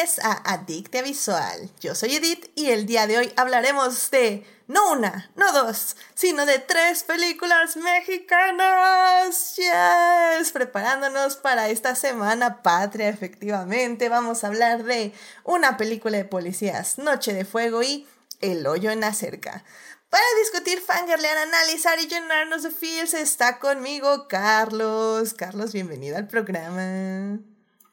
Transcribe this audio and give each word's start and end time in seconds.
bienvenidos 0.00 0.24
a 0.24 0.54
Adictia 0.54 1.02
Visual. 1.02 1.68
Yo 1.80 1.94
soy 1.94 2.16
Edith 2.16 2.50
y 2.54 2.70
el 2.70 2.86
día 2.86 3.06
de 3.06 3.18
hoy 3.18 3.32
hablaremos 3.36 4.10
de 4.10 4.46
no 4.66 4.92
una, 4.92 5.30
no 5.36 5.52
dos, 5.52 5.94
sino 6.14 6.46
de 6.46 6.58
tres 6.58 7.02
películas 7.02 7.76
mexicanas. 7.76 9.56
Yes, 9.56 10.52
preparándonos 10.52 11.36
para 11.36 11.68
esta 11.68 11.94
semana 11.96 12.62
patria, 12.62 13.10
efectivamente. 13.10 14.08
Vamos 14.08 14.42
a 14.42 14.46
hablar 14.46 14.84
de 14.84 15.12
una 15.44 15.76
película 15.76 16.16
de 16.16 16.24
policías, 16.24 16.96
Noche 16.96 17.34
de 17.34 17.44
Fuego 17.44 17.82
y 17.82 18.06
El 18.40 18.66
hoyo 18.66 18.90
en 18.90 19.00
la 19.00 19.12
cerca. 19.12 19.64
Para 20.08 20.24
discutir, 20.42 20.80
fangirlear, 20.80 21.36
analizar 21.36 21.98
y 21.98 22.06
llenarnos 22.06 22.62
de 22.62 22.70
feels 22.70 23.12
está 23.12 23.58
conmigo 23.58 24.28
Carlos. 24.28 25.34
Carlos, 25.34 25.74
bienvenido 25.74 26.16
al 26.16 26.26
programa. 26.26 27.38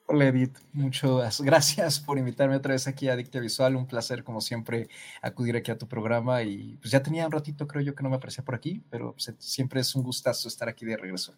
Hola 0.10 0.28
Edith, 0.28 0.58
muchas 0.72 1.42
gracias 1.42 2.00
por 2.00 2.18
invitarme 2.18 2.56
otra 2.56 2.72
vez 2.72 2.88
aquí 2.88 3.10
a 3.10 3.14
Adictia 3.14 3.42
Visual. 3.42 3.76
Un 3.76 3.88
placer, 3.88 4.24
como 4.24 4.40
siempre, 4.40 4.88
acudir 5.22 5.58
aquí 5.58 5.70
a 5.70 5.78
tu 5.78 5.86
programa. 5.86 6.44
Y 6.44 6.78
pues 6.80 6.92
ya 6.92 7.04
tenía 7.04 7.26
un 7.26 7.32
ratito, 7.34 7.68
creo 7.68 7.82
yo, 7.82 7.94
que 7.94 8.04
no 8.04 8.10
me 8.10 8.16
aparecía 8.16 8.46
por 8.46 8.56
aquí, 8.56 8.82
pero 8.90 9.12
pues, 9.12 9.34
siempre 9.40 9.82
es 9.82 9.94
un 9.96 10.04
gustazo 10.04 10.48
estar 10.48 10.70
aquí 10.70 10.86
de 10.86 10.96
regreso. 10.96 11.36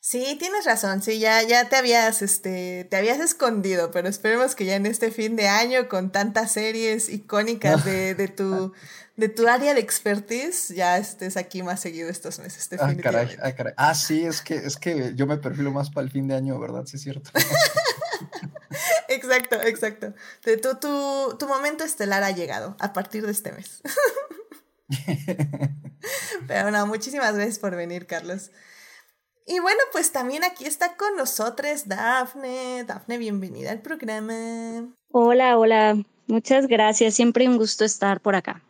Sí, 0.00 0.34
tienes 0.38 0.64
razón, 0.64 1.02
sí, 1.02 1.18
ya, 1.18 1.42
ya 1.42 1.68
te 1.68 1.76
habías, 1.76 2.22
este, 2.22 2.86
te 2.88 2.96
habías 2.96 3.20
escondido, 3.20 3.90
pero 3.90 4.08
esperemos 4.08 4.54
que 4.54 4.64
ya 4.64 4.76
en 4.76 4.86
este 4.86 5.10
fin 5.10 5.36
de 5.36 5.46
año, 5.46 5.90
con 5.90 6.10
tantas 6.10 6.52
series 6.52 7.10
icónicas 7.10 7.84
de, 7.84 8.14
de 8.16 8.28
tu, 8.28 8.72
de 9.18 9.28
tu 9.28 9.46
área 9.46 9.74
de 9.74 9.80
expertise, 9.80 10.74
ya 10.74 10.96
estés 10.96 11.36
aquí 11.36 11.62
más 11.62 11.80
seguido 11.80 12.08
estos 12.08 12.38
meses. 12.38 12.66
Ah, 12.80 12.94
caray, 12.96 13.36
ah, 13.42 13.52
caray. 13.52 13.74
Ah, 13.76 13.94
sí, 13.94 14.24
es 14.24 14.40
que, 14.40 14.54
es 14.54 14.78
que 14.78 15.12
yo 15.14 15.26
me 15.26 15.36
perfilo 15.36 15.70
más 15.70 15.90
para 15.90 16.06
el 16.06 16.10
fin 16.10 16.26
de 16.26 16.34
año, 16.34 16.58
¿verdad? 16.58 16.86
Sí, 16.86 16.96
es 16.96 17.02
cierto. 17.02 17.30
exacto, 19.08 19.60
exacto. 19.62 20.14
Tu, 20.42 20.74
tu, 20.78 21.36
tu 21.38 21.48
momento 21.48 21.84
estelar 21.84 22.22
ha 22.22 22.30
llegado 22.30 22.76
a 22.78 22.92
partir 22.92 23.24
de 23.24 23.32
este 23.32 23.52
mes. 23.52 23.82
Pero 26.46 26.70
no, 26.70 26.86
muchísimas 26.86 27.34
gracias 27.34 27.58
por 27.58 27.76
venir, 27.76 28.06
Carlos. 28.06 28.50
Y 29.46 29.58
bueno, 29.58 29.80
pues 29.92 30.12
también 30.12 30.44
aquí 30.44 30.64
está 30.64 30.96
con 30.96 31.16
nosotros 31.16 31.88
Dafne. 31.88 32.84
Dafne, 32.84 33.18
bienvenida 33.18 33.72
al 33.72 33.80
programa. 33.80 34.94
Hola, 35.10 35.58
hola. 35.58 35.96
Muchas 36.26 36.68
gracias. 36.68 37.14
Siempre 37.14 37.48
un 37.48 37.56
gusto 37.56 37.84
estar 37.84 38.20
por 38.20 38.36
acá. 38.36 38.62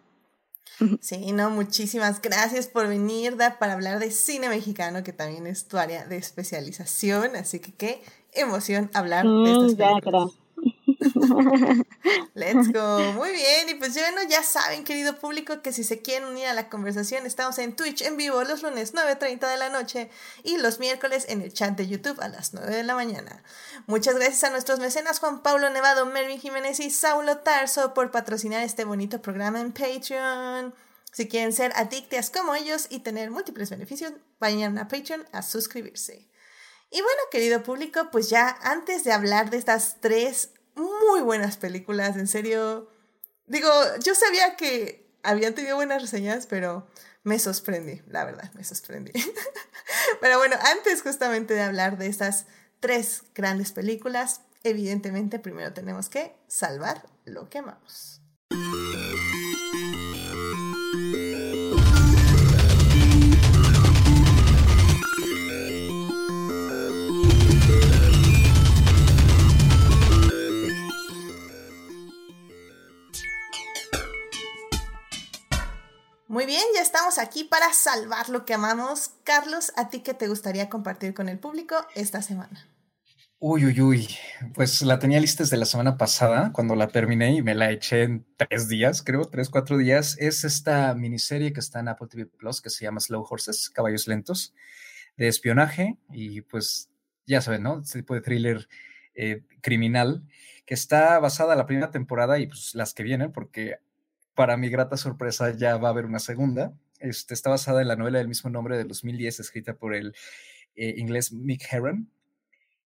Sí, 1.03 1.33
no, 1.33 1.51
muchísimas 1.51 2.23
gracias 2.23 2.67
por 2.67 2.89
venir, 2.89 3.37
Da, 3.37 3.59
para 3.59 3.75
hablar 3.75 3.99
de 3.99 4.11
cine 4.11 4.49
mexicano, 4.49 5.03
que 5.03 5.13
también 5.13 5.47
es 5.47 5.69
tu 5.69 5.77
área 5.77 6.07
de 6.07 6.17
especialización. 6.17 7.37
Así 7.37 7.61
que 7.61 7.73
qué 7.75 8.03
emoción 8.33 8.91
hablar 8.95 9.27
de 9.27 9.53
estas 9.53 9.75
mm, 9.75 9.77
películas. 9.77 10.31
Let's 12.35 12.73
go. 12.73 13.13
Muy 13.15 13.33
bien. 13.33 13.69
Y 13.69 13.75
pues 13.75 13.95
bueno, 13.95 14.23
ya 14.29 14.43
saben, 14.43 14.85
querido 14.85 15.19
público, 15.19 15.63
que 15.63 15.73
si 15.73 15.85
se 15.85 16.01
quieren 16.03 16.29
unir 16.29 16.47
a 16.47 16.55
la 16.55 16.69
conversación, 16.69 17.27
estamos 17.27 17.59
en 17.59 17.75
Twitch 17.75 18.03
en 18.03 18.17
vivo 18.17 18.43
los 18.45 18.63
lunes 18.63 18.95
9.30 18.95 19.51
de 19.51 19.57
la 19.57 19.69
noche 19.71 20.11
y 20.43 20.59
los 20.59 20.79
miércoles 20.79 21.27
en 21.29 21.43
el 21.43 21.53
chat 21.53 21.77
de 21.77 21.89
YouTube 21.89 22.21
a 22.21 22.29
las 22.29 22.53
9 22.55 22.75
de 22.75 22.83
la 22.83 22.95
mañana. 22.95 23.43
Muchas 23.87 24.15
gracias 24.15 24.45
a 24.45 24.51
nuestros 24.51 24.79
mecenas 24.79 25.21
Juan 25.21 25.43
Pablo 25.43 25.71
Nevado, 25.71 26.07
Melvin 26.07 26.41
Jiménez 26.41 26.81
y 26.81 26.91
Saulo 26.91 27.39
Tarso 27.39 27.95
por 27.95 28.11
patrocinar 28.11 28.63
este 28.63 28.85
bonito 28.85 29.23
programa 29.23 29.61
en 29.61 29.73
Patreon. 29.73 30.75
Si 31.13 31.29
quieren 31.29 31.53
ser 31.53 31.73
adictas 31.75 32.31
como 32.31 32.55
ellos 32.55 32.87
y 32.89 33.01
tener 33.01 33.31
múltiples 33.31 33.71
beneficios, 33.71 34.13
vayan 34.39 34.79
a 34.79 34.87
Patreon 34.89 35.27
a 35.33 35.43
suscribirse. 35.43 36.30
Y 36.91 37.03
bueno, 37.03 37.21
querido 37.31 37.63
público, 37.63 38.09
pues 38.11 38.29
ya 38.31 38.49
antes 38.63 39.05
de 39.05 39.13
hablar 39.13 39.51
de 39.51 39.59
estas 39.59 40.01
tres 40.01 40.51
muy 40.75 41.21
buenas 41.21 41.57
películas, 41.57 42.17
en 42.17 42.27
serio. 42.27 42.91
Digo, 43.47 43.71
yo 44.03 44.15
sabía 44.15 44.57
que 44.57 45.09
habían 45.23 45.55
tenido 45.55 45.77
buenas 45.77 46.03
reseñas, 46.03 46.47
pero 46.47 46.89
me 47.23 47.39
sorprendí, 47.39 48.03
la 48.09 48.25
verdad, 48.25 48.51
me 48.55 48.65
sorprendí. 48.65 49.13
pero 50.21 50.39
bueno, 50.39 50.57
antes 50.63 51.03
justamente 51.03 51.55
de 51.55 51.63
hablar 51.63 51.97
de 51.99 52.07
estas 52.07 52.47
tres 52.81 53.23
grandes 53.35 53.73
películas, 53.73 54.41
evidentemente 54.65 55.39
primero 55.39 55.73
tenemos 55.73 56.09
que 56.09 56.35
salvar 56.49 57.07
lo 57.25 57.49
que 57.49 57.59
amamos. 57.59 58.21
Muy 76.31 76.47
bien, 76.47 76.63
ya 76.77 76.81
estamos 76.81 77.19
aquí 77.19 77.43
para 77.43 77.73
salvar 77.73 78.29
lo 78.29 78.45
que 78.45 78.55
amamos. 78.55 79.11
Carlos, 79.25 79.73
¿a 79.75 79.91
ti 79.91 79.99
qué 79.99 80.15
te 80.15 80.29
gustaría 80.29 80.69
compartir 80.69 81.13
con 81.13 81.29
el 81.29 81.41
público 81.41 81.75
esta 81.97 82.23
semana? 82.23 82.69
Uy, 83.41 83.65
uy, 83.65 83.81
uy. 83.81 84.09
Pues 84.55 84.81
la 84.83 85.01
tenía 85.01 85.19
lista 85.19 85.43
desde 85.43 85.57
la 85.57 85.65
semana 85.65 85.97
pasada, 85.99 86.53
cuando 86.53 86.77
la 86.77 86.87
terminé 86.87 87.35
y 87.35 87.43
me 87.43 87.57
la 87.57 87.73
eché 87.73 88.05
en 88.05 88.25
tres 88.37 88.69
días, 88.69 89.03
creo, 89.03 89.25
tres, 89.25 89.51
cuatro 89.51 89.77
días. 89.77 90.17
Es 90.21 90.45
esta 90.45 90.95
miniserie 90.95 91.53
que 91.53 91.59
está 91.59 91.81
en 91.81 91.89
Apple 91.89 92.07
TV 92.07 92.27
Plus 92.27 92.61
que 92.61 92.71
se 92.71 92.85
llama 92.85 93.01
Slow 93.01 93.27
Horses, 93.29 93.69
Caballos 93.69 94.07
Lentos, 94.07 94.55
de 95.17 95.27
espionaje 95.27 95.99
y 96.13 96.43
pues 96.43 96.91
ya 97.27 97.41
saben, 97.41 97.65
¿no? 97.65 97.81
Este 97.81 97.99
tipo 97.99 98.15
de 98.15 98.21
thriller 98.21 98.69
eh, 99.15 99.43
criminal 99.63 100.23
que 100.65 100.75
está 100.75 101.19
basada 101.19 101.55
en 101.55 101.59
la 101.59 101.67
primera 101.67 101.91
temporada 101.91 102.39
y 102.39 102.47
pues 102.47 102.77
las 102.77 102.95
que 102.95 103.03
vienen, 103.03 103.33
porque 103.33 103.81
para 104.35 104.57
mi 104.57 104.69
grata 104.69 104.97
sorpresa 104.97 105.51
ya 105.57 105.77
va 105.77 105.89
a 105.89 105.91
haber 105.91 106.07
una 106.07 106.19
segunda. 106.19 106.75
Este, 106.99 107.35
está 107.35 107.51
basada 107.51 107.83
en 107.83 107.89
la 107.89 107.97
novela 107.97 108.19
del 108.19 108.29
mismo 108.29 108.51
nombre 108.51 108.77
de 108.77 108.85
2010, 108.85 109.41
escrita 109.41 109.75
por 109.77 109.95
el 109.95 110.15
eh, 110.77 110.95
inglés 110.97 111.33
Mick 111.33 111.67
Herron. 111.71 112.11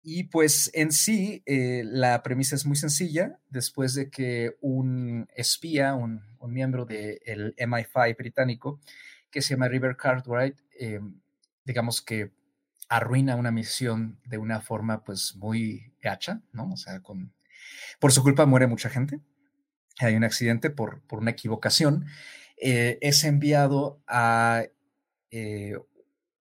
Y 0.03 0.25
pues 0.25 0.71
en 0.73 0.93
sí, 0.93 1.43
eh, 1.47 1.83
la 1.85 2.23
premisa 2.23 2.55
es 2.55 2.65
muy 2.65 2.77
sencilla. 2.77 3.41
Después 3.51 3.95
de 3.95 4.09
que 4.09 4.57
un 4.61 5.27
espía, 5.35 5.95
un, 5.95 6.23
miembro 6.49 6.85
del 6.85 7.57
MI5 7.57 8.17
británico, 8.17 8.81
que 9.33 9.43
se 9.43 9.55
llama 9.55 9.67
River 9.67 9.97
Cartwright, 9.97 10.57
eh, 10.79 11.01
digamos 11.65 12.01
que 12.01 12.31
arruina 12.89 13.35
una 13.35 13.51
misión 13.51 14.21
de 14.25 14.39
una 14.39 14.61
forma 14.61 15.03
pues 15.03 15.35
muy 15.35 15.93
gacha, 16.01 16.41
¿no? 16.53 16.71
O 16.73 16.77
sea, 16.77 17.01
con, 17.03 17.33
por 17.99 18.13
su 18.13 18.23
culpa 18.23 18.47
muere 18.47 18.69
mucha 18.69 18.89
gente 18.89 19.21
hay 19.99 20.17
un 20.17 20.25
accidente 20.25 20.71
por, 20.71 21.01
por 21.03 21.21
una 21.21 21.31
equivocación, 21.31 22.07
eh, 22.59 22.99
es 23.01 23.25
enviado 23.25 24.01
a 24.07 24.65
eh, 25.31 25.77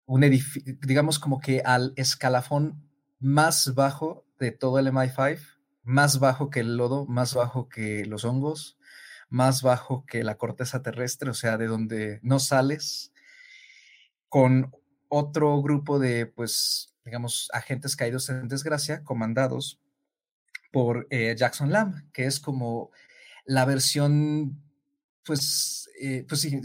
un 0.06 0.24
edificio, 0.24 0.76
digamos 0.82 1.20
como 1.20 1.40
que 1.40 1.62
al 1.66 1.94
escalafón 1.96 2.84
más 3.20 3.74
bajo 3.76 4.26
de 4.40 4.52
todo 4.52 4.80
el 4.80 4.88
MI5, 4.88 5.40
más 5.84 6.20
bajo 6.20 6.50
que 6.50 6.62
el 6.62 6.78
lodo, 6.78 7.06
más 7.06 7.34
bajo 7.34 7.70
que 7.70 8.06
los 8.06 8.26
hongos, 8.26 8.78
más 9.30 9.62
bajo 9.62 10.06
que 10.06 10.24
la 10.24 10.38
corteza 10.38 10.82
terrestre, 10.82 11.30
o 11.30 11.34
sea, 11.34 11.58
de 11.58 11.68
donde 11.68 12.20
no 12.24 12.40
sales, 12.40 13.12
con 14.30 14.74
otro 15.10 15.62
grupo 15.62 16.00
de, 16.00 16.26
pues, 16.26 16.94
digamos, 17.04 17.50
agentes 17.54 17.96
caídos 17.96 18.30
en 18.30 18.48
desgracia, 18.48 19.04
comandados 19.04 19.80
por 20.72 21.08
eh, 21.10 21.36
Jackson 21.38 21.72
Lamb, 21.72 22.12
que 22.12 22.26
es 22.26 22.40
como 22.40 22.92
la 23.46 23.66
versión, 23.66 24.62
pues, 25.24 25.90
eh, 26.02 26.26
pues 26.28 26.42
sí, 26.42 26.60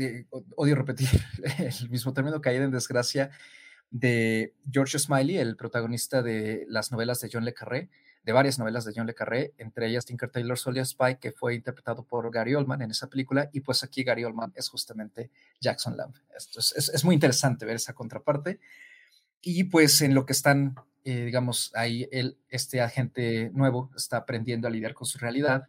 odio 0.56 0.75
repetir 0.75 1.09
el 1.59 1.91
mismo 1.91 2.12
término, 2.12 2.41
caída 2.41 2.65
en 2.65 2.71
desgracia 2.71 3.31
de 3.91 4.55
George 4.71 4.99
Smiley, 4.99 5.38
el 5.38 5.56
protagonista 5.56 6.23
de 6.23 6.65
las 6.69 6.93
novelas 6.93 7.21
de 7.21 7.29
John 7.32 7.44
Le 7.44 7.55
Carré, 7.55 7.91
de 8.23 8.32
varias 8.32 8.59
novelas 8.59 8.85
de 8.85 8.93
John 8.94 9.06
Le 9.06 9.15
Carré, 9.15 9.55
entre 9.59 9.88
ellas 9.88 10.05
Tinker 10.05 10.31
Taylor 10.31 10.59
Soldier 10.59 10.87
Spy, 10.87 11.17
que 11.21 11.32
fue 11.32 11.55
interpretado 11.55 12.05
por 12.05 12.31
Gary 12.31 12.55
Oldman 12.55 12.83
en 12.83 12.91
esa 12.91 13.09
película, 13.09 13.50
y 13.53 13.61
pues 13.61 13.83
aquí 13.83 14.05
Gary 14.05 14.25
Oldman 14.25 14.53
es 14.55 14.69
justamente 14.69 15.31
Jackson 15.61 15.97
Lamb. 15.97 16.15
Esto 16.37 16.61
es, 16.61 17.05
muy 17.05 17.15
interesante 17.15 17.65
ver 17.67 17.76
esa 17.76 17.94
contraparte. 17.94 18.61
Y 19.43 19.65
pues 19.65 20.03
en 20.03 20.15
lo 20.15 20.26
que 20.26 20.35
están, 20.35 20.76
eh, 21.05 21.25
digamos, 21.25 21.73
ahí 21.75 22.06
el, 22.12 22.37
este 22.50 22.83
agente 22.83 23.50
nuevo 23.55 23.91
está 23.97 24.19
aprendiendo 24.19 24.69
a 24.69 24.71
lidiar 24.71 24.93
con 24.93 25.06
su 25.06 25.19
realidad 25.19 25.67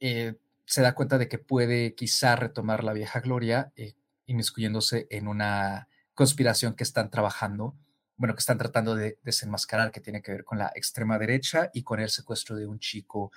eh, 0.00 0.34
se 0.64 0.82
da 0.82 0.94
cuenta 0.94 1.18
de 1.18 1.28
que 1.28 1.38
puede 1.38 1.94
quizá 1.94 2.36
retomar 2.36 2.84
la 2.84 2.92
vieja 2.92 3.20
gloria, 3.20 3.72
eh, 3.76 3.94
inmiscuyéndose 4.26 5.06
en 5.10 5.28
una 5.28 5.88
conspiración 6.14 6.74
que 6.74 6.84
están 6.84 7.10
trabajando, 7.10 7.76
bueno, 8.16 8.34
que 8.34 8.40
están 8.40 8.58
tratando 8.58 8.94
de 8.94 9.18
desenmascarar, 9.22 9.92
que 9.92 10.00
tiene 10.00 10.22
que 10.22 10.32
ver 10.32 10.44
con 10.44 10.58
la 10.58 10.72
extrema 10.74 11.18
derecha 11.18 11.70
y 11.72 11.82
con 11.82 12.00
el 12.00 12.08
secuestro 12.08 12.56
de 12.56 12.66
un 12.66 12.78
chico 12.78 13.30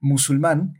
musulmán. 0.00 0.78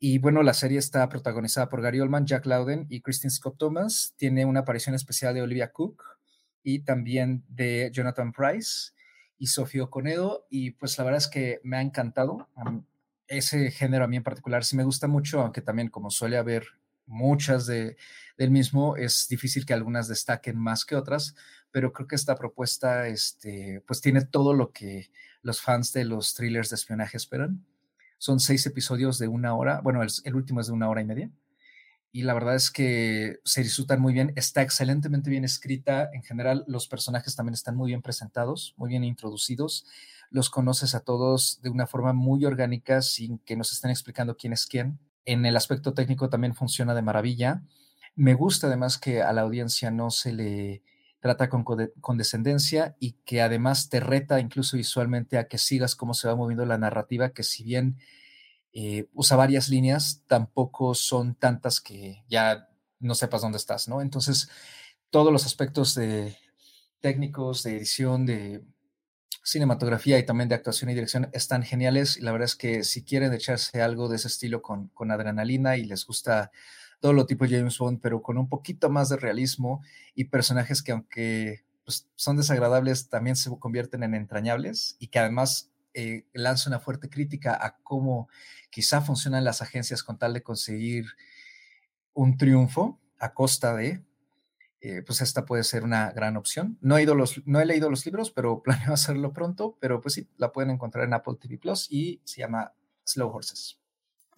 Y 0.00 0.18
bueno, 0.18 0.42
la 0.42 0.54
serie 0.54 0.78
está 0.78 1.08
protagonizada 1.08 1.68
por 1.68 1.82
Gary 1.82 2.00
Oldman, 2.00 2.26
Jack 2.26 2.46
Loudon 2.46 2.86
y 2.88 3.00
Kristen 3.00 3.30
Scott 3.30 3.58
Thomas. 3.58 4.14
Tiene 4.16 4.44
una 4.44 4.60
aparición 4.60 4.94
especial 4.94 5.34
de 5.34 5.42
Olivia 5.42 5.72
Cook 5.72 6.04
y 6.62 6.80
también 6.80 7.44
de 7.48 7.90
Jonathan 7.92 8.32
Price. 8.32 8.92
y 9.40 9.46
Sofía 9.48 9.86
Conedo. 9.86 10.46
Y 10.50 10.72
pues 10.72 10.98
la 10.98 11.04
verdad 11.04 11.18
es 11.18 11.28
que 11.28 11.60
me 11.62 11.76
ha 11.76 11.80
encantado. 11.80 12.48
Ese 13.28 13.70
género 13.70 14.04
a 14.04 14.08
mí 14.08 14.16
en 14.16 14.22
particular 14.22 14.64
sí 14.64 14.76
me 14.76 14.84
gusta 14.84 15.06
mucho, 15.06 15.40
aunque 15.40 15.60
también 15.60 15.88
como 15.88 16.10
suele 16.10 16.36
haber 16.36 16.66
muchas 17.06 17.66
de, 17.66 17.96
del 18.36 18.50
mismo, 18.50 18.96
es 18.96 19.28
difícil 19.28 19.64
que 19.64 19.74
algunas 19.74 20.08
destaquen 20.08 20.58
más 20.58 20.84
que 20.84 20.96
otras, 20.96 21.34
pero 21.70 21.92
creo 21.92 22.08
que 22.08 22.16
esta 22.16 22.36
propuesta 22.36 23.08
este, 23.08 23.82
pues 23.86 24.00
tiene 24.00 24.24
todo 24.24 24.54
lo 24.54 24.72
que 24.72 25.10
los 25.42 25.60
fans 25.60 25.92
de 25.92 26.04
los 26.04 26.34
thrillers 26.34 26.70
de 26.70 26.76
espionaje 26.76 27.16
esperan. 27.16 27.64
Son 28.18 28.40
seis 28.40 28.66
episodios 28.66 29.18
de 29.18 29.28
una 29.28 29.54
hora, 29.54 29.80
bueno, 29.80 30.02
el 30.02 30.34
último 30.34 30.60
es 30.60 30.66
de 30.66 30.72
una 30.72 30.88
hora 30.88 31.00
y 31.00 31.04
media 31.04 31.30
y 32.10 32.22
la 32.22 32.34
verdad 32.34 32.54
es 32.54 32.70
que 32.70 33.38
se 33.44 33.62
disfrutan 33.62 34.00
muy 34.00 34.12
bien, 34.12 34.32
está 34.36 34.62
excelentemente 34.62 35.30
bien 35.30 35.44
escrita, 35.44 36.10
en 36.12 36.22
general 36.22 36.64
los 36.66 36.88
personajes 36.88 37.36
también 37.36 37.54
están 37.54 37.76
muy 37.76 37.88
bien 37.88 38.02
presentados, 38.02 38.74
muy 38.76 38.88
bien 38.88 39.04
introducidos, 39.04 39.86
los 40.30 40.50
conoces 40.50 40.94
a 40.94 41.00
todos 41.00 41.60
de 41.62 41.70
una 41.70 41.86
forma 41.86 42.12
muy 42.12 42.44
orgánica 42.44 43.02
sin 43.02 43.38
que 43.38 43.56
nos 43.56 43.72
estén 43.72 43.90
explicando 43.90 44.36
quién 44.36 44.52
es 44.52 44.66
quién. 44.66 44.98
En 45.24 45.46
el 45.46 45.56
aspecto 45.56 45.94
técnico 45.94 46.28
también 46.28 46.54
funciona 46.54 46.94
de 46.94 47.02
maravilla. 47.02 47.62
Me 48.14 48.34
gusta 48.34 48.66
además 48.66 48.98
que 48.98 49.22
a 49.22 49.32
la 49.32 49.42
audiencia 49.42 49.90
no 49.90 50.10
se 50.10 50.32
le 50.32 50.82
trata 51.20 51.48
con 51.48 51.64
condescendencia 52.00 52.96
y 53.00 53.12
que 53.24 53.42
además 53.42 53.88
te 53.88 54.00
reta 54.00 54.40
incluso 54.40 54.76
visualmente 54.76 55.38
a 55.38 55.48
que 55.48 55.58
sigas 55.58 55.96
cómo 55.96 56.14
se 56.14 56.28
va 56.28 56.36
moviendo 56.36 56.64
la 56.64 56.78
narrativa, 56.78 57.30
que 57.30 57.42
si 57.42 57.64
bien 57.64 57.98
eh, 58.72 59.08
usa 59.12 59.36
varias 59.36 59.68
líneas, 59.68 60.22
tampoco 60.26 60.94
son 60.94 61.34
tantas 61.34 61.80
que 61.80 62.24
ya 62.28 62.68
no 63.00 63.14
sepas 63.14 63.42
dónde 63.42 63.58
estás, 63.58 63.88
¿no? 63.88 64.00
Entonces, 64.00 64.48
todos 65.10 65.32
los 65.32 65.46
aspectos 65.46 65.94
de 65.94 66.36
técnicos, 67.00 67.62
de 67.62 67.76
edición, 67.76 68.26
de 68.26 68.62
cinematografía 69.48 70.18
y 70.18 70.26
también 70.26 70.48
de 70.48 70.54
actuación 70.54 70.90
y 70.90 70.94
dirección 70.94 71.30
están 71.32 71.62
geniales. 71.62 72.18
Y 72.18 72.20
la 72.20 72.32
verdad 72.32 72.44
es 72.44 72.56
que 72.56 72.84
si 72.84 73.02
quieren 73.02 73.32
echarse 73.32 73.80
algo 73.80 74.08
de 74.08 74.16
ese 74.16 74.28
estilo 74.28 74.60
con, 74.60 74.88
con 74.88 75.10
adrenalina 75.10 75.76
y 75.76 75.84
les 75.84 76.04
gusta 76.04 76.50
todo 77.00 77.12
lo 77.14 77.26
tipo 77.26 77.46
James 77.48 77.78
Bond, 77.78 78.00
pero 78.02 78.20
con 78.22 78.36
un 78.36 78.48
poquito 78.48 78.90
más 78.90 79.08
de 79.08 79.16
realismo 79.16 79.82
y 80.14 80.24
personajes 80.24 80.82
que 80.82 80.92
aunque 80.92 81.64
pues, 81.84 82.08
son 82.16 82.36
desagradables, 82.36 83.08
también 83.08 83.36
se 83.36 83.50
convierten 83.58 84.02
en 84.02 84.14
entrañables 84.14 84.96
y 84.98 85.08
que 85.08 85.18
además 85.18 85.70
eh, 85.94 86.26
lanza 86.34 86.68
una 86.68 86.80
fuerte 86.80 87.08
crítica 87.08 87.58
a 87.58 87.78
cómo 87.82 88.28
quizá 88.70 89.00
funcionan 89.00 89.44
las 89.44 89.62
agencias 89.62 90.02
con 90.02 90.18
tal 90.18 90.34
de 90.34 90.42
conseguir 90.42 91.06
un 92.12 92.36
triunfo 92.36 93.00
a 93.18 93.32
costa 93.32 93.74
de, 93.74 94.02
eh, 94.80 95.02
pues 95.04 95.20
esta 95.20 95.44
puede 95.44 95.64
ser 95.64 95.82
una 95.82 96.12
gran 96.12 96.36
opción. 96.36 96.78
No 96.80 96.96
he, 96.96 97.02
ido 97.02 97.14
los, 97.14 97.42
no 97.46 97.60
he 97.60 97.66
leído 97.66 97.90
los 97.90 98.06
libros, 98.06 98.30
pero 98.30 98.62
planeo 98.62 98.92
hacerlo 98.92 99.32
pronto, 99.32 99.76
pero 99.80 100.00
pues 100.00 100.14
sí, 100.14 100.28
la 100.36 100.52
pueden 100.52 100.70
encontrar 100.70 101.04
en 101.04 101.14
Apple 101.14 101.36
TV 101.40 101.58
Plus 101.58 101.86
y 101.90 102.20
se 102.24 102.40
llama 102.40 102.72
Slow 103.04 103.30
Horses. 103.30 103.78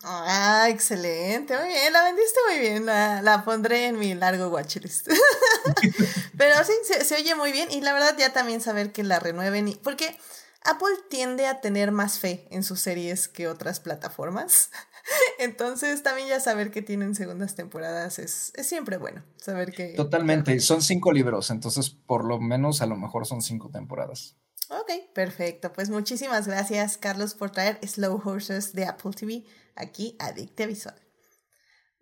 Ah, 0.03 0.69
excelente, 0.71 1.55
muy 1.59 1.69
bien, 1.69 1.93
la 1.93 2.05
vendiste 2.05 2.39
muy 2.49 2.59
bien, 2.59 2.87
la, 2.87 3.43
pondré 3.45 3.89
en 3.89 3.99
mi 3.99 4.15
largo 4.15 4.49
watchlist. 4.49 5.09
pero 6.39 6.65
sí, 6.65 6.73
se, 6.85 7.05
se, 7.05 7.17
oye 7.17 7.35
muy 7.35 7.53
bien 7.53 7.71
y 7.71 7.83
la 7.83 7.93
verdad 7.93 8.17
ya 8.19 8.33
también 8.33 8.63
saber 8.63 8.93
que 8.93 9.03
la 9.03 9.21
renueven, 9.21 9.69
y, 9.69 9.75
porque 9.75 10.17
Apple 10.63 10.89
tiende 11.11 11.47
a 11.47 11.61
tener 11.61 11.93
más 11.93 12.19
fe 12.19 12.47
en 12.51 12.63
sus 12.63 12.81
series 12.81 13.29
que 13.29 13.47
otras 13.47 13.79
plataformas. 13.79 14.71
Entonces, 15.39 16.03
también 16.03 16.29
ya 16.29 16.41
saber 16.41 16.71
que 16.71 16.83
tienen 16.83 17.15
segundas 17.15 17.55
temporadas 17.55 18.19
es, 18.19 18.53
siempre 18.63 18.97
bueno. 18.97 19.23
Saber 19.37 19.73
que. 19.73 19.95
Totalmente. 19.95 20.59
Son 20.61 20.83
cinco 20.83 21.13
libros, 21.13 21.51
entonces 21.51 21.91
por 21.91 22.25
lo 22.25 22.41
menos 22.41 22.83
a 22.83 22.87
lo 22.87 22.97
mejor 22.97 23.27
son 23.27 23.43
cinco 23.43 23.71
temporadas. 23.71 24.37
Ok, 24.69 25.13
perfecto. 25.15 25.73
Pues 25.73 25.91
muchísimas 25.91 26.47
gracias, 26.47 26.97
Carlos, 26.97 27.35
por 27.35 27.51
traer 27.51 27.79
Slow 27.87 28.23
Horses 28.25 28.73
de 28.73 28.87
Apple 28.87 29.13
TV 29.13 29.45
aquí 29.75 30.17
a 30.21 30.33
Dicte 30.33 30.67
Visual. 30.67 30.95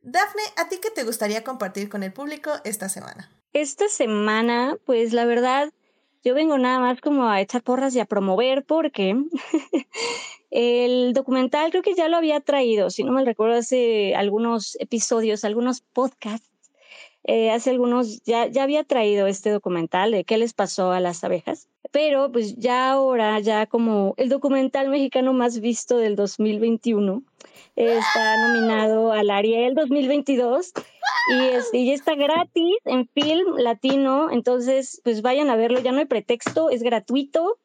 Dafne, 0.03 0.43
¿a 0.57 0.69
ti 0.69 0.79
qué 0.83 0.91
te 0.91 1.05
gustaría 1.05 1.45
compartir 1.45 1.89
con 1.89 2.03
el 2.03 2.13
público 2.13 2.51
esta 2.65 2.89
semana? 2.89 3.31
Esta 3.53 3.89
semana, 3.89 4.77
pues 4.85 5.13
la 5.13 5.25
verdad, 5.25 5.73
yo 6.23 6.35
vengo 6.35 6.59
nada 6.59 6.79
más 6.79 7.01
como 7.01 7.29
a 7.29 7.41
echar 7.41 7.63
porras 7.63 7.95
y 7.95 8.01
a 8.01 8.05
promover 8.05 8.65
porque 8.65 9.17
el 10.51 11.13
documental 11.13 11.71
creo 11.71 11.83
que 11.83 11.95
ya 11.95 12.09
lo 12.09 12.17
había 12.17 12.41
traído, 12.41 12.91
si 12.91 13.05
no 13.05 13.13
me 13.13 13.25
recuerdo, 13.25 13.57
hace 13.57 14.15
algunos 14.15 14.77
episodios, 14.81 15.45
algunos 15.45 15.81
podcasts. 15.81 16.49
Eh, 17.25 17.51
hace 17.51 17.69
algunos 17.69 18.23
ya, 18.23 18.47
ya 18.47 18.63
había 18.63 18.85
traído 18.85 19.27
este 19.27 19.51
documental 19.51 20.13
de 20.13 20.25
qué 20.25 20.39
les 20.39 20.55
pasó 20.55 20.93
a 20.93 21.01
las 21.01 21.23
abejas, 21.25 21.69
pero 21.91 22.33
pues 22.33 22.57
ya 22.57 22.91
ahora, 22.91 23.39
ya 23.41 23.67
como 23.67 24.15
el 24.17 24.31
documental 24.31 24.89
mexicano 24.89 25.35
más 25.35 25.61
visto 25.61 25.99
del 25.99 26.17
2021, 26.17 27.23
está 27.77 28.37
nominado 28.39 29.13
al 29.13 29.29
Ariel 29.29 29.75
2022 29.75 30.73
y, 31.31 31.39
es, 31.55 31.75
y 31.75 31.93
está 31.93 32.15
gratis 32.15 32.77
en 32.87 33.07
film 33.09 33.57
latino, 33.59 34.31
entonces 34.31 35.01
pues 35.05 35.21
vayan 35.21 35.51
a 35.51 35.57
verlo, 35.57 35.81
ya 35.81 35.93
no 35.93 35.99
hay 35.99 36.07
pretexto, 36.07 36.71
es 36.71 36.83
gratuito, 36.83 37.59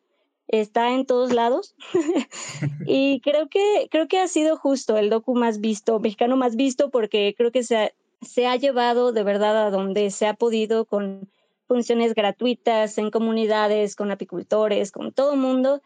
está 0.47 0.91
en 0.93 1.05
todos 1.05 1.33
lados. 1.33 1.75
Y 2.85 3.21
creo 3.21 3.47
que 3.49 3.87
creo 3.89 4.07
que 4.07 4.19
ha 4.19 4.27
sido 4.27 4.57
justo 4.57 4.97
el 4.97 5.09
docu 5.09 5.35
más 5.35 5.59
visto, 5.59 5.99
mexicano 5.99 6.37
más 6.37 6.55
visto 6.55 6.89
porque 6.89 7.33
creo 7.37 7.51
que 7.51 7.63
se 7.63 7.77
ha, 7.77 7.91
se 8.21 8.45
ha 8.45 8.55
llevado 8.55 9.11
de 9.11 9.23
verdad 9.23 9.67
a 9.67 9.71
donde 9.71 10.11
se 10.11 10.27
ha 10.27 10.33
podido 10.33 10.85
con 10.85 11.29
funciones 11.67 12.13
gratuitas 12.13 12.97
en 12.97 13.09
comunidades, 13.09 13.95
con 13.95 14.11
apicultores, 14.11 14.91
con 14.91 15.11
todo 15.11 15.35
mundo. 15.35 15.81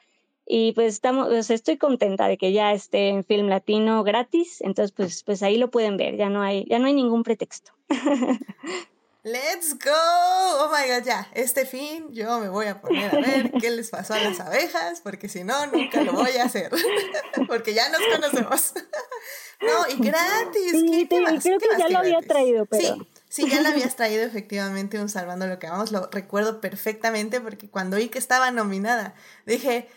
Y 0.46 0.72
pues 0.72 0.94
estamos, 0.94 1.50
estoy 1.50 1.78
contenta 1.78 2.28
de 2.28 2.38
que 2.38 2.54
ya 2.54 2.74
esté 2.74 3.10
en 3.10 3.26
film 3.26 3.48
latino 3.48 4.04
gratis, 4.04 4.62
entonces 4.62 4.94
pues, 4.94 5.24
pues 5.24 5.44
ahí 5.44 5.58
lo 5.58 5.70
pueden 5.70 5.98
ver, 5.98 6.16
ya 6.16 6.30
no 6.30 6.42
hay, 6.42 6.66
ya 6.70 6.80
no 6.80 6.88
hay 6.88 6.94
ningún 6.94 7.24
pretexto. 7.24 7.74
Let's 9.28 9.74
go. 9.74 9.92
Oh 9.92 10.70
my 10.72 10.88
god, 10.88 11.04
ya. 11.06 11.28
Este 11.34 11.66
fin 11.66 12.08
yo 12.14 12.40
me 12.40 12.48
voy 12.48 12.68
a 12.68 12.80
poner 12.80 13.14
a 13.14 13.20
ver 13.20 13.52
qué 13.60 13.70
les 13.72 13.90
pasó 13.90 14.14
a 14.14 14.20
las 14.20 14.40
abejas, 14.40 15.02
porque 15.02 15.28
si 15.28 15.44
no, 15.44 15.68
nunca 15.68 16.02
lo 16.02 16.14
voy 16.14 16.38
a 16.38 16.46
hacer. 16.46 16.72
porque 17.48 17.74
ya 17.74 17.90
nos 17.90 18.00
conocemos. 18.14 18.74
no, 19.62 19.90
y 19.90 19.98
gratis. 20.00 20.72
Sí, 20.72 21.08
creo 21.10 21.60
que 21.60 21.68
ya 21.78 21.90
lo 21.90 22.00
había 22.00 22.22
traído, 22.22 22.66
pero. 22.68 22.96
Sí. 22.96 23.08
Sí, 23.30 23.50
ya 23.50 23.62
lo 23.62 23.68
habías 23.68 23.98
traído 23.98 24.24
efectivamente 24.24 24.98
un 25.02 25.10
Salvando 25.10 25.48
lo 25.48 25.60
que 25.60 25.68
vamos, 25.68 25.92
lo 25.92 26.08
recuerdo 26.10 26.62
perfectamente 26.62 27.42
porque 27.42 27.70
cuando 27.70 27.98
vi 27.98 28.08
que 28.08 28.20
estaba 28.20 28.52
nominada, 28.52 29.16
dije, 29.46 29.90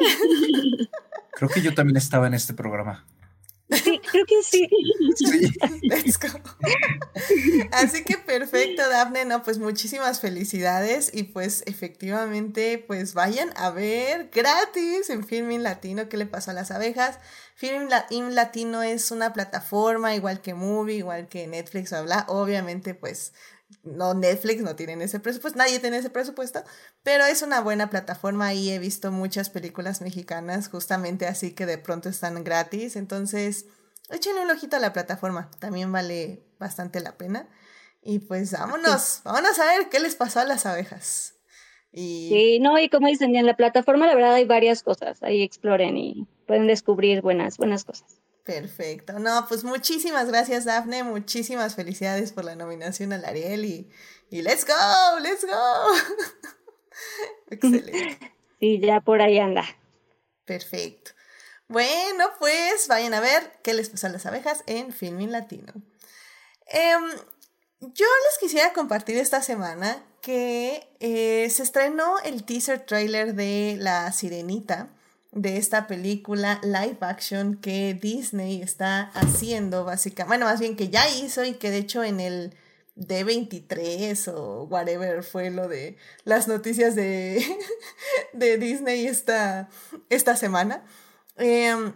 ¡Daphne! 0.00 0.90
Creo 1.32 1.48
que 1.48 1.62
yo 1.62 1.74
también 1.74 1.96
estaba 1.96 2.26
en 2.26 2.34
este 2.34 2.52
programa. 2.52 3.06
Sí, 3.70 4.02
creo 4.14 4.26
que 4.26 4.42
sí. 4.44 4.68
Let's 5.82 6.18
go. 6.20 6.28
Así 7.72 8.04
que 8.04 8.16
perfecto, 8.16 8.88
Dafne. 8.88 9.24
No, 9.24 9.42
pues 9.42 9.58
muchísimas 9.58 10.20
felicidades. 10.20 11.10
Y 11.12 11.24
pues 11.24 11.64
efectivamente, 11.66 12.82
pues 12.86 13.14
vayan 13.14 13.50
a 13.56 13.70
ver 13.70 14.30
gratis 14.32 15.10
en 15.10 15.24
Filming 15.24 15.64
Latino 15.64 16.08
qué 16.08 16.16
le 16.16 16.26
pasó 16.26 16.52
a 16.52 16.54
las 16.54 16.70
abejas. 16.70 17.18
Filming 17.56 18.34
Latino 18.34 18.82
es 18.82 19.10
una 19.10 19.32
plataforma 19.32 20.14
igual 20.14 20.40
que 20.40 20.54
Movie, 20.54 20.96
igual 20.96 21.28
que 21.28 21.46
Netflix, 21.48 21.90
bla, 22.04 22.24
Obviamente, 22.28 22.94
pues 22.94 23.32
no 23.82 24.14
Netflix 24.14 24.62
no 24.62 24.76
tienen 24.76 25.02
ese 25.02 25.18
presupuesto, 25.18 25.58
nadie 25.58 25.80
tiene 25.80 25.96
ese 25.96 26.10
presupuesto, 26.10 26.62
pero 27.02 27.24
es 27.24 27.42
una 27.42 27.60
buena 27.60 27.90
plataforma 27.90 28.54
y 28.54 28.70
he 28.70 28.78
visto 28.78 29.10
muchas 29.10 29.50
películas 29.50 30.00
mexicanas 30.00 30.68
justamente 30.68 31.26
así 31.26 31.52
que 31.52 31.66
de 31.66 31.78
pronto 31.78 32.08
están 32.08 32.44
gratis, 32.44 32.94
entonces 32.94 33.66
échenle 34.10 34.42
un 34.42 34.50
ojito 34.50 34.76
a 34.76 34.80
la 34.80 34.92
plataforma, 34.92 35.50
también 35.58 35.90
vale 35.92 36.42
bastante 36.58 37.00
la 37.00 37.16
pena. 37.16 37.48
Y 38.02 38.18
pues 38.18 38.52
vámonos, 38.52 39.22
vámonos 39.24 39.58
a 39.58 39.64
ver 39.64 39.88
qué 39.88 39.98
les 39.98 40.14
pasó 40.14 40.40
a 40.40 40.44
las 40.44 40.66
abejas. 40.66 41.34
Y... 41.90 42.28
Sí, 42.28 42.58
no, 42.60 42.78
y 42.78 42.88
como 42.88 43.08
dicen, 43.08 43.34
en 43.36 43.46
la 43.46 43.56
plataforma 43.56 44.06
la 44.06 44.14
verdad 44.14 44.34
hay 44.34 44.44
varias 44.44 44.82
cosas, 44.82 45.22
ahí 45.22 45.42
exploren 45.42 45.96
y 45.96 46.26
pueden 46.46 46.66
descubrir 46.66 47.22
buenas, 47.22 47.56
buenas 47.56 47.84
cosas. 47.84 48.20
Perfecto. 48.44 49.18
No, 49.18 49.46
pues 49.48 49.64
muchísimas 49.64 50.28
gracias, 50.28 50.66
Dafne. 50.66 51.02
Muchísimas 51.02 51.74
felicidades 51.74 52.32
por 52.32 52.44
la 52.44 52.54
nominación 52.54 53.14
al 53.14 53.24
Ariel 53.24 53.64
y, 53.64 53.88
y 54.30 54.42
let's 54.42 54.66
go, 54.66 55.18
let's 55.20 55.46
go. 55.46 55.94
Excelente. 57.50 58.18
Sí, 58.60 58.78
ya 58.80 59.00
por 59.00 59.20
ahí 59.20 59.38
anda. 59.38 59.62
Perfecto. 60.46 61.10
Bueno, 61.68 62.26
pues 62.38 62.88
vayan 62.88 63.14
a 63.14 63.20
ver 63.20 63.58
qué 63.62 63.74
les 63.74 63.88
pasó 63.88 64.06
a 64.06 64.10
las 64.10 64.26
abejas 64.26 64.62
en 64.66 64.92
Filming 64.92 65.32
Latino. 65.32 65.72
Em, 66.66 67.10
yo 67.80 68.06
les 68.06 68.38
quisiera 68.40 68.72
compartir 68.72 69.16
esta 69.16 69.42
semana 69.42 70.02
que 70.20 70.88
eh, 71.00 71.48
se 71.50 71.62
estrenó 71.62 72.18
el 72.20 72.44
teaser 72.44 72.80
trailer 72.80 73.34
de 73.34 73.76
La 73.78 74.12
Sirenita 74.12 74.88
de 75.32 75.56
esta 75.56 75.86
película 75.86 76.60
live 76.62 76.98
action 77.00 77.56
que 77.56 77.94
Disney 77.94 78.62
está 78.62 79.10
haciendo 79.14 79.84
básicamente, 79.84 80.28
bueno, 80.28 80.46
más 80.46 80.60
bien 80.60 80.76
que 80.76 80.88
ya 80.90 81.08
hizo 81.08 81.44
y 81.44 81.54
que 81.54 81.70
de 81.70 81.78
hecho 81.78 82.04
en 82.04 82.20
el 82.20 82.54
D23 82.96 84.32
o 84.32 84.64
whatever 84.64 85.22
fue 85.24 85.50
lo 85.50 85.66
de 85.66 85.96
las 86.24 86.46
noticias 86.46 86.94
de, 86.94 87.44
de 88.32 88.58
Disney 88.58 89.06
esta, 89.06 89.68
esta 90.08 90.36
semana. 90.36 90.84
Em, 91.36 91.92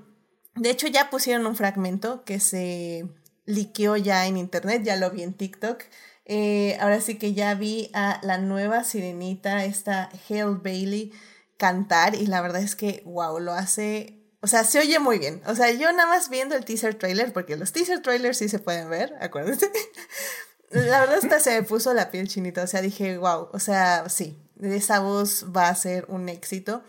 de 0.54 0.71
hecho, 0.71 0.87
ya 0.88 1.11
pusieron 1.11 1.47
un 1.47 1.57
fragmento 1.57 2.25
que 2.25 2.40
se 2.40 3.07
liqueó 3.47 3.97
ya 3.97 4.26
en 4.26 4.37
internet, 4.37 4.83
ya 4.85 4.97
lo 4.97 5.11
vi 5.11 5.23
en 5.23 5.35
TikTok. 5.35 5.83
Eh, 6.26 6.76
ahora 6.80 7.00
sí 7.00 7.16
que 7.16 7.33
ya 7.33 7.54
vi 7.54 7.90
a 7.95 8.21
la 8.23 8.38
nueva 8.38 8.85
sirenita, 8.85 9.64
esta 9.64 10.11
Hale 10.28 10.59
Bailey, 10.62 11.12
cantar 11.57 12.14
y 12.14 12.26
la 12.26 12.42
verdad 12.42 12.62
es 12.62 12.76
que, 12.76 13.02
wow, 13.07 13.40
lo 13.40 13.52
hace, 13.52 14.18
o 14.40 14.47
sea, 14.47 14.64
se 14.64 14.78
oye 14.78 14.99
muy 14.99 15.18
bien. 15.18 15.42
O 15.47 15.54
sea, 15.54 15.71
yo 15.73 15.90
nada 15.92 16.07
más 16.07 16.28
viendo 16.28 16.54
el 16.54 16.64
teaser 16.64 16.95
trailer, 16.95 17.33
porque 17.33 17.57
los 17.57 17.73
teaser 17.73 18.00
trailers 18.00 18.38
sí 18.38 18.49
se 18.49 18.59
pueden 18.59 18.90
ver, 18.90 19.14
acuérdense. 19.21 19.71
la 20.71 21.00
verdad 21.00 21.18
hasta 21.23 21.40
se 21.40 21.59
me 21.59 21.62
puso 21.62 21.95
la 21.95 22.11
piel 22.11 22.28
chinita, 22.28 22.62
o 22.62 22.66
sea, 22.66 22.83
dije, 22.83 23.16
wow, 23.16 23.49
o 23.52 23.59
sea, 23.59 24.09
sí, 24.11 24.38
esa 24.61 25.00
voz 25.00 25.47
va 25.54 25.68
a 25.68 25.75
ser 25.75 26.04
un 26.09 26.28
éxito. 26.28 26.83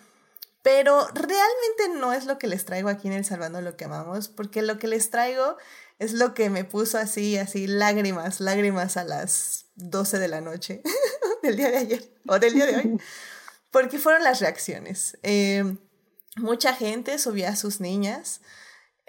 Pero 0.71 1.07
realmente 1.15 1.99
no 1.99 2.13
es 2.13 2.27
lo 2.27 2.38
que 2.38 2.45
les 2.45 2.63
traigo 2.63 2.89
aquí 2.89 3.07
en 3.07 3.15
El 3.15 3.25
Salvando 3.25 3.59
lo 3.59 3.75
que 3.75 3.85
amamos, 3.85 4.27
porque 4.27 4.61
lo 4.61 4.77
que 4.77 4.88
les 4.88 5.09
traigo 5.09 5.57
es 5.97 6.13
lo 6.13 6.35
que 6.35 6.51
me 6.51 6.63
puso 6.63 6.99
así, 6.99 7.39
así, 7.39 7.65
lágrimas, 7.65 8.39
lágrimas 8.39 8.95
a 8.95 9.03
las 9.03 9.65
12 9.77 10.19
de 10.19 10.27
la 10.27 10.41
noche 10.41 10.83
del 11.41 11.57
día 11.57 11.71
de 11.71 11.77
ayer 11.77 12.13
o 12.27 12.38
del 12.38 12.53
día 12.53 12.67
de 12.67 12.75
hoy, 12.75 13.01
porque 13.71 13.97
fueron 13.97 14.23
las 14.23 14.41
reacciones. 14.41 15.17
Eh, 15.23 15.75
mucha 16.35 16.75
gente 16.75 17.17
subía 17.17 17.49
a 17.49 17.55
sus 17.55 17.79
niñas 17.79 18.41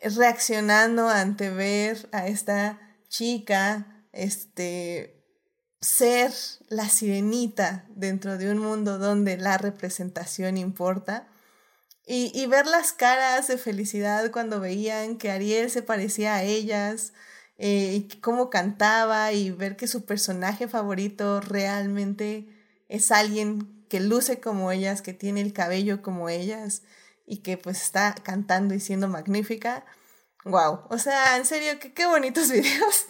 reaccionando 0.03 1.11
ante 1.11 1.51
ver 1.51 2.09
a 2.13 2.27
esta 2.27 2.81
chica, 3.11 4.07
este, 4.13 5.27
ser 5.83 6.33
la 6.71 6.89
sirenita 6.89 7.85
dentro 7.91 8.39
de 8.39 8.51
un 8.51 8.61
mundo 8.61 8.97
donde 8.97 9.37
la 9.37 9.59
representación 9.59 10.57
importa 10.57 11.30
y, 12.13 12.47
ver 12.47 12.67
las 12.67 12.93
caras 12.93 13.47
de 13.47 13.57
felicidad 13.57 14.33
cuando 14.33 14.59
veían 14.59 15.17
que 15.17 15.31
Ariel 15.31 15.71
se 15.71 15.81
parecía 15.81 16.35
a 16.35 16.43
ellas, 16.43 17.13
eh, 17.57 17.95
y 17.95 18.21
cómo 18.21 18.51
cantaba 18.51 19.33
y 19.33 19.51
ver 19.51 19.77
que 19.77 19.87
su 19.87 20.05
personaje 20.07 20.67
favorito 20.67 21.41
realmente 21.41 22.49
es 22.89 23.13
alguien 23.13 23.87
que 23.89 24.01
luce 24.01 24.41
como 24.41 24.73
ellas, 24.73 25.03
que 25.03 25.13
tiene 25.13 25.41
el 25.41 25.53
cabello 25.53 26.03
como 26.03 26.29
ellas 26.29 26.83
y 27.27 27.39
que 27.39 27.57
pues 27.57 27.81
está 27.81 28.15
cantando 28.15 28.75
y 28.75 28.81
siendo 28.81 29.07
magnífica. 29.07 29.85
Wow, 30.45 30.81
o 30.89 30.99
sea, 30.99 31.37
en 31.37 31.45
serio, 31.45 31.79
que 31.79 31.93
qué 31.93 32.07
bonitos 32.07 32.51
videos. 32.51 33.07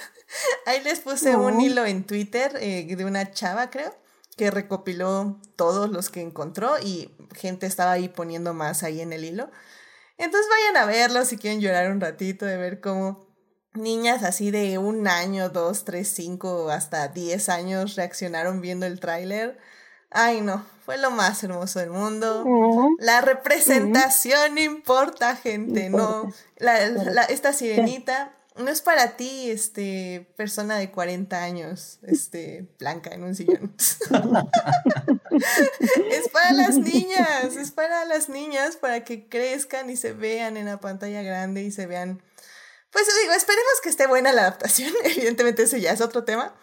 Ahí 0.66 0.82
les 0.82 1.00
puse 1.00 1.36
un 1.36 1.58
hilo 1.60 1.86
en 1.86 2.04
Twitter 2.04 2.54
eh, 2.60 2.94
de 2.94 3.04
una 3.06 3.30
chava, 3.30 3.70
creo, 3.70 3.96
que 4.40 4.50
recopiló 4.50 5.38
todos 5.54 5.90
los 5.90 6.08
que 6.08 6.22
encontró 6.22 6.78
y 6.82 7.14
gente 7.36 7.66
estaba 7.66 7.92
ahí 7.92 8.08
poniendo 8.08 8.54
más 8.54 8.82
ahí 8.82 9.02
en 9.02 9.12
el 9.12 9.26
hilo. 9.26 9.50
Entonces 10.16 10.48
vayan 10.48 10.82
a 10.82 10.86
verlo 10.86 11.26
si 11.26 11.36
quieren 11.36 11.60
llorar 11.60 11.92
un 11.92 12.00
ratito 12.00 12.46
de 12.46 12.56
ver 12.56 12.80
cómo 12.80 13.26
niñas 13.74 14.22
así 14.22 14.50
de 14.50 14.78
un 14.78 15.06
año, 15.08 15.50
dos, 15.50 15.84
tres, 15.84 16.08
cinco, 16.08 16.70
hasta 16.70 17.08
diez 17.08 17.50
años 17.50 17.96
reaccionaron 17.96 18.62
viendo 18.62 18.86
el 18.86 18.98
tráiler. 18.98 19.58
Ay, 20.10 20.40
no, 20.40 20.64
fue 20.86 20.96
lo 20.96 21.10
más 21.10 21.44
hermoso 21.44 21.78
del 21.78 21.90
mundo. 21.90 22.46
La 22.98 23.20
representación 23.20 24.56
importa, 24.56 25.36
gente, 25.36 25.90
¿no? 25.90 26.32
esta 27.28 27.52
sirenita 27.52 28.32
no 28.60 28.70
es 28.70 28.82
para 28.82 29.16
ti, 29.16 29.50
este, 29.50 30.32
persona 30.36 30.78
de 30.78 30.90
40 30.90 31.42
años, 31.42 31.98
este, 32.02 32.68
blanca 32.78 33.10
en 33.10 33.24
un 33.24 33.34
sillón. 33.34 33.74
es 36.10 36.28
para 36.28 36.52
las 36.52 36.76
niñas, 36.76 37.56
es 37.56 37.70
para 37.72 38.04
las 38.04 38.28
niñas, 38.28 38.76
para 38.76 39.04
que 39.04 39.28
crezcan 39.28 39.90
y 39.90 39.96
se 39.96 40.12
vean 40.12 40.56
en 40.56 40.66
la 40.66 40.80
pantalla 40.80 41.22
grande 41.22 41.62
y 41.62 41.70
se 41.70 41.86
vean. 41.86 42.22
Pues 42.92 43.06
digo, 43.22 43.32
esperemos 43.34 43.80
que 43.82 43.88
esté 43.88 44.06
buena 44.06 44.32
la 44.32 44.42
adaptación. 44.42 44.92
Evidentemente, 45.04 45.62
ese 45.64 45.80
ya 45.80 45.92
es 45.92 46.00
otro 46.00 46.24
tema. 46.24 46.54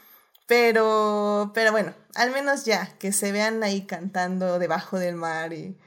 Pero, 0.48 1.52
pero 1.54 1.72
bueno, 1.72 1.94
al 2.16 2.32
menos 2.32 2.64
ya, 2.64 2.98
que 3.00 3.12
se 3.12 3.34
vean 3.34 3.64
ahí 3.64 3.86
cantando 3.86 4.60
debajo 4.60 4.98
del 4.98 5.16
mar 5.16 5.52
y, 5.52 5.78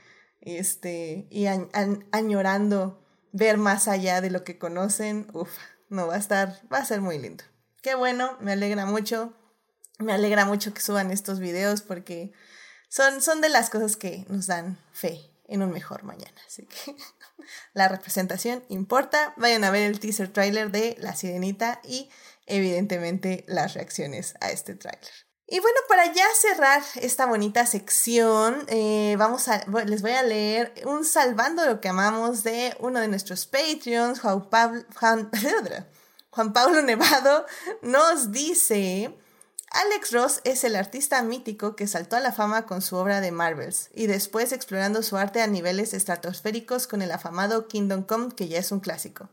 este, 0.42 1.26
y 1.30 1.46
añorando 1.46 3.02
ver 3.32 3.56
más 3.56 3.88
allá 3.88 4.20
de 4.20 4.30
lo 4.30 4.44
que 4.44 4.58
conocen. 4.58 5.26
Uf, 5.32 5.50
no, 5.90 6.06
va 6.06 6.14
a 6.14 6.18
estar, 6.18 6.60
va 6.72 6.78
a 6.78 6.84
ser 6.84 7.00
muy 7.00 7.18
lindo. 7.18 7.44
Qué 7.82 7.94
bueno, 7.94 8.36
me 8.40 8.52
alegra 8.52 8.86
mucho. 8.86 9.34
Me 9.98 10.12
alegra 10.14 10.46
mucho 10.46 10.72
que 10.72 10.80
suban 10.80 11.10
estos 11.10 11.40
videos 11.40 11.82
porque 11.82 12.32
son, 12.88 13.20
son 13.20 13.42
de 13.42 13.50
las 13.50 13.68
cosas 13.68 13.96
que 13.96 14.24
nos 14.28 14.46
dan 14.46 14.78
fe 14.92 15.30
en 15.46 15.62
un 15.62 15.70
mejor 15.70 16.04
mañana. 16.04 16.40
Así 16.46 16.66
que 16.66 16.96
la 17.74 17.88
representación 17.88 18.64
importa. 18.68 19.34
Vayan 19.36 19.64
a 19.64 19.70
ver 19.70 19.82
el 19.82 20.00
teaser 20.00 20.32
trailer 20.32 20.70
de 20.70 20.96
La 21.00 21.14
Sirenita 21.14 21.80
y 21.84 22.08
evidentemente 22.46 23.44
las 23.46 23.74
reacciones 23.74 24.34
a 24.40 24.50
este 24.50 24.74
trailer. 24.74 25.29
Y 25.52 25.58
bueno, 25.58 25.80
para 25.88 26.12
ya 26.12 26.26
cerrar 26.36 26.80
esta 26.94 27.26
bonita 27.26 27.66
sección, 27.66 28.64
eh, 28.68 29.16
vamos 29.18 29.48
a, 29.48 29.64
les 29.84 30.00
voy 30.00 30.12
a 30.12 30.22
leer 30.22 30.72
un 30.86 31.04
salvando 31.04 31.66
lo 31.66 31.80
que 31.80 31.88
amamos 31.88 32.44
de 32.44 32.76
uno 32.78 33.00
de 33.00 33.08
nuestros 33.08 33.46
Patreons, 33.46 34.20
Juan 34.20 34.48
Pablo, 34.48 34.84
Juan, 36.30 36.52
Pablo 36.52 36.82
Nevado, 36.82 37.46
nos 37.82 38.30
dice, 38.30 39.12
Alex 39.72 40.12
Ross 40.12 40.40
es 40.44 40.62
el 40.62 40.76
artista 40.76 41.20
mítico 41.24 41.74
que 41.74 41.88
saltó 41.88 42.14
a 42.14 42.20
la 42.20 42.30
fama 42.30 42.64
con 42.64 42.80
su 42.80 42.94
obra 42.94 43.20
de 43.20 43.32
Marvels 43.32 43.90
y 43.92 44.06
después 44.06 44.52
explorando 44.52 45.02
su 45.02 45.16
arte 45.16 45.42
a 45.42 45.48
niveles 45.48 45.94
estratosféricos 45.94 46.86
con 46.86 47.02
el 47.02 47.10
afamado 47.10 47.66
Kingdom 47.66 48.04
Come, 48.04 48.36
que 48.36 48.46
ya 48.46 48.60
es 48.60 48.70
un 48.70 48.78
clásico. 48.78 49.28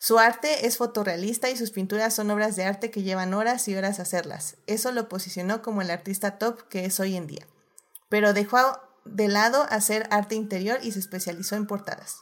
Su 0.00 0.20
arte 0.20 0.66
es 0.66 0.76
fotorrealista 0.76 1.50
y 1.50 1.56
sus 1.56 1.72
pinturas 1.72 2.14
son 2.14 2.30
obras 2.30 2.54
de 2.54 2.64
arte 2.64 2.90
que 2.90 3.02
llevan 3.02 3.34
horas 3.34 3.66
y 3.66 3.76
horas 3.76 3.98
hacerlas. 3.98 4.56
Eso 4.68 4.92
lo 4.92 5.08
posicionó 5.08 5.60
como 5.60 5.82
el 5.82 5.90
artista 5.90 6.38
top 6.38 6.68
que 6.68 6.84
es 6.84 7.00
hoy 7.00 7.16
en 7.16 7.26
día. 7.26 7.46
Pero 8.08 8.32
dejó 8.32 8.58
de 9.04 9.26
lado 9.26 9.66
hacer 9.70 10.06
arte 10.10 10.36
interior 10.36 10.78
y 10.82 10.92
se 10.92 11.00
especializó 11.00 11.56
en 11.56 11.66
portadas. 11.66 12.20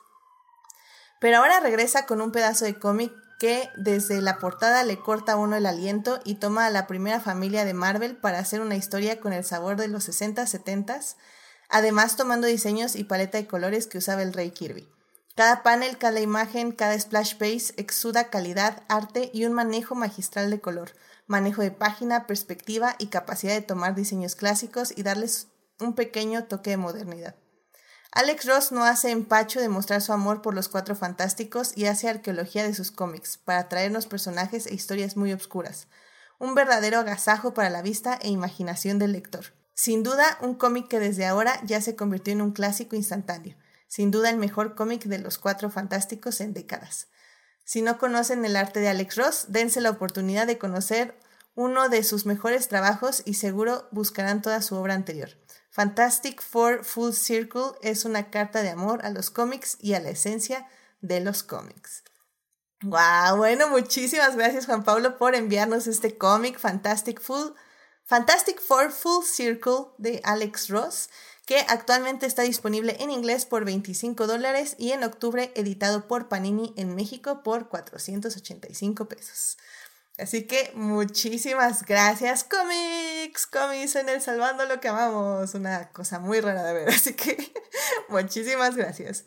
Pero 1.20 1.38
ahora 1.38 1.60
regresa 1.60 2.06
con 2.06 2.22
un 2.22 2.32
pedazo 2.32 2.64
de 2.64 2.78
cómic 2.78 3.12
que 3.38 3.68
desde 3.76 4.22
la 4.22 4.38
portada 4.38 4.82
le 4.82 4.98
corta 4.98 5.32
a 5.32 5.36
uno 5.36 5.56
el 5.56 5.66
aliento 5.66 6.20
y 6.24 6.36
toma 6.36 6.64
a 6.64 6.70
la 6.70 6.86
primera 6.86 7.20
familia 7.20 7.66
de 7.66 7.74
Marvel 7.74 8.16
para 8.16 8.38
hacer 8.38 8.62
una 8.62 8.76
historia 8.76 9.20
con 9.20 9.34
el 9.34 9.44
sabor 9.44 9.76
de 9.76 9.88
los 9.88 10.04
60, 10.04 10.42
70s, 10.44 11.16
además 11.68 12.16
tomando 12.16 12.46
diseños 12.46 12.96
y 12.96 13.04
paleta 13.04 13.36
de 13.36 13.46
colores 13.46 13.86
que 13.86 13.98
usaba 13.98 14.22
el 14.22 14.32
rey 14.32 14.50
Kirby. 14.50 14.88
Cada 15.36 15.62
panel, 15.62 15.98
cada 15.98 16.20
imagen, 16.20 16.72
cada 16.72 16.98
splash 16.98 17.36
page 17.36 17.74
exuda 17.76 18.30
calidad, 18.30 18.82
arte 18.88 19.30
y 19.34 19.44
un 19.44 19.52
manejo 19.52 19.94
magistral 19.94 20.50
de 20.50 20.62
color, 20.62 20.92
manejo 21.26 21.60
de 21.60 21.70
página, 21.70 22.26
perspectiva 22.26 22.96
y 22.98 23.08
capacidad 23.08 23.52
de 23.52 23.60
tomar 23.60 23.94
diseños 23.94 24.34
clásicos 24.34 24.96
y 24.96 25.02
darles 25.02 25.48
un 25.78 25.94
pequeño 25.94 26.44
toque 26.44 26.70
de 26.70 26.78
modernidad. 26.78 27.34
Alex 28.12 28.46
Ross 28.46 28.72
no 28.72 28.84
hace 28.84 29.10
empacho 29.10 29.60
de 29.60 29.68
mostrar 29.68 30.00
su 30.00 30.14
amor 30.14 30.40
por 30.40 30.54
los 30.54 30.70
cuatro 30.70 30.96
fantásticos 30.96 31.76
y 31.76 31.84
hace 31.84 32.08
arqueología 32.08 32.62
de 32.62 32.72
sus 32.72 32.90
cómics 32.90 33.36
para 33.36 33.68
traernos 33.68 34.06
personajes 34.06 34.66
e 34.66 34.74
historias 34.74 35.18
muy 35.18 35.34
obscuras. 35.34 35.88
Un 36.38 36.54
verdadero 36.54 36.98
agasajo 36.98 37.52
para 37.52 37.68
la 37.68 37.82
vista 37.82 38.18
e 38.22 38.30
imaginación 38.30 38.98
del 38.98 39.12
lector. 39.12 39.52
Sin 39.74 40.02
duda, 40.02 40.38
un 40.40 40.54
cómic 40.54 40.88
que 40.88 40.98
desde 40.98 41.26
ahora 41.26 41.60
ya 41.66 41.82
se 41.82 41.94
convirtió 41.94 42.32
en 42.32 42.40
un 42.40 42.52
clásico 42.52 42.96
instantáneo 42.96 43.54
sin 43.86 44.10
duda 44.10 44.30
el 44.30 44.36
mejor 44.36 44.74
cómic 44.74 45.04
de 45.04 45.18
los 45.18 45.38
cuatro 45.38 45.70
fantásticos 45.70 46.40
en 46.40 46.52
décadas. 46.52 47.08
Si 47.64 47.82
no 47.82 47.98
conocen 47.98 48.44
el 48.44 48.56
arte 48.56 48.80
de 48.80 48.88
Alex 48.88 49.16
Ross, 49.16 49.44
dense 49.48 49.80
la 49.80 49.90
oportunidad 49.90 50.46
de 50.46 50.58
conocer 50.58 51.18
uno 51.56 51.88
de 51.88 52.04
sus 52.04 52.26
mejores 52.26 52.68
trabajos 52.68 53.22
y 53.24 53.34
seguro 53.34 53.88
buscarán 53.90 54.42
toda 54.42 54.62
su 54.62 54.76
obra 54.76 54.94
anterior. 54.94 55.30
Fantastic 55.70 56.40
Four 56.42 56.84
Full 56.84 57.12
Circle 57.12 57.72
es 57.82 58.04
una 58.04 58.30
carta 58.30 58.62
de 58.62 58.70
amor 58.70 59.04
a 59.04 59.10
los 59.10 59.30
cómics 59.30 59.76
y 59.80 59.94
a 59.94 60.00
la 60.00 60.10
esencia 60.10 60.68
de 61.00 61.20
los 61.20 61.42
cómics. 61.42 62.04
Wow, 62.82 63.38
bueno, 63.38 63.68
muchísimas 63.68 64.36
gracias 64.36 64.66
Juan 64.66 64.84
Pablo 64.84 65.16
por 65.18 65.34
enviarnos 65.34 65.86
este 65.86 66.16
cómic 66.16 66.58
Fantastic 66.58 67.20
Fantastic 68.04 68.60
Four 68.60 68.92
Full 68.92 69.24
Circle 69.24 69.86
de 69.98 70.20
Alex 70.24 70.68
Ross 70.68 71.08
que 71.46 71.60
actualmente 71.68 72.26
está 72.26 72.42
disponible 72.42 72.96
en 72.98 73.10
inglés 73.10 73.46
por 73.46 73.64
25 73.64 74.26
dólares 74.26 74.74
y 74.78 74.90
en 74.92 75.04
octubre 75.04 75.52
editado 75.54 76.08
por 76.08 76.28
Panini 76.28 76.74
en 76.76 76.94
México 76.94 77.42
por 77.44 77.68
485 77.68 79.08
pesos. 79.08 79.56
Así 80.18 80.46
que 80.46 80.72
muchísimas 80.74 81.84
gracias, 81.84 82.42
cómics, 82.42 83.46
cómics 83.46 83.94
en 83.96 84.08
el 84.08 84.20
Salvando 84.20 84.64
lo 84.64 84.80
que 84.80 84.88
amamos, 84.88 85.54
una 85.54 85.92
cosa 85.92 86.18
muy 86.18 86.40
rara 86.40 86.64
de 86.64 86.72
ver, 86.72 86.88
así 86.94 87.14
que 87.14 87.52
muchísimas 88.08 88.74
gracias. 88.74 89.24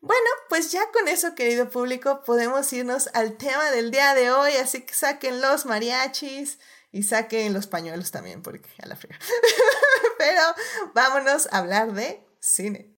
Bueno, 0.00 0.26
pues 0.48 0.72
ya 0.72 0.80
con 0.92 1.08
eso, 1.08 1.34
querido 1.34 1.68
público, 1.68 2.22
podemos 2.24 2.72
irnos 2.72 3.10
al 3.12 3.36
tema 3.36 3.70
del 3.70 3.90
día 3.90 4.14
de 4.14 4.30
hoy, 4.30 4.52
así 4.52 4.82
que 4.82 4.94
saquen 4.94 5.42
los 5.42 5.66
mariachis 5.66 6.58
Y 6.90 7.02
saquen 7.02 7.52
los 7.52 7.66
pañuelos 7.66 8.10
también, 8.10 8.42
porque 8.42 8.70
a 8.82 8.86
la 8.86 8.96
fría. 8.96 9.18
Pero 10.18 10.42
vámonos 10.94 11.48
a 11.52 11.58
hablar 11.58 11.92
de 11.92 12.26
cine. 12.40 12.98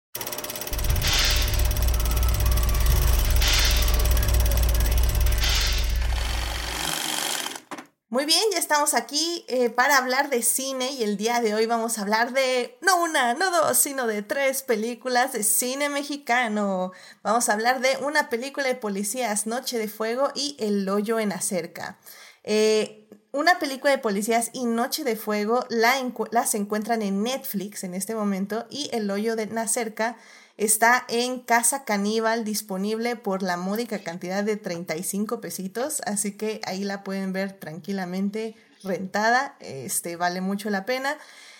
Muy 8.11 8.25
bien, 8.25 8.41
ya 8.51 8.57
estamos 8.57 8.95
aquí 8.95 9.45
eh, 9.47 9.69
para 9.69 9.97
hablar 9.97 10.31
de 10.31 10.41
cine 10.41 10.91
y 10.93 11.03
el 11.03 11.15
día 11.15 11.41
de 11.41 11.53
hoy 11.53 11.67
vamos 11.67 11.97
a 11.97 12.01
hablar 12.01 12.33
de 12.33 12.75
no 12.81 13.03
una, 13.03 13.35
no 13.35 13.51
dos, 13.51 13.77
sino 13.77 14.07
de 14.07 14.23
tres 14.23 14.63
películas 14.63 15.33
de 15.33 15.43
cine 15.43 15.89
mexicano. 15.89 16.91
Vamos 17.21 17.49
a 17.49 17.53
hablar 17.53 17.81
de 17.81 17.97
una 17.97 18.27
película 18.29 18.65
de 18.65 18.73
policías, 18.73 19.45
Noche 19.45 19.77
de 19.77 19.87
Fuego 19.87 20.31
y 20.33 20.57
El 20.59 20.89
hoyo 20.89 21.19
en 21.19 21.31
Acerca. 21.31 21.99
Eh, 22.43 23.07
una 23.31 23.59
película 23.59 23.91
de 23.91 23.99
policías 23.99 24.49
y 24.53 24.65
Noche 24.65 25.03
de 25.03 25.15
Fuego 25.15 25.65
la 25.69 25.93
las 26.31 26.55
encuentran 26.55 27.01
en 27.01 27.23
Netflix 27.23 27.83
en 27.83 27.93
este 27.93 28.15
momento 28.15 28.65
y 28.69 28.89
El 28.91 29.09
hoyo 29.11 29.35
de 29.35 29.49
Acerca 29.59 30.17
Está 30.59 31.05
en 31.07 31.39
Casa 31.39 31.85
Caníbal 31.85 32.43
disponible 32.43 33.15
por 33.15 33.43
la 33.43 33.55
módica 33.55 33.99
cantidad 33.99 34.43
de 34.43 34.57
35 34.57 35.39
pesitos, 35.39 36.01
así 36.05 36.35
que 36.35 36.59
ahí 36.65 36.83
la 36.83 37.05
pueden 37.05 37.31
ver 37.31 37.53
tranquilamente 37.53 38.57
rentada, 38.83 39.55
este 39.61 40.17
vale 40.17 40.41
mucho 40.41 40.69
la 40.69 40.85
pena. 40.85 41.17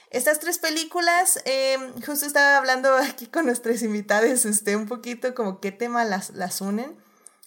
Estas 0.09 0.41
tres 0.41 0.57
películas, 0.57 1.39
em, 1.45 1.93
justo 2.01 2.25
estaba 2.25 2.57
hablando 2.57 2.93
aquí 2.97 3.27
con 3.27 3.45
nuestros 3.45 3.81
invitados, 3.83 4.43
este, 4.43 4.75
un 4.75 4.85
poquito 4.85 5.33
como 5.33 5.61
qué 5.61 5.71
tema 5.71 6.03
las, 6.03 6.31
las 6.31 6.59
unen 6.59 6.97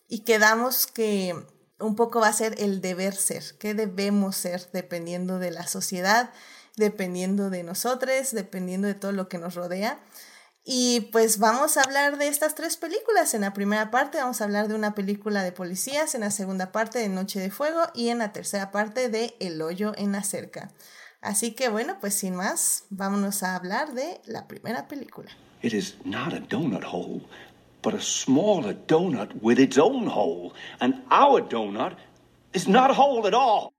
y 0.09 0.21
quedamos 0.21 0.87
que 0.87 1.37
un 1.83 1.97
poco 1.97 2.21
va 2.21 2.29
a 2.29 2.33
ser 2.33 2.55
el 2.59 2.81
deber 2.81 3.15
ser, 3.15 3.43
qué 3.59 3.75
debemos 3.75 4.37
ser 4.37 4.69
dependiendo 4.73 5.39
de 5.39 5.51
la 5.51 5.67
sociedad, 5.67 6.31
dependiendo 6.77 7.51
de 7.51 7.63
nosotros, 7.63 8.33
dependiendo 8.33 8.89
de 8.89 8.95
todo 8.95 9.13
lo 9.13 9.29
que 9.29 9.39
nos 9.39 9.55
rodea. 9.55 10.01
Y 10.65 11.09
pues 11.13 11.39
vamos 11.39 11.77
a 11.77 11.83
hablar 11.83 12.19
de 12.19 12.29
estas 12.29 12.55
tres 12.55 12.77
películas. 12.77 13.35
En 13.35 13.41
la 13.41 13.53
primera 13.53 13.91
parte 13.91 14.19
vamos 14.19 14.41
a 14.41 14.45
hablar 14.45 14.69
de 14.69 14.75
una 14.75 14.95
película 14.95 15.43
de 15.43 15.51
policías, 15.51 16.15
en 16.15 16.21
la 16.21 16.31
segunda 16.31 16.71
parte 16.71 17.01
de 17.01 17.09
Noche 17.09 17.41
de 17.41 17.51
Fuego 17.51 17.83
y 17.95 18.11
en 18.11 18.19
la 18.19 18.33
tercera 18.33 18.71
parte 18.71 19.09
de 19.09 19.35
El 19.41 19.61
hoyo 19.61 19.93
en 19.97 20.13
la 20.13 20.23
cerca. 20.23 20.71
Así 21.21 21.53
que 21.53 21.69
bueno, 21.69 21.99
pues 22.01 22.15
sin 22.15 22.37
más, 22.37 22.85
vámonos 22.91 23.43
a 23.43 23.57
hablar 23.57 23.95
de 23.95 24.21
la 24.25 24.47
primera 24.47 24.87
película. 24.87 25.31
It 25.63 25.73
is 25.73 25.97
not 26.05 26.33
a 26.33 26.41
donut 26.41 26.85
but 27.83 27.95
a 27.95 28.01
smaller 28.01 28.75
donut 28.87 29.43
with 29.43 29.59
its 29.59 29.77
own 29.77 30.07
hole. 30.07 30.55
And 30.81 31.03
our 31.11 31.41
donut 31.41 31.97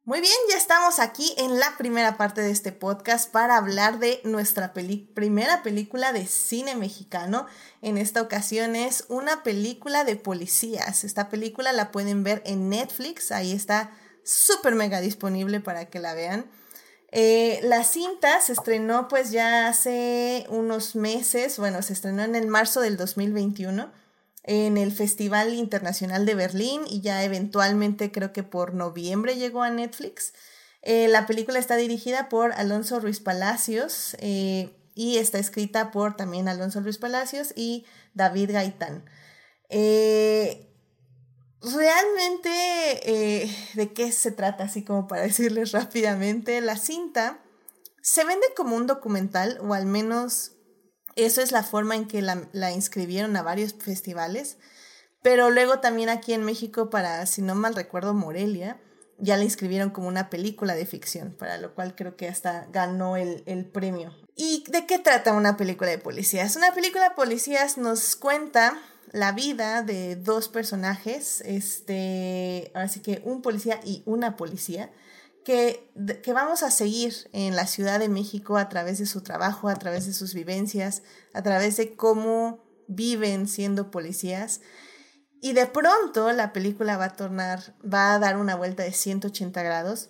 muy 0.06 0.22
bien, 0.22 0.34
ya 0.50 0.58
estamos 0.58 0.98
aquí 0.98 1.32
en 1.38 1.60
la 1.60 1.78
primera 1.78 2.18
parte 2.18 2.42
de 2.42 2.50
este 2.50 2.72
podcast 2.72 3.32
para 3.32 3.58
hablar 3.58 4.00
de 4.00 4.20
nuestra 4.24 4.74
primera 4.74 5.62
película 5.62 6.12
de 6.12 6.26
cine 6.26 6.76
mexicano. 6.76 7.46
En 7.84 8.00
esta 8.00 8.24
ocasión 8.24 8.76
es 8.76 9.06
una 9.10 9.44
película 9.44 10.06
de 10.06 10.16
policías. 10.16 11.04
Esta 11.04 11.30
película 11.30 11.72
la 11.72 11.92
pueden 11.92 12.24
ver 12.24 12.42
en 12.48 12.70
Netflix, 12.70 13.32
ahí 13.32 13.52
está 13.52 13.92
súper 14.24 14.74
mega 14.74 15.02
disponible 15.02 15.60
para 15.60 15.86
que 15.86 16.00
la 16.00 16.16
vean. 16.16 16.50
Eh, 17.16 17.60
la 17.62 17.84
cinta 17.84 18.42
se 18.42 18.54
estrenó 18.54 19.08
pues 19.08 19.30
ya 19.30 19.68
hace 19.68 20.48
unos 20.50 20.96
meses, 20.96 21.60
bueno, 21.60 21.84
se 21.84 21.94
estrenó 21.94 22.24
en 22.24 22.34
el 22.34 22.48
marzo 22.48 22.82
del 22.82 22.98
2021 22.98 23.92
en 24.42 24.78
el 24.78 24.92
Festival 24.92 25.54
Internacional 25.54 26.26
de 26.26 26.34
Berlín 26.34 26.82
y 26.90 27.02
ya 27.02 27.24
eventualmente 27.24 28.12
creo 28.12 28.34
que 28.34 28.42
por 28.42 28.74
noviembre 28.74 29.36
llegó 29.36 29.62
a 29.62 29.70
Netflix. 29.70 30.34
Eh, 30.82 31.08
la 31.08 31.28
película 31.28 31.60
está 31.60 31.76
dirigida 31.76 32.30
por 32.30 32.52
Alonso 32.54 33.00
Ruiz 33.00 33.20
Palacios 33.20 34.18
eh, 34.20 34.76
y 34.96 35.18
está 35.18 35.38
escrita 35.38 35.92
por 35.92 36.18
también 36.18 36.48
Alonso 36.48 36.82
Ruiz 36.82 36.98
Palacios 36.98 37.54
y 37.56 37.86
David 38.16 38.54
Gaitán. 38.54 39.06
Realmente, 41.64 43.50
¿de 43.74 43.94
qué 43.94 44.12
se 44.12 44.32
trata? 44.32 44.66
Así 44.66 44.84
como 44.84 45.08
para 45.08 45.22
decirles 45.24 45.72
rápidamente, 45.72 46.60
la 46.62 46.78
cinta 46.78 47.40
se 48.02 48.26
vende 48.26 48.46
como 48.56 48.76
un 48.76 48.86
documental 48.86 49.58
o 49.62 49.74
al 49.74 49.86
menos 49.86 50.52
eso 51.16 51.42
es 51.42 51.52
la 51.52 51.64
forma 51.64 51.96
en 51.96 52.08
que 52.08 52.22
la, 52.22 52.72
inscribieron 52.72 53.36
a 53.36 53.44
varios 53.44 53.74
festivales. 53.74 54.58
Pero 55.22 55.50
luego 55.52 55.80
también 55.80 56.10
aquí 56.10 56.34
en 56.34 56.44
México, 56.44 56.90
para, 56.90 57.26
si 57.26 57.42
no 57.42 57.56
mal 57.56 57.76
recuerdo, 57.76 58.14
Morelia, 58.14 58.82
ya 59.20 59.38
la 59.38 59.46
inscribieron 59.46 59.90
como 59.90 60.10
una 60.10 60.30
película 60.30 60.76
de 60.76 60.86
ficción, 60.86 61.34
para 61.38 61.58
lo 61.58 61.74
cual 61.76 61.96
creo 61.96 62.18
que 62.18 62.28
hasta 62.28 62.68
ganó 62.72 63.16
el, 63.16 63.44
el 63.46 63.66
premio. 63.66 64.14
¿Y 64.36 64.66
de 64.70 64.86
qué 64.86 65.00
trata 65.00 65.34
una 65.34 65.56
película 65.56 65.92
de 65.92 65.98
policías? 65.98 66.58
Una 66.58 66.74
película 66.74 67.10
de 67.10 67.16
policías 67.16 67.78
nos 67.78 68.18
cuenta 68.18 68.78
la 69.14 69.32
vida 69.32 69.84
de 69.84 70.16
dos 70.16 70.50
personajes, 70.50 71.42
este, 71.46 72.72
así 72.74 73.00
que 73.00 73.22
un 73.24 73.44
policía 73.44 73.80
y 73.86 74.02
una 74.06 74.36
policía, 74.36 74.92
que, 75.46 75.92
vamos 76.34 76.64
a 76.64 76.72
seguir 76.72 77.30
en 77.32 77.56
la 77.56 77.68
Ciudad 77.68 78.00
de 78.00 78.10
México 78.10 78.58
a 78.58 78.70
través 78.70 78.98
de 78.98 79.06
su 79.06 79.22
trabajo, 79.22 79.70
a 79.70 79.76
través 79.76 80.08
de 80.08 80.14
sus 80.14 80.34
vivencias, 80.34 81.04
a 81.34 81.44
través 81.44 81.78
de 81.78 81.96
cómo 81.96 82.64
viven 82.88 83.48
siendo 83.48 83.92
policías. 83.92 84.62
Y 85.42 85.54
de 85.54 85.68
pronto 85.68 86.32
la 86.32 86.52
película 86.52 86.98
va 86.98 87.06
a 87.06 87.16
tornar, 87.16 87.76
va 87.82 88.16
a 88.16 88.20
dar 88.20 88.38
una 88.38 88.56
vuelta 88.56 88.82
de 88.82 88.94
180 88.94 89.62
grados 89.62 90.10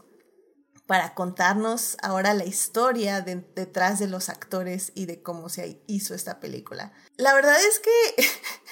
para 0.86 1.14
contarnos 1.14 1.98
ahora 2.02 2.34
la 2.34 2.46
historia 2.46 3.22
detrás 3.22 4.00
de 4.00 4.08
los 4.08 4.30
actores 4.30 4.92
y 4.96 5.06
de 5.06 5.22
cómo 5.22 5.50
se 5.50 5.82
hizo 5.88 6.14
esta 6.14 6.40
película. 6.40 6.94
La 7.18 7.34
verdad 7.34 7.56
es 7.58 7.80
que 7.80 8.24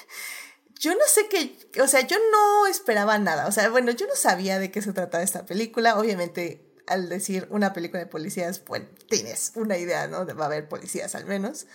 yo 0.81 0.95
no 0.95 1.05
sé 1.05 1.29
qué, 1.29 1.55
o 1.79 1.87
sea, 1.87 2.01
yo 2.01 2.17
no 2.31 2.65
esperaba 2.65 3.19
nada, 3.19 3.45
o 3.45 3.51
sea, 3.51 3.69
bueno, 3.69 3.91
yo 3.91 4.07
no 4.07 4.15
sabía 4.15 4.57
de 4.57 4.71
qué 4.71 4.81
se 4.81 4.93
trataba 4.93 5.23
esta 5.23 5.45
película, 5.45 5.97
obviamente 5.97 6.73
al 6.87 7.07
decir 7.07 7.47
una 7.51 7.71
película 7.71 7.99
de 7.99 8.07
policías, 8.07 8.57
pues 8.57 8.81
tienes 9.07 9.51
una 9.53 9.77
idea, 9.77 10.07
¿no? 10.07 10.25
De 10.25 10.33
va 10.33 10.45
a 10.45 10.47
haber 10.47 10.67
policías 10.67 11.13
al 11.13 11.25
menos, 11.25 11.67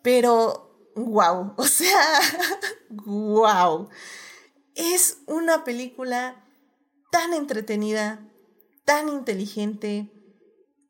pero 0.00 0.92
wow, 0.94 1.54
o 1.58 1.66
sea, 1.66 2.20
wow, 2.88 3.88
es 4.76 5.18
una 5.26 5.64
película 5.64 6.46
tan 7.10 7.34
entretenida, 7.34 8.20
tan 8.84 9.08
inteligente, 9.08 10.12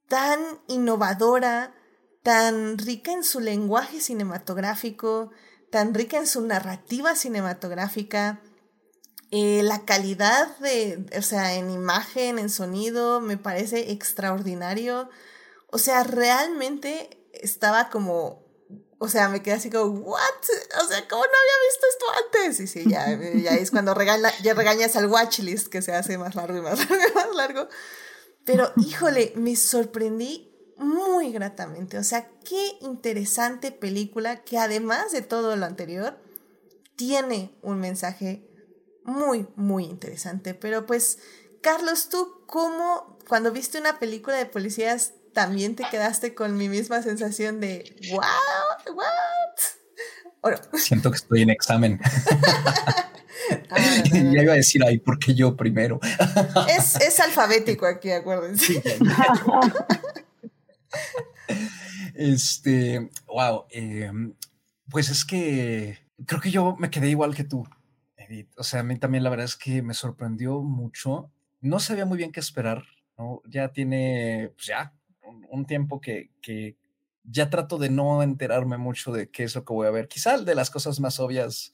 tan 0.08 0.40
innovadora, 0.68 1.74
tan 2.22 2.76
rica 2.76 3.12
en 3.12 3.24
su 3.24 3.40
lenguaje 3.40 4.02
cinematográfico, 4.02 5.30
tan 5.74 5.92
rica 5.92 6.18
en 6.18 6.28
su 6.28 6.40
narrativa 6.40 7.16
cinematográfica, 7.16 8.40
eh, 9.32 9.64
la 9.64 9.84
calidad 9.84 10.56
de, 10.58 11.04
o 11.18 11.22
sea, 11.22 11.54
en 11.54 11.68
imagen, 11.68 12.38
en 12.38 12.48
sonido, 12.48 13.20
me 13.20 13.38
parece 13.38 13.90
extraordinario. 13.90 15.10
O 15.72 15.78
sea, 15.78 16.04
realmente 16.04 17.26
estaba 17.32 17.90
como, 17.90 18.46
o 19.00 19.08
sea, 19.08 19.28
me 19.28 19.42
quedé 19.42 19.54
así 19.54 19.68
como, 19.68 19.86
¿what? 19.86 20.20
O 20.80 20.86
sea, 20.86 21.08
¿cómo 21.08 21.24
no 21.24 21.28
había 21.28 21.58
visto 21.66 21.86
esto 21.90 22.06
antes? 22.24 22.60
Y 22.60 22.66
sí, 22.68 22.88
ya, 22.88 23.08
ya 23.42 23.56
es 23.56 23.72
cuando 23.72 23.94
regañas 23.94 24.94
al 24.94 25.10
watchlist 25.10 25.66
que 25.66 25.82
se 25.82 25.92
hace 25.92 26.18
más 26.18 26.36
largo 26.36 26.56
y 26.56 26.60
más 26.60 26.78
largo 26.78 27.04
y 27.10 27.14
más 27.16 27.34
largo. 27.34 27.68
Pero, 28.44 28.72
híjole, 28.76 29.32
me 29.34 29.56
sorprendí 29.56 30.53
muy 30.76 31.32
gratamente. 31.32 31.98
O 31.98 32.04
sea, 32.04 32.28
qué 32.44 32.78
interesante 32.80 33.72
película 33.72 34.42
que 34.42 34.58
además 34.58 35.12
de 35.12 35.22
todo 35.22 35.56
lo 35.56 35.66
anterior, 35.66 36.18
tiene 36.96 37.54
un 37.62 37.80
mensaje 37.80 38.48
muy, 39.04 39.46
muy 39.56 39.84
interesante. 39.84 40.54
Pero 40.54 40.86
pues, 40.86 41.18
Carlos, 41.60 42.08
tú 42.08 42.42
cómo, 42.46 43.18
cuando 43.28 43.52
viste 43.52 43.78
una 43.78 43.98
película 43.98 44.36
de 44.36 44.46
policías, 44.46 45.12
también 45.32 45.76
te 45.76 45.84
quedaste 45.90 46.34
con 46.34 46.56
mi 46.56 46.68
misma 46.68 47.02
sensación 47.02 47.60
de, 47.60 47.96
wow, 48.10 48.94
what? 48.94 50.58
Siento 50.74 51.10
que 51.10 51.16
estoy 51.16 51.42
en 51.42 51.50
examen. 51.50 52.00
Ah, 53.70 53.76
ya 54.12 54.42
iba 54.42 54.52
a 54.54 54.56
decir, 54.56 54.82
ay, 54.86 54.98
¿por 54.98 55.18
qué 55.18 55.34
yo 55.34 55.56
primero? 55.56 56.00
es, 56.68 56.96
es 56.96 57.20
alfabético 57.20 57.84
aquí, 57.86 58.10
acuérdense. 58.10 58.82
Este, 62.14 63.10
wow, 63.26 63.64
em, 63.70 64.34
pues 64.88 65.10
es 65.10 65.24
que 65.24 65.98
creo 66.26 66.40
que 66.40 66.50
yo 66.50 66.76
me 66.78 66.90
quedé 66.90 67.08
igual 67.08 67.34
que 67.34 67.44
tú, 67.44 67.66
Edith. 68.16 68.48
O 68.56 68.62
sea, 68.62 68.80
a 68.80 68.82
mí 68.82 68.98
también 68.98 69.24
la 69.24 69.30
verdad 69.30 69.46
es 69.46 69.56
que 69.56 69.82
me 69.82 69.94
sorprendió 69.94 70.60
mucho. 70.62 71.32
No 71.60 71.80
sabía 71.80 72.04
muy 72.06 72.18
bien 72.18 72.30
qué 72.30 72.40
esperar, 72.40 72.84
¿no? 73.18 73.42
Ya 73.46 73.72
tiene, 73.72 74.52
pues 74.54 74.66
ya, 74.66 74.94
un, 75.50 75.66
tiempo 75.66 76.00
que, 76.00 76.30
que 76.40 76.76
ya 77.24 77.50
trato 77.50 77.78
de 77.78 77.90
no 77.90 78.22
enterarme 78.22 78.76
mucho 78.76 79.12
de 79.12 79.30
qué 79.30 79.44
es 79.44 79.54
lo 79.54 79.64
que 79.64 79.72
voy 79.72 79.86
a 79.86 79.90
ver. 79.90 80.08
Quizá 80.08 80.38
de 80.38 80.54
las 80.54 80.70
cosas 80.70 81.00
más 81.00 81.18
obvias, 81.20 81.72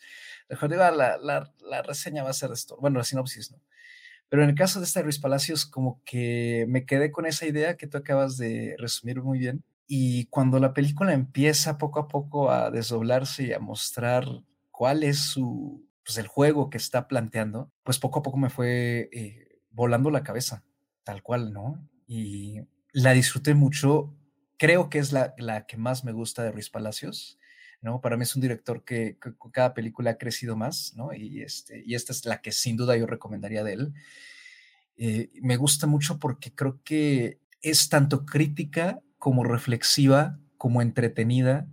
mejor 0.49 0.71
digo, 0.71 0.83
la, 0.91 1.19
la, 1.19 1.53
la 1.61 1.83
reseña 1.83 2.23
va 2.23 2.31
a 2.31 2.35
ser 2.35 2.53
esto, 2.53 2.77
bueno, 2.81 2.99
la 2.99 3.05
sinopsis, 3.05 3.51
¿no? 3.53 3.61
Pero 4.31 4.45
en 4.45 4.51
el 4.51 4.55
caso 4.55 4.79
de 4.79 4.87
esta 4.87 5.03
Ruiz 5.03 5.19
Palacios, 5.19 5.67
como 5.67 6.01
que 6.05 6.65
me 6.69 6.87
quedé 6.87 7.11
con 7.11 7.27
esa 7.27 7.47
idea 7.47 7.77
que 7.77 7.89
tú 7.89 7.99
acabas 7.99 8.39
de 8.39 8.77
resumir 8.79 9.21
muy 9.23 9.41
bien. 9.41 9.65
Y 9.89 10.27
cuando 10.27 10.61
la 10.61 10.73
película 10.73 11.13
empieza 11.13 11.77
poco 11.77 11.99
a 11.99 12.07
poco 12.07 12.53
a 12.53 12.71
desdoblarse 12.71 13.43
y 13.43 13.53
a 13.53 13.59
mostrar 13.59 14.25
cuál 14.71 15.03
es 15.03 15.19
su, 15.19 15.85
pues 16.05 16.17
el 16.17 16.29
juego 16.29 16.71
que 16.71 16.79
está 16.79 17.09
planteando, 17.09 17.73
pues 17.83 17.99
poco 17.99 18.21
a 18.21 18.23
poco 18.23 18.39
me 18.39 18.51
fue 18.51 19.09
eh, 19.13 19.59
volando 19.71 20.13
la 20.13 20.23
cabeza, 20.23 20.63
tal 21.03 21.25
cual, 21.25 21.53
¿no? 21.53 21.85
Y 22.07 22.61
la 22.93 23.13
disfruté 23.15 23.55
mucho. 23.55 24.15
Creo 24.59 24.91
que 24.91 25.01
es 25.01 25.13
la, 25.13 25.35
la 25.39 25.67
que 25.67 25.77
más 25.77 26.05
me 26.05 26.13
gusta 26.13 26.45
de 26.45 26.53
Ruiz 26.53 26.71
Palacios. 26.71 27.40
¿No? 27.83 28.01
Para 28.01 28.17
mí 28.17 28.25
es 28.25 28.35
un 28.35 28.43
director 28.43 28.85
que, 28.85 29.17
cada 29.53 29.75
película 29.75 30.13
ha 30.13 30.19
crecido 30.19 30.57
más, 30.57 30.93
¿no? 30.97 31.13
Y, 31.15 31.43
este, 31.43 31.83
y 31.85 31.95
esta 31.95 32.13
es 32.13 32.25
la 32.25 32.41
que 32.41 32.53
sin 32.53 32.77
duda 32.77 32.97
yo 32.97 33.07
recomendaría 33.07 33.65
de 33.65 33.73
él. 33.73 33.95
Eh, 34.97 35.31
me 35.41 35.57
gusta 35.57 35.87
mucho 35.87 36.19
porque 36.19 36.55
creo 36.55 36.81
que 36.85 37.41
es 37.63 37.89
tanto 37.89 38.27
crítica 38.27 39.01
como 39.19 39.45
reflexiva, 39.45 40.39
como 40.59 40.83
entretenida, 40.83 41.67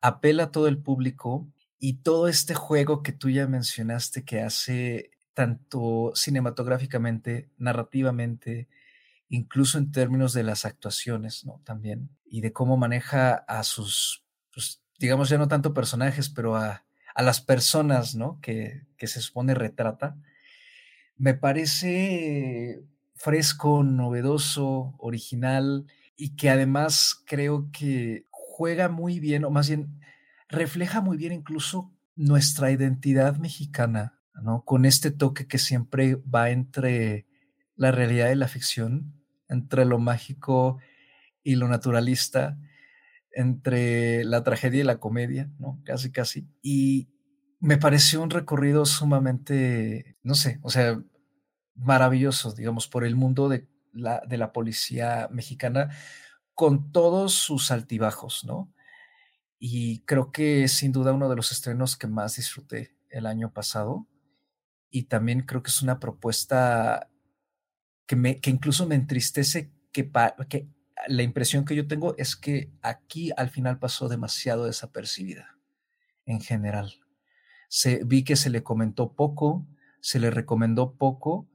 apela 0.00 0.44
a 0.44 0.50
todo 0.50 0.68
el 0.68 0.78
público 0.78 1.48
y 1.78 1.94
todo 1.94 2.28
este 2.28 2.54
juego 2.54 3.02
que 3.02 3.12
tú 3.12 3.30
ya 3.30 3.46
mencionaste 3.46 4.24
que 4.24 4.40
hace 4.40 5.10
tanto 5.34 6.12
cinematográficamente, 6.14 7.48
narrativamente, 7.56 8.68
incluso 9.28 9.78
en 9.78 9.90
términos 9.90 10.34
de 10.34 10.42
las 10.42 10.64
actuaciones, 10.66 11.44
¿no? 11.46 11.60
También, 11.64 12.10
y 12.26 12.42
de 12.42 12.52
cómo 12.52 12.76
maneja 12.76 13.34
a 13.34 13.62
sus 13.62 14.21
digamos 15.06 15.28
ya 15.28 15.38
no 15.38 15.48
tanto 15.48 15.74
personajes, 15.74 16.28
pero 16.28 16.56
a, 16.56 16.84
las 17.16 17.40
personas, 17.40 18.14
¿no? 18.14 18.40
Que, 18.40 18.86
que, 18.96 19.06
se 19.06 19.20
supone 19.20 19.54
retrata, 19.54 20.16
me 21.16 21.34
parece 21.34 22.82
fresco, 23.14 23.82
novedoso, 23.82 24.94
original 24.98 25.86
y 26.16 26.36
que 26.36 26.48
además 26.50 27.22
creo 27.26 27.68
que 27.70 28.26
juega 28.30 28.88
muy 28.88 29.20
bien, 29.20 29.44
o 29.44 29.50
más 29.50 29.68
bien 29.68 30.00
refleja 30.48 31.00
muy 31.00 31.16
bien 31.16 31.32
incluso 31.32 31.92
nuestra 32.16 32.70
identidad 32.70 33.36
mexicana, 33.36 34.20
¿no? 34.40 34.64
Con 34.64 34.84
este 34.84 35.10
toque 35.10 35.46
que 35.46 35.58
siempre 35.58 36.16
va 36.16 36.50
entre 36.50 37.26
la 37.76 37.90
realidad 37.90 38.30
y 38.30 38.36
la 38.36 38.48
ficción, 38.48 39.12
entre 39.48 39.84
lo 39.84 39.98
mágico 39.98 40.78
y 41.42 41.56
lo 41.56 41.68
naturalista, 41.68 42.58
entre 43.32 44.24
la 44.24 44.42
tragedia 44.44 44.80
y 44.80 44.84
la 44.84 44.98
comedia, 44.98 45.50
¿no? 45.58 45.80
Casi, 45.84 46.10
casi. 46.12 46.48
Y 46.62 47.08
me 47.60 47.78
pareció 47.78 48.22
un 48.22 48.30
recorrido 48.30 48.86
sumamente, 48.86 50.16
no 50.22 50.34
sé, 50.34 50.58
o 50.62 50.70
sea, 50.70 51.02
maravilloso, 51.74 52.52
digamos, 52.52 52.88
por 52.88 53.04
el 53.04 53.16
mundo 53.16 53.48
de 53.48 53.68
la, 53.92 54.22
de 54.26 54.36
la 54.36 54.52
policía 54.52 55.28
mexicana, 55.30 55.90
con 56.54 56.92
todos 56.92 57.34
sus 57.34 57.70
altibajos, 57.70 58.44
¿no? 58.44 58.72
Y 59.58 60.00
creo 60.00 60.32
que 60.32 60.64
es 60.64 60.72
sin 60.72 60.90
duda 60.90 61.12
uno 61.12 61.28
de 61.28 61.36
los 61.36 61.52
estrenos 61.52 61.96
que 61.96 62.08
más 62.08 62.36
disfruté 62.36 62.96
el 63.10 63.26
año 63.26 63.52
pasado. 63.52 64.08
Y 64.90 65.04
también 65.04 65.42
creo 65.42 65.62
que 65.62 65.70
es 65.70 65.82
una 65.82 66.00
propuesta 66.00 67.08
que, 68.06 68.16
me, 68.16 68.40
que 68.40 68.50
incluso 68.50 68.86
me 68.86 68.96
entristece 68.96 69.72
que, 69.92 70.10
que 70.48 70.68
la 71.08 71.22
impresión 71.22 71.64
que 71.64 71.74
yo 71.74 71.86
tengo 71.86 72.14
es 72.18 72.36
que 72.36 72.70
aquí 72.82 73.30
al 73.36 73.50
final 73.50 73.78
pasó 73.78 74.08
demasiado 74.08 74.64
desapercibida 74.64 75.58
en 76.26 76.40
general. 76.40 77.00
Se, 77.68 78.04
vi 78.04 78.24
que 78.24 78.36
se 78.36 78.50
le 78.50 78.62
comentó 78.62 79.14
poco, 79.14 79.66
se 80.00 80.18
le 80.18 80.30
recomendó 80.30 80.94
poco 80.96 81.48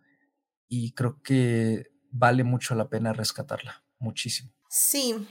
y 0.67 0.93
creo 0.93 1.21
que 1.21 1.91
vale 2.11 2.43
mucho 2.43 2.75
la 2.75 2.89
pena 2.89 3.13
rescatarla, 3.13 3.83
muchísimo. 3.99 4.51
Sí, 4.69 5.27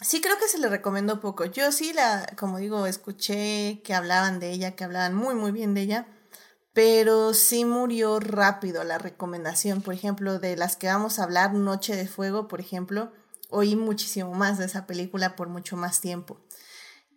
sí 0.00 0.20
creo 0.20 0.38
que 0.38 0.48
se 0.48 0.58
le 0.58 0.68
recomendó 0.68 1.20
poco. 1.20 1.44
Yo 1.44 1.72
sí 1.72 1.92
la, 1.92 2.26
como 2.38 2.58
digo, 2.58 2.86
escuché 2.86 3.82
que 3.84 3.94
hablaban 3.94 4.40
de 4.40 4.52
ella, 4.52 4.76
que 4.76 4.84
hablaban 4.84 5.14
muy, 5.14 5.34
muy 5.34 5.52
bien 5.52 5.74
de 5.74 5.82
ella 5.82 6.06
pero 6.72 7.34
sí 7.34 7.64
murió 7.64 8.18
rápido 8.18 8.82
la 8.84 8.98
recomendación, 8.98 9.82
por 9.82 9.94
ejemplo, 9.94 10.38
de 10.38 10.56
las 10.56 10.76
que 10.76 10.86
vamos 10.86 11.18
a 11.18 11.24
hablar, 11.24 11.52
Noche 11.52 11.94
de 11.96 12.08
Fuego, 12.08 12.48
por 12.48 12.60
ejemplo, 12.60 13.12
oí 13.50 13.76
muchísimo 13.76 14.32
más 14.34 14.58
de 14.58 14.64
esa 14.64 14.86
película 14.86 15.36
por 15.36 15.48
mucho 15.48 15.76
más 15.76 16.00
tiempo. 16.00 16.40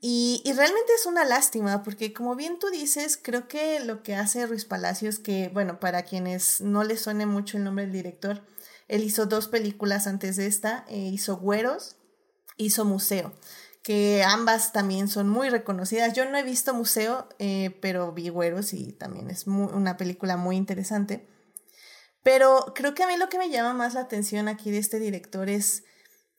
Y, 0.01 0.41
y, 0.45 0.51
realmente 0.53 0.93
es 0.93 1.05
una 1.05 1.25
lástima, 1.25 1.81
porque 1.81 2.13
como 2.13 2.35
bien 2.35 2.59
tú 2.59 2.69
dices, 2.69 3.17
creo 3.19 3.47
que 3.47 3.79
lo 3.79 4.03
que 4.03 4.15
hace 4.15 4.45
Ruiz 4.45 4.65
Palacios, 4.65 5.19
que 5.19 5.49
bueno, 5.53 5.79
para 5.79 6.03
quienes 6.03 6.61
no 6.61 6.83
le 6.83 6.97
suene 6.97 7.25
mucho 7.25 7.57
el 7.57 7.63
nombre 7.63 7.85
del 7.85 7.93
director, 7.93 8.43
él 8.87 9.03
hizo 9.03 9.25
dos 9.25 9.47
películas 9.47 10.05
antes 10.05 10.35
de 10.35 10.45
esta, 10.47 10.85
eh, 10.89 10.97
hizo 10.97 11.37
Güeros, 11.37 11.95
hizo 12.57 12.85
Museo 12.85 13.33
que 13.85 14.23
ambas 14.23 14.71
también 14.71 15.07
son 15.07 15.29
muy 15.29 15.49
reconocidas. 15.49 16.13
Yo 16.13 16.27
no 16.27 16.39
he 16.39 16.43
visto 16.43 16.73
Museo, 16.73 17.29
eh, 17.37 17.77
pero 17.83 18.11
vi 18.13 18.29
Güeros 18.29 18.73
y 18.73 18.93
también 18.93 19.29
es 19.29 19.45
una 19.45 19.95
película 19.95 20.37
muy 20.37 20.55
interesante. 20.55 21.27
Pero 22.23 22.73
creo 22.73 22.95
que 22.95 23.03
a 23.03 23.07
mí 23.07 23.15
lo 23.15 23.29
que 23.29 23.37
me 23.37 23.51
llama 23.51 23.75
más 23.75 23.93
la 23.93 23.99
atención 23.99 24.47
aquí 24.47 24.71
de 24.71 24.79
este 24.79 24.97
director 24.97 25.49
es, 25.49 25.83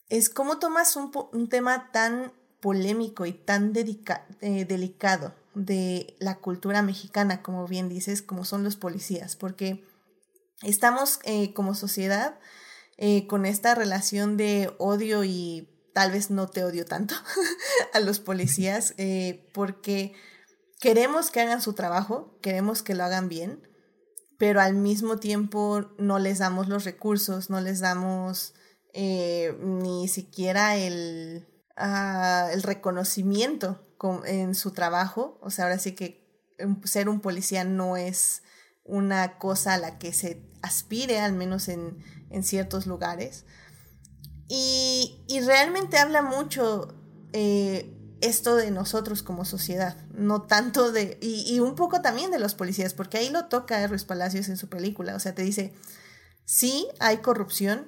es 0.09 0.29
cómo 0.29 0.59
tomas 0.59 0.97
un, 0.97 1.47
tema 1.47 1.89
tan 1.93 2.33
polémico 2.59 3.25
y 3.25 3.31
tan 3.31 3.71
eh, 3.73 4.65
delicado 4.65 5.33
de 5.55 6.17
la 6.19 6.39
cultura 6.39 6.81
mexicana, 6.81 7.43
como 7.43 7.65
bien 7.65 7.87
dices, 7.87 8.21
como 8.21 8.43
son 8.43 8.65
los 8.65 8.75
policías, 8.75 9.37
porque 9.37 9.85
estamos 10.63 11.21
eh, 11.23 11.53
como 11.53 11.75
sociedad 11.75 12.37
con 13.27 13.45
esta 13.45 13.75
relación 13.75 14.37
de 14.37 14.73
odio 14.79 15.23
y 15.23 15.76
tal 15.97 16.11
vez 16.11 16.29
no 16.29 16.45
te 16.45 16.63
odio 16.63 16.85
tanto 16.85 17.15
a 17.93 17.99
los 17.99 18.19
policías 18.19 18.93
eh, 18.97 19.49
porque 19.51 20.13
queremos 20.79 21.31
que 21.31 21.41
hagan 21.41 21.59
su 21.59 21.73
trabajo, 21.73 22.37
queremos 22.43 22.83
que 22.83 22.93
lo 22.93 23.03
hagan 23.03 23.29
bien, 23.29 23.67
pero 24.37 24.61
al 24.61 24.75
mismo 24.75 25.17
tiempo 25.17 25.89
no 25.97 26.19
les 26.19 26.37
damos 26.37 26.67
los 26.67 26.83
recursos, 26.83 27.49
no 27.49 27.61
les 27.61 27.79
damos 27.79 28.53
eh, 28.93 29.57
ni 29.59 30.07
siquiera 30.07 30.75
el, 30.75 31.47
ah, 31.75 32.51
el 32.53 32.61
reconocimiento 32.61 33.83
en 34.27 34.53
su 34.53 34.73
trabajo. 34.73 35.39
O 35.41 35.49
sea, 35.49 35.65
ahora 35.65 35.79
sí 35.79 35.93
que 35.93 36.45
ser 36.83 37.09
un 37.09 37.21
policía 37.21 37.63
no 37.63 37.97
es 37.97 38.43
una 38.83 39.39
cosa 39.39 39.73
a 39.73 39.79
la 39.79 39.97
que 39.97 40.13
se 40.13 40.43
aspire, 40.61 41.21
al 41.21 41.33
menos 41.33 41.67
en, 41.69 42.03
en 42.29 42.43
ciertos 42.43 42.85
lugares. 42.85 43.45
Y, 44.47 45.13
realmente 45.45 45.97
habla 45.97 46.21
mucho 46.21 46.95
eh, 47.33 47.93
esto 48.21 48.55
de 48.55 48.71
nosotros 48.71 49.21
como 49.21 49.45
sociedad, 49.45 49.97
no 50.13 50.43
tanto 50.43 50.91
de, 50.91 51.17
y, 51.21 51.59
un 51.59 51.75
poco 51.75 52.01
también 52.01 52.31
de 52.31 52.39
los 52.39 52.55
policías, 52.55 52.93
porque 52.93 53.17
ahí 53.17 53.29
lo 53.29 53.45
toca 53.45 53.85
Ruiz 53.87 54.05
Palacios 54.05 54.49
en 54.49 54.57
su 54.57 54.69
película, 54.69 55.15
o 55.15 55.19
sea, 55.19 55.35
te 55.35 55.43
dice, 55.43 55.73
sí 56.45 56.87
hay 56.99 57.17
corrupción 57.17 57.87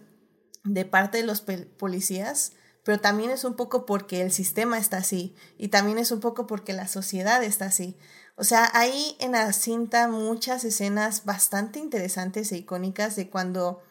de 0.63 0.85
parte 0.85 1.17
de 1.19 1.23
los 1.23 1.41
policías, 1.41 2.53
pero 2.83 2.99
también 2.99 3.31
es 3.31 3.43
un 3.43 3.55
poco 3.55 3.85
porque 3.85 4.21
el 4.21 4.31
sistema 4.31 4.77
está 4.77 4.97
así, 4.97 5.35
y 5.57 5.69
también 5.69 5.97
es 5.97 6.11
un 6.11 6.19
poco 6.19 6.45
porque 6.45 6.73
la 6.73 6.87
sociedad 6.87 7.43
está 7.43 7.65
así. 7.65 7.97
O 8.35 8.45
sea, 8.45 8.69
hay 8.73 9.17
en 9.19 9.33
la 9.33 9.51
cinta 9.51 10.07
muchas 10.07 10.63
escenas 10.63 11.25
bastante 11.25 11.79
interesantes 11.79 12.51
e 12.51 12.57
icónicas 12.57 13.17
de 13.17 13.29
cuando 13.29 13.81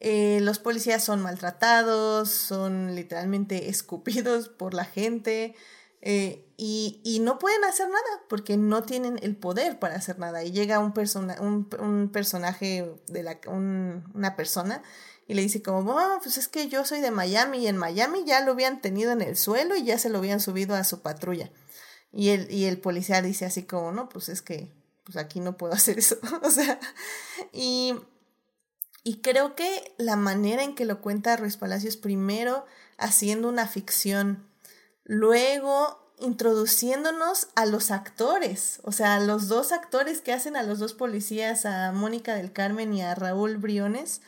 eh, 0.00 0.40
los 0.42 0.58
policías 0.58 1.02
son 1.02 1.22
maltratados, 1.22 2.30
son 2.30 2.94
literalmente 2.94 3.68
escupidos 3.70 4.48
por 4.48 4.74
la 4.74 4.84
gente 4.84 5.54
eh, 6.02 6.44
y, 6.56 7.18
no 7.20 7.38
pueden 7.38 7.64
hacer 7.64 7.88
nada 7.88 8.22
porque 8.28 8.56
no 8.56 8.84
tienen 8.84 9.18
el 9.22 9.36
poder 9.36 9.78
para 9.78 9.96
hacer 9.96 10.18
nada. 10.18 10.44
Y 10.44 10.52
llega 10.52 10.78
un, 10.78 10.92
persona, 10.92 11.36
un, 11.40 12.10
personaje 12.12 12.94
de 13.08 13.22
la, 13.22 13.40
una 13.48 14.36
persona 14.36 14.82
y 15.26 15.34
le 15.34 15.42
dice 15.42 15.62
como, 15.62 15.96
pues 16.22 16.38
es 16.38 16.46
que 16.48 16.68
yo 16.68 16.84
soy 16.84 17.00
de 17.00 17.10
Miami 17.10 17.58
y 17.58 17.66
en 17.66 17.76
Miami 17.76 18.24
ya 18.24 18.40
lo 18.40 18.52
habían 18.52 18.80
tenido 18.80 19.10
en 19.12 19.20
el 19.20 19.36
suelo 19.36 19.76
y 19.76 19.84
ya 19.84 19.98
se 19.98 20.08
lo 20.08 20.18
habían 20.18 20.40
subido 20.40 20.76
a 20.76 20.84
su 20.84 21.00
patrulla. 21.00 21.50
Y 22.12 22.28
el, 22.30 22.50
y 22.50 22.66
el 22.66 22.78
policía 22.78 23.20
dice 23.20 23.44
así 23.44 23.64
como, 23.64 23.90
no, 23.90 24.08
pues 24.08 24.28
es 24.28 24.42
que 24.42 24.72
pues 25.02 25.16
aquí 25.16 25.40
no 25.40 25.56
puedo 25.56 25.72
hacer 25.74 25.98
eso. 25.98 26.18
o 26.42 26.50
sea, 26.50 26.78
y 27.52 27.94
y 29.06 29.18
creo 29.18 29.54
que 29.54 29.94
la 29.98 30.16
manera 30.16 30.64
en 30.64 30.74
que 30.74 30.84
lo 30.84 31.00
cuenta 31.00 31.36
Ruiz 31.36 31.56
Palacios, 31.56 31.96
primero 31.96 32.66
haciendo 32.98 33.48
una 33.48 33.68
ficción, 33.68 34.50
luego 35.04 36.12
introduciéndonos 36.18 37.46
a 37.54 37.66
los 37.66 37.92
actores, 37.92 38.80
o 38.82 38.90
sea, 38.90 39.14
a 39.14 39.20
los 39.20 39.46
dos 39.46 39.70
actores 39.70 40.22
que 40.22 40.32
hacen 40.32 40.56
a 40.56 40.64
los 40.64 40.80
dos 40.80 40.92
policías, 40.92 41.66
a 41.66 41.92
Mónica 41.92 42.34
del 42.34 42.52
Carmen 42.52 42.92
y 42.94 43.02
a 43.02 43.14
Raúl 43.14 43.58
Briones, 43.58 44.22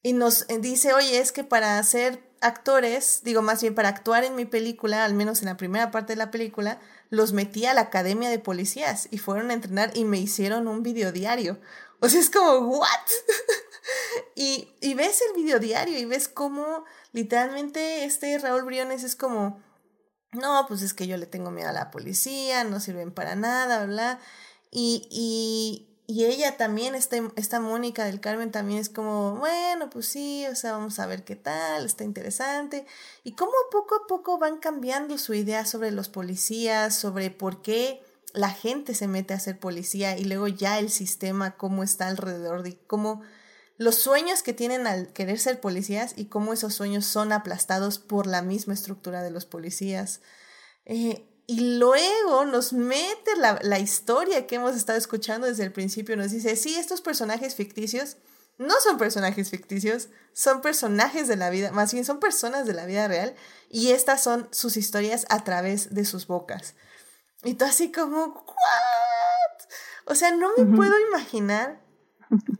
y 0.00 0.12
nos 0.12 0.46
dice, 0.60 0.92
oye, 0.92 1.18
es 1.18 1.32
que 1.32 1.42
para 1.42 1.78
hacer 1.78 2.22
actores, 2.40 3.22
digo 3.24 3.42
más 3.42 3.62
bien 3.62 3.74
para 3.74 3.88
actuar 3.88 4.22
en 4.22 4.36
mi 4.36 4.44
película, 4.44 5.04
al 5.04 5.14
menos 5.14 5.42
en 5.42 5.46
la 5.46 5.56
primera 5.56 5.90
parte 5.90 6.12
de 6.12 6.18
la 6.18 6.30
película, 6.30 6.78
los 7.10 7.32
metí 7.32 7.66
a 7.66 7.74
la 7.74 7.80
academia 7.80 8.30
de 8.30 8.38
policías 8.38 9.08
y 9.10 9.18
fueron 9.18 9.50
a 9.50 9.54
entrenar 9.54 9.90
y 9.96 10.04
me 10.04 10.18
hicieron 10.18 10.68
un 10.68 10.84
video 10.84 11.10
diario. 11.10 11.58
O 11.98 12.08
sea, 12.08 12.20
es 12.20 12.30
como, 12.30 12.58
¿what? 12.68 12.88
y, 14.34 14.68
y 14.80 14.94
ves 14.94 15.22
el 15.28 15.34
video 15.34 15.58
diario 15.58 15.98
y 15.98 16.04
ves 16.04 16.28
cómo 16.28 16.84
literalmente 17.12 18.04
este 18.04 18.38
Raúl 18.38 18.64
Briones 18.64 19.04
es 19.04 19.16
como, 19.16 19.62
no, 20.32 20.64
pues 20.66 20.82
es 20.82 20.94
que 20.94 21.06
yo 21.06 21.16
le 21.16 21.26
tengo 21.26 21.50
miedo 21.50 21.68
a 21.68 21.72
la 21.72 21.90
policía, 21.90 22.64
no 22.64 22.80
sirven 22.80 23.12
para 23.12 23.34
nada, 23.36 23.84
bla. 23.86 24.18
Y, 24.70 25.06
y, 25.10 25.92
y 26.06 26.24
ella 26.24 26.56
también, 26.56 26.94
esta, 26.94 27.16
esta 27.36 27.60
Mónica 27.60 28.04
del 28.04 28.20
Carmen 28.20 28.50
también 28.50 28.80
es 28.80 28.88
como, 28.88 29.36
bueno, 29.36 29.90
pues 29.90 30.06
sí, 30.06 30.46
o 30.50 30.56
sea, 30.56 30.72
vamos 30.72 30.98
a 30.98 31.06
ver 31.06 31.24
qué 31.24 31.36
tal, 31.36 31.84
está 31.84 32.04
interesante. 32.04 32.86
Y 33.24 33.34
cómo 33.34 33.52
poco 33.70 33.94
a 33.96 34.06
poco 34.06 34.38
van 34.38 34.58
cambiando 34.58 35.18
su 35.18 35.34
idea 35.34 35.66
sobre 35.66 35.90
los 35.90 36.08
policías, 36.08 36.96
sobre 36.96 37.30
por 37.30 37.62
qué 37.62 38.02
la 38.32 38.50
gente 38.50 38.94
se 38.94 39.08
mete 39.08 39.34
a 39.34 39.40
ser 39.40 39.58
policía 39.58 40.16
y 40.16 40.24
luego 40.24 40.48
ya 40.48 40.78
el 40.78 40.90
sistema, 40.90 41.56
cómo 41.56 41.82
está 41.82 42.08
alrededor 42.08 42.62
de 42.62 42.78
cómo 42.86 43.20
los 43.82 43.96
sueños 43.96 44.42
que 44.42 44.52
tienen 44.52 44.86
al 44.86 45.12
querer 45.12 45.38
ser 45.38 45.60
policías 45.60 46.14
y 46.16 46.26
cómo 46.26 46.52
esos 46.52 46.74
sueños 46.74 47.06
son 47.06 47.32
aplastados 47.32 47.98
por 47.98 48.26
la 48.26 48.42
misma 48.42 48.74
estructura 48.74 49.22
de 49.22 49.30
los 49.30 49.46
policías. 49.46 50.20
Eh, 50.84 51.28
y 51.46 51.78
luego 51.78 52.44
nos 52.44 52.72
mete 52.72 53.36
la, 53.36 53.58
la, 53.62 53.78
historia 53.78 54.46
que 54.46 54.56
hemos 54.56 54.76
estado 54.76 54.98
escuchando 54.98 55.46
desde 55.46 55.64
el 55.64 55.72
principio. 55.72 56.16
Nos 56.16 56.30
dice, 56.30 56.56
sí, 56.56 56.76
estos 56.76 57.00
personajes 57.00 57.54
ficticios 57.54 58.16
no 58.58 58.74
son 58.80 58.98
personajes 58.98 59.50
ficticios, 59.50 60.08
son 60.32 60.60
personajes 60.60 61.26
de 61.26 61.36
la 61.36 61.50
vida, 61.50 61.72
más 61.72 61.92
bien 61.92 62.04
son 62.04 62.20
personas 62.20 62.66
de 62.66 62.74
la 62.74 62.86
vida 62.86 63.08
real 63.08 63.34
y 63.68 63.90
estas 63.90 64.22
son 64.22 64.48
sus 64.52 64.76
historias 64.76 65.26
a 65.30 65.42
través 65.44 65.94
de 65.94 66.04
sus 66.04 66.26
bocas. 66.26 66.74
Y 67.42 67.54
tú 67.54 67.64
así 67.64 67.90
como, 67.90 68.26
¿what? 68.26 69.66
O 70.06 70.14
sea, 70.14 70.30
no 70.32 70.50
me 70.56 70.76
puedo 70.76 70.94
imaginar 71.08 71.80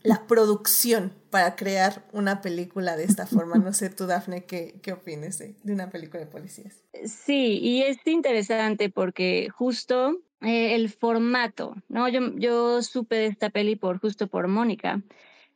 la 0.03 0.27
producción 0.27 1.13
para 1.31 1.57
crear 1.57 2.05
una 2.13 2.41
película 2.41 2.97
de 2.97 3.05
esta 3.05 3.27
forma. 3.27 3.57
No 3.57 3.73
sé 3.73 3.91
tú, 3.91 4.07
Dafne, 4.07 4.45
¿qué, 4.45 4.79
qué 4.83 4.93
opinas 4.93 5.39
de, 5.39 5.55
de, 5.63 5.73
una 5.73 5.91
película 5.91 6.21
de 6.21 6.27
policías? 6.27 6.83
Sí, 7.07 7.59
y 7.59 7.83
es 7.83 7.99
interesante 8.07 8.91
porque 8.91 9.49
justo 9.51 10.19
eh, 10.41 10.75
el 10.75 10.91
formato, 10.91 11.77
¿no? 11.89 12.09
Yo, 12.09 12.35
yo 12.37 12.83
supe 12.83 13.17
de 13.17 13.27
esta 13.27 13.51
peli 13.51 13.77
por 13.77 14.01
justo 14.01 14.27
por 14.27 14.49
Mónica, 14.49 15.03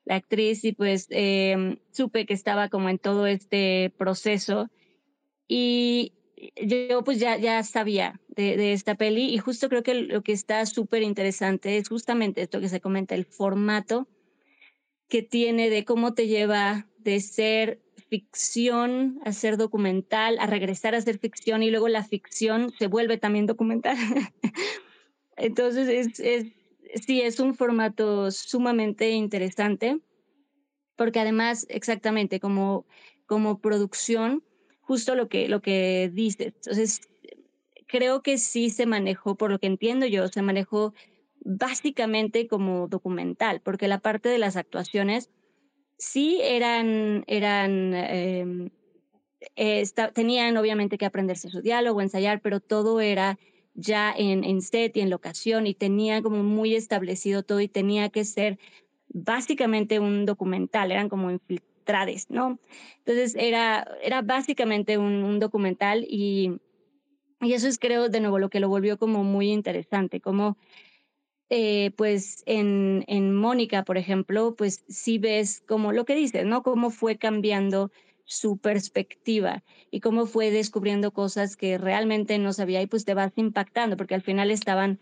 la 0.04 0.16
actriz, 0.16 0.64
y 0.64 0.72
pues 0.72 1.08
eh, 1.10 1.78
supe 1.90 2.26
que 2.26 2.34
estaba 2.34 2.68
como 2.68 2.88
en 2.88 2.98
todo 2.98 3.26
este 3.26 3.92
proceso. 3.98 4.70
Y 5.48 6.12
yo 6.56 7.02
pues 7.04 7.18
ya, 7.18 7.36
ya 7.36 7.62
sabía 7.62 8.20
de, 8.28 8.56
de, 8.56 8.72
esta 8.72 8.94
peli 8.94 9.32
y 9.32 9.38
justo 9.38 9.68
creo 9.68 9.82
que 9.82 9.94
lo 9.94 10.22
que 10.22 10.32
está 10.32 10.64
súper 10.66 11.02
interesante 11.02 11.76
es 11.76 11.88
justamente 11.88 12.42
esto 12.42 12.60
que 12.60 12.68
se 12.68 12.80
comenta, 12.80 13.14
el 13.14 13.24
formato 13.24 14.06
que 15.08 15.22
tiene 15.22 15.70
de 15.70 15.84
cómo 15.84 16.14
te 16.14 16.26
lleva 16.26 16.86
de 16.98 17.20
ser 17.20 17.80
ficción 18.08 19.20
a 19.24 19.32
ser 19.32 19.56
documental, 19.56 20.38
a 20.38 20.46
regresar 20.46 20.94
a 20.94 21.00
ser 21.00 21.18
ficción 21.18 21.62
y 21.62 21.70
luego 21.70 21.88
la 21.88 22.04
ficción 22.04 22.72
se 22.78 22.86
vuelve 22.86 23.16
también 23.18 23.46
documental. 23.46 23.96
Entonces, 25.36 25.88
es, 25.88 26.20
es, 26.20 26.46
sí, 27.04 27.20
es 27.20 27.40
un 27.40 27.54
formato 27.54 28.30
sumamente 28.30 29.10
interesante 29.10 30.00
porque 30.96 31.20
además, 31.20 31.66
exactamente 31.68 32.40
como, 32.40 32.86
como 33.26 33.60
producción, 33.60 34.42
justo 34.86 35.16
lo 35.16 35.28
que, 35.28 35.48
lo 35.48 35.60
que 35.60 36.10
dices. 36.12 36.54
Entonces, 36.54 37.00
creo 37.86 38.22
que 38.22 38.38
sí 38.38 38.70
se 38.70 38.86
manejó, 38.86 39.34
por 39.34 39.50
lo 39.50 39.58
que 39.58 39.66
entiendo 39.66 40.06
yo, 40.06 40.28
se 40.28 40.42
manejó 40.42 40.94
básicamente 41.40 42.46
como 42.46 42.88
documental, 42.88 43.60
porque 43.60 43.88
la 43.88 43.98
parte 43.98 44.28
de 44.28 44.38
las 44.38 44.56
actuaciones 44.56 45.30
sí 45.98 46.38
eran, 46.42 47.24
eran 47.26 47.92
eh, 47.94 48.70
tenían 50.14 50.56
obviamente 50.56 50.98
que 50.98 51.06
aprenderse 51.06 51.50
su 51.50 51.62
diálogo, 51.62 52.00
ensayar, 52.00 52.40
pero 52.40 52.60
todo 52.60 53.00
era 53.00 53.38
ya 53.74 54.12
en, 54.16 54.44
en 54.44 54.62
set 54.62 54.96
y 54.96 55.00
en 55.00 55.10
locación 55.10 55.66
y 55.66 55.74
tenía 55.74 56.22
como 56.22 56.42
muy 56.42 56.74
establecido 56.74 57.42
todo 57.42 57.60
y 57.60 57.68
tenía 57.68 58.08
que 58.08 58.24
ser 58.24 58.58
básicamente 59.08 59.98
un 59.98 60.26
documental, 60.26 60.92
eran 60.92 61.08
como 61.08 61.38
infiltrades, 61.86 62.30
¿no? 62.30 62.58
Entonces 62.98 63.34
era, 63.38 63.86
era 64.02 64.22
básicamente 64.22 64.98
un, 64.98 65.22
un 65.24 65.38
documental 65.38 66.04
y, 66.08 66.60
y 67.40 67.52
eso 67.52 67.68
es 67.68 67.78
creo 67.78 68.08
de 68.08 68.20
nuevo 68.20 68.38
lo 68.38 68.50
que 68.50 68.60
lo 68.60 68.68
volvió 68.68 68.98
como 68.98 69.24
muy 69.24 69.52
interesante, 69.52 70.20
como 70.20 70.56
eh, 71.48 71.92
pues 71.96 72.42
en, 72.46 73.04
en 73.06 73.34
Mónica, 73.34 73.84
por 73.84 73.98
ejemplo, 73.98 74.56
pues 74.56 74.84
sí 74.88 75.18
ves 75.18 75.62
como 75.66 75.92
lo 75.92 76.04
que 76.04 76.16
dices, 76.16 76.44
¿no? 76.44 76.62
Cómo 76.62 76.90
fue 76.90 77.18
cambiando 77.18 77.92
su 78.24 78.58
perspectiva 78.58 79.62
y 79.92 80.00
cómo 80.00 80.26
fue 80.26 80.50
descubriendo 80.50 81.12
cosas 81.12 81.56
que 81.56 81.78
realmente 81.78 82.38
no 82.38 82.52
sabía 82.52 82.82
y 82.82 82.88
pues 82.88 83.04
te 83.04 83.14
vas 83.14 83.32
impactando, 83.36 83.96
porque 83.96 84.16
al 84.16 84.22
final 84.22 84.50
estaban 84.50 84.98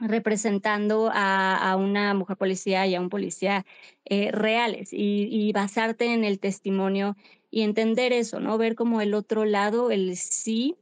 representando 0.00 1.10
a, 1.12 1.76
una 1.76 2.14
mujer 2.14 2.36
policía 2.36 2.86
y 2.86 2.94
a 2.94 3.00
un 3.00 3.08
policía 3.08 3.66
eh, 4.04 4.30
reales 4.32 4.90
y, 4.92 5.52
basarte 5.52 6.12
en 6.12 6.24
el 6.24 6.38
testimonio 6.38 7.16
y 7.50 7.62
entender 7.62 8.12
eso, 8.12 8.40
¿no? 8.40 8.58
Ver 8.58 8.74
como 8.74 9.00
el 9.00 9.14
otro 9.14 9.44
lado, 9.44 9.90
el 9.90 10.16
sí 10.16 10.76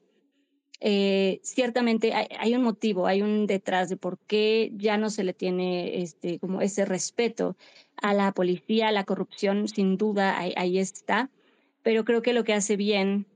eh, 0.80 1.40
ciertamente 1.42 2.12
hay, 2.12 2.54
un 2.54 2.62
motivo, 2.62 3.06
hay 3.06 3.22
un 3.22 3.46
detrás 3.46 3.88
de 3.88 3.96
por 3.96 4.18
qué 4.18 4.70
ya 4.76 4.98
no 4.98 5.08
se 5.08 5.24
le 5.24 5.32
tiene 5.32 6.02
este, 6.02 6.38
como 6.38 6.60
ese 6.60 6.84
respeto 6.84 7.56
a 7.96 8.12
la 8.12 8.32
policía, 8.32 8.92
la 8.92 9.04
corrupción, 9.04 9.68
sin 9.68 9.96
duda 9.96 10.38
ahí, 10.38 10.78
está, 10.78 11.30
pero 11.82 12.04
creo 12.04 12.20
que 12.20 12.34
lo 12.34 12.44
que 12.44 12.52
hace 12.52 12.76
bien 12.76 13.26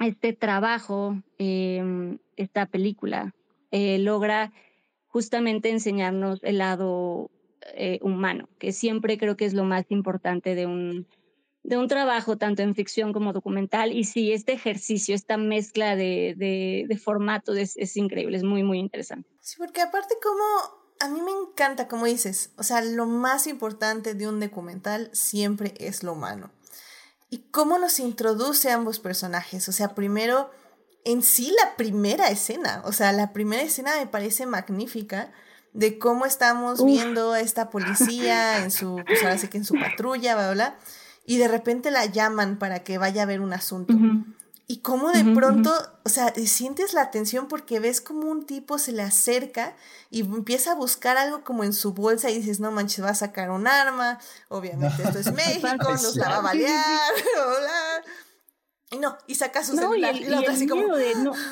este 0.00 0.32
trabajo, 0.32 1.22
eh, 1.38 2.18
esta 2.36 2.66
película, 2.66 3.32
eh, 3.70 3.98
logra 3.98 4.52
justamente 5.16 5.70
enseñarnos 5.70 6.40
el 6.42 6.58
lado 6.58 7.30
eh, 7.72 7.98
humano, 8.02 8.50
que 8.58 8.72
siempre 8.72 9.16
creo 9.16 9.34
que 9.34 9.46
es 9.46 9.54
lo 9.54 9.64
más 9.64 9.86
importante 9.88 10.54
de 10.54 10.66
un, 10.66 11.06
de 11.62 11.78
un 11.78 11.88
trabajo 11.88 12.36
tanto 12.36 12.60
en 12.60 12.74
ficción 12.74 13.14
como 13.14 13.32
documental. 13.32 13.92
Y 13.92 14.04
sí, 14.04 14.34
este 14.34 14.52
ejercicio, 14.52 15.14
esta 15.14 15.38
mezcla 15.38 15.96
de, 15.96 16.34
de, 16.36 16.84
de 16.86 16.98
formatos 16.98 17.56
es, 17.56 17.78
es, 17.78 17.96
increíble, 17.96 18.36
es 18.36 18.44
muy, 18.44 18.62
muy 18.62 18.78
interesante. 18.78 19.26
Sí, 19.40 19.54
porque 19.56 19.80
aparte 19.80 20.16
como 20.22 20.44
a 21.00 21.08
mí 21.08 21.22
me 21.22 21.30
encanta, 21.30 21.88
como 21.88 22.04
dices, 22.04 22.50
o 22.58 22.62
sea, 22.62 22.82
lo 22.82 23.06
más 23.06 23.46
importante 23.46 24.12
de 24.12 24.28
un 24.28 24.38
documental 24.38 25.08
siempre 25.14 25.72
es 25.78 26.02
lo 26.02 26.12
humano. 26.12 26.50
Y 27.30 27.38
cómo 27.52 27.78
nos 27.78 28.00
introduce 28.00 28.70
a 28.70 28.74
ambos 28.74 29.00
personajes. 29.00 29.66
O 29.70 29.72
sea, 29.72 29.94
primero, 29.94 30.50
en 31.06 31.22
sí 31.22 31.54
la 31.62 31.76
primera 31.76 32.28
escena, 32.28 32.82
o 32.84 32.92
sea, 32.92 33.12
la 33.12 33.32
primera 33.32 33.62
escena 33.62 33.96
me 33.96 34.06
parece 34.06 34.44
magnífica 34.44 35.32
de 35.72 35.98
cómo 35.98 36.26
estamos 36.26 36.80
Uf. 36.80 36.86
viendo 36.86 37.32
a 37.32 37.40
esta 37.40 37.70
policía 37.70 38.62
en 38.64 38.70
su, 38.70 39.02
pues 39.06 39.22
ahora 39.22 39.38
sí 39.38 39.48
que 39.48 39.58
en 39.58 39.64
su 39.64 39.74
patrulla, 39.74 40.34
bla, 40.34 40.52
bla, 40.52 40.54
bla 40.54 40.78
y 41.26 41.38
de 41.38 41.48
repente 41.48 41.90
la 41.90 42.06
llaman 42.06 42.58
para 42.58 42.84
que 42.84 42.98
vaya 42.98 43.22
a 43.22 43.26
ver 43.26 43.40
un 43.40 43.52
asunto. 43.52 43.92
Uh 43.92 43.98
-huh. 43.98 44.24
Y 44.68 44.78
cómo 44.78 45.12
de 45.12 45.22
uh 45.22 45.26
-huh, 45.26 45.34
pronto, 45.34 45.70
uh 45.70 45.74
-huh. 45.74 45.90
o 46.04 46.08
sea, 46.08 46.34
sientes 46.34 46.92
la 46.92 47.02
atención 47.02 47.46
porque 47.46 47.78
ves 47.78 48.00
como 48.00 48.28
un 48.28 48.46
tipo 48.46 48.78
se 48.78 48.90
le 48.90 49.02
acerca 49.02 49.76
y 50.10 50.22
empieza 50.22 50.72
a 50.72 50.74
buscar 50.74 51.16
algo 51.18 51.44
como 51.44 51.62
en 51.62 51.72
su 51.72 51.92
bolsa 51.92 52.30
y 52.30 52.38
dices, 52.38 52.58
no 52.58 52.72
manches, 52.72 53.04
va 53.04 53.10
a 53.10 53.14
sacar 53.14 53.50
un 53.50 53.68
arma, 53.68 54.18
obviamente 54.48 55.02
esto 55.04 55.18
es 55.20 55.32
México, 55.32 55.90
nos 55.90 56.16
la 56.16 56.28
va 56.30 56.36
a 56.36 56.40
balear, 56.40 57.12
y 57.24 58.25
no, 58.98 59.18
y 59.26 59.34
saca 59.34 59.64
su 59.64 59.74
no, 59.74 59.82
celular 59.82 60.14
y, 60.14 60.18
y, 60.18 60.22
y 60.22 60.26
el 60.26 60.50
así 60.50 60.66
como... 60.66 60.94
De, 60.94 61.14
no. 61.16 61.32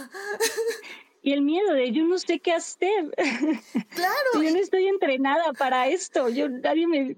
Y 1.27 1.33
el 1.33 1.41
miedo 1.41 1.73
de 1.73 1.91
yo 1.91 2.05
no 2.05 2.19
sé 2.19 2.39
qué 2.39 2.53
hacer. 2.53 3.15
Claro. 3.89 4.15
yo 4.35 4.51
no 4.51 4.59
estoy 4.59 4.89
entrenada 4.89 5.55
para 5.55 5.89
esto. 5.89 6.29
Yo 6.29 6.51
nadie 6.51 6.87
me 6.87 7.17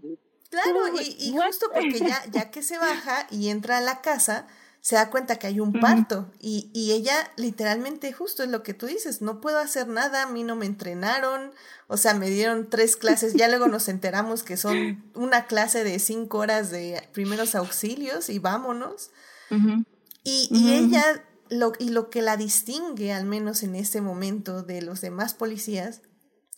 Claro, 0.48 1.00
y, 1.00 1.16
y 1.18 1.36
justo 1.36 1.66
porque 1.74 1.98
ya, 1.98 2.24
ya 2.30 2.50
que 2.52 2.62
se 2.62 2.78
baja 2.78 3.26
y 3.30 3.48
entra 3.48 3.78
a 3.78 3.80
la 3.80 4.00
casa, 4.00 4.46
se 4.80 4.94
da 4.94 5.10
cuenta 5.10 5.40
que 5.40 5.48
hay 5.48 5.58
un 5.58 5.72
parto. 5.72 6.30
Y, 6.38 6.70
y, 6.72 6.92
ella 6.92 7.32
literalmente, 7.36 8.12
justo 8.12 8.44
es 8.44 8.48
lo 8.48 8.62
que 8.62 8.72
tú 8.72 8.86
dices, 8.86 9.22
no 9.22 9.40
puedo 9.40 9.58
hacer 9.58 9.88
nada, 9.88 10.22
a 10.22 10.26
mí 10.26 10.44
no 10.44 10.54
me 10.54 10.66
entrenaron, 10.66 11.50
o 11.88 11.96
sea, 11.96 12.14
me 12.14 12.30
dieron 12.30 12.70
tres 12.70 12.96
clases, 12.96 13.34
ya 13.34 13.48
luego 13.48 13.66
nos 13.66 13.88
enteramos 13.88 14.44
que 14.44 14.56
son 14.56 15.04
una 15.14 15.46
clase 15.46 15.82
de 15.82 15.98
cinco 15.98 16.38
horas 16.38 16.70
de 16.70 17.08
primeros 17.12 17.56
auxilios 17.56 18.30
y 18.30 18.38
vámonos. 18.38 19.10
Uh 19.50 19.54
-huh. 19.56 19.84
Y, 20.26 20.48
y, 20.50 20.74
ella, 20.74 21.24
lo, 21.48 21.72
y 21.78 21.90
lo 21.90 22.10
que 22.10 22.22
la 22.22 22.36
distingue, 22.36 23.12
al 23.12 23.24
menos 23.24 23.62
en 23.62 23.74
este 23.74 24.00
momento, 24.00 24.62
de 24.62 24.82
los 24.82 25.00
demás 25.00 25.34
policías, 25.34 26.02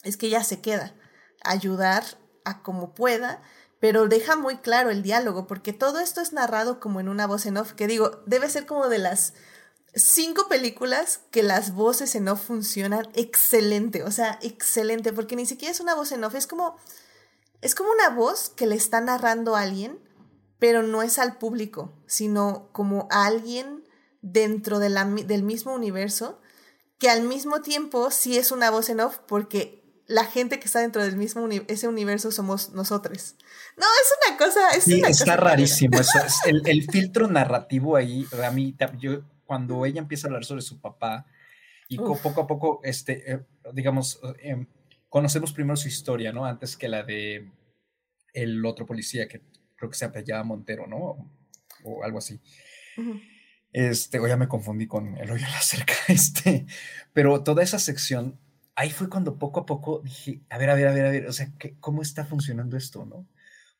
es 0.02 0.16
que 0.16 0.26
ella 0.26 0.42
se 0.42 0.60
queda 0.60 0.94
a 1.44 1.52
ayudar 1.52 2.04
a 2.44 2.62
como 2.62 2.94
pueda 2.94 3.42
pero 3.80 4.08
deja 4.08 4.36
muy 4.36 4.56
claro 4.58 4.90
el 4.90 5.02
diálogo, 5.02 5.46
porque 5.46 5.72
todo 5.72 6.00
esto 6.00 6.20
es 6.20 6.32
narrado 6.32 6.80
como 6.80 7.00
en 7.00 7.08
una 7.08 7.26
voz 7.26 7.46
en 7.46 7.56
off, 7.56 7.72
que 7.72 7.86
digo, 7.86 8.22
debe 8.26 8.50
ser 8.50 8.66
como 8.66 8.88
de 8.88 8.98
las 8.98 9.34
cinco 9.94 10.48
películas 10.48 11.20
que 11.30 11.42
las 11.42 11.74
voces 11.74 12.14
en 12.14 12.28
off 12.28 12.46
funcionan 12.46 13.08
excelente, 13.14 14.02
o 14.02 14.10
sea, 14.10 14.38
excelente, 14.42 15.12
porque 15.12 15.36
ni 15.36 15.46
siquiera 15.46 15.70
es 15.72 15.80
una 15.80 15.94
voz 15.94 16.10
en 16.12 16.24
off, 16.24 16.34
es 16.34 16.46
como, 16.46 16.76
es 17.60 17.74
como 17.74 17.90
una 17.90 18.10
voz 18.10 18.50
que 18.50 18.66
le 18.66 18.74
está 18.74 19.00
narrando 19.00 19.54
a 19.54 19.62
alguien, 19.62 19.98
pero 20.58 20.82
no 20.82 21.02
es 21.02 21.18
al 21.18 21.38
público, 21.38 21.92
sino 22.06 22.68
como 22.72 23.08
a 23.10 23.26
alguien 23.26 23.84
dentro 24.22 24.78
de 24.78 24.88
la, 24.88 25.04
del 25.04 25.42
mismo 25.42 25.74
universo, 25.74 26.40
que 26.98 27.08
al 27.08 27.22
mismo 27.22 27.62
tiempo 27.62 28.10
sí 28.10 28.36
es 28.36 28.50
una 28.50 28.70
voz 28.70 28.88
en 28.88 29.00
off, 29.00 29.18
porque 29.26 29.78
la 30.06 30.24
gente 30.24 30.58
que 30.58 30.66
está 30.66 30.80
dentro 30.80 31.02
del 31.02 31.16
mismo 31.16 31.46
ese 31.68 31.86
universo 31.86 32.32
somos 32.32 32.70
nosotros. 32.70 33.36
No, 33.76 33.84
es 33.84 34.28
una 34.28 34.38
cosa. 34.38 34.70
Es 34.70 34.84
sí, 34.84 35.02
está 35.06 35.36
rarísimo. 35.36 36.00
Eso 36.00 36.18
es 36.24 36.38
el, 36.46 36.62
el, 36.66 36.90
filtro 36.90 37.28
narrativo 37.28 37.94
ahí, 37.94 38.26
a 38.42 38.50
mí, 38.50 38.74
yo, 38.98 39.22
cuando 39.44 39.84
ella 39.84 40.00
empieza 40.00 40.26
a 40.26 40.28
hablar 40.28 40.44
sobre 40.44 40.62
su 40.62 40.80
papá 40.80 41.26
y 41.88 41.98
poco 41.98 42.40
a 42.40 42.46
poco, 42.46 42.80
este, 42.82 43.32
eh, 43.32 43.46
digamos, 43.72 44.20
em, 44.40 44.66
conocemos 45.08 45.52
primero 45.52 45.76
su 45.76 45.88
historia, 45.88 46.32
¿no? 46.32 46.44
Antes 46.44 46.76
que 46.76 46.88
la 46.88 47.02
de 47.02 47.50
el 48.32 48.64
otro 48.64 48.86
policía 48.86 49.28
que 49.28 49.42
creo 49.78 49.90
que 49.90 49.96
se 49.96 50.04
apellaba 50.04 50.44
Montero, 50.44 50.86
¿no? 50.86 51.30
O, 51.84 52.04
algo 52.04 52.18
así. 52.18 52.40
Este, 53.72 54.18
o 54.18 54.26
ya 54.26 54.36
me 54.36 54.48
confundí 54.48 54.86
con 54.86 55.16
el 55.16 55.30
hoyo 55.30 55.46
la 55.46 55.60
cerca, 55.62 55.94
este, 56.08 56.66
pero 57.12 57.42
toda 57.42 57.62
esa 57.62 57.78
sección 57.78 58.38
ahí 58.78 58.90
fue 58.90 59.08
cuando 59.08 59.38
poco 59.38 59.60
a 59.60 59.66
poco 59.66 60.02
dije, 60.04 60.40
a 60.50 60.56
ver, 60.56 60.70
a 60.70 60.74
ver, 60.74 60.86
a 60.86 60.92
ver, 60.92 61.06
a 61.06 61.10
ver, 61.10 61.26
o 61.26 61.32
sea, 61.32 61.52
¿cómo 61.80 62.00
está 62.00 62.24
funcionando 62.24 62.76
esto, 62.76 63.04
no? 63.06 63.26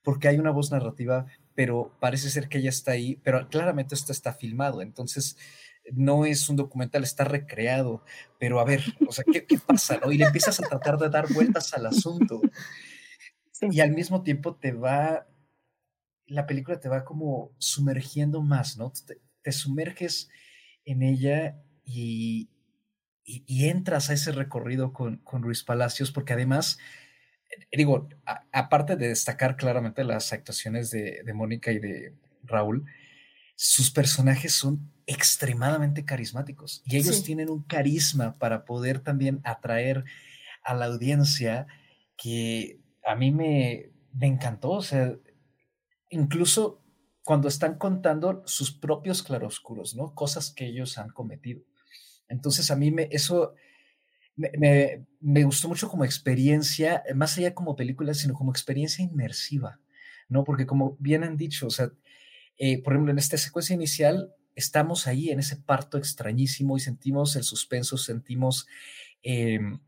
Porque 0.03 0.27
hay 0.27 0.39
una 0.39 0.51
voz 0.51 0.73
narrativa, 0.73 1.27
pero 1.55 1.97
parece 2.01 2.31
ser 2.31 2.49
que 2.49 2.59
ella 2.59 2.71
está 2.71 2.93
ahí, 2.93 3.21
pero 3.23 3.49
claramente 3.49 3.95
esto 3.95 4.11
está 4.11 4.33
filmado, 4.33 4.83
entonces 4.83 5.37
no 5.93 6.25
es 6.25 6.49
un 6.49 6.57
documental, 6.57 7.05
está 7.05 7.23
recreado, 7.23 8.03
pero 8.41 8.59
a 8.59 8.65
ver, 8.65 8.83
o 9.07 9.13
sea, 9.13 9.25
¿qué, 9.25 9.47
pasa? 9.65 9.99
No? 10.05 10.11
Y 10.11 10.19
le 10.19 10.25
empiezas 10.25 10.59
a 10.61 10.69
tratar 10.69 10.99
de 10.99 11.09
dar 11.09 11.33
vueltas 11.33 11.73
al 11.75 11.87
asunto. 11.87 12.41
Y 13.61 13.81
al 13.81 13.93
mismo 13.93 14.23
tiempo 14.23 14.57
te 14.57 14.73
va, 14.73 15.27
la 16.29 16.47
película 16.47 16.79
te 16.79 16.89
va 16.89 17.05
como 17.05 17.53
sumergiendo 17.59 18.43
más, 18.43 18.77
¿no? 18.77 18.93
te 19.43 19.53
sumerges 19.53 20.29
en 20.85 21.03
ella 21.03 21.57
y, 21.85 22.51
y, 23.25 23.69
entras 23.69 24.09
a 24.09 24.15
ese 24.15 24.33
recorrido 24.33 24.93
con, 24.93 25.19
con 25.19 25.43
Ruiz 25.43 25.63
Palacios, 25.63 26.11
porque 26.11 26.33
además, 26.33 26.79
eh, 27.51 27.77
digo, 27.77 28.09
aparte 28.53 28.97
de 28.97 29.09
destacar 29.09 29.57
claramente 29.57 30.05
las 30.05 30.33
actuaciones 30.33 30.91
de, 30.91 31.23
de 31.25 31.35
Mónica 31.35 31.73
y 31.73 31.79
de 31.79 32.15
Raúl, 32.43 32.87
sus 33.55 33.91
personajes 33.91 34.53
son 34.53 34.93
extremadamente 35.07 36.05
carismáticos 36.05 36.83
y 36.85 36.97
ellos 36.97 37.25
tienen 37.25 37.51
un 37.51 37.63
carisma 37.63 38.39
para 38.39 38.65
poder 38.65 39.01
también 39.01 39.41
atraer 39.43 40.05
a 40.63 40.75
la 40.75 40.87
audiencia 40.87 41.67
que 42.17 42.79
a 43.05 43.17
mí 43.17 43.33
me, 43.33 43.91
me 44.13 44.27
encantó, 44.27 44.71
o 44.73 44.83
sea, 44.83 45.17
incluso 46.11 46.83
cuando 47.23 47.49
están 47.49 47.77
contando 47.77 48.43
sus 48.47 48.73
propios 48.73 49.23
claroscuros, 49.23 49.95
¿no? 49.95 50.15
Cosas 50.15 50.51
que 50.51 50.67
ellos 50.67 50.97
han 50.99 51.11
cometido. 51.11 51.63
Entonces 52.29 52.71
a 52.71 52.77
mí 52.77 52.91
me, 52.91 53.09
eso 53.11 53.55
me, 54.37 55.05
me, 55.21 55.45
gustó 55.45 55.69
mucho 55.69 55.89
como 55.89 56.05
experiencia, 56.05 57.03
más 57.15 57.37
allá 57.37 57.55
como 57.55 57.77
película, 57.77 58.15
sino 58.15 58.35
como 58.35 58.51
experiencia 58.51 59.05
inmersiva, 59.05 59.81
¿no? 60.29 60.45
Porque 60.45 60.67
como 60.67 60.97
bien 61.01 61.25
han 61.25 61.37
dicho, 61.37 61.67
o 61.67 61.71
sea, 61.71 61.91
eh, 62.57 62.83
por 62.83 62.93
ejemplo, 62.93 63.13
en 63.13 63.19
esta 63.19 63.37
secuencia 63.37 63.75
inicial 63.75 64.35
estamos 64.55 65.07
ahí 65.07 65.31
en 65.31 65.39
ese 65.39 65.57
parto 65.57 65.99
extrañísimo 65.99 66.77
y 66.77 66.81
sentimos 66.81 67.37
el 67.37 67.45
suspenso, 67.45 67.97
sentimos 67.97 68.67
em, 69.23 69.81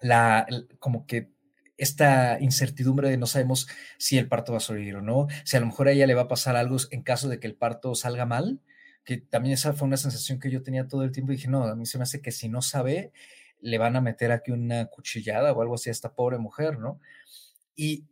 la, 0.00 0.46
como 0.78 1.06
que 1.06 1.32
esta 1.76 2.38
incertidumbre 2.40 3.10
de 3.10 3.18
no 3.18 3.26
sabemos 3.26 3.68
si 3.98 4.18
el 4.18 4.28
parto 4.28 4.52
va 4.52 4.58
a 4.58 4.60
sobrevivir 4.60 4.96
o 4.96 5.02
no, 5.02 5.26
si 5.44 5.56
a 5.56 5.60
lo 5.60 5.66
mejor 5.66 5.88
a 5.88 5.92
ella 5.92 6.06
le 6.06 6.14
va 6.14 6.22
a 6.22 6.28
pasar 6.28 6.56
algo 6.56 6.76
en 6.90 7.02
caso 7.02 7.28
de 7.28 7.38
que 7.38 7.46
el 7.46 7.54
parto 7.54 7.94
salga 7.94 8.26
mal, 8.26 8.60
que 9.04 9.18
también 9.18 9.54
esa 9.54 9.72
fue 9.72 9.86
una 9.86 9.96
sensación 9.96 10.40
que 10.40 10.50
yo 10.50 10.62
tenía 10.62 10.88
todo 10.88 11.04
el 11.04 11.12
tiempo 11.12 11.32
y 11.32 11.36
dije, 11.36 11.48
no, 11.48 11.64
a 11.64 11.76
mí 11.76 11.86
se 11.86 11.98
me 11.98 12.04
hace 12.04 12.20
que 12.20 12.32
si 12.32 12.48
no 12.48 12.62
sabe, 12.62 13.12
le 13.60 13.78
van 13.78 13.96
a 13.96 14.00
meter 14.00 14.32
aquí 14.32 14.50
una 14.50 14.86
cuchillada 14.86 15.52
o 15.52 15.62
algo 15.62 15.74
así 15.74 15.88
a 15.88 15.92
esta 15.92 16.14
pobre 16.14 16.38
mujer, 16.38 16.78
¿no? 16.78 17.00
Y 17.74 18.04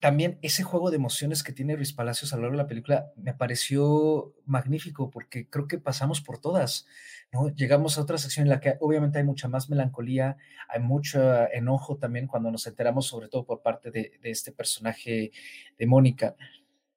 también 0.00 0.38
ese 0.42 0.62
juego 0.62 0.90
de 0.90 0.96
emociones 0.96 1.42
que 1.42 1.52
tiene 1.52 1.76
Luis 1.76 1.92
Palacios 1.92 2.32
a 2.32 2.36
lo 2.36 2.42
largo 2.42 2.56
de 2.56 2.62
la 2.62 2.68
película 2.68 3.12
me 3.16 3.34
pareció 3.34 4.34
magnífico 4.44 5.10
porque 5.10 5.48
creo 5.48 5.66
que 5.66 5.78
pasamos 5.78 6.20
por 6.20 6.38
todas, 6.38 6.86
¿no? 7.32 7.48
Llegamos 7.48 7.96
a 7.96 8.02
otra 8.02 8.18
sección 8.18 8.44
en 8.44 8.50
la 8.50 8.60
que 8.60 8.76
obviamente 8.80 9.18
hay 9.18 9.24
mucha 9.24 9.48
más 9.48 9.70
melancolía, 9.70 10.36
hay 10.68 10.80
mucho 10.80 11.20
enojo 11.50 11.96
también 11.96 12.26
cuando 12.26 12.50
nos 12.50 12.66
enteramos, 12.66 13.06
sobre 13.06 13.28
todo 13.28 13.44
por 13.44 13.62
parte 13.62 13.90
de, 13.90 14.18
de 14.22 14.30
este 14.30 14.52
personaje 14.52 15.32
de 15.78 15.86
Mónica, 15.86 16.36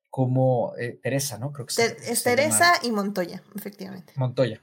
como 0.10 0.74
eh, 0.78 1.00
Teresa, 1.02 1.38
¿no? 1.38 1.52
Creo 1.52 1.66
que 1.66 1.74
es 1.82 2.24
Teresa 2.24 2.74
y 2.84 2.92
Montoya, 2.92 3.44
efectivamente. 3.56 4.14
Montoya. 4.16 4.62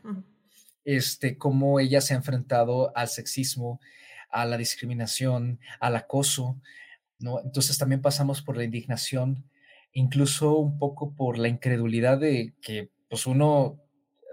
Este, 0.85 1.39
cómo 1.39 1.81
ella 1.81 2.01
se 2.01 2.15
ha 2.15 2.17
enfrentado 2.17 2.97
al 2.97 3.09
sexismo, 3.09 3.81
a 4.31 4.45
la 4.45 4.57
discriminación, 4.57 5.61
al 5.81 5.97
acoso, 5.97 6.61
¿no? 7.19 7.41
Entonces 7.41 7.79
también 7.79 8.03
pasamos 8.03 8.43
por 8.43 8.57
la 8.57 8.65
indignación, 8.65 9.45
incluso 9.93 10.57
un 10.59 10.79
poco 10.79 11.15
por 11.15 11.39
la 11.39 11.49
incredulidad 11.49 12.19
de 12.19 12.55
que, 12.61 12.91
pues 13.09 13.27
uno, 13.27 13.81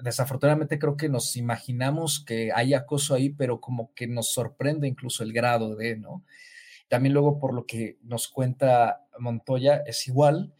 desafortunadamente 0.01 0.79
creo 0.79 0.97
que 0.97 1.09
nos 1.09 1.35
imaginamos 1.37 2.23
que 2.25 2.51
hay 2.53 2.73
acoso 2.73 3.15
ahí, 3.15 3.29
pero 3.29 3.61
como 3.61 3.93
que 3.93 4.07
nos 4.07 4.33
sorprende 4.33 4.87
incluso 4.87 5.23
el 5.23 5.33
grado 5.33 5.75
de, 5.75 5.97
¿no? 5.97 6.23
También 6.89 7.13
luego 7.13 7.39
por 7.39 7.53
lo 7.53 7.65
que 7.65 7.97
nos 8.03 8.27
cuenta 8.27 9.07
Montoya 9.17 9.83
es 9.85 10.07
igual, 10.07 10.53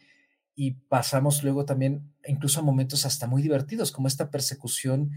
y 0.55 0.71
pasamos 0.71 1.43
luego 1.43 1.65
también 1.65 2.13
incluso 2.25 2.59
a 2.59 2.63
momentos 2.63 3.05
hasta 3.05 3.27
muy 3.27 3.41
divertidos, 3.41 3.91
como 3.91 4.07
esta 4.07 4.29
persecución 4.29 5.11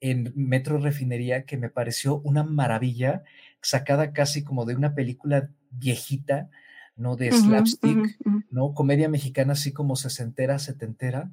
en 0.00 0.32
Metro 0.34 0.78
Refinería, 0.78 1.44
que 1.44 1.56
me 1.56 1.68
pareció 1.70 2.20
una 2.20 2.42
maravilla, 2.44 3.22
sacada 3.60 4.12
casi 4.12 4.44
como 4.44 4.64
de 4.64 4.76
una 4.76 4.94
película 4.94 5.50
viejita, 5.70 6.50
¿no? 6.96 7.16
De 7.16 7.30
slapstick, 7.30 8.18
¿no? 8.50 8.74
Comedia 8.74 9.08
mexicana 9.08 9.52
así 9.52 9.72
como 9.72 9.96
sesentera, 9.96 10.58
setentera, 10.58 11.30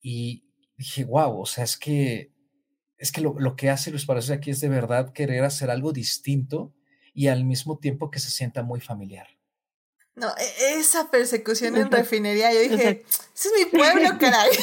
y 0.00 0.44
dije, 0.76 1.04
wow, 1.04 1.40
o 1.40 1.46
sea, 1.46 1.64
es 1.64 1.76
que, 1.76 2.32
es 2.98 3.12
que 3.12 3.20
lo, 3.20 3.34
lo 3.38 3.56
que 3.56 3.70
hace 3.70 3.90
Luis 3.90 4.06
Palacios 4.06 4.36
aquí 4.36 4.50
es 4.50 4.60
de 4.60 4.68
verdad 4.68 5.12
querer 5.12 5.44
hacer 5.44 5.70
algo 5.70 5.92
distinto 5.92 6.72
y 7.12 7.28
al 7.28 7.44
mismo 7.44 7.78
tiempo 7.78 8.10
que 8.10 8.18
se 8.18 8.30
sienta 8.30 8.62
muy 8.62 8.80
familiar. 8.80 9.28
No, 10.16 10.28
e, 10.36 10.78
esa 10.78 11.10
persecución 11.10 11.76
en 11.76 11.90
refinería, 11.90 12.52
yo 12.52 12.60
dije, 12.60 13.04
ese 13.34 13.48
es 13.48 13.52
mi 13.58 13.78
pueblo, 13.78 14.16
caray. 14.18 14.50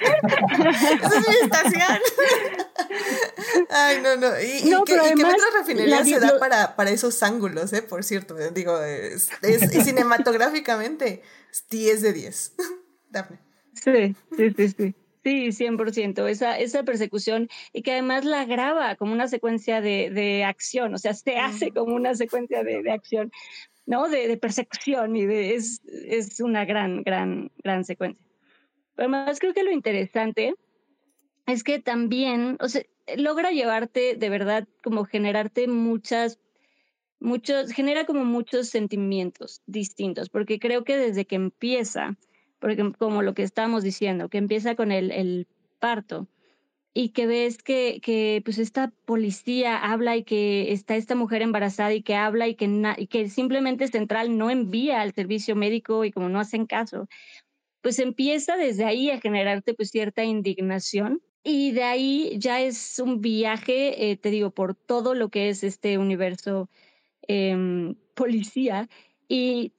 esa 0.00 1.18
es 1.18 1.28
mi 1.28 1.34
estación. 1.42 1.98
Ay, 3.70 4.00
no, 4.02 4.16
no. 4.16 4.28
Y, 4.40 4.62
que, 4.84 4.96
Metro 5.16 5.46
Refinería 5.58 6.04
se 6.04 6.20
da 6.20 6.38
para, 6.38 6.76
para 6.76 6.90
esos 6.90 7.22
ángulos, 7.22 7.72
¿eh? 7.72 7.82
Por 7.82 8.04
cierto, 8.04 8.34
digo, 8.50 8.80
es, 8.82 9.30
cinematográficamente 9.84 11.22
10 11.70 12.02
de 12.02 12.12
10. 12.12 12.54
Dafne. 13.10 13.38
Sí, 13.74 14.14
sí, 14.36 14.50
sí, 14.56 14.68
sí. 14.68 14.94
Sí, 15.24 15.64
100%. 15.66 16.28
Esa, 16.28 16.58
esa 16.58 16.82
persecución 16.82 17.48
y 17.72 17.80
que 17.80 17.92
además 17.92 18.26
la 18.26 18.44
graba 18.44 18.94
como 18.96 19.14
una 19.14 19.26
secuencia 19.26 19.80
de, 19.80 20.10
de 20.10 20.44
acción, 20.44 20.92
o 20.92 20.98
sea, 20.98 21.14
se 21.14 21.38
hace 21.38 21.70
como 21.70 21.94
una 21.94 22.14
secuencia 22.14 22.62
de, 22.62 22.82
de 22.82 22.92
acción. 22.92 23.32
¿no? 23.86 24.08
De, 24.08 24.36
persecución 24.36 25.16
y 25.16 25.26
de, 25.26 25.54
es, 25.54 25.82
es 25.86 26.40
una 26.40 26.64
gran, 26.64 27.02
gran, 27.02 27.50
gran 27.62 27.84
secuencia. 27.84 28.24
Pero 28.94 29.08
además 29.08 29.38
creo 29.38 29.52
que 29.52 29.64
lo 29.64 29.72
interesante 29.72 30.54
es 31.46 31.62
que 31.62 31.78
también, 31.78 32.56
o 32.60 32.68
sea, 32.68 32.82
logra 33.16 33.50
llevarte 33.50 34.16
de 34.16 34.30
verdad 34.30 34.66
como 34.82 35.04
generarte 35.04 35.68
muchas, 35.68 36.38
muchos, 37.20 37.72
genera 37.72 38.06
como 38.06 38.24
muchos 38.24 38.68
sentimientos 38.68 39.62
distintos, 39.66 40.30
porque 40.30 40.58
creo 40.58 40.84
que 40.84 40.96
desde 40.96 41.26
que 41.26 41.36
empieza, 41.36 42.16
porque 42.58 42.92
como 42.98 43.22
lo 43.22 43.34
que 43.34 43.42
estamos 43.42 43.82
diciendo, 43.82 44.28
que 44.28 44.38
empieza 44.38 44.74
con 44.74 44.90
el, 44.92 45.46
parto, 45.78 46.28
y 46.96 47.10
que 47.10 47.26
ves 47.26 47.58
que, 47.58 48.00
que 48.02 48.40
pues 48.44 48.58
esta 48.58 48.92
policía 49.04 49.76
habla 49.76 50.16
y 50.16 50.22
que 50.22 50.72
está 50.72 50.94
esta 50.96 51.16
mujer 51.16 51.42
embarazada 51.42 51.92
y 51.92 52.02
que 52.02 52.14
habla 52.14 52.46
y 52.46 52.54
que, 52.54 52.70
y 52.96 53.06
que 53.08 53.28
simplemente 53.28 53.88
Central 53.88 54.38
no 54.38 54.48
envía 54.48 55.02
al 55.02 55.12
servicio 55.12 55.56
médico 55.56 56.04
y 56.04 56.12
como 56.12 56.28
no 56.28 56.38
hacen 56.38 56.66
caso, 56.66 57.08
pues 57.82 57.98
empieza 57.98 58.56
desde 58.56 58.84
ahí 58.84 59.10
a 59.10 59.20
generarte 59.20 59.74
pues 59.74 59.90
cierta 59.90 60.24
indignación 60.24 61.20
y 61.44 61.72
de 61.72 61.84
ahí 61.84 62.36
ya 62.38 62.60
es 62.62 62.98
un 62.98 63.20
viaje, 63.20 64.10
eh, 64.10 64.16
te 64.16 64.30
digo, 64.30 64.50
por 64.50 64.74
todo 64.74 65.14
lo 65.14 65.28
que 65.28 65.50
es 65.50 65.62
este 65.62 65.98
universo 65.98 66.70
em, 67.28 67.94
policía 68.14 68.88
y 69.28 69.72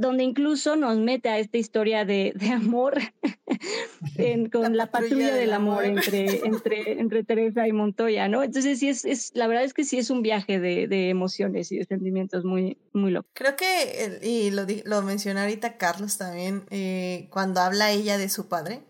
donde 0.00 0.24
incluso 0.24 0.76
nos 0.76 0.98
mete 0.98 1.28
a 1.28 1.38
esta 1.38 1.58
historia 1.58 2.04
de, 2.04 2.32
de 2.34 2.50
amor 2.50 2.98
con 4.52 4.76
la, 4.76 4.90
patrulla, 4.90 5.34
del, 5.34 5.52
amor, 5.52 5.84
entre, 5.84 6.44
entre, 6.44 7.00
entre 7.00 7.24
Teresa 7.24 7.68
y 7.68 7.72
Montoya, 7.72 8.28
¿no? 8.28 8.42
Entonces 8.42 8.80
sí 8.80 8.88
es, 8.88 9.04
es 9.04 9.30
la 9.34 9.46
verdad 9.46 9.64
es 9.64 9.74
que 9.74 9.84
sí 9.84 9.98
es 9.98 10.10
un 10.10 10.22
viaje 10.22 10.58
de, 10.58 10.88
de 10.88 11.08
emociones 11.08 11.70
y 11.70 11.78
de 11.78 11.84
sentimientos 11.84 12.44
muy, 12.44 12.78
muy 12.92 13.12
loco. 13.12 13.28
Creo 13.32 13.54
que, 13.56 14.18
y 14.22 14.50
lo, 14.50 14.66
lo 14.84 15.02
mencionó 15.02 15.40
ahorita 15.40 15.76
Carlos 15.76 16.18
también, 16.18 16.64
eh, 16.70 17.28
cuando 17.30 17.60
habla 17.60 17.92
ella 17.92 18.18
de 18.18 18.28
su 18.28 18.48
padre, 18.48 18.82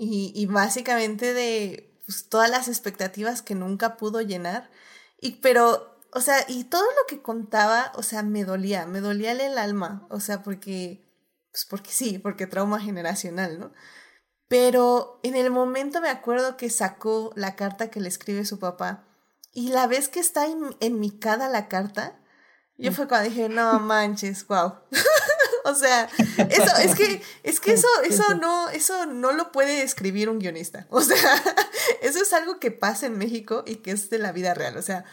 y, 0.00 0.32
y 0.34 0.46
básicamente 0.46 1.34
de 1.34 2.00
pues, 2.06 2.28
todas 2.28 2.50
las 2.50 2.68
expectativas 2.68 3.42
que 3.42 3.54
nunca 3.54 3.96
pudo 3.96 4.20
llenar, 4.20 4.70
y 5.20 5.32
pero 5.36 5.90
o 6.12 6.20
sea, 6.20 6.44
y 6.48 6.64
todo 6.64 6.82
lo 6.82 7.06
que 7.06 7.22
contaba, 7.22 7.92
o 7.94 8.02
sea, 8.02 8.22
me 8.22 8.44
dolía, 8.44 8.86
me 8.86 9.00
dolía 9.00 9.32
el 9.32 9.58
alma, 9.58 10.06
o 10.10 10.20
sea, 10.20 10.42
porque, 10.42 11.06
pues 11.52 11.66
porque 11.66 11.90
sí, 11.90 12.18
porque 12.18 12.46
trauma 12.46 12.80
generacional, 12.80 13.60
¿no? 13.60 13.72
Pero 14.48 15.20
en 15.22 15.36
el 15.36 15.50
momento 15.50 16.00
me 16.00 16.08
acuerdo 16.08 16.56
que 16.56 16.70
sacó 16.70 17.32
la 17.36 17.54
carta 17.54 17.90
que 17.90 18.00
le 18.00 18.08
escribe 18.08 18.44
su 18.44 18.58
papá 18.58 19.04
y 19.52 19.68
la 19.68 19.86
vez 19.86 20.08
que 20.08 20.18
está 20.18 20.46
enmicada 20.80 21.48
la 21.48 21.68
carta, 21.68 22.18
yo 22.76 22.92
fue 22.92 23.06
cuando 23.06 23.28
dije, 23.28 23.48
no 23.48 23.78
manches, 23.80 24.46
wow. 24.48 24.74
o 25.64 25.74
sea, 25.74 26.08
eso, 26.48 26.76
es 26.82 26.94
que, 26.94 27.22
es 27.42 27.60
que 27.60 27.72
eso, 27.72 27.88
eso 28.04 28.34
no, 28.34 28.68
eso 28.70 29.06
no 29.06 29.32
lo 29.32 29.52
puede 29.52 29.82
escribir 29.82 30.28
un 30.28 30.38
guionista. 30.38 30.86
O 30.90 31.00
sea, 31.02 31.42
eso 32.02 32.20
es 32.22 32.32
algo 32.32 32.58
que 32.58 32.70
pasa 32.70 33.06
en 33.06 33.18
México 33.18 33.64
y 33.66 33.76
que 33.76 33.92
es 33.92 34.10
de 34.10 34.18
la 34.18 34.32
vida 34.32 34.54
real. 34.54 34.76
O 34.76 34.82
sea, 34.82 35.04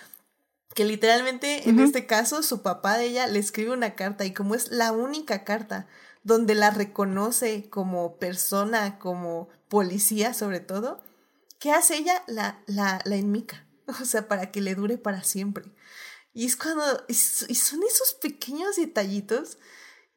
que 0.75 0.85
literalmente 0.85 1.69
en 1.69 1.79
este 1.79 2.05
caso 2.05 2.43
su 2.43 2.61
papá 2.61 2.97
de 2.97 3.05
ella 3.05 3.25
le 3.27 3.39
escribe 3.39 3.71
una 3.71 3.95
carta 3.95 4.25
y 4.25 4.33
como 4.33 4.53
es 4.53 4.69
la 4.69 4.91
única 4.91 5.43
carta 5.43 5.87
donde 6.23 6.53
la 6.53 6.69
reconoce 6.69 7.69
como 7.69 8.17
persona, 8.17 8.99
como 8.99 9.49
policía 9.69 10.33
sobre 10.33 10.59
todo, 10.59 11.01
¿qué 11.59 11.71
hace 11.71 11.95
ella? 11.95 12.21
La, 12.27 12.61
la, 12.67 13.01
la 13.05 13.15
enmica, 13.15 13.65
o 13.87 14.05
sea, 14.05 14.27
para 14.27 14.51
que 14.51 14.61
le 14.61 14.75
dure 14.75 14.97
para 14.97 15.23
siempre. 15.23 15.65
Y 16.33 16.45
es 16.45 16.55
cuando, 16.55 16.83
y 17.07 17.15
son 17.15 17.81
esos 17.81 18.13
pequeños 18.21 18.75
detallitos 18.75 19.57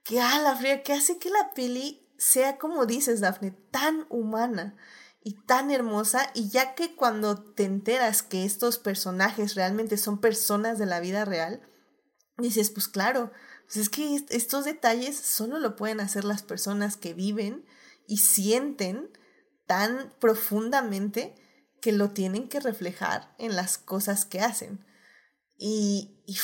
que, 0.04 0.20
ah, 0.20 0.40
la 0.42 0.56
fría, 0.56 0.82
que 0.82 0.92
hace 0.92 1.18
que 1.18 1.30
la 1.30 1.52
peli 1.54 2.06
sea, 2.18 2.58
como 2.58 2.86
dices, 2.86 3.20
Dafne, 3.20 3.52
tan 3.70 4.06
humana 4.08 4.76
y 5.22 5.34
tan 5.44 5.70
hermosa 5.70 6.30
y 6.34 6.48
ya 6.48 6.74
que 6.74 6.94
cuando 6.94 7.42
te 7.42 7.64
enteras 7.64 8.22
que 8.22 8.44
estos 8.44 8.78
personajes 8.78 9.54
realmente 9.54 9.96
son 9.96 10.20
personas 10.20 10.78
de 10.78 10.86
la 10.86 11.00
vida 11.00 11.24
real, 11.24 11.62
dices, 12.38 12.70
pues 12.70 12.88
claro, 12.88 13.32
pues 13.64 13.76
es 13.76 13.88
que 13.88 14.24
estos 14.30 14.64
detalles 14.64 15.16
solo 15.16 15.58
lo 15.58 15.76
pueden 15.76 16.00
hacer 16.00 16.24
las 16.24 16.42
personas 16.42 16.96
que 16.96 17.14
viven 17.14 17.64
y 18.06 18.18
sienten 18.18 19.10
tan 19.66 20.12
profundamente 20.18 21.34
que 21.80 21.92
lo 21.92 22.10
tienen 22.10 22.48
que 22.48 22.60
reflejar 22.60 23.34
en 23.38 23.56
las 23.56 23.78
cosas 23.78 24.24
que 24.24 24.40
hacen. 24.40 24.84
Y, 25.56 26.20
y, 26.26 26.36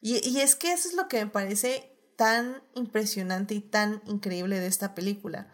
y, 0.00 0.40
es 0.40 0.56
que 0.56 0.72
eso 0.72 0.88
es 0.88 0.94
lo 0.94 1.08
que 1.08 1.24
me 1.24 1.30
parece 1.30 1.91
tan 2.16 2.62
impresionante 2.74 3.54
y 3.54 3.60
tan 3.60 4.02
increíble 4.06 4.60
de 4.60 4.66
esta 4.66 4.94
película. 4.94 5.52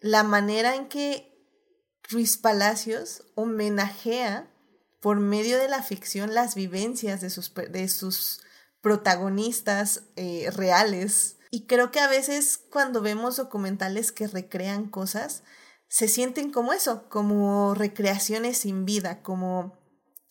La 0.00 0.22
manera 0.22 0.74
en 0.74 0.88
que 0.88 1.28
Ruiz 2.10 2.38
Palacios 2.38 3.24
homenajea 3.34 4.50
por 5.00 5.20
medio 5.20 5.58
de 5.58 5.68
la 5.68 5.82
ficción 5.82 6.34
las 6.34 6.54
vivencias 6.54 7.20
de 7.20 7.30
sus, 7.30 7.52
de 7.54 7.88
sus 7.88 8.40
protagonistas 8.80 10.02
eh, 10.16 10.50
reales. 10.54 11.36
Y 11.50 11.66
creo 11.66 11.90
que 11.90 12.00
a 12.00 12.08
veces 12.08 12.58
cuando 12.70 13.00
vemos 13.00 13.36
documentales 13.36 14.12
que 14.12 14.26
recrean 14.26 14.88
cosas, 14.88 15.42
se 15.88 16.08
sienten 16.08 16.50
como 16.50 16.72
eso, 16.72 17.08
como 17.08 17.74
recreaciones 17.74 18.58
sin 18.58 18.84
vida, 18.84 19.22
como 19.22 19.78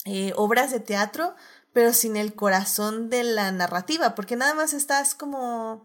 eh, 0.05 0.31
obras 0.35 0.71
de 0.71 0.79
teatro, 0.79 1.35
pero 1.77 1.93
sin 1.93 2.17
el 2.17 2.33
corazón 2.33 3.11
de 3.11 3.23
la 3.23 3.51
narrativa, 3.51 4.15
porque 4.15 4.35
nada 4.35 4.55
más 4.55 4.73
estás 4.73 5.13
como 5.13 5.83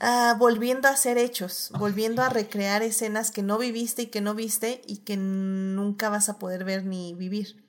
Ah, 0.00 0.36
volviendo 0.38 0.86
a 0.86 0.96
ser 0.96 1.18
hechos, 1.18 1.72
volviendo 1.76 2.22
a 2.22 2.28
recrear 2.28 2.82
escenas 2.84 3.32
que 3.32 3.42
no 3.42 3.58
viviste 3.58 4.02
y 4.02 4.06
que 4.06 4.20
no 4.20 4.36
viste 4.36 4.80
y 4.86 4.98
que 4.98 5.16
nunca 5.16 6.08
vas 6.08 6.28
a 6.28 6.38
poder 6.38 6.62
ver 6.62 6.84
ni 6.84 7.14
vivir. 7.14 7.64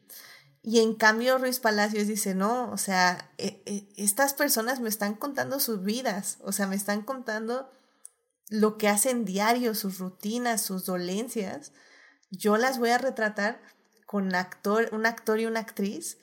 Y 0.62 0.80
en 0.80 0.94
cambio 0.94 1.40
Ruiz 1.40 1.60
Palacios 1.60 2.06
dice, 2.06 2.36
no, 2.36 2.72
o 2.72 2.78
sea, 2.78 3.32
e, 3.40 3.64
e, 3.66 3.88
estas 3.98 4.36
personas 4.36 4.80
me 4.80 4.90
están 4.90 5.16
contando 5.16 5.60
sus 5.60 5.84
vidas, 5.84 6.38
o 6.42 6.52
sea, 6.52 6.68
me 6.68 6.76
están 6.76 7.02
contando 7.02 7.72
lo 8.50 8.78
que 8.78 8.90
hacen 8.90 9.26
diario, 9.26 9.74
sus 9.74 9.98
rutinas, 9.98 10.62
sus 10.62 10.86
dolencias. 10.86 11.72
Yo 12.30 12.58
las 12.58 12.78
voy 12.78 12.92
a 12.92 13.00
retratar 13.00 13.60
con 14.06 14.36
actor, 14.36 14.90
un 14.92 15.08
actor 15.08 15.40
y 15.40 15.48
una 15.48 15.62
actriz 15.62 16.20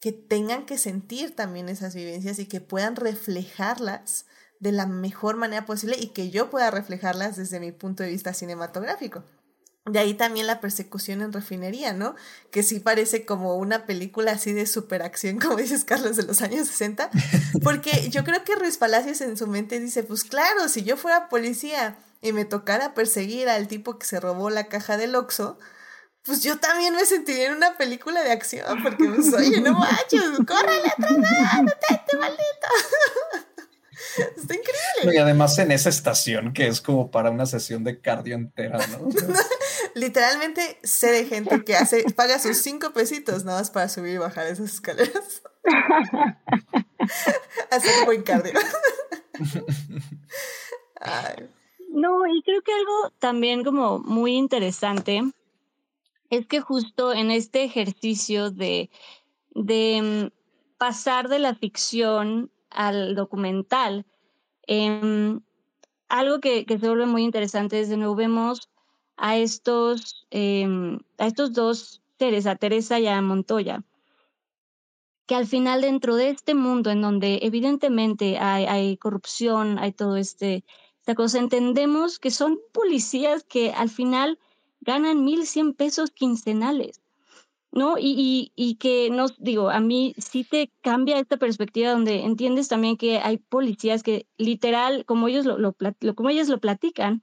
que 0.00 0.12
tengan 0.12 0.66
que 0.66 0.78
sentir 0.78 1.34
también 1.34 1.68
esas 1.68 1.94
vivencias 1.94 2.38
y 2.38 2.46
que 2.46 2.60
puedan 2.60 2.96
reflejarlas 2.96 4.26
de 4.60 4.72
la 4.72 4.86
mejor 4.86 5.36
manera 5.36 5.66
posible 5.66 5.96
y 5.98 6.08
que 6.08 6.30
yo 6.30 6.50
pueda 6.50 6.70
reflejarlas 6.70 7.36
desde 7.36 7.60
mi 7.60 7.72
punto 7.72 8.02
de 8.02 8.10
vista 8.10 8.32
cinematográfico. 8.34 9.24
De 9.84 10.00
ahí 10.00 10.14
también 10.14 10.48
la 10.48 10.60
persecución 10.60 11.22
en 11.22 11.32
refinería, 11.32 11.92
¿no? 11.92 12.16
Que 12.50 12.64
sí 12.64 12.80
parece 12.80 13.24
como 13.24 13.54
una 13.54 13.86
película 13.86 14.32
así 14.32 14.52
de 14.52 14.66
superacción, 14.66 15.38
como 15.40 15.56
dices 15.56 15.84
Carlos, 15.84 16.16
de 16.16 16.24
los 16.24 16.42
años 16.42 16.66
60. 16.66 17.10
Porque 17.62 18.10
yo 18.10 18.24
creo 18.24 18.42
que 18.42 18.56
Ruiz 18.56 18.78
Palacios 18.78 19.20
en 19.20 19.36
su 19.36 19.46
mente 19.46 19.78
dice, 19.78 20.02
pues 20.02 20.24
claro, 20.24 20.68
si 20.68 20.82
yo 20.82 20.96
fuera 20.96 21.28
policía 21.28 21.96
y 22.20 22.32
me 22.32 22.44
tocara 22.44 22.94
perseguir 22.94 23.48
al 23.48 23.68
tipo 23.68 23.98
que 23.98 24.06
se 24.06 24.18
robó 24.18 24.50
la 24.50 24.66
caja 24.66 24.96
del 24.96 25.14
Oxxo, 25.14 25.56
pues 26.26 26.42
yo 26.42 26.58
también 26.58 26.94
me 26.94 27.06
sentiría 27.06 27.46
en 27.46 27.56
una 27.56 27.76
película 27.76 28.22
de 28.22 28.32
acción, 28.32 28.82
porque 28.82 29.04
pues, 29.04 29.32
oye, 29.32 29.60
no 29.60 29.74
manches, 29.74 30.22
córrele 30.46 30.88
atrás, 30.88 31.62
no 31.62 31.72
te 32.06 32.16
maldito. 32.16 32.68
Está 34.36 34.54
increíble. 34.54 35.14
Y 35.14 35.18
además 35.18 35.58
en 35.58 35.72
esa 35.72 35.88
estación 35.88 36.52
que 36.52 36.66
es 36.66 36.80
como 36.80 37.10
para 37.10 37.30
una 37.30 37.46
sesión 37.46 37.84
de 37.84 38.00
cardio 38.00 38.34
entera, 38.34 38.78
¿no? 38.88 39.08
Literalmente 39.94 40.78
sé 40.82 41.12
de 41.12 41.26
gente 41.26 41.64
que 41.64 41.76
hace, 41.76 42.04
paga 42.14 42.38
sus 42.38 42.58
cinco 42.58 42.92
pesitos 42.92 43.44
nada 43.44 43.60
más 43.60 43.70
para 43.70 43.88
subir 43.88 44.14
y 44.14 44.18
bajar 44.18 44.46
esas 44.46 44.74
escaleras. 44.74 45.42
Hacer 47.70 48.04
buen 48.04 48.22
cardio. 48.22 48.52
No, 51.90 52.26
y 52.26 52.42
creo 52.42 52.62
que 52.62 52.72
algo 52.72 53.12
también 53.18 53.64
como 53.64 53.98
muy 53.98 54.34
interesante 54.34 55.22
es 56.30 56.46
que 56.46 56.60
justo 56.60 57.12
en 57.12 57.30
este 57.30 57.64
ejercicio 57.64 58.50
de, 58.50 58.90
de 59.54 60.30
mm, 60.32 60.36
pasar 60.78 61.28
de 61.28 61.38
la 61.38 61.54
ficción 61.54 62.50
al 62.70 63.14
documental. 63.14 64.06
Em, 64.66 65.40
algo 66.08 66.40
que, 66.40 66.64
se 66.68 66.76
vuelve 66.76 67.06
muy 67.06 67.22
interesante 67.24 67.80
es 67.80 67.88
de 67.88 67.96
nuevo 67.96 68.14
vemos 68.14 68.68
a 69.16 69.36
estos, 69.36 70.26
em, 70.30 71.00
a 71.18 71.26
estos 71.26 71.52
dos 71.52 72.02
seres, 72.18 72.46
a 72.46 72.56
Teresa 72.56 73.00
y 73.00 73.06
a 73.06 73.20
Montoya, 73.22 73.82
que 75.26 75.34
al 75.34 75.46
final 75.46 75.80
dentro 75.80 76.16
de 76.16 76.30
este 76.30 76.54
mundo 76.54 76.90
en 76.90 77.00
donde 77.02 77.40
evidentemente 77.42 78.38
hay, 78.38 78.64
hay 78.66 78.96
corrupción, 78.96 79.78
hay 79.78 79.92
todo 79.92 80.16
este, 80.16 80.64
esta 81.00 81.14
cosa, 81.14 81.38
entendemos 81.38 82.18
que 82.18 82.30
son 82.30 82.58
policías 82.72 83.44
que 83.44 83.72
al 83.72 83.88
final 83.88 84.38
ganan 84.86 85.24
1.100 85.24 85.74
pesos 85.74 86.10
quincenales. 86.10 87.02
¿no? 87.72 87.98
Y, 87.98 88.52
y, 88.56 88.76
que 88.76 89.10
nos, 89.10 89.36
digo, 89.38 89.68
a 89.68 89.80
mí 89.80 90.14
sí 90.16 90.44
te 90.44 90.72
cambia 90.80 91.18
esta 91.18 91.36
perspectiva 91.36 91.90
donde 91.90 92.24
entiendes 92.24 92.68
también 92.68 92.96
que 92.96 93.18
hay 93.18 93.36
policías 93.36 94.02
que 94.02 94.26
literal, 94.38 95.04
como 95.04 95.28
ellos 95.28 95.44
lo, 95.44 95.58
lo, 95.58 95.74
como 96.14 96.30
ellos 96.30 96.48
lo 96.48 96.58
platican, 96.58 97.22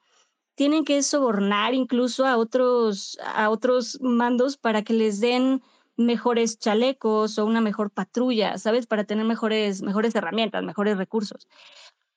tienen 0.56 0.86
que 0.86 1.02
sobornar 1.02 1.74
incluso 1.74 2.28
a 2.28 2.38
otros, 2.38 3.18
a 3.26 3.50
otros 3.50 4.00
mandos 4.02 4.58
para 4.58 4.84
que 4.84 4.94
les 4.94 5.20
den 5.20 5.64
mejores 5.98 6.60
chalecos 6.60 7.40
o 7.40 7.46
una 7.46 7.62
mejor 7.62 7.90
patrulla, 7.90 8.58
¿sabes? 8.60 8.86
Para 8.86 9.04
tener 9.06 9.26
mejores, 9.26 9.82
mejores 9.82 10.14
herramientas, 10.16 10.64
mejores 10.64 10.98
recursos. 10.98 11.48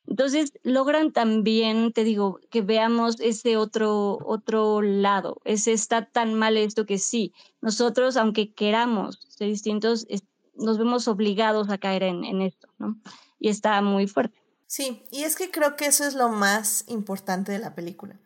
Entonces 0.06 0.52
logran 0.62 1.12
también, 1.12 1.92
te 1.92 2.04
digo, 2.04 2.38
que 2.50 2.62
veamos 2.62 3.16
ese 3.20 3.56
otro, 3.56 4.18
otro 4.24 4.82
lado. 4.82 5.40
Ese 5.44 5.72
está 5.72 6.06
tan 6.06 6.34
mal 6.34 6.56
esto 6.56 6.86
que 6.86 6.98
sí, 6.98 7.32
nosotros, 7.60 8.16
aunque 8.16 8.52
queramos 8.52 9.26
ser 9.28 9.48
distintos, 9.48 10.06
nos 10.54 10.78
vemos 10.78 11.08
obligados 11.08 11.68
a 11.70 11.78
caer 11.78 12.04
en, 12.04 12.24
en 12.24 12.40
esto, 12.40 12.68
¿no? 12.78 12.98
Y 13.38 13.48
está 13.48 13.80
muy 13.82 14.06
fuerte. 14.06 14.40
Sí, 14.66 15.02
y 15.10 15.24
es 15.24 15.36
que 15.36 15.50
creo 15.50 15.76
que 15.76 15.86
eso 15.86 16.04
es 16.04 16.14
lo 16.14 16.28
más 16.28 16.84
importante 16.88 17.52
de 17.52 17.58
la 17.58 17.74
película. 17.74 18.18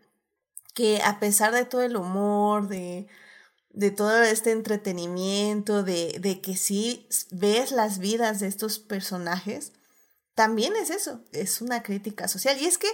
Que 0.74 1.02
a 1.02 1.18
pesar 1.18 1.52
de 1.52 1.64
todo 1.64 1.82
el 1.82 1.96
humor, 1.96 2.68
de, 2.68 3.08
de 3.70 3.90
todo 3.90 4.22
este 4.22 4.52
entretenimiento, 4.52 5.82
de, 5.82 6.18
de 6.20 6.40
que 6.40 6.56
sí 6.56 7.06
ves 7.30 7.72
las 7.72 7.98
vidas 7.98 8.40
de 8.40 8.46
estos 8.46 8.78
personajes, 8.78 9.72
también 10.40 10.74
es 10.74 10.88
eso, 10.88 11.20
es 11.32 11.60
una 11.60 11.82
crítica 11.82 12.26
social. 12.26 12.58
Y 12.58 12.64
es 12.64 12.78
que 12.78 12.88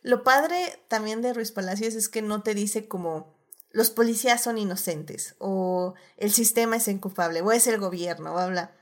lo 0.00 0.24
padre 0.24 0.82
también 0.88 1.20
de 1.20 1.34
Ruiz 1.34 1.52
Palacios 1.52 1.94
es 1.94 2.08
que 2.08 2.22
no 2.22 2.42
te 2.42 2.54
dice 2.54 2.88
como 2.88 3.36
los 3.70 3.90
policías 3.90 4.42
son 4.42 4.56
inocentes 4.56 5.34
o 5.38 5.92
el 6.16 6.32
sistema 6.32 6.76
es 6.76 6.88
inculpable 6.88 7.42
o 7.42 7.52
es 7.52 7.66
el 7.66 7.78
gobierno, 7.78 8.32
bla, 8.32 8.46
bla. 8.46 8.76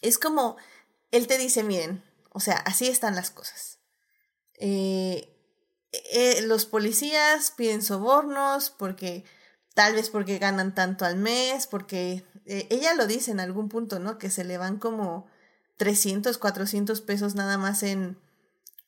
Es 0.00 0.16
como, 0.16 0.58
él 1.10 1.26
te 1.26 1.38
dice, 1.38 1.64
miren, 1.64 2.04
o 2.32 2.38
sea, 2.38 2.54
así 2.54 2.86
están 2.86 3.16
las 3.16 3.32
cosas. 3.32 3.80
Eh, 4.54 5.36
eh, 5.90 6.42
los 6.42 6.66
policías 6.66 7.50
piden 7.50 7.82
sobornos 7.82 8.70
porque 8.70 9.24
tal 9.74 9.96
vez 9.96 10.08
porque 10.08 10.38
ganan 10.38 10.72
tanto 10.72 11.04
al 11.04 11.16
mes, 11.16 11.66
porque 11.66 12.24
eh, 12.46 12.68
ella 12.70 12.94
lo 12.94 13.08
dice 13.08 13.32
en 13.32 13.40
algún 13.40 13.68
punto, 13.68 13.98
¿no? 13.98 14.18
Que 14.18 14.30
se 14.30 14.44
le 14.44 14.56
van 14.56 14.78
como 14.78 15.26
300, 15.80 16.36
400 16.36 17.00
pesos 17.00 17.34
nada 17.34 17.56
más 17.56 17.82
en 17.82 18.18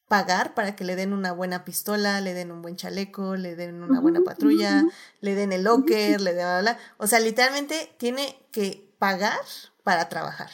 pagar 0.08 0.52
para 0.52 0.76
que 0.76 0.84
le 0.84 0.94
den 0.94 1.14
una 1.14 1.32
buena 1.32 1.64
pistola, 1.64 2.20
le 2.20 2.34
den 2.34 2.50
un 2.50 2.60
buen 2.60 2.76
chaleco, 2.76 3.34
le 3.34 3.56
den 3.56 3.82
una 3.82 3.98
buena 3.98 4.20
patrulla, 4.20 4.84
le 5.22 5.34
den 5.34 5.52
el 5.52 5.64
locker, 5.64 6.20
le 6.20 6.34
den 6.34 6.44
bla, 6.44 6.60
bla. 6.60 6.78
O 6.98 7.06
sea, 7.06 7.18
literalmente 7.18 7.94
tiene 7.96 8.46
que 8.52 8.94
pagar 8.98 9.40
para 9.84 10.10
trabajar, 10.10 10.50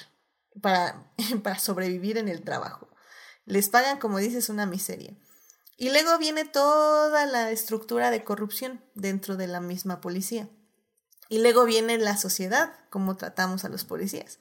para, 0.62 1.10
para 1.42 1.58
sobrevivir 1.58 2.18
en 2.18 2.28
el 2.28 2.42
trabajo. 2.42 2.88
Les 3.44 3.68
pagan, 3.68 3.98
como 3.98 4.18
dices, 4.18 4.48
una 4.48 4.64
miseria. 4.64 5.16
Y 5.76 5.90
luego 5.90 6.18
viene 6.18 6.44
toda 6.44 7.26
la 7.26 7.50
estructura 7.50 8.12
de 8.12 8.22
corrupción 8.22 8.80
dentro 8.94 9.36
de 9.36 9.48
la 9.48 9.60
misma 9.60 10.00
policía. 10.00 10.48
Y 11.28 11.40
luego 11.40 11.64
viene 11.64 11.98
la 11.98 12.16
sociedad, 12.16 12.74
cómo 12.90 13.16
tratamos 13.16 13.64
a 13.64 13.68
los 13.68 13.84
policías. 13.84 14.38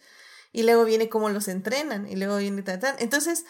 Y 0.51 0.63
luego 0.63 0.85
viene 0.85 1.09
cómo 1.09 1.29
los 1.29 1.47
entrenan. 1.47 2.07
Y 2.07 2.15
luego 2.15 2.37
viene 2.37 2.63
tratar. 2.63 2.95
Entonces, 2.99 3.45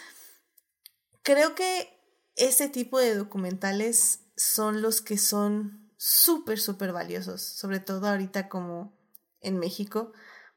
creo 1.24 1.56
que 1.56 1.98
ese 2.36 2.70
tipo 2.70 3.00
de 3.00 3.16
documentales 3.16 4.22
son 4.36 4.82
los 4.82 5.02
que 5.02 5.18
son 5.18 5.92
súper, 5.98 6.60
súper 6.60 6.94
valiosos. 6.94 7.42
Sobre 7.42 7.80
todo 7.80 8.08
ahorita 8.08 8.50
como 8.50 8.98
en 9.42 9.60
México. 9.60 10.14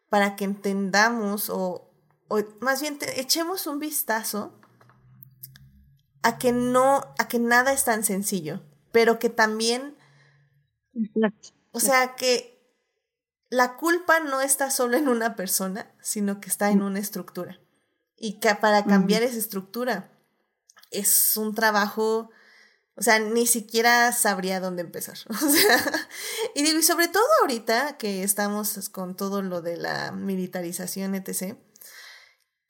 Para 0.09 0.36
que 0.36 0.45
entendamos 0.45 1.51
o, 1.51 1.93
o 2.28 2.41
más 2.61 2.80
bien 2.80 2.99
echemos 3.16 3.66
un 3.66 3.78
vistazo 3.78 4.61
a 6.22 6.38
que 6.38 6.53
no, 6.53 7.03
a 7.18 7.28
que 7.28 7.38
nada 7.38 7.72
es 7.72 7.84
tan 7.84 8.05
sencillo, 8.05 8.62
pero 8.93 9.18
que 9.18 9.30
también, 9.30 9.97
o 11.72 11.80
sea, 11.80 12.14
que 12.16 12.59
la 13.51 13.76
culpa 13.76 14.20
no 14.20 14.40
está 14.40 14.70
solo 14.70 14.96
en 14.96 15.09
una 15.09 15.34
persona, 15.34 15.92
sino 16.01 16.40
que 16.40 16.48
está 16.48 16.70
en 16.70 16.82
una 16.82 17.01
estructura. 17.01 17.61
Y 18.16 18.38
que 18.38 18.55
para 18.55 18.84
cambiar 18.84 19.22
esa 19.22 19.38
estructura 19.38 20.12
es 20.92 21.36
un 21.36 21.55
trabajo, 21.55 22.30
o 22.94 23.03
sea, 23.03 23.18
ni 23.18 23.46
siquiera 23.46 24.12
sabría 24.12 24.61
dónde 24.61 24.82
empezar. 24.82 25.18
O 25.30 25.48
sea, 25.48 26.09
y 26.55 26.62
digo, 26.62 26.78
y 26.78 26.82
sobre 26.82 27.09
todo 27.09 27.26
ahorita 27.40 27.96
que 27.98 28.22
estamos 28.22 28.88
con 28.88 29.16
todo 29.16 29.42
lo 29.42 29.62
de 29.62 29.76
la 29.76 30.12
militarización, 30.12 31.16
etc., 31.16 31.57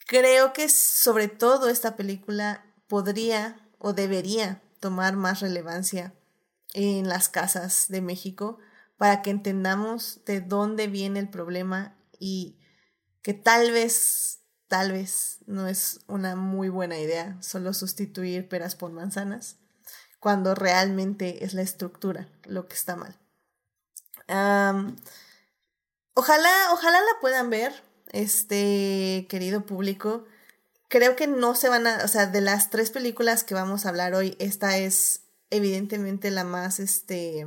creo 0.06 0.54
que 0.54 0.68
sobre 0.70 1.28
todo 1.28 1.68
esta 1.68 1.94
película 1.94 2.64
podría 2.88 3.68
o 3.78 3.92
debería 3.92 4.62
tomar 4.80 5.16
más 5.16 5.40
relevancia 5.40 6.14
en 6.72 7.08
las 7.08 7.28
casas 7.28 7.86
de 7.88 8.00
México 8.00 8.58
para 9.00 9.22
que 9.22 9.30
entendamos 9.30 10.20
de 10.26 10.42
dónde 10.42 10.86
viene 10.86 11.20
el 11.20 11.30
problema 11.30 11.96
y 12.18 12.58
que 13.22 13.32
tal 13.32 13.70
vez, 13.70 14.40
tal 14.68 14.92
vez 14.92 15.38
no 15.46 15.68
es 15.68 16.00
una 16.06 16.36
muy 16.36 16.68
buena 16.68 16.98
idea 16.98 17.38
solo 17.40 17.72
sustituir 17.72 18.46
peras 18.46 18.76
por 18.76 18.92
manzanas, 18.92 19.56
cuando 20.18 20.54
realmente 20.54 21.46
es 21.46 21.54
la 21.54 21.62
estructura 21.62 22.28
lo 22.44 22.68
que 22.68 22.74
está 22.74 22.94
mal. 22.94 23.18
ojalá, 26.12 26.52
ojalá 26.74 27.00
la 27.00 27.20
puedan 27.22 27.48
ver, 27.48 27.72
este 28.12 29.26
querido 29.30 29.64
público 29.64 30.26
creo 30.88 31.16
que 31.16 31.26
no 31.26 31.54
se 31.54 31.70
van 31.70 31.86
a, 31.86 32.04
o 32.04 32.08
sea, 32.08 32.26
de 32.26 32.42
las 32.42 32.68
tres 32.68 32.90
películas 32.90 33.44
que 33.44 33.54
vamos 33.54 33.86
a 33.86 33.88
hablar 33.88 34.12
hoy, 34.12 34.36
esta 34.38 34.76
es 34.76 35.22
evidentemente 35.48 36.30
la 36.30 36.44
más, 36.44 36.80
este, 36.80 37.46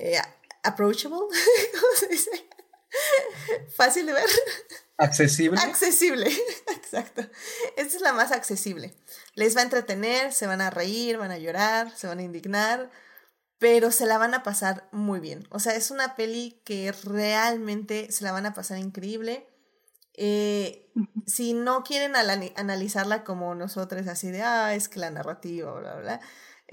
eh, 0.00 0.20
approachable, 0.62 1.18
¿cómo 1.72 1.96
se 1.96 2.08
dice? 2.08 2.30
Fácil 3.76 4.06
de 4.06 4.14
ver. 4.14 4.28
Accesible. 4.96 5.58
Accesible, 5.60 6.26
exacto. 6.76 7.22
Esta 7.76 7.96
es 7.96 8.02
la 8.02 8.12
más 8.12 8.32
accesible. 8.32 8.94
Les 9.34 9.56
va 9.56 9.60
a 9.60 9.64
entretener, 9.64 10.32
se 10.32 10.46
van 10.46 10.60
a 10.60 10.70
reír, 10.70 11.18
van 11.18 11.30
a 11.30 11.38
llorar, 11.38 11.94
se 11.96 12.06
van 12.06 12.18
a 12.18 12.22
indignar, 12.22 12.90
pero 13.58 13.92
se 13.92 14.06
la 14.06 14.18
van 14.18 14.34
a 14.34 14.42
pasar 14.42 14.88
muy 14.90 15.20
bien. 15.20 15.46
O 15.50 15.58
sea, 15.58 15.74
es 15.74 15.90
una 15.90 16.16
peli 16.16 16.60
que 16.64 16.92
realmente 16.92 18.10
se 18.10 18.24
la 18.24 18.32
van 18.32 18.46
a 18.46 18.54
pasar 18.54 18.78
increíble. 18.78 19.46
Eh, 20.14 20.92
si 21.26 21.54
no 21.54 21.82
quieren 21.82 22.14
analizarla 22.16 23.24
como 23.24 23.54
nosotros, 23.54 24.06
así 24.08 24.30
de, 24.30 24.42
ah, 24.42 24.74
es 24.74 24.88
que 24.88 24.98
la 24.98 25.10
narrativa, 25.10 25.72
bla, 25.72 25.94
bla, 25.96 26.20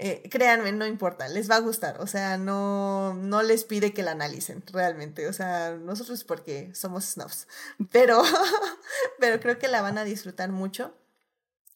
eh, 0.00 0.28
créanme, 0.30 0.70
no 0.70 0.86
importa, 0.86 1.26
les 1.26 1.50
va 1.50 1.56
a 1.56 1.60
gustar, 1.60 2.00
o 2.00 2.06
sea, 2.06 2.38
no, 2.38 3.14
no 3.14 3.42
les 3.42 3.64
pide 3.64 3.92
que 3.92 4.04
la 4.04 4.12
analicen 4.12 4.62
realmente, 4.72 5.26
o 5.26 5.32
sea, 5.32 5.76
nosotros 5.76 6.22
porque 6.22 6.72
somos 6.72 7.04
snobs, 7.04 7.48
pero, 7.90 8.22
pero 9.18 9.40
creo 9.40 9.58
que 9.58 9.66
la 9.66 9.82
van 9.82 9.98
a 9.98 10.04
disfrutar 10.04 10.50
mucho. 10.52 10.96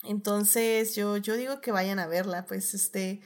Entonces, 0.05 0.95
yo, 0.95 1.17
yo 1.17 1.37
digo 1.37 1.61
que 1.61 1.73
vayan 1.73 1.99
a 1.99 2.07
verla, 2.07 2.45
pues, 2.47 2.75
este, 2.75 3.21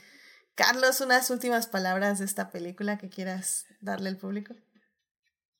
Carlos, 0.54 1.02
unas 1.02 1.30
últimas 1.30 1.66
palabras 1.66 2.18
de 2.18 2.24
esta 2.24 2.50
película 2.50 2.96
que 2.96 3.10
quieras 3.10 3.66
darle 3.82 4.08
al 4.08 4.16
público. 4.16 4.54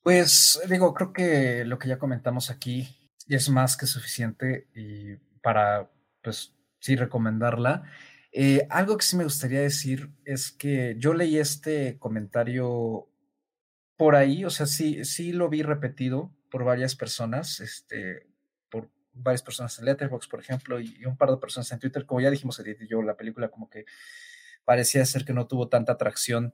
Pues 0.03 0.59
digo, 0.67 0.95
creo 0.95 1.13
que 1.13 1.65
lo 1.67 1.79
que 1.79 1.89
ya 1.89 1.99
comentamos 1.99 2.49
aquí 2.49 3.13
es 3.29 3.51
más 3.51 3.77
que 3.77 3.87
suficiente 3.87 4.69
y 4.75 5.17
para, 5.43 5.91
pues 6.23 6.55
sí, 6.81 6.97
recomendarla. 6.97 7.83
Eh, 8.39 8.67
algo 8.69 8.99
que 8.99 9.05
sí 9.07 9.17
me 9.17 9.25
gustaría 9.25 9.63
decir 9.63 10.11
es 10.27 10.53
que 10.53 10.95
yo 10.99 11.15
leí 11.15 11.39
este 11.39 11.99
comentario 11.99 13.09
por 13.97 14.15
ahí, 14.15 14.45
o 14.45 14.51
sea, 14.51 14.67
sí, 14.67 15.07
sí 15.07 15.33
lo 15.33 15.49
vi 15.49 15.63
repetido 15.63 16.35
por 16.51 16.63
varias 16.63 16.97
personas, 16.97 17.61
este, 17.61 18.27
por 18.69 18.91
varias 19.15 19.43
personas 19.43 19.79
en 19.79 19.87
Letterboxd, 19.87 20.29
por 20.29 20.41
ejemplo, 20.41 20.79
y, 20.79 21.03
un 21.07 21.17
par 21.17 21.31
de 21.31 21.39
personas 21.39 21.73
en 21.73 21.79
Twitter. 21.79 22.05
Como 22.05 22.21
ya 22.21 22.31
dijimos, 22.31 22.59
Edith 22.59 22.83
y 22.83 22.87
yo, 22.87 23.01
la 23.01 23.17
película 23.17 23.49
como 23.49 23.71
que 23.71 23.87
parecía 24.67 25.07
ser 25.07 25.25
que 25.25 25.33
no 25.33 25.47
tuvo 25.47 25.71
tanta 25.71 25.93
atracción 25.93 26.53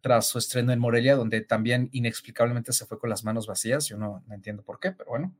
tras 0.00 0.26
su 0.28 0.38
estreno 0.38 0.72
en 0.72 0.78
Morelia, 0.78 1.14
donde 1.14 1.42
también 1.42 1.90
inexplicablemente 1.92 2.72
se 2.72 2.86
fue 2.86 2.98
con 2.98 3.10
las 3.10 3.22
manos 3.22 3.46
vacías. 3.46 3.86
Yo 3.86 3.98
no, 3.98 4.24
entiendo 4.30 4.62
por 4.62 4.80
qué, 4.80 4.92
pero 4.92 5.10
bueno. 5.10 5.36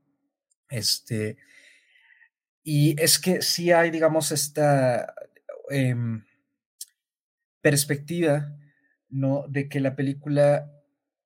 Este, 0.69 1.39
y 2.63 2.95
es 3.01 3.19
que 3.19 3.41
sí 3.41 3.73
hay, 3.73 3.91
digamos, 3.91 4.33
esta 4.33 5.15
em, 5.73 6.25
perspectiva, 7.61 8.55
¿no? 9.09 9.47
De 9.49 9.69
que 9.69 9.81
la 9.81 9.97
película 9.97 10.71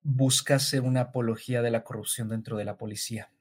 busca 0.03 0.57
ser 0.59 0.81
una 0.81 1.01
apología 1.01 1.61
de 1.61 1.71
la 1.71 1.83
corrupción 1.83 2.29
dentro 2.29 2.57
de 2.57 2.65
la 2.65 2.77
policía. 2.77 3.31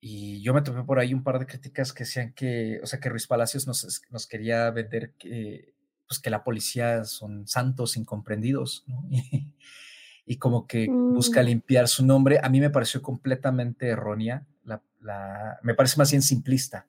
Y 0.00 0.42
yo 0.42 0.52
me 0.52 0.62
topé 0.62 0.82
por 0.82 0.98
ahí 0.98 1.14
un 1.14 1.22
par 1.22 1.38
de 1.38 1.46
críticas 1.46 1.92
que 1.92 2.02
decían 2.02 2.32
que, 2.32 2.80
o 2.82 2.86
sea, 2.86 2.98
que 2.98 3.08
Ruiz 3.08 3.28
Palacios 3.28 3.68
nos, 3.68 4.02
nos 4.10 4.26
quería 4.26 4.68
vender 4.72 5.12
que, 5.12 5.74
pues, 6.08 6.18
que 6.18 6.28
la 6.28 6.42
policía 6.42 7.04
son 7.04 7.46
santos 7.46 7.96
incomprendidos, 7.96 8.84
¿no? 8.88 9.08
y, 10.26 10.36
como 10.38 10.66
que 10.66 10.88
busca 10.88 11.42
mm. 11.42 11.46
limpiar 11.46 11.86
su 11.86 12.04
nombre. 12.04 12.40
A 12.42 12.48
mí 12.48 12.60
me 12.60 12.70
pareció 12.70 13.00
completamente 13.00 13.88
errónea, 13.88 14.44
la, 14.64 15.58
me 15.62 15.74
parece 15.74 15.98
más 15.98 16.10
bien 16.10 16.22
simplista, 16.22 16.86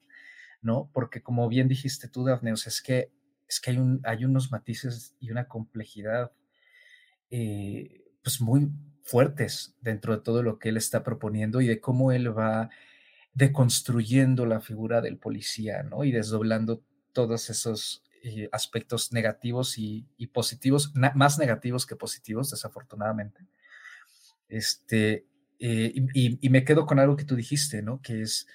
¿no? 0.64 0.90
Porque 0.94 1.22
como 1.22 1.48
bien 1.48 1.68
dijiste 1.68 2.08
tú, 2.08 2.26
Daphne, 2.26 2.52
es 2.54 2.82
que, 2.82 3.12
es 3.48 3.60
que 3.60 3.72
hay, 3.72 3.78
un, 3.78 4.02
hay 4.04 4.26
unos 4.26 4.52
matices 4.52 5.16
y 5.20 5.30
una 5.30 5.48
complejidad 5.48 6.32
eh, 7.30 8.04
pues 8.24 8.42
muy 8.42 8.72
fuertes 9.04 9.76
dentro 9.82 10.16
de 10.16 10.22
todo 10.22 10.42
lo 10.44 10.58
que 10.58 10.70
él 10.70 10.78
está 10.78 11.04
proponiendo 11.04 11.62
y 11.62 11.68
de 11.68 11.80
cómo 11.80 12.12
él 12.12 12.36
va 12.36 12.70
deconstruyendo 13.34 14.46
la 14.46 14.62
figura 14.62 15.02
del 15.02 15.18
policía, 15.18 15.84
¿no? 15.84 16.04
Y 16.04 16.12
desdoblando 16.12 16.84
todos 17.12 17.50
esos 17.50 18.04
eh, 18.24 18.48
aspectos 18.52 19.12
negativos 19.12 19.78
y, 19.78 20.08
positivos, 20.32 20.94
más 20.96 21.38
negativos 21.40 21.86
que 21.86 21.96
positivos, 21.96 22.52
desafortunadamente. 22.52 23.46
Este, 24.48 25.26
eh, 25.60 25.94
y, 26.14 26.50
me 26.50 26.64
quedo 26.64 26.86
con 26.86 27.00
algo 27.00 27.16
que 27.16 27.26
tú 27.26 27.36
dijiste, 27.36 27.82
¿no? 27.82 28.02
Que 28.02 28.22
es 28.22 28.48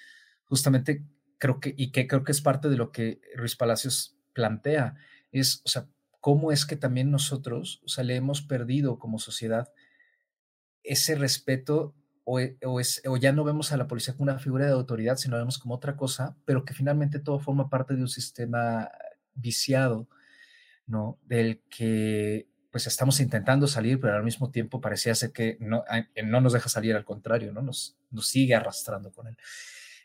justamente, 0.45 1.03
creo 1.39 1.59
que, 1.59 1.73
y 1.75 1.91
que 1.91 2.07
creo 2.07 2.23
que 2.23 2.31
es 2.31 2.41
parte 2.41 2.69
de 2.69 2.77
lo 2.77 2.91
que 2.91 3.21
Ruiz 3.35 3.55
Palacios 3.55 4.15
plantea, 4.33 4.95
es, 5.31 5.61
o 5.65 5.69
sea, 5.69 5.87
cómo 6.19 6.51
es 6.51 6.65
que 6.65 6.75
también 6.75 7.11
nosotros, 7.11 7.81
o 7.83 7.87
sea, 7.87 8.03
le 8.03 8.15
hemos 8.15 8.41
perdido 8.41 8.99
como 8.99 9.19
sociedad 9.19 9.71
ese 10.83 11.15
respeto 11.15 11.95
o, 12.25 12.39
o, 12.65 13.17
ya 13.17 13.31
no 13.31 13.43
vemos 13.43 13.71
a 13.71 13.77
la 13.77 13.87
policía 13.87 14.13
como 14.13 14.29
una 14.29 14.37
figura 14.37 14.65
de 14.67 14.71
autoridad, 14.71 15.17
sino 15.17 15.37
vemos 15.37 15.57
como 15.57 15.73
otra 15.73 15.95
cosa, 15.97 16.37
pero 16.45 16.63
que 16.63 16.75
finalmente 16.75 17.19
todo 17.19 17.39
forma 17.39 17.69
parte 17.69 17.95
de 17.95 18.01
un 18.01 18.07
sistema 18.07 18.91
viciado, 19.33 20.07
¿no? 20.85 21.17
Del 21.23 21.63
que 21.69 22.47
pues 22.71 22.85
estamos 22.85 23.19
intentando 23.19 23.65
salir, 23.65 23.99
pero 23.99 24.15
al 24.15 24.23
mismo 24.23 24.51
tiempo 24.51 24.79
parecía 24.79 25.15
ser 25.15 25.31
que 25.31 25.57
no, 25.59 25.83
no 26.23 26.41
nos 26.41 26.53
deja 26.53 26.69
salir, 26.69 26.95
al 26.95 27.03
contrario, 27.03 27.51
¿no? 27.51 27.63
Nos, 27.63 27.97
nos 28.11 28.27
sigue 28.27 28.53
arrastrando 28.53 29.11
con 29.11 29.25
él. 29.25 29.37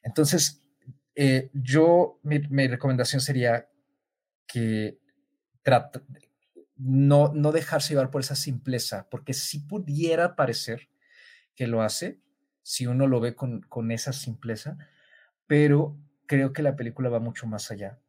Entonces, 0.03 0.64
eh, 1.15 1.51
yo, 1.53 2.19
mi, 2.23 2.41
mi, 2.51 2.67
recomendación 2.67 3.21
sería 3.21 3.69
que 4.47 4.99
no, 6.77 7.33
no 7.33 7.53
dejarse 7.53 7.91
llevar 7.91 8.11
por 8.11 8.21
esa 8.21 8.35
simpleza, 8.35 9.09
porque 9.11 9.33
si 9.33 9.61
pudiera 9.61 10.37
parecer 10.37 10.89
que 11.55 11.67
lo 11.67 11.83
hace, 11.83 12.21
si 12.63 12.87
uno 12.87 13.07
lo 13.07 13.21
ve 13.21 13.35
con, 13.35 13.63
con 13.63 13.91
esa 13.91 14.13
simpleza, 14.13 14.79
pero 15.47 15.97
creo 16.27 16.53
que 16.53 16.63
la 16.63 16.77
película 16.77 17.09
va 17.09 17.21
mucho 17.21 17.47
más 17.47 17.71
allá. 17.71 18.01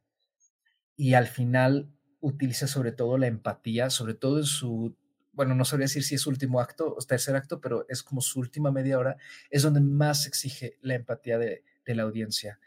Y 0.95 1.13
al 1.13 1.27
final 1.27 1.91
utiliza 2.21 2.67
sobre 2.67 2.91
todo 2.91 3.17
la 3.17 3.27
empatía, 3.27 3.89
sobre 3.89 4.13
todo 4.13 4.39
en 4.39 4.45
su, 4.45 4.95
bueno, 5.33 5.53
no 5.53 5.65
sabría 5.65 5.85
decir 5.85 6.03
si 6.03 6.15
es 6.15 6.25
último 6.25 6.59
acto 6.59 6.95
o 6.97 7.01
tercer 7.03 7.35
acto, 7.35 7.61
pero 7.61 7.85
es 7.89 8.01
como 8.01 8.21
su 8.21 8.39
última 8.39 8.71
media 8.71 8.97
hora, 8.97 9.17
es 9.49 9.61
donde 9.61 9.81
más 9.81 10.25
exige 10.25 10.77
la 10.81 10.95
empatía 10.95 11.37
de, 11.37 11.63
de 11.85 11.95
la 11.95 12.03
audiencia. 12.03 12.59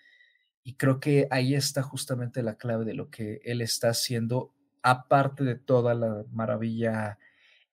Y 0.68 0.74
creo 0.74 1.00
que 1.00 1.28
ahí 1.30 1.54
está 1.54 1.82
justamente 1.82 2.42
la 2.42 2.58
clave 2.58 2.84
de 2.84 2.92
lo 2.92 3.08
que 3.08 3.40
él 3.42 3.62
está 3.62 3.88
haciendo 3.88 4.52
aparte 4.82 5.42
de 5.42 5.54
toda 5.54 5.94
la 5.94 6.26
maravilla 6.30 7.18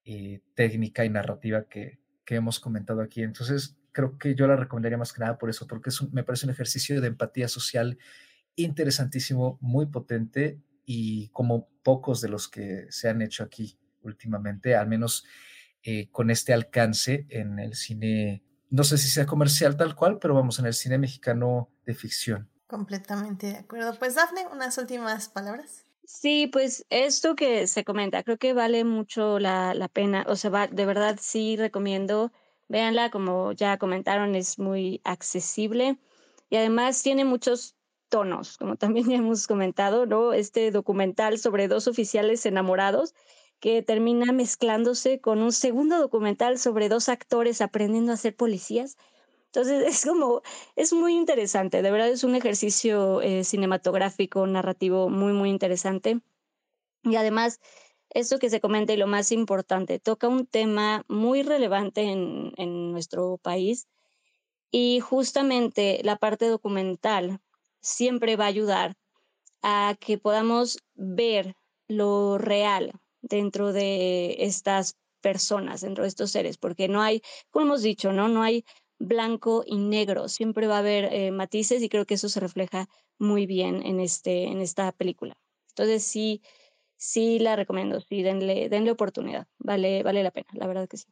eh, 0.06 0.40
técnica 0.54 1.04
y 1.04 1.10
narrativa 1.10 1.66
que, 1.66 2.00
que, 2.24 2.36
hemos 2.36 2.62
comentado 2.62 3.02
aquí. 3.02 3.22
Entonces, 3.22 3.76
creo 3.92 4.18
que 4.18 4.34
yo 4.34 4.48
la 4.48 4.56
recomendaría 4.56 4.98
más 4.98 5.12
que 5.12 5.20
nada 5.20 5.38
por 5.38 5.50
eso, 5.50 5.68
porque 5.68 5.90
es 5.90 6.02
me 6.14 6.24
parece 6.24 6.46
un 6.46 6.54
ejercicio 6.54 7.02
de 7.02 7.08
empatía 7.08 7.50
social 7.50 7.98
interesantísimo, 8.56 9.58
muy 9.60 9.88
potente 9.88 10.62
y 10.86 11.28
como 11.34 11.68
pocos 11.84 12.22
de 12.22 12.30
los 12.30 12.48
que 12.48 12.88
se 12.92 13.10
han 13.10 13.22
hecho 13.22 13.44
aquí 13.44 13.78
últimamente, 14.04 14.74
al 14.74 14.88
menos 14.88 15.26
eh, 15.84 16.08
con 16.12 16.30
este 16.30 16.54
alcance 16.54 17.26
en 17.28 17.60
el 17.60 17.74
cine, 17.74 18.42
no 18.70 18.86
sé 18.86 18.98
si 18.98 19.10
sea 19.10 19.26
comercial 19.26 19.76
tal 19.76 19.96
cual, 19.96 20.18
pero 20.18 20.34
vamos, 20.34 20.60
en 20.60 20.66
el 20.66 20.74
cine 20.74 20.98
mexicano 20.98 21.70
de 21.86 21.94
ficción. 21.94 22.55
Completamente 22.68 23.48
de 23.48 23.58
acuerdo. 23.58 23.98
Pues 24.00 24.16
Dafne, 24.16 24.48
unas 24.52 24.78
últimas 24.78 25.30
palabras. 25.30 25.86
Sí, 26.06 26.48
pues 26.48 26.86
esto 26.90 27.36
que 27.36 27.66
se 27.68 27.84
comenta, 27.84 28.24
creo 28.24 28.38
que 28.38 28.54
vale 28.54 28.84
mucho 28.84 29.40
la, 29.40 29.74
la 29.74 29.88
pena, 29.88 30.24
o 30.28 30.36
sea, 30.36 30.52
va, 30.52 30.68
de 30.68 30.86
verdad 30.86 31.18
sí 31.20 31.58
recomiendo, 31.58 32.32
véanla, 32.68 33.10
como 33.10 33.54
ya 33.54 33.78
comentaron, 33.80 34.36
es 34.36 34.60
muy 34.60 35.02
accesible 35.04 35.98
y 36.50 36.58
además 36.58 37.02
tiene 37.02 37.26
muchos 37.26 37.76
tonos, 38.10 38.58
como 38.58 38.76
también 38.76 39.08
ya 39.10 39.18
hemos 39.18 39.48
comentado, 39.48 40.06
¿no? 40.06 40.34
Este 40.34 40.72
documental 40.72 41.40
sobre 41.40 41.68
dos 41.68 41.88
oficiales 41.88 42.46
enamorados 42.46 43.16
que 43.60 43.82
termina 43.82 44.32
mezclándose 44.32 45.20
con 45.20 45.42
un 45.42 45.52
segundo 45.52 45.98
documental 46.00 46.60
sobre 46.60 46.90
dos 46.90 47.10
actores 47.10 47.62
aprendiendo 47.62 48.12
a 48.12 48.18
ser 48.18 48.36
policías 48.36 48.98
entonces 49.56 49.88
es 49.88 50.06
como, 50.06 50.42
es 50.76 50.92
muy 50.92 51.16
interesante, 51.16 51.82
de 51.82 51.90
verdad 51.90 52.10
es 52.10 52.26
un 52.26 52.36
ejercicio 52.36 53.22
eh, 53.22 53.46
cinematográfico, 53.46 54.46
narrativo 54.46 55.10
muy, 55.10 55.32
muy 55.32 55.50
interesante. 55.50 56.20
Y 57.04 57.16
además, 57.16 57.62
eso 58.10 58.38
que 58.38 58.50
se 58.50 58.60
comenta 58.60 58.92
y 58.92 58.98
lo 58.98 59.08
más 59.08 59.32
importante, 59.32 60.00
toca 60.00 60.28
un 60.28 60.46
tema 60.46 61.06
muy 61.08 61.42
relevante 61.42 62.02
en, 62.02 62.52
en 62.58 62.92
nuestro 62.92 63.38
país 63.38 63.88
y 64.72 65.00
justamente 65.00 66.02
la 66.04 66.18
parte 66.18 66.48
documental 66.48 67.40
siempre 67.80 68.36
va 68.36 68.46
a 68.46 68.50
ayudar 68.50 68.98
a 69.62 69.96
que 70.02 70.18
podamos 70.18 70.80
ver 70.96 71.56
lo 71.88 72.38
real 72.38 72.92
dentro 73.22 73.72
de 73.72 74.36
estas 74.40 74.98
personas, 75.22 75.82
dentro 75.82 76.04
de 76.04 76.10
estos 76.10 76.32
seres, 76.32 76.58
porque 76.58 76.88
no 76.88 77.02
hay, 77.02 77.22
como 77.52 77.68
hemos 77.68 77.84
dicho, 77.84 78.12
¿no? 78.12 78.28
No 78.28 78.44
hay 78.44 78.66
blanco 79.00 79.64
y 79.66 79.78
negro, 79.78 80.28
siempre 80.30 80.68
va 80.68 80.78
a 80.78 80.80
haber 80.80 81.14
eh, 81.14 81.32
matices 81.32 81.82
y 81.82 81.90
creo 81.90 82.06
que 82.06 82.16
eso 82.16 82.30
se 82.30 82.40
refleja 82.40 82.88
muy 83.18 83.46
bien 83.46 83.86
en, 83.86 84.00
este, 84.00 84.46
en 84.46 84.62
esta 84.62 84.92
película. 84.92 85.38
Entonces 85.70 86.04
sí, 86.04 86.42
sí 86.98 87.40
la 87.40 87.56
recomiendo, 87.56 88.00
sí, 88.02 88.24
denle, 88.24 88.70
denle 88.70 88.92
oportunidad, 88.92 89.48
vale, 89.58 90.04
vale 90.04 90.24
la 90.24 90.32
pena, 90.32 90.48
la 90.54 90.68
verdad 90.68 90.88
que 90.88 90.98
sí. 90.98 91.08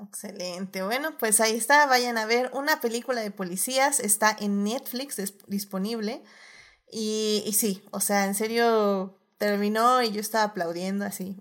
Excelente. 0.00 0.82
Bueno, 0.84 1.18
pues 1.18 1.40
ahí 1.40 1.56
está. 1.56 1.86
Vayan 1.86 2.18
a 2.18 2.24
ver 2.24 2.50
una 2.54 2.80
película 2.80 3.20
de 3.20 3.32
policías. 3.32 3.98
Está 3.98 4.36
en 4.38 4.62
Netflix 4.62 5.16
disponible. 5.48 6.22
Y, 6.88 7.42
y, 7.44 7.52
sí, 7.54 7.82
o 7.90 7.98
sea, 7.98 8.24
en 8.26 8.36
serio 8.36 9.18
terminó 9.38 10.00
y 10.02 10.12
yo 10.12 10.20
estaba 10.20 10.44
aplaudiendo 10.44 11.04
así. 11.04 11.36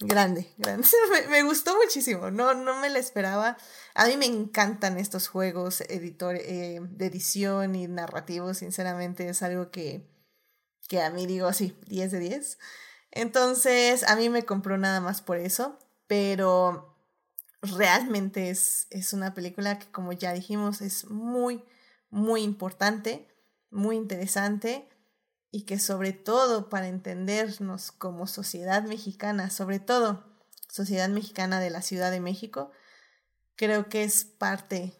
Grande, 0.00 0.48
grande. 0.58 0.88
me, 1.28 1.42
gustó 1.42 1.76
muchísimo. 1.76 2.30
No, 2.30 2.54
no 2.54 2.80
me 2.80 2.88
la 2.88 2.98
esperaba. 2.98 3.56
A 3.98 4.06
mí 4.06 4.16
me 4.16 4.26
encantan 4.26 4.96
estos 4.96 5.26
juegos 5.26 5.80
editor, 5.80 6.36
eh, 6.36 6.78
de 6.80 7.06
edición 7.06 7.74
y 7.74 7.88
narrativos, 7.88 8.58
sinceramente 8.58 9.28
es 9.28 9.42
algo 9.42 9.72
que, 9.72 10.08
que 10.86 11.02
a 11.02 11.10
mí 11.10 11.26
digo 11.26 11.48
así, 11.48 11.76
10 11.88 12.12
de 12.12 12.20
10. 12.20 12.58
Entonces, 13.10 14.04
a 14.04 14.14
mí 14.14 14.28
me 14.28 14.44
compró 14.44 14.78
nada 14.78 15.00
más 15.00 15.20
por 15.20 15.36
eso, 15.36 15.80
pero 16.06 16.96
realmente 17.60 18.50
es, 18.50 18.86
es 18.90 19.14
una 19.14 19.34
película 19.34 19.80
que, 19.80 19.90
como 19.90 20.12
ya 20.12 20.32
dijimos, 20.32 20.80
es 20.80 21.10
muy, 21.10 21.64
muy 22.08 22.42
importante, 22.42 23.26
muy 23.68 23.96
interesante 23.96 24.88
y 25.50 25.62
que 25.62 25.80
sobre 25.80 26.12
todo 26.12 26.68
para 26.68 26.86
entendernos 26.86 27.90
como 27.90 28.28
sociedad 28.28 28.84
mexicana, 28.84 29.50
sobre 29.50 29.80
todo 29.80 30.24
sociedad 30.68 31.08
mexicana 31.08 31.58
de 31.58 31.70
la 31.70 31.82
Ciudad 31.82 32.12
de 32.12 32.20
México, 32.20 32.70
creo 33.58 33.90
que 33.90 34.04
es 34.04 34.24
parte 34.24 34.94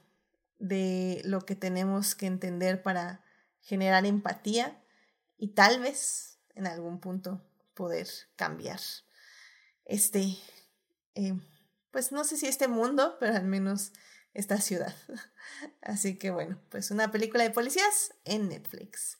de 0.58 1.22
lo 1.24 1.46
que 1.46 1.54
tenemos 1.54 2.14
que 2.14 2.26
entender 2.26 2.82
para 2.82 3.24
generar 3.60 4.04
empatía 4.04 4.84
y 5.38 5.54
tal 5.54 5.80
vez 5.80 6.40
en 6.54 6.66
algún 6.66 7.00
punto 7.00 7.40
poder 7.74 8.08
cambiar 8.36 8.80
este, 9.88 10.36
eh, 11.14 11.34
pues 11.90 12.12
no 12.12 12.22
sé 12.22 12.36
si 12.36 12.46
este 12.46 12.68
mundo, 12.68 13.16
pero 13.18 13.34
al 13.34 13.46
menos 13.46 13.92
esta 14.34 14.60
ciudad. 14.60 14.94
Así 15.82 16.16
que 16.18 16.30
bueno, 16.30 16.60
pues 16.68 16.90
una 16.90 17.10
película 17.10 17.42
de 17.42 17.50
policías 17.50 18.14
en 18.24 18.50
Netflix. 18.50 19.18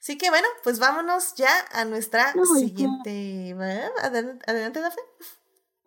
Así 0.00 0.16
que 0.16 0.30
bueno, 0.30 0.48
pues 0.64 0.78
vámonos 0.78 1.34
ya 1.34 1.50
a 1.72 1.84
nuestra 1.84 2.32
siguiente... 2.56 3.54
Adelante, 4.00 4.44
adelante 4.50 4.80
Daphne. 4.80 5.02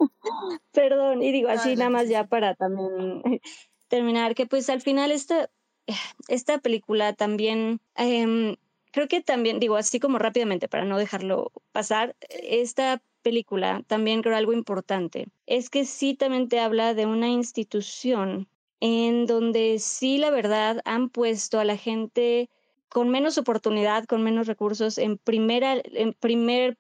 Perdón, 0.72 1.22
y 1.24 1.32
digo 1.32 1.50
así 1.50 1.76
nada 1.76 1.90
más 1.90 2.08
ya 2.10 2.26
para 2.26 2.56
también 2.56 3.22
terminar, 3.88 4.36
que 4.36 4.46
pues 4.46 4.70
al 4.70 4.82
final 4.82 5.12
esta, 5.12 5.50
esta 6.28 6.60
película 6.60 7.14
también, 7.14 7.80
em, 7.96 8.56
creo 8.92 9.08
que 9.08 9.22
también, 9.22 9.60
digo 9.60 9.76
así 9.76 10.00
como 10.00 10.18
rápidamente 10.20 10.68
para 10.68 10.86
no 10.86 10.98
dejarlo 10.98 11.52
pasar, 11.72 12.16
esta 12.30 13.02
película 13.22 13.84
también 13.88 14.22
creo 14.22 14.36
algo 14.36 14.54
importante, 14.54 15.28
es 15.46 15.70
que 15.70 15.86
sí 15.86 16.16
también 16.16 16.50
te 16.50 16.60
habla 16.60 16.94
de 16.94 17.06
una 17.06 17.30
institución 17.30 18.48
en 18.80 19.28
donde 19.28 19.78
sí 19.80 20.18
la 20.18 20.32
verdad 20.32 20.82
han 20.86 21.10
puesto 21.10 21.60
a 21.60 21.66
la 21.66 21.78
gente 21.78 22.50
con 22.90 23.10
menos 23.10 23.38
oportunidad, 23.38 24.06
con 24.06 24.24
menos 24.24 24.48
recursos 24.48 24.98
en 24.98 25.18
primera 25.18 25.76
en 25.84 26.14
primer 26.14 26.78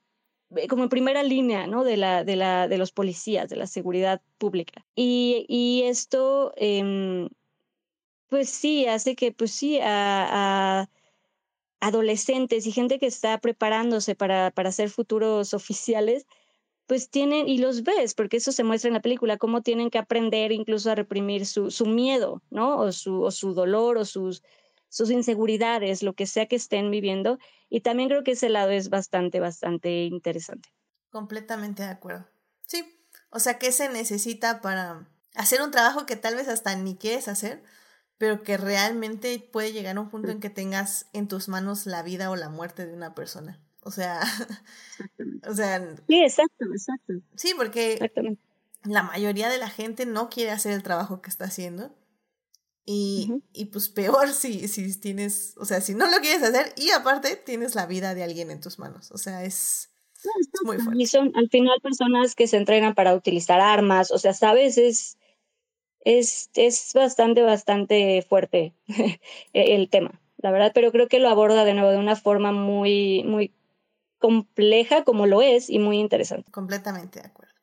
como 0.69 0.83
en 0.83 0.89
primera 0.89 1.23
línea, 1.23 1.67
¿no? 1.67 1.83
De, 1.83 1.97
la, 1.97 2.23
de, 2.23 2.35
la, 2.35 2.67
de 2.67 2.77
los 2.77 2.91
policías, 2.91 3.49
de 3.49 3.55
la 3.55 3.67
seguridad 3.67 4.21
pública. 4.37 4.85
Y, 4.95 5.45
y 5.47 5.83
esto, 5.83 6.53
eh, 6.57 7.27
pues 8.27 8.49
sí, 8.49 8.85
hace 8.85 9.15
que, 9.15 9.31
pues 9.31 9.51
sí, 9.51 9.79
a, 9.79 10.81
a, 10.81 10.89
adolescentes 11.81 12.65
y 12.65 12.71
gente 12.71 12.99
que 12.99 13.07
está 13.07 13.37
preparándose 13.39 14.15
para, 14.15 14.51
para 14.51 14.71
ser 14.71 14.89
futuros 14.89 15.53
oficiales, 15.53 16.27
pues 16.85 17.09
tienen, 17.09 17.47
y 17.49 17.57
los 17.57 17.83
ves, 17.83 18.13
porque 18.13 18.37
eso 18.37 18.51
se 18.51 18.63
muestra 18.63 18.89
en 18.89 18.93
la 18.93 19.01
película, 19.01 19.37
cómo 19.37 19.61
tienen 19.61 19.89
que 19.89 19.97
aprender 19.97 20.51
incluso 20.51 20.91
a 20.91 20.95
reprimir 20.95 21.45
su, 21.45 21.71
su 21.71 21.85
miedo, 21.85 22.41
¿no? 22.49 22.77
O 22.79 22.91
su, 22.91 23.21
o 23.21 23.31
su 23.31 23.53
dolor 23.53 23.97
o 23.97 24.05
sus, 24.05 24.43
sus 24.91 25.09
inseguridades, 25.09 26.03
lo 26.03 26.13
que 26.13 26.27
sea 26.27 26.47
que 26.47 26.57
estén 26.57 26.91
viviendo. 26.91 27.39
Y 27.69 27.79
también 27.79 28.09
creo 28.09 28.23
que 28.23 28.31
ese 28.31 28.49
lado 28.49 28.71
es 28.71 28.89
bastante, 28.89 29.39
bastante 29.39 30.03
interesante. 30.03 30.69
Completamente 31.09 31.81
de 31.81 31.89
acuerdo. 31.89 32.27
Sí, 32.67 32.83
o 33.29 33.39
sea, 33.39 33.57
¿qué 33.57 33.71
se 33.71 33.87
necesita 33.87 34.59
para 34.59 35.07
hacer 35.33 35.61
un 35.61 35.71
trabajo 35.71 36.05
que 36.05 36.17
tal 36.17 36.35
vez 36.35 36.49
hasta 36.49 36.75
ni 36.75 36.97
quieres 36.97 37.29
hacer, 37.29 37.63
pero 38.17 38.43
que 38.43 38.57
realmente 38.57 39.39
puede 39.39 39.71
llegar 39.71 39.95
a 39.95 40.01
un 40.01 40.09
punto 40.09 40.29
en 40.29 40.41
que 40.41 40.49
tengas 40.49 41.07
en 41.13 41.29
tus 41.29 41.47
manos 41.47 41.85
la 41.85 42.03
vida 42.03 42.29
o 42.29 42.35
la 42.35 42.49
muerte 42.49 42.85
de 42.85 42.93
una 42.93 43.15
persona? 43.15 43.61
O 43.83 43.91
sea, 43.91 44.19
o 45.47 45.53
sea... 45.55 45.79
Sí, 46.09 46.21
exacto, 46.21 46.65
exacto. 46.65 47.13
Sí, 47.35 47.53
porque 47.55 48.11
la 48.83 49.03
mayoría 49.03 49.47
de 49.47 49.57
la 49.57 49.69
gente 49.69 50.05
no 50.05 50.29
quiere 50.29 50.51
hacer 50.51 50.73
el 50.73 50.83
trabajo 50.83 51.21
que 51.21 51.29
está 51.29 51.45
haciendo 51.45 51.95
Y, 52.93 53.41
y 53.53 53.65
pues 53.65 53.89
peor 53.89 54.29
si, 54.33 54.67
si 54.67 54.99
tienes, 54.99 55.55
o 55.57 55.65
sea, 55.65 55.81
si 55.81 55.93
no 55.93 56.09
lo 56.09 56.17
quieres 56.17 56.43
hacer 56.43 56.73
y 56.75 56.91
aparte 56.91 57.35
tienes 57.37 57.75
la 57.75 57.85
vida 57.85 58.13
de 58.13 58.23
alguien 58.23 58.51
en 58.51 58.59
tus 58.59 58.79
manos. 58.79 59.11
O 59.11 59.17
sea, 59.17 59.43
es, 59.43 59.89
muy 60.63 60.77
fuerte. 60.77 61.01
Y 61.01 61.07
son 61.07 61.31
al 61.35 61.49
final 61.49 61.79
personas 61.81 62.35
que 62.35 62.47
se 62.47 62.57
entrenan 62.57 62.93
para 62.93 63.15
utilizar 63.15 63.59
armas, 63.59 64.11
o 64.11 64.19
sea, 64.19 64.33
sabes, 64.33 64.77
es, 64.77 65.17
es, 66.01 66.49
es 66.53 66.91
bastante, 66.93 67.41
bastante 67.41 68.25
fuerte 68.27 68.75
el 69.53 69.89
tema, 69.89 70.21
la 70.37 70.51
verdad, 70.51 70.71
pero 70.73 70.91
creo 70.91 71.07
que 71.07 71.19
lo 71.19 71.29
aborda 71.29 71.65
de 71.65 71.73
nuevo 71.73 71.91
de 71.91 71.97
una 71.97 72.15
forma 72.15 72.51
muy, 72.51 73.23
muy 73.23 73.53
compleja 74.19 75.03
como 75.03 75.25
lo 75.25 75.41
es 75.41 75.69
y 75.69 75.79
muy 75.79 75.97
interesante. 75.97 76.51
Completamente 76.51 77.21
de 77.21 77.27
acuerdo. 77.27 77.53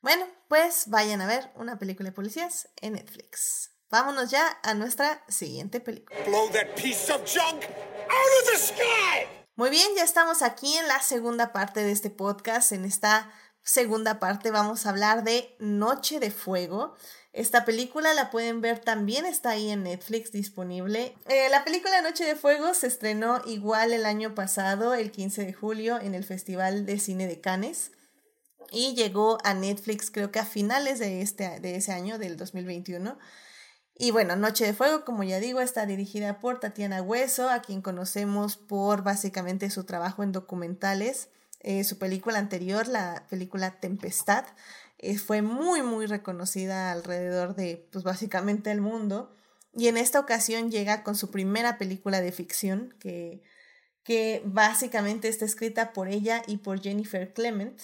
Bueno, 0.00 0.24
pues 0.48 0.84
vayan 0.88 1.20
a 1.20 1.26
ver 1.26 1.50
una 1.56 1.78
película 1.78 2.08
de 2.08 2.14
policías 2.14 2.68
en 2.80 2.94
Netflix. 2.94 3.71
Vámonos 3.92 4.30
ya 4.30 4.58
a 4.62 4.72
nuestra 4.72 5.22
siguiente 5.28 5.78
película. 5.78 6.18
Muy 9.54 9.68
bien, 9.68 9.86
ya 9.94 10.02
estamos 10.02 10.40
aquí 10.40 10.74
en 10.78 10.88
la 10.88 11.02
segunda 11.02 11.52
parte 11.52 11.84
de 11.84 11.92
este 11.92 12.08
podcast. 12.08 12.72
En 12.72 12.86
esta 12.86 13.30
segunda 13.62 14.18
parte 14.18 14.50
vamos 14.50 14.86
a 14.86 14.88
hablar 14.88 15.24
de 15.24 15.54
Noche 15.58 16.20
de 16.20 16.30
Fuego. 16.30 16.94
Esta 17.34 17.66
película 17.66 18.14
la 18.14 18.30
pueden 18.30 18.62
ver 18.62 18.78
también, 18.78 19.26
está 19.26 19.50
ahí 19.50 19.68
en 19.68 19.82
Netflix 19.82 20.32
disponible. 20.32 21.14
Eh, 21.28 21.50
la 21.50 21.62
película 21.62 22.00
Noche 22.00 22.24
de 22.24 22.34
Fuego 22.34 22.72
se 22.72 22.86
estrenó 22.86 23.42
igual 23.44 23.92
el 23.92 24.06
año 24.06 24.34
pasado, 24.34 24.94
el 24.94 25.10
15 25.10 25.44
de 25.44 25.52
julio, 25.52 26.00
en 26.00 26.14
el 26.14 26.24
Festival 26.24 26.86
de 26.86 26.98
Cine 26.98 27.26
de 27.26 27.42
Cannes. 27.42 27.90
Y 28.70 28.94
llegó 28.94 29.36
a 29.44 29.52
Netflix 29.52 30.10
creo 30.10 30.32
que 30.32 30.38
a 30.38 30.46
finales 30.46 30.98
de, 30.98 31.20
este, 31.20 31.60
de 31.60 31.76
ese 31.76 31.92
año, 31.92 32.16
del 32.16 32.38
2021. 32.38 33.18
Y 33.94 34.10
bueno, 34.10 34.36
Noche 34.36 34.64
de 34.64 34.72
Fuego, 34.72 35.04
como 35.04 35.22
ya 35.22 35.38
digo, 35.38 35.60
está 35.60 35.86
dirigida 35.86 36.38
por 36.40 36.60
Tatiana 36.60 37.02
Hueso, 37.02 37.50
a 37.50 37.60
quien 37.60 37.82
conocemos 37.82 38.56
por 38.56 39.02
básicamente 39.02 39.70
su 39.70 39.84
trabajo 39.84 40.22
en 40.22 40.32
documentales. 40.32 41.28
Eh, 41.60 41.84
su 41.84 41.98
película 41.98 42.38
anterior, 42.38 42.88
la 42.88 43.26
película 43.28 43.78
Tempestad, 43.78 44.44
eh, 44.98 45.18
fue 45.18 45.42
muy, 45.42 45.82
muy 45.82 46.06
reconocida 46.06 46.90
alrededor 46.90 47.54
de, 47.54 47.86
pues 47.92 48.02
básicamente 48.02 48.70
el 48.70 48.80
mundo. 48.80 49.34
Y 49.74 49.88
en 49.88 49.96
esta 49.96 50.20
ocasión 50.20 50.70
llega 50.70 51.02
con 51.02 51.14
su 51.14 51.30
primera 51.30 51.78
película 51.78 52.20
de 52.20 52.32
ficción, 52.32 52.94
que, 52.98 53.42
que 54.02 54.42
básicamente 54.44 55.28
está 55.28 55.44
escrita 55.44 55.92
por 55.92 56.08
ella 56.08 56.42
y 56.46 56.58
por 56.58 56.80
Jennifer 56.80 57.32
Clement. 57.32 57.80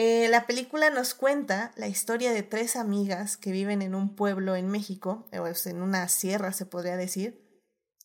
Eh, 0.00 0.28
la 0.28 0.46
película 0.46 0.90
nos 0.90 1.14
cuenta 1.14 1.72
la 1.74 1.88
historia 1.88 2.32
de 2.32 2.44
tres 2.44 2.76
amigas 2.76 3.36
que 3.36 3.50
viven 3.50 3.82
en 3.82 3.96
un 3.96 4.14
pueblo 4.14 4.54
en 4.54 4.68
México, 4.68 5.26
o 5.32 5.68
en 5.68 5.82
una 5.82 6.06
sierra 6.06 6.52
se 6.52 6.66
podría 6.66 6.96
decir, 6.96 7.44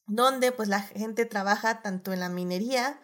donde 0.08 0.52
pues 0.52 0.70
la 0.70 0.82
gente 0.82 1.26
trabaja 1.26 1.84
tanto 1.84 2.12
en 2.12 2.22
la 2.22 2.30
minería 2.30 3.00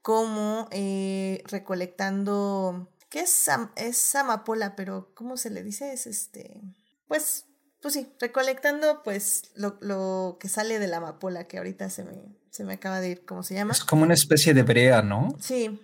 como 0.00 0.68
eh, 0.70 1.42
recolectando 1.48 2.88
¿Qué 3.10 3.20
es, 3.20 3.50
es 3.76 4.14
amapola? 4.14 4.74
Pero, 4.74 5.12
¿cómo 5.14 5.36
se 5.36 5.50
le 5.50 5.62
dice? 5.62 5.92
Es 5.92 6.06
este. 6.06 6.62
Pues, 7.08 7.44
pues 7.82 7.92
sí, 7.92 8.10
recolectando 8.20 9.02
pues 9.02 9.50
lo, 9.54 9.76
lo 9.82 10.38
que 10.40 10.48
sale 10.48 10.78
de 10.78 10.86
la 10.86 10.96
amapola, 10.96 11.46
que 11.46 11.58
ahorita 11.58 11.90
se 11.90 12.04
me, 12.04 12.38
se 12.50 12.64
me 12.64 12.72
acaba 12.72 13.00
de 13.00 13.10
ir, 13.10 13.24
¿cómo 13.26 13.42
se 13.42 13.52
llama? 13.52 13.72
Es 13.72 13.84
como 13.84 14.04
una 14.04 14.14
especie 14.14 14.54
de 14.54 14.62
brea, 14.62 15.02
¿no? 15.02 15.36
Sí, 15.40 15.78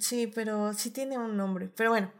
sí, 0.00 0.26
pero 0.26 0.72
sí 0.74 0.90
tiene 0.90 1.18
un 1.18 1.36
nombre. 1.36 1.68
Pero 1.76 1.90
bueno, 1.90 2.12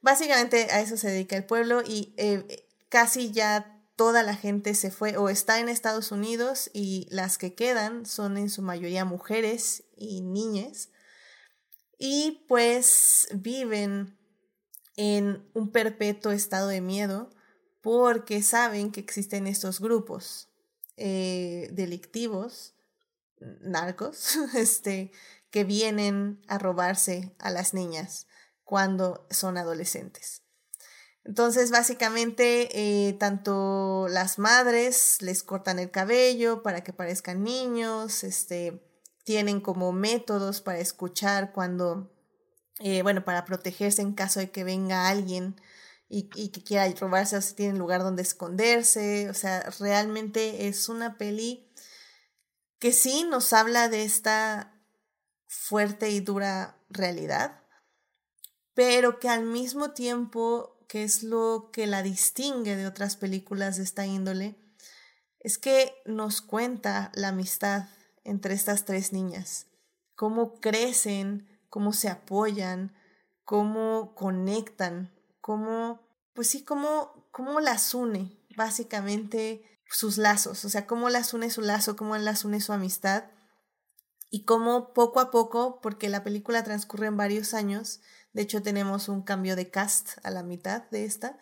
básicamente 0.00 0.68
a 0.70 0.80
eso 0.80 0.96
se 0.96 1.10
dedica 1.10 1.36
el 1.36 1.44
pueblo 1.44 1.82
y 1.86 2.14
eh, 2.16 2.66
casi 2.88 3.30
ya 3.30 3.72
toda 3.96 4.22
la 4.22 4.34
gente 4.34 4.74
se 4.74 4.90
fue 4.90 5.16
o 5.16 5.28
está 5.28 5.58
en 5.58 5.68
Estados 5.68 6.12
Unidos 6.12 6.70
y 6.74 7.08
las 7.10 7.38
que 7.38 7.54
quedan 7.54 8.04
son 8.04 8.36
en 8.36 8.50
su 8.50 8.62
mayoría 8.62 9.04
mujeres 9.04 9.84
y 9.96 10.20
niñas 10.20 10.90
y 11.98 12.44
pues 12.46 13.28
viven 13.32 14.18
en 14.96 15.48
un 15.54 15.70
perpetuo 15.72 16.32
estado 16.32 16.68
de 16.68 16.82
miedo 16.82 17.30
porque 17.80 18.42
saben 18.42 18.92
que 18.92 19.00
existen 19.00 19.46
estos 19.46 19.80
grupos 19.80 20.48
eh, 20.96 21.68
delictivos, 21.72 22.74
narcos, 23.60 24.36
este, 24.54 25.12
que 25.56 25.64
vienen 25.64 26.44
a 26.48 26.58
robarse 26.58 27.34
a 27.38 27.48
las 27.48 27.72
niñas 27.72 28.26
cuando 28.62 29.26
son 29.30 29.56
adolescentes. 29.56 30.42
Entonces, 31.24 31.70
básicamente, 31.70 32.68
eh, 32.74 33.14
tanto 33.14 34.06
las 34.10 34.38
madres 34.38 35.16
les 35.22 35.42
cortan 35.42 35.78
el 35.78 35.90
cabello 35.90 36.62
para 36.62 36.84
que 36.84 36.92
parezcan 36.92 37.42
niños, 37.42 38.22
este, 38.22 38.86
tienen 39.24 39.62
como 39.62 39.92
métodos 39.92 40.60
para 40.60 40.78
escuchar 40.78 41.54
cuando, 41.54 42.14
eh, 42.80 43.00
bueno, 43.00 43.24
para 43.24 43.46
protegerse 43.46 44.02
en 44.02 44.12
caso 44.12 44.40
de 44.40 44.50
que 44.50 44.62
venga 44.62 45.08
alguien 45.08 45.58
y, 46.10 46.28
y 46.34 46.50
que 46.50 46.62
quiera 46.62 46.86
robarse 47.00 47.38
o 47.38 47.40
si 47.40 47.54
tienen 47.54 47.78
lugar 47.78 48.02
donde 48.02 48.20
esconderse. 48.20 49.30
O 49.30 49.34
sea, 49.34 49.60
realmente 49.80 50.68
es 50.68 50.90
una 50.90 51.16
peli 51.16 51.72
que 52.78 52.92
sí 52.92 53.24
nos 53.24 53.54
habla 53.54 53.88
de 53.88 54.04
esta 54.04 54.75
fuerte 55.46 56.10
y 56.10 56.20
dura 56.20 56.78
realidad, 56.88 57.62
pero 58.74 59.18
que 59.18 59.28
al 59.28 59.44
mismo 59.44 59.92
tiempo, 59.92 60.84
que 60.88 61.04
es 61.04 61.22
lo 61.22 61.70
que 61.72 61.86
la 61.86 62.02
distingue 62.02 62.76
de 62.76 62.86
otras 62.86 63.16
películas 63.16 63.76
de 63.76 63.84
esta 63.84 64.06
índole, 64.06 64.56
es 65.40 65.58
que 65.58 65.94
nos 66.04 66.42
cuenta 66.42 67.10
la 67.14 67.28
amistad 67.28 67.88
entre 68.24 68.54
estas 68.54 68.84
tres 68.84 69.12
niñas, 69.12 69.66
cómo 70.14 70.60
crecen, 70.60 71.48
cómo 71.68 71.92
se 71.92 72.08
apoyan, 72.08 72.94
cómo 73.44 74.14
conectan, 74.14 75.14
cómo, 75.40 76.00
pues 76.34 76.50
sí, 76.50 76.64
cómo, 76.64 77.28
cómo 77.30 77.60
las 77.60 77.94
une, 77.94 78.36
básicamente 78.56 79.80
sus 79.88 80.18
lazos, 80.18 80.64
o 80.64 80.68
sea, 80.68 80.86
cómo 80.86 81.08
las 81.08 81.32
une 81.32 81.50
su 81.50 81.60
lazo, 81.60 81.96
cómo 81.96 82.16
las 82.16 82.44
une 82.44 82.60
su 82.60 82.72
amistad 82.72 83.24
y 84.30 84.44
cómo 84.44 84.92
poco 84.92 85.20
a 85.20 85.30
poco, 85.30 85.80
porque 85.80 86.08
la 86.08 86.24
película 86.24 86.64
transcurre 86.64 87.06
en 87.06 87.16
varios 87.16 87.54
años, 87.54 88.00
de 88.32 88.42
hecho 88.42 88.62
tenemos 88.62 89.08
un 89.08 89.22
cambio 89.22 89.56
de 89.56 89.70
cast 89.70 90.18
a 90.22 90.30
la 90.30 90.42
mitad 90.42 90.82
de 90.90 91.04
esta, 91.04 91.38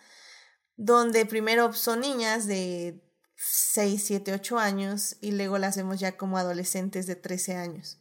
donde 0.77 1.27
primero 1.27 1.73
son 1.73 2.01
niñas 2.01 2.47
de 2.47 3.03
6, 3.37 4.03
7, 4.05 4.33
8 4.33 4.59
años 4.59 5.17
y 5.21 5.33
luego 5.33 5.59
las 5.59 5.77
vemos 5.77 6.01
ya 6.01 6.17
como 6.17 6.39
adolescentes 6.39 7.07
de 7.07 7.17
13 7.17 7.57
años. 7.57 7.99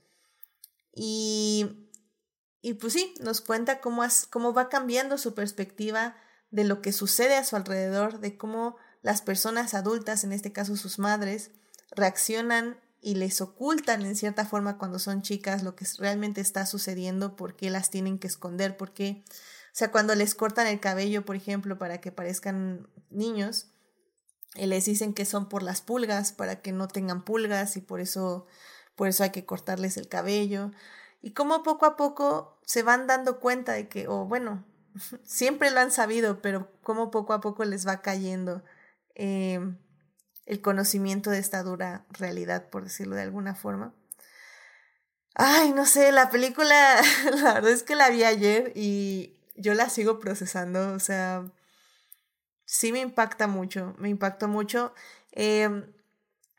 Y, 0.96 1.90
y 2.62 2.76
pues 2.76 2.94
sí, 2.94 3.14
nos 3.20 3.42
cuenta 3.42 3.82
cómo, 3.82 4.04
cómo 4.30 4.54
va 4.54 4.70
cambiando 4.70 5.18
su 5.18 5.34
perspectiva 5.34 6.16
de 6.52 6.64
lo 6.64 6.82
que 6.82 6.94
sucede 6.94 7.36
a 7.36 7.44
su 7.44 7.56
alrededor, 7.56 8.20
de 8.20 8.38
cómo 8.38 8.78
las 9.02 9.22
personas 9.22 9.74
adultas, 9.74 10.24
en 10.24 10.32
este 10.34 10.54
caso 10.54 10.76
sus 10.78 11.00
madres, 11.00 11.52
reaccionan 11.92 12.80
y 13.04 13.16
les 13.16 13.42
ocultan 13.42 14.02
en 14.04 14.16
cierta 14.16 14.46
forma 14.46 14.78
cuando 14.78 14.98
son 14.98 15.22
chicas 15.22 15.62
lo 15.62 15.76
que 15.76 15.86
realmente 16.00 16.42
está 16.42 16.66
sucediendo, 16.66 17.36
por 17.36 17.56
qué 17.56 17.70
las 17.70 17.90
tienen 17.90 18.18
que 18.18 18.28
esconder, 18.28 18.78
por 18.78 18.94
qué, 18.94 19.24
o 19.28 19.76
sea, 19.76 19.92
cuando 19.92 20.16
les 20.16 20.36
cortan 20.36 20.68
el 20.68 20.80
cabello, 20.80 21.26
por 21.26 21.36
ejemplo, 21.36 21.78
para 21.78 22.00
que 22.00 22.12
parezcan 22.12 22.88
niños, 23.10 23.74
y 24.56 24.68
les 24.68 24.86
dicen 24.86 25.14
que 25.14 25.26
son 25.26 25.50
por 25.50 25.64
las 25.64 25.82
pulgas 25.82 26.32
para 26.32 26.62
que 26.62 26.72
no 26.72 26.88
tengan 26.88 27.24
pulgas 27.24 27.76
y 27.78 27.82
por 27.82 28.00
eso 28.00 28.46
por 28.96 29.08
eso 29.08 29.24
hay 29.24 29.32
que 29.32 29.46
cortarles 29.46 29.98
el 29.98 30.08
cabello. 30.08 30.72
Y 31.22 31.32
como 31.32 31.64
poco 31.64 31.86
a 31.86 31.96
poco 31.96 32.60
se 32.64 32.84
van 32.84 33.08
dando 33.08 33.40
cuenta 33.40 33.74
de 33.74 33.88
que 33.88 34.08
o 34.08 34.26
bueno 34.26 34.64
siempre 35.24 35.72
lo 35.72 35.80
han 35.80 35.92
sabido 35.92 36.42
pero 36.42 36.72
como 36.84 37.10
poco 37.12 37.34
a 37.34 37.42
poco 37.42 37.66
les 37.66 37.88
va 37.88 38.02
cayendo. 38.02 38.64
Eh, 39.16 39.60
el 40.46 40.62
conocimiento 40.62 41.30
de 41.30 41.40
esta 41.40 41.64
dura 41.64 42.06
realidad 42.10 42.70
por 42.70 42.84
decirlo 42.84 43.16
de 43.16 43.24
alguna 43.24 43.56
forma 43.56 43.94
ay 45.36 45.72
no 45.72 45.86
sé 45.86 46.12
la 46.12 46.30
película 46.30 47.02
la 47.44 47.54
verdad 47.56 47.72
es 47.72 47.84
que 47.84 47.96
la 47.96 48.10
vi 48.10 48.24
ayer 48.24 48.72
y 48.76 49.38
yo 49.56 49.74
la 49.74 49.90
sigo 49.90 50.20
procesando 50.20 50.94
o 50.94 51.00
sea 51.00 51.46
sí 52.74 52.92
me 52.92 53.02
impacta 53.02 53.48
mucho, 53.48 53.96
me 54.00 54.10
impactó 54.10 54.48
mucho. 54.48 54.94
Em, 55.32 55.86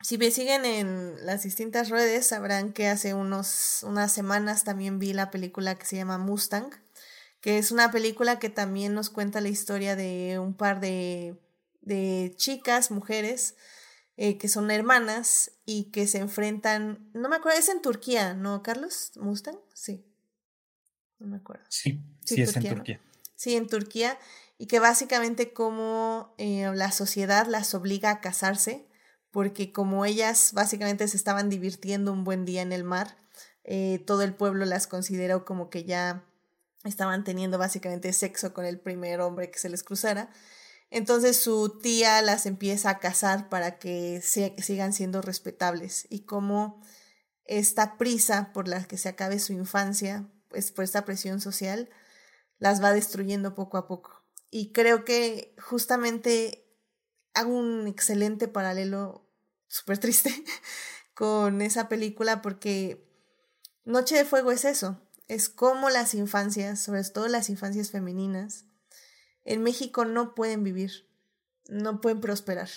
si 0.01 0.19
me 0.19 0.31
siguen 0.31 0.65
en 0.65 1.27
las 1.27 1.43
distintas 1.43 1.89
redes, 1.89 2.27
sabrán 2.29 2.73
que 2.73 2.89
hace 2.89 3.15
unos, 3.15 3.83
unas 3.83 4.13
semanas 4.13 4.65
también 4.65 4.99
vi 4.99 5.13
la 5.13 5.31
película 5.31 5.75
que 5.75 5.87
se 5.87 5.97
llama 5.97 6.19
Mustang, 6.19 6.71
que 7.41 7.59
es 7.59 7.73
una 7.73 7.91
película 7.91 8.39
que 8.39 8.51
también 8.51 8.95
nos 8.95 9.11
cuenta 9.11 9.41
la 9.41 9.49
historia 9.49 9.97
de 9.97 10.39
un 10.39 10.55
par 10.55 10.81
de, 10.81 11.37
de 11.81 12.33
chicas, 12.37 12.91
mujeres, 12.91 13.57
eh, 14.17 14.39
que 14.39 14.49
son 14.49 14.71
hermanas 14.71 15.53
y 15.65 15.91
que 15.91 16.07
se 16.07 16.19
enfrentan, 16.19 17.11
no 17.15 17.29
me 17.29 17.37
acuerdo, 17.37 17.59
es 17.59 17.69
en 17.69 17.83
Turquía, 17.83 18.35
¿no, 18.35 18.63
Carlos? 18.63 19.13
Mustang, 19.17 19.59
sí. 19.73 20.05
No 21.19 21.27
me 21.27 21.37
acuerdo. 21.37 21.65
Sí, 21.69 22.01
sí, 22.25 22.43
es 22.43 22.57
en 22.57 22.69
Turquía. 22.69 23.01
Sí, 23.35 23.57
en 23.57 23.67
Turquía 23.67 24.19
y 24.59 24.67
que 24.67 24.79
básicamente 24.79 25.53
como 25.53 26.35
eh, 26.39 26.71
la 26.75 26.93
sociedad 26.93 27.47
las 27.47 27.75
obliga 27.75 28.11
a 28.11 28.21
casarse 28.21 28.87
porque 29.31 29.73
como 29.73 30.05
ellas 30.05 30.53
básicamente 30.53 31.09
se 31.09 31.17
estaban 31.17 31.51
divirtiendo 31.51 32.13
un 32.13 32.23
buen 32.23 32.45
día 32.45 32.63
en 32.63 32.73
el 32.73 32.85
mar, 32.85 33.17
eh, 33.65 33.99
todo 34.07 34.23
el 34.23 34.33
pueblo 34.33 34.65
las 34.65 34.87
consideró 34.87 35.45
como 35.45 35.71
que 35.71 35.85
ya 35.85 36.25
estaban 36.85 37.25
teniendo 37.25 37.59
básicamente 37.59 38.13
sexo 38.13 38.55
con 38.55 38.65
el 38.65 38.79
primer 38.79 39.21
hombre 39.21 39.51
que 39.51 39.59
se 39.59 39.69
les 39.69 39.83
cruzara. 39.83 40.31
Entonces 40.95 41.37
su 41.37 41.81
tía 41.81 42.23
las 42.23 42.47
empieza 42.47 42.89
a 42.89 42.99
casar 43.01 43.49
para 43.49 43.81
que 43.81 44.23
sigan 44.23 44.93
siendo 44.93 45.23
respetables 45.23 46.07
y 46.09 46.21
como 46.21 46.81
esta 47.47 47.99
prisa 47.99 48.53
por 48.53 48.69
la 48.69 48.85
que 48.85 48.97
se 48.97 49.09
acabe 49.09 49.41
su 49.41 49.53
infancia, 49.53 50.31
pues 50.47 50.71
por 50.71 50.85
esta 50.85 51.05
presión 51.05 51.41
social, 51.41 51.91
las 52.59 52.81
va 52.81 52.93
destruyendo 52.93 53.57
poco 53.57 53.77
a 53.77 53.89
poco. 53.89 54.25
Y 54.53 54.71
creo 54.71 55.05
que 55.05 55.57
justamente 55.61 56.65
hago 57.35 57.59
un 57.59 57.89
excelente 57.89 58.47
paralelo, 58.47 59.29
súper 59.67 59.99
triste, 59.99 60.45
con 61.15 61.61
esa 61.61 61.89
película 61.89 62.41
porque 62.41 63.05
Noche 63.85 64.15
de 64.15 64.25
Fuego 64.25 64.53
es 64.53 64.65
eso, 64.65 65.01
es 65.27 65.49
como 65.49 65.91
las 65.91 66.15
infancias, 66.15 66.79
sobre 66.79 67.03
todo 67.03 67.27
las 67.27 67.51
infancias 67.51 67.91
femeninas, 67.91 68.67
en 69.45 69.63
México 69.63 70.05
no 70.05 70.35
pueden 70.35 70.65
vivir, 70.65 71.07
no 71.69 72.01
pueden 72.01 72.21
prosperar. 72.21 72.69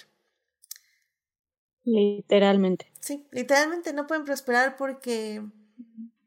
Literalmente. 1.84 2.92
Sí, 3.00 3.26
literalmente 3.32 3.94
no 3.94 4.08
pueden 4.08 4.26
prosperar 4.26 4.76
porque... 4.76 5.42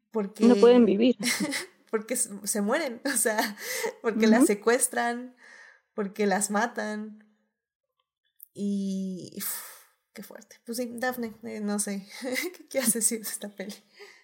porque 0.09 0.45
no 0.45 0.55
pueden 0.55 0.85
vivir. 0.85 1.17
porque 1.91 2.15
se 2.15 2.61
mueren, 2.61 3.01
o 3.13 3.17
sea, 3.17 3.57
porque 4.01 4.25
las 4.25 4.47
secuestran, 4.47 5.35
porque 5.93 6.25
las 6.25 6.49
matan. 6.49 7.23
Y... 8.55 9.37
qué 10.13 10.23
fuerte. 10.23 10.55
Pues 10.65 10.79
sí, 10.79 10.89
Daphne, 10.95 11.33
eh, 11.43 11.59
no 11.59 11.77
sé, 11.77 12.07
¿qué 12.57 12.67
quieres 12.67 12.93
decir 12.93 13.21
de 13.21 13.29
esta 13.29 13.49
peli? 13.49 13.75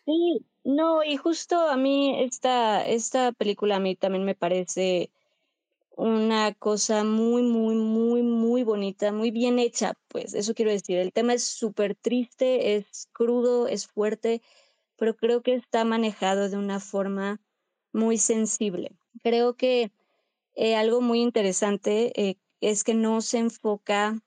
Sí, 0.06 0.46
no, 0.64 1.04
y 1.04 1.18
justo 1.18 1.60
a 1.60 1.78
mí 1.78 2.24
esta, 2.24 2.84
esta 2.86 3.34
película 3.34 3.76
a 3.76 3.80
mí 3.80 3.96
también 3.96 4.24
me 4.24 4.36
parece 4.36 5.12
una 5.98 6.54
cosa 6.54 7.04
muy, 7.04 7.42
muy, 7.42 7.76
muy, 7.76 8.22
muy 8.22 8.64
bonita, 8.64 9.12
muy 9.12 9.32
bien 9.32 9.58
hecha, 9.58 9.96
pues 10.10 10.36
eso 10.36 10.54
quiero 10.54 10.70
decir. 10.72 11.00
El 11.00 11.12
tema 11.12 11.34
es 11.34 11.44
súper 11.44 11.96
triste, 11.96 12.76
es 12.76 13.10
crudo, 13.14 13.68
es 13.68 13.88
fuerte, 13.88 14.44
pero 14.96 15.16
creo 15.18 15.42
que 15.42 15.56
está 15.56 15.84
manejado 15.86 16.50
de 16.50 16.58
una 16.58 16.80
forma 16.80 17.42
muy 17.94 18.20
sensible. 18.20 18.96
Creo 19.24 19.56
que 19.56 19.92
eh, 20.54 20.76
algo 20.76 21.02
muy 21.02 21.20
interesante 21.20 22.14
eh, 22.22 22.38
es 22.62 22.84
que 22.84 22.94
no 22.94 23.22
se 23.22 23.40
enfoca, 23.40 24.22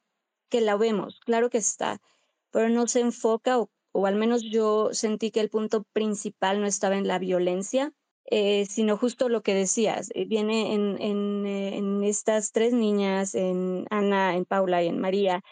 que 0.48 0.60
la 0.60 0.76
vemos, 0.76 1.20
claro 1.20 1.50
que 1.50 1.58
está, 1.58 2.02
pero 2.50 2.68
no 2.68 2.88
se 2.88 2.98
enfoca, 2.98 3.60
o, 3.60 3.70
o 3.92 4.06
al 4.06 4.16
menos 4.16 4.42
yo 4.42 4.88
sentí 4.92 5.30
que 5.30 5.38
el 5.38 5.50
punto 5.50 5.84
principal 5.92 6.60
no 6.60 6.66
estaba 6.66 6.96
en 6.96 7.06
la 7.06 7.20
violencia, 7.20 7.92
eh, 8.26 8.66
sino 8.66 8.96
justo 8.96 9.28
lo 9.28 9.42
que 9.42 9.54
decías, 9.54 10.10
eh, 10.14 10.24
viene 10.24 10.74
en, 10.74 11.46
eh, 11.46 11.76
en, 11.76 12.04
estas 12.04 12.52
tres 12.52 12.72
niñas, 12.72 13.34
en 13.34 13.86
Ana, 13.90 14.36
en 14.36 14.44
Paula 14.44 14.82
y 14.84 14.86
en 14.86 15.00
María, 15.00 15.42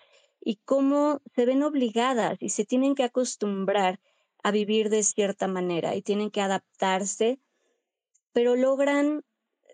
y 0.41 0.61
cómo 0.65 1.21
se 1.35 1.45
ven 1.45 1.65
obligadas 1.65 2.39
y 2.41 2.51
se 2.51 2.65
tienen 2.65 2.95
que 2.95 3.03
acostumbrar 3.03 4.01
a 4.45 4.53
vivir 4.53 4.91
de 4.91 5.03
cierta 5.03 5.49
manera 5.49 5.97
y 5.97 6.03
tienen 6.03 6.31
que 6.31 6.41
adaptarse, 6.41 7.41
pero 8.33 8.55
logran, 8.55 9.25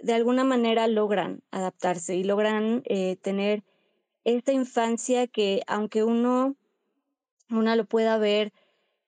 de 0.02 0.14
alguna 0.14 0.44
manera 0.44 0.86
logran 0.88 1.42
adaptarse 1.50 2.16
y 2.16 2.24
logran 2.24 2.82
tener 3.20 3.64
esta 4.24 4.52
infancia 4.52 5.26
que 5.26 5.62
aunque 5.66 6.02
uno, 6.02 6.56
una 7.50 7.76
lo 7.76 7.84
pueda 7.84 8.16
ver 8.16 8.52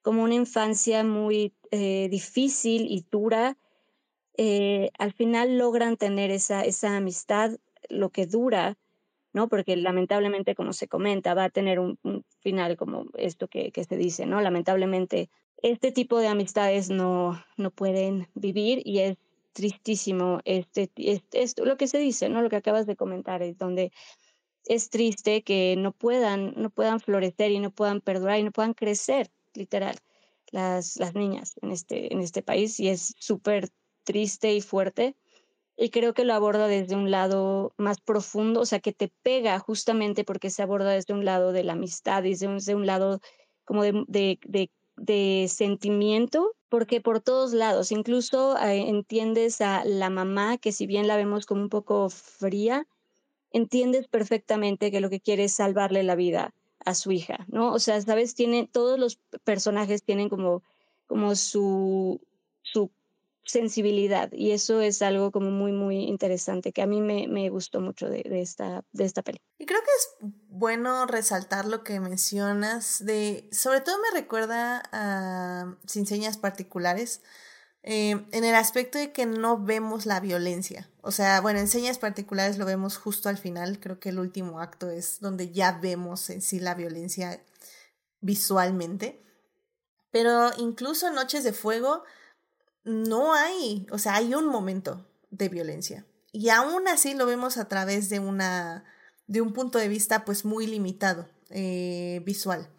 como 0.03 0.23
una 0.23 0.35
infancia 0.35 1.03
muy 1.03 1.55
difícil 1.71 2.85
y 2.91 3.03
dura, 3.09 3.57
eh, 4.37 4.91
al 4.99 5.13
final 5.13 5.57
logran 5.57 5.97
tener 5.97 6.31
esa, 6.31 6.63
esa 6.63 6.95
amistad, 6.95 7.57
lo 7.89 8.11
que 8.11 8.27
dura, 8.27 8.77
¿no? 9.33 9.49
Porque 9.49 9.75
lamentablemente, 9.75 10.55
como 10.55 10.73
se 10.73 10.87
comenta, 10.87 11.33
va 11.33 11.45
a 11.45 11.49
tener 11.49 11.79
un, 11.79 11.97
final 12.39 12.77
como 12.77 13.05
esto 13.15 13.47
que, 13.47 13.71
que, 13.71 13.83
se 13.83 13.97
dice, 13.97 14.25
¿no? 14.25 14.39
Lamentablemente, 14.41 15.29
este 15.61 15.91
tipo 15.91 16.19
de 16.19 16.27
amistades 16.27 16.89
no, 16.89 17.43
no 17.57 17.71
pueden 17.71 18.27
vivir 18.35 18.81
y 18.85 18.99
es 18.99 19.17
tristísimo 19.53 20.39
este, 20.45 20.91
esto, 21.31 21.65
lo 21.65 21.77
que 21.77 21.87
se 21.87 21.97
dice, 21.97 22.29
¿no? 22.29 22.43
Lo 22.43 22.49
que 22.49 22.57
acabas 22.57 22.85
de 22.85 22.95
comentar, 22.95 23.41
es 23.41 23.57
donde 23.57 23.91
es 24.65 24.91
triste 24.91 25.41
que 25.41 25.75
no 25.77 25.93
puedan, 25.93 26.53
no 26.57 26.69
puedan 26.69 26.99
florecer 26.99 27.51
y 27.51 27.59
no 27.59 27.71
puedan 27.71 28.01
perdurar 28.01 28.39
y 28.39 28.43
no 28.43 28.51
puedan 28.51 28.75
crecer, 28.75 29.31
literal, 29.55 29.97
las, 30.51 30.97
las 30.97 31.15
niñas 31.15 31.55
en 31.63 31.71
este, 31.71 32.13
en 32.13 32.19
este 32.19 32.43
país 32.43 32.79
y 32.79 32.89
es 32.89 33.15
súper 33.17 33.69
triste 34.07 34.53
y 34.53 34.61
fuerte. 34.61 35.15
Y 35.75 35.89
creo 35.89 36.13
que 36.13 36.23
lo 36.23 36.33
aborda 36.33 36.65
desde 36.67 36.95
un 36.95 37.11
lado 37.11 37.73
más 37.77 37.99
profundo, 37.99 38.61
o 38.61 38.65
sea, 38.65 38.79
que 38.79 38.93
te 38.93 39.11
pega 39.21 39.59
justamente 39.59 40.23
porque 40.23 40.49
se 40.49 40.63
aborda 40.63 40.91
desde 40.91 41.13
un 41.13 41.25
lado 41.25 41.51
de 41.51 41.63
la 41.63 41.73
amistad 41.73 42.23
y 42.23 42.29
desde 42.29 42.73
un, 42.73 42.87
lado 42.87 43.19
como 43.63 43.83
de, 43.83 44.05
de, 44.07 44.71
de, 44.95 45.45
sentimiento, 45.49 46.55
porque 46.69 46.99
por 46.99 47.19
todos 47.19 47.53
lados, 47.53 47.91
incluso 47.91 48.57
eh, 48.57 48.89
entiendes 48.89 49.61
a 49.61 49.85
la 49.85 50.09
mamá, 50.09 50.57
que 50.57 50.71
si 50.71 50.87
bien 50.87 51.05
la 51.05 51.17
vemos 51.17 51.45
como 51.45 51.61
un 51.61 51.69
poco 51.69 52.09
fría, 52.09 52.87
entiendes 53.51 54.07
perfectamente 54.07 54.89
que 54.89 55.01
lo 55.01 55.11
que 55.11 55.19
quiere 55.19 55.43
es 55.43 55.53
salvarle 55.53 56.01
la 56.01 56.15
vida 56.15 56.55
a 56.85 56.95
su 56.95 57.11
hija, 57.11 57.45
¿no? 57.49 57.71
O 57.73 57.79
sea, 57.79 58.01
sabes, 58.01 58.33
tiene, 58.33 58.67
todos 58.71 58.97
los 58.97 59.19
personajes 59.43 60.01
tienen 60.01 60.29
como, 60.29 60.63
como 61.05 61.35
su, 61.35 62.19
su 62.63 62.89
sensibilidad 63.47 64.29
y 64.33 64.51
eso 64.51 64.81
es 64.81 65.01
algo 65.01 65.31
como 65.31 65.49
muy 65.49 65.71
muy 65.71 66.03
interesante 66.03 66.73
que 66.73 66.81
a 66.81 66.85
mí 66.85 67.01
me, 67.01 67.27
me 67.27 67.49
gustó 67.49 67.79
mucho 67.79 68.09
de, 68.09 68.23
de, 68.23 68.41
esta 68.41 68.83
de 68.91 69.05
esta 69.05 69.21
peli. 69.21 69.39
Y 69.57 69.65
creo 69.65 69.79
que 69.79 69.89
es 69.97 70.31
bueno 70.49 71.05
resaltar 71.05 71.65
lo 71.65 71.83
que 71.83 71.99
mencionas 71.99 73.03
de 73.05 73.49
sobre 73.51 73.81
todo 73.81 73.97
me 73.99 74.19
recuerda 74.19 74.83
a 74.91 75.77
sin 75.85 76.05
señas 76.05 76.37
particulares 76.37 77.21
eh, 77.83 78.25
en 78.31 78.43
el 78.43 78.53
aspecto 78.53 78.97
de 78.97 79.13
que 79.13 79.25
no 79.25 79.57
vemos 79.57 80.05
la 80.05 80.19
violencia. 80.19 80.89
O 81.01 81.11
sea 81.11 81.39
bueno 81.39 81.59
en 81.59 81.69
señas 81.69 81.99
particulares 81.99 82.57
lo 82.57 82.65
vemos 82.65 82.97
justo 82.97 83.29
al 83.29 83.37
final 83.37 83.79
creo 83.79 83.99
que 83.99 84.09
el 84.09 84.19
último 84.19 84.59
acto 84.59 84.89
es 84.89 85.21
donde 85.21 85.51
ya 85.51 85.71
vemos 85.71 86.29
en 86.29 86.41
sí 86.41 86.59
la 86.59 86.75
violencia 86.75 87.41
visualmente 88.19 89.23
pero 90.11 90.51
incluso 90.57 91.11
Noches 91.11 91.43
de 91.43 91.53
Fuego 91.53 92.03
no 92.87 93.33
hay, 93.33 93.85
o 93.91 93.99
sea, 93.99 94.15
hay 94.15 94.33
un 94.33 94.47
momento 94.47 95.05
de 95.29 95.49
violencia. 95.49 96.07
Y 96.31 96.49
aún 96.49 96.87
así 96.87 97.13
lo 97.13 97.25
vemos 97.25 97.57
a 97.57 97.67
través 97.67 98.09
de 98.09 98.19
una, 98.19 98.85
de 99.27 99.41
un 99.41 99.51
punto 99.51 99.77
de 99.77 99.89
vista 99.89 100.23
pues 100.23 100.45
muy 100.45 100.67
limitado, 100.67 101.29
eh, 101.49 102.21
visual. 102.25 102.69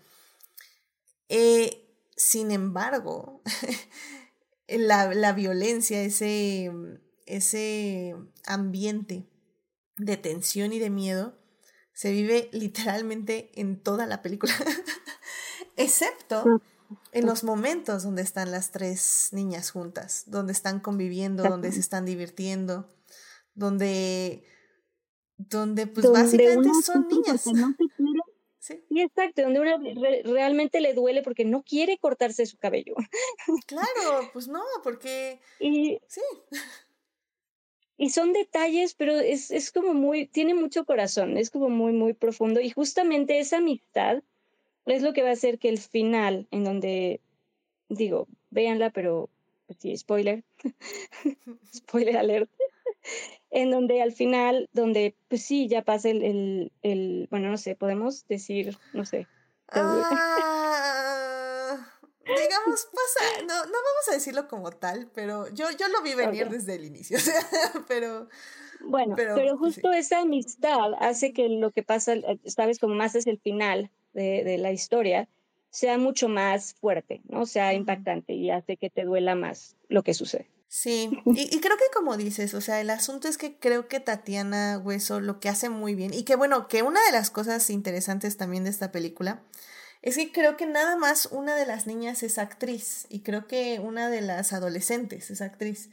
Eh, 1.29 1.95
sin 2.17 2.51
embargo, 2.51 3.43
la, 4.69 5.13
la, 5.13 5.33
violencia, 5.35 6.03
ese, 6.03 6.73
ese 7.27 8.17
ambiente 8.47 9.29
de 9.99 10.17
tensión 10.17 10.73
y 10.73 10.79
de 10.79 10.89
miedo, 10.89 11.39
se 11.93 12.13
vive 12.13 12.49
literalmente 12.53 13.51
en 13.61 13.83
toda 13.83 14.07
la 14.07 14.23
película, 14.23 14.55
excepto 15.77 16.63
en 17.13 17.27
los 17.27 17.45
momentos 17.45 18.03
donde 18.03 18.23
están 18.23 18.51
las 18.51 18.71
tres 18.71 19.29
niñas 19.33 19.71
juntas, 19.71 20.25
donde 20.27 20.53
están 20.53 20.81
conviviendo, 20.81 21.43
donde 21.43 21.73
se 21.73 21.81
están 21.81 22.05
divirtiendo, 22.05 22.89
donde, 23.55 24.45
donde 25.37 25.87
pues 25.87 26.11
básicamente 26.11 26.71
son 26.85 27.09
niñas. 27.09 27.45
sí. 28.59 28.85
Y 28.91 29.03
exacto, 29.03 29.43
donde 29.43 29.61
una 29.61 29.79
realmente 30.25 30.81
le 30.81 30.95
duele 30.95 31.23
porque 31.23 31.45
no 31.45 31.63
quiere 31.63 31.99
cortarse 31.99 32.47
su 32.47 32.57
cabello. 32.59 32.95
Claro, 33.67 34.31
pues 34.33 34.49
no, 34.49 34.63
porque 34.83 35.41
y, 35.61 35.99
sí. 36.07 36.23
Y 37.97 38.11
son 38.11 38.33
detalles, 38.33 38.95
pero 38.95 39.19
es, 39.19 39.51
es 39.51 39.73
como 39.73 39.93
muy, 39.93 40.27
tiene 40.27 40.55
mucho 40.55 40.85
corazón, 40.85 41.37
es 41.37 41.51
como 41.51 41.69
muy, 41.69 41.93
muy 41.93 42.15
profundo. 42.15 42.61
Y 42.61 42.71
justamente 42.71 43.41
esa 43.41 43.57
amistad 43.57 44.23
es 44.93 45.03
lo 45.03 45.13
que 45.13 45.23
va 45.23 45.31
a 45.31 45.33
hacer 45.33 45.59
que 45.59 45.69
el 45.69 45.79
final, 45.79 46.47
en 46.51 46.65
donde, 46.65 47.21
digo, 47.89 48.27
véanla, 48.51 48.91
pero 48.91 49.29
pues 49.67 49.79
sí, 49.81 49.97
spoiler, 49.97 50.45
spoiler 51.75 52.17
alert, 52.17 52.51
en 53.51 53.71
donde 53.71 54.03
al 54.03 54.13
final, 54.13 54.69
donde 54.73 55.15
pues 55.29 55.43
sí, 55.43 55.69
ya 55.69 55.83
pasa 55.83 56.09
el, 56.09 56.23
el, 56.23 56.73
el 56.83 57.29
bueno, 57.31 57.51
no 57.51 57.59
sé, 57.59 57.77
podemos 57.77 58.27
decir, 58.29 58.77
no 58.93 59.05
sé. 59.05 59.27
Ah, 59.71 60.29
digamos, 62.37 62.89
pasa, 62.93 63.43
no, 63.43 63.55
no 63.55 63.73
vamos 63.73 64.09
a 64.11 64.15
decirlo 64.15 64.49
como 64.49 64.71
tal, 64.71 65.11
pero 65.15 65.49
yo, 65.53 65.71
yo 65.71 65.89
lo 65.89 66.03
vi 66.03 66.15
venir 66.15 66.49
desde 66.49 66.75
el 66.75 66.85
inicio, 66.85 67.17
o 67.19 67.21
sea, 67.21 67.41
pero... 67.87 68.29
Bueno, 68.81 69.17
pero, 69.17 69.59
justo 69.59 69.93
esa 69.93 70.21
amistad 70.21 70.93
hace 71.01 71.33
que 71.33 71.49
lo 71.49 71.73
que 71.73 71.83
pasa, 71.83 72.15
sabes, 72.45 72.79
como 72.79 72.95
más 72.95 73.17
es 73.17 73.27
el 73.27 73.41
final, 73.41 73.91
de, 74.13 74.59
la 74.59 74.73
historia 74.73 75.29
sea 75.71 75.99
mucho 75.99 76.29
más 76.29 76.75
fuerte, 76.75 77.21
¿no? 77.29 77.47
Sea 77.47 77.75
impactante 77.75 78.33
y 78.33 78.51
hace 78.51 78.77
que 78.77 78.91
te 78.91 79.05
duela 79.05 79.35
más 79.35 79.77
lo 79.89 80.03
que 80.03 80.15
sucede. 80.15 80.49
Sí, 80.69 81.11
y, 81.27 81.55
y, 81.55 81.61
creo 81.61 81.77
que 81.77 81.85
como 81.95 82.17
dices, 82.17 82.55
o 82.55 82.61
sea, 82.61 82.81
el 82.81 82.91
asunto 82.91 83.29
es 83.29 83.39
que 83.39 83.59
creo 83.59 83.89
que 83.89 84.01
Tatiana 84.01 84.81
Hueso 84.83 85.21
lo 85.21 85.41
que 85.41 85.49
hace 85.49 85.69
muy 85.69 85.95
bien, 85.95 86.13
y 86.13 86.25
que 86.25 86.37
bueno, 86.37 86.69
que 86.69 86.83
una 86.83 87.05
de 87.07 87.13
las 87.13 87.31
cosas 87.31 87.71
interesantes 87.71 88.37
también 88.37 88.65
de 88.65 88.71
esta 88.71 88.93
película 88.93 89.43
es 90.03 90.17
que 90.17 90.31
creo 90.31 90.57
que 90.57 90.67
nada 90.67 90.97
más 90.97 91.27
una 91.27 91.57
de 91.57 91.67
las 91.67 91.87
niñas 91.87 92.23
es 92.23 92.39
actriz, 92.39 93.07
y 93.09 93.21
creo 93.21 93.47
que 93.47 93.81
una 93.81 94.09
de 94.09 94.21
las 94.21 94.53
adolescentes 94.53 95.31
es 95.31 95.41
actriz. 95.41 95.91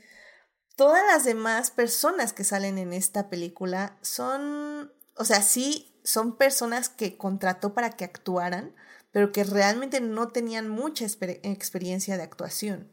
Todas 0.76 1.04
las 1.08 1.24
demás 1.24 1.72
personas 1.72 2.34
que 2.34 2.44
salen 2.44 2.78
en 2.78 2.92
esta 2.92 3.30
película 3.30 3.98
son, 4.02 4.92
o 5.16 5.26
sea, 5.26 5.42
sí, 5.42 5.95
son 6.06 6.38
personas 6.38 6.88
que 6.88 7.18
contrató 7.18 7.74
para 7.74 7.90
que 7.92 8.06
actuaran, 8.06 8.74
pero 9.12 9.32
que 9.32 9.44
realmente 9.44 10.00
no 10.00 10.30
tenían 10.30 10.70
mucha 10.70 11.06
experiencia 11.06 12.16
de 12.16 12.24
actuación. 12.24 12.92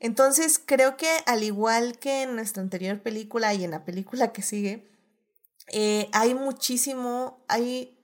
Entonces 0.00 0.60
creo 0.64 0.96
que 0.96 1.08
al 1.26 1.42
igual 1.42 1.98
que 1.98 2.22
en 2.22 2.34
nuestra 2.34 2.62
anterior 2.62 3.00
película 3.02 3.54
y 3.54 3.64
en 3.64 3.70
la 3.70 3.84
película 3.84 4.32
que 4.32 4.42
sigue, 4.42 4.90
eh, 5.68 6.08
hay 6.12 6.34
muchísimo, 6.34 7.44
hay 7.48 7.98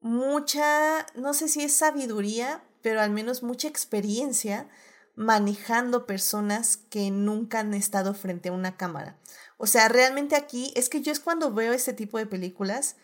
mucha, 0.00 1.06
no 1.14 1.32
sé 1.32 1.48
si 1.48 1.62
es 1.62 1.74
sabiduría, 1.74 2.64
pero 2.82 3.00
al 3.00 3.10
menos 3.10 3.42
mucha 3.42 3.68
experiencia 3.68 4.68
manejando 5.16 6.06
personas 6.06 6.76
que 6.76 7.10
nunca 7.10 7.60
han 7.60 7.72
estado 7.72 8.14
frente 8.14 8.48
a 8.48 8.52
una 8.52 8.76
cámara. 8.76 9.16
O 9.58 9.66
sea, 9.66 9.88
realmente 9.88 10.34
aquí 10.34 10.72
es 10.74 10.88
que 10.88 11.02
yo 11.02 11.12
es 11.12 11.20
cuando 11.20 11.52
veo 11.52 11.72
este 11.72 11.92
tipo 11.92 12.18
de 12.18 12.26
películas 12.26 12.96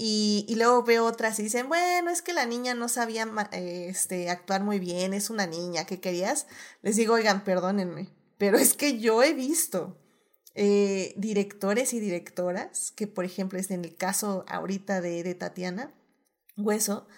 y, 0.00 0.54
luego 0.54 0.84
veo 0.84 1.04
otras 1.04 1.40
y 1.40 1.42
dicen, 1.42 1.68
bueno, 1.68 2.10
es 2.10 2.22
que 2.22 2.32
la 2.32 2.46
niña 2.46 2.72
no 2.74 2.88
sabía 2.88 3.26
este, 3.50 4.30
actuar 4.30 4.62
muy 4.62 4.78
bien, 4.78 5.12
es 5.12 5.28
una 5.28 5.48
niña, 5.48 5.86
¿qué 5.86 5.98
querías? 5.98 6.46
Les 6.82 6.94
digo, 6.94 7.14
oigan, 7.14 7.42
perdónenme, 7.42 8.08
pero 8.38 8.58
es 8.58 8.74
que 8.74 9.00
yo 9.00 9.24
he 9.24 9.34
visto 9.34 9.98
eh, 10.54 11.14
directores 11.16 11.92
y 11.94 11.98
directoras, 11.98 12.92
que 12.92 13.08
por 13.08 13.24
ejemplo 13.24 13.58
es 13.58 13.72
en 13.72 13.84
el 13.84 13.96
caso 13.96 14.44
ahorita 14.46 15.00
de, 15.00 15.24
de 15.24 15.34
Tatiana 15.34 15.92
Hueso, 16.56 17.08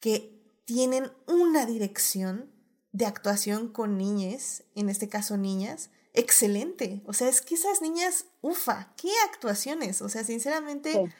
que 0.00 0.36
tienen 0.64 1.12
una 1.28 1.64
dirección 1.64 2.50
de 2.90 3.06
actuación 3.06 3.68
con 3.68 3.96
niñas, 3.96 4.64
en 4.74 4.88
este 4.88 5.08
caso 5.08 5.36
niñas, 5.36 5.90
excelente. 6.12 7.02
O 7.06 7.12
sea, 7.12 7.28
es 7.28 7.40
que 7.40 7.54
esas 7.54 7.82
niñas, 7.82 8.24
ufa, 8.40 8.94
qué 8.96 9.10
actuaciones. 9.30 10.02
O 10.02 10.08
sea, 10.08 10.24
sinceramente 10.24 11.12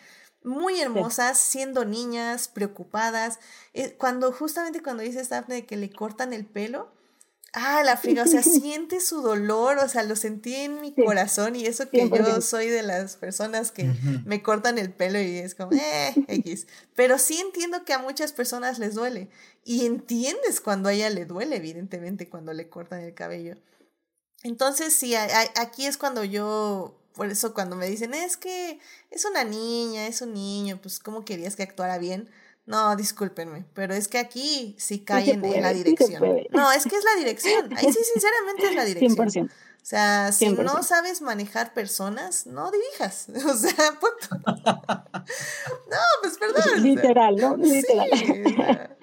muy 0.43 0.81
hermosas, 0.81 1.39
siendo 1.39 1.85
niñas, 1.85 2.49
preocupadas. 2.49 3.39
Eh, 3.75 3.95
cuando 3.99 4.33
justamente 4.33 4.83
cuando 4.83 5.03
dice 5.03 5.23
Daphne 5.23 5.67
que 5.67 5.77
le 5.77 5.91
cortan 5.91 6.33
el 6.33 6.47
pelo, 6.47 6.93
ah, 7.53 7.83
la 7.83 7.97
friga, 7.97 8.23
o 8.23 8.27
sea, 8.27 8.43
siente 8.43 9.01
su 9.01 9.23
dolor, 9.23 9.79
o 9.79 9.89
sea, 9.89 10.03
lo 10.05 10.15
sentí 10.15 10.55
en 10.55 10.81
mi 10.81 10.95
corazón 10.95 11.57
y 11.57 11.67
eso 11.67 11.91
que 11.91 12.09
yo 12.09 12.41
soy 12.41 12.69
de 12.69 12.83
las 12.83 13.17
personas 13.17 13.73
que 13.73 13.91
me 14.25 14.43
cortan 14.43 14.79
el 14.79 14.93
pelo 14.93 15.21
y 15.21 15.39
es 15.39 15.55
como, 15.55 15.73
eh, 15.73 16.15
X. 16.29 16.67
Pero 16.95 17.19
sí 17.19 17.41
entiendo 17.41 17.85
que 17.85 17.95
a 17.95 17.99
muchas 17.99 18.33
personas 18.33 18.79
les 18.79 18.95
duele 18.95 19.31
y 19.65 19.87
entiendes 19.87 20.61
cuando 20.61 20.91
a 20.91 20.93
ella 20.93 21.11
le 21.11 21.25
duele, 21.25 21.57
evidentemente, 21.57 22.29
cuando 22.29 22.53
le 22.53 22.69
cortan 22.69 23.01
el 23.01 23.15
cabello. 23.15 23.57
Entonces, 24.43 24.95
sí, 24.95 25.15
aquí 25.17 25.87
es 25.87 25.97
cuando 25.97 26.23
yo 26.23 27.01
por 27.17 27.31
eso 27.31 27.55
cuando 27.55 27.75
me 27.77 27.89
dicen, 27.89 28.15
es 28.15 28.37
que 28.37 28.79
es 29.11 29.25
una 29.25 29.43
niña, 29.43 30.07
es 30.07 30.21
un 30.21 30.35
niño, 30.35 30.79
pues 30.81 31.01
¿cómo 31.01 31.25
querías 31.25 31.57
que 31.57 31.63
actuara 31.63 31.99
bien? 31.99 32.29
No, 32.67 32.95
discúlpenme, 32.95 33.65
pero 33.75 33.95
es 33.95 34.09
que 34.09 34.19
aquí 34.19 34.75
sí 34.79 35.01
caen 35.01 35.45
en 35.45 35.63
la 35.63 35.73
dirección. 35.73 36.23
no, 36.51 36.73
es 36.73 36.85
que 36.85 36.97
es 36.97 37.05
la 37.05 37.19
dirección. 37.19 37.77
Ahí 37.77 37.93
sí, 37.93 37.99
sinceramente 38.13 38.67
es 38.67 38.75
la 38.75 38.85
dirección. 38.85 39.29
100%. 39.29 39.51
O 39.51 39.89
sea, 39.89 40.33
si 40.33 40.49
no 40.49 40.83
sabes 40.83 41.23
manejar 41.23 41.73
personas, 41.73 42.47
no 42.47 42.71
dirijas. 42.73 43.29
O 43.47 43.55
sea, 43.55 43.99
punto. 44.01 44.53
No, 45.87 45.99
pues 46.23 46.39
perdón. 46.39 46.83
Literal, 46.83 47.37
¿no? 47.37 47.57
Literal. 47.57 48.97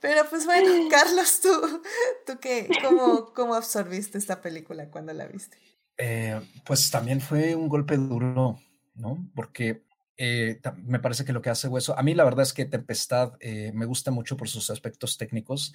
pero 0.00 0.28
pues 0.30 0.46
bueno, 0.46 0.88
Carlos, 0.90 1.40
¿tú, 1.42 1.82
tú 2.26 2.38
qué, 2.40 2.70
cómo, 2.82 3.34
cómo 3.34 3.54
absorbiste 3.54 4.16
esta 4.16 4.40
película 4.40 4.90
cuando 4.90 5.12
la 5.12 5.26
viste? 5.26 5.58
Eh, 5.98 6.40
pues 6.64 6.90
también 6.92 7.20
fue 7.20 7.56
un 7.56 7.68
golpe 7.68 7.96
duro, 7.96 8.60
¿no? 8.94 9.28
Porque 9.34 9.82
eh, 10.16 10.60
me 10.84 11.00
parece 11.00 11.24
que 11.24 11.32
lo 11.32 11.42
que 11.42 11.50
hace 11.50 11.66
Hueso, 11.66 11.98
a 11.98 12.02
mí 12.04 12.14
la 12.14 12.24
verdad 12.24 12.44
es 12.44 12.52
que 12.52 12.64
Tempestad 12.64 13.32
eh, 13.40 13.72
me 13.74 13.84
gusta 13.84 14.12
mucho 14.12 14.36
por 14.36 14.48
sus 14.48 14.70
aspectos 14.70 15.18
técnicos, 15.18 15.74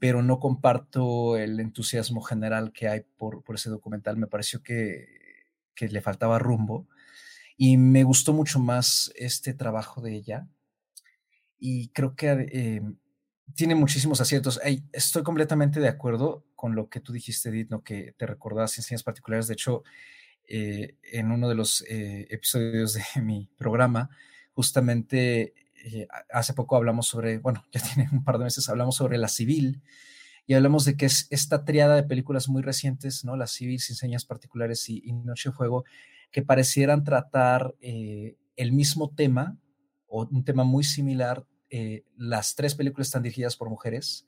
pero 0.00 0.20
no 0.20 0.40
comparto 0.40 1.36
el 1.36 1.60
entusiasmo 1.60 2.22
general 2.22 2.72
que 2.72 2.88
hay 2.88 3.02
por, 3.16 3.44
por 3.44 3.54
ese 3.54 3.70
documental. 3.70 4.16
Me 4.16 4.26
pareció 4.26 4.64
que, 4.64 5.06
que 5.76 5.88
le 5.88 6.00
faltaba 6.00 6.40
rumbo 6.40 6.88
y 7.56 7.76
me 7.76 8.02
gustó 8.02 8.32
mucho 8.32 8.58
más 8.58 9.12
este 9.14 9.54
trabajo 9.54 10.00
de 10.00 10.16
ella. 10.16 10.48
Y 11.60 11.90
creo 11.90 12.16
que 12.16 12.82
tiene 13.54 13.76
muchísimos 13.76 14.20
aciertos. 14.20 14.60
estoy 14.92 15.22
completamente 15.22 15.78
de 15.78 15.86
acuerdo 15.86 16.44
con 16.62 16.76
lo 16.76 16.88
que 16.88 17.00
tú 17.00 17.12
dijiste, 17.12 17.48
Edith, 17.48 17.70
¿no? 17.70 17.82
que 17.82 18.14
te 18.16 18.24
recordabas 18.24 18.78
enseñas 18.78 19.02
particulares. 19.02 19.48
De 19.48 19.54
hecho, 19.54 19.82
eh, 20.46 20.94
en 21.02 21.32
uno 21.32 21.48
de 21.48 21.56
los 21.56 21.82
eh, 21.88 22.28
episodios 22.30 22.94
de 22.94 23.02
mi 23.20 23.50
programa, 23.56 24.10
justamente 24.52 25.54
eh, 25.84 26.06
hace 26.30 26.54
poco 26.54 26.76
hablamos 26.76 27.08
sobre, 27.08 27.38
bueno, 27.38 27.64
ya 27.72 27.80
tiene 27.94 28.08
un 28.12 28.22
par 28.22 28.38
de 28.38 28.44
meses, 28.44 28.68
hablamos 28.68 28.94
sobre 28.94 29.18
la 29.18 29.26
civil 29.26 29.82
y 30.46 30.54
hablamos 30.54 30.84
de 30.84 30.96
que 30.96 31.06
es 31.06 31.26
esta 31.30 31.64
triada 31.64 31.96
de 31.96 32.04
películas 32.04 32.48
muy 32.48 32.62
recientes, 32.62 33.24
¿no? 33.24 33.34
La 33.34 33.48
civil, 33.48 33.80
sin 33.80 33.96
señas 33.96 34.24
particulares 34.24 34.88
y, 34.88 35.02
y 35.04 35.14
Noche 35.14 35.48
de 35.48 35.56
Fuego, 35.56 35.84
que 36.30 36.42
parecieran 36.42 37.02
tratar 37.02 37.74
el 37.80 38.70
mismo 38.70 39.10
tema 39.10 39.58
o 40.06 40.28
un 40.30 40.44
tema 40.44 40.62
muy 40.62 40.84
similar 40.84 41.44
eh, 41.74 42.04
las 42.18 42.54
tres 42.54 42.74
películas 42.74 43.08
están 43.08 43.22
dirigidas 43.22 43.56
por 43.56 43.70
mujeres 43.70 44.26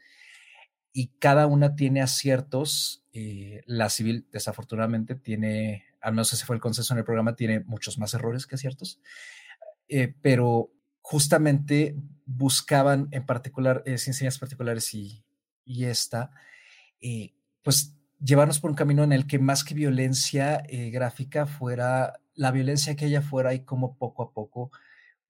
y 0.95 1.09
cada 1.19 1.47
una 1.47 1.77
tiene 1.77 2.01
aciertos. 2.01 3.05
Eh, 3.13 3.63
la 3.67 3.91
civil, 3.91 4.27
desafortunadamente, 4.33 5.15
tiene, 5.17 5.85
al 6.01 6.13
menos 6.13 6.33
ese 6.33 6.47
fue 6.47 6.57
el 6.57 6.63
consenso 6.63 6.95
en 6.95 6.99
el 6.99 7.05
programa, 7.05 7.37
tiene 7.37 7.61
muchos 7.61 7.99
más 7.99 8.15
errores 8.15 8.47
que 8.47 8.55
aciertos, 8.55 9.01
eh, 9.89 10.15
pero 10.23 10.71
justamente 11.03 11.97
buscaban 12.25 13.09
en 13.11 13.27
particular, 13.27 13.83
sin 13.99 14.15
señas 14.15 14.39
particulares 14.39 14.95
y, 14.95 15.23
y 15.67 15.85
esta, 15.85 16.31
pues 17.63 17.95
llevarnos 18.19 18.61
por 18.61 18.71
un 18.71 18.77
camino 18.77 19.05
en 19.05 19.13
el 19.13 19.27
que 19.27 19.39
más 19.39 19.65
que 19.65 19.75
violencia 19.75 20.65
gráfica 20.71 21.47
fuera 21.47 22.21
la 22.35 22.51
violencia 22.51 22.97
que 22.97 23.07
ella 23.07 23.23
fuera 23.23 23.55
y 23.55 23.61
cómo 23.61 23.97
poco 23.97 24.23
a 24.23 24.33
poco 24.33 24.71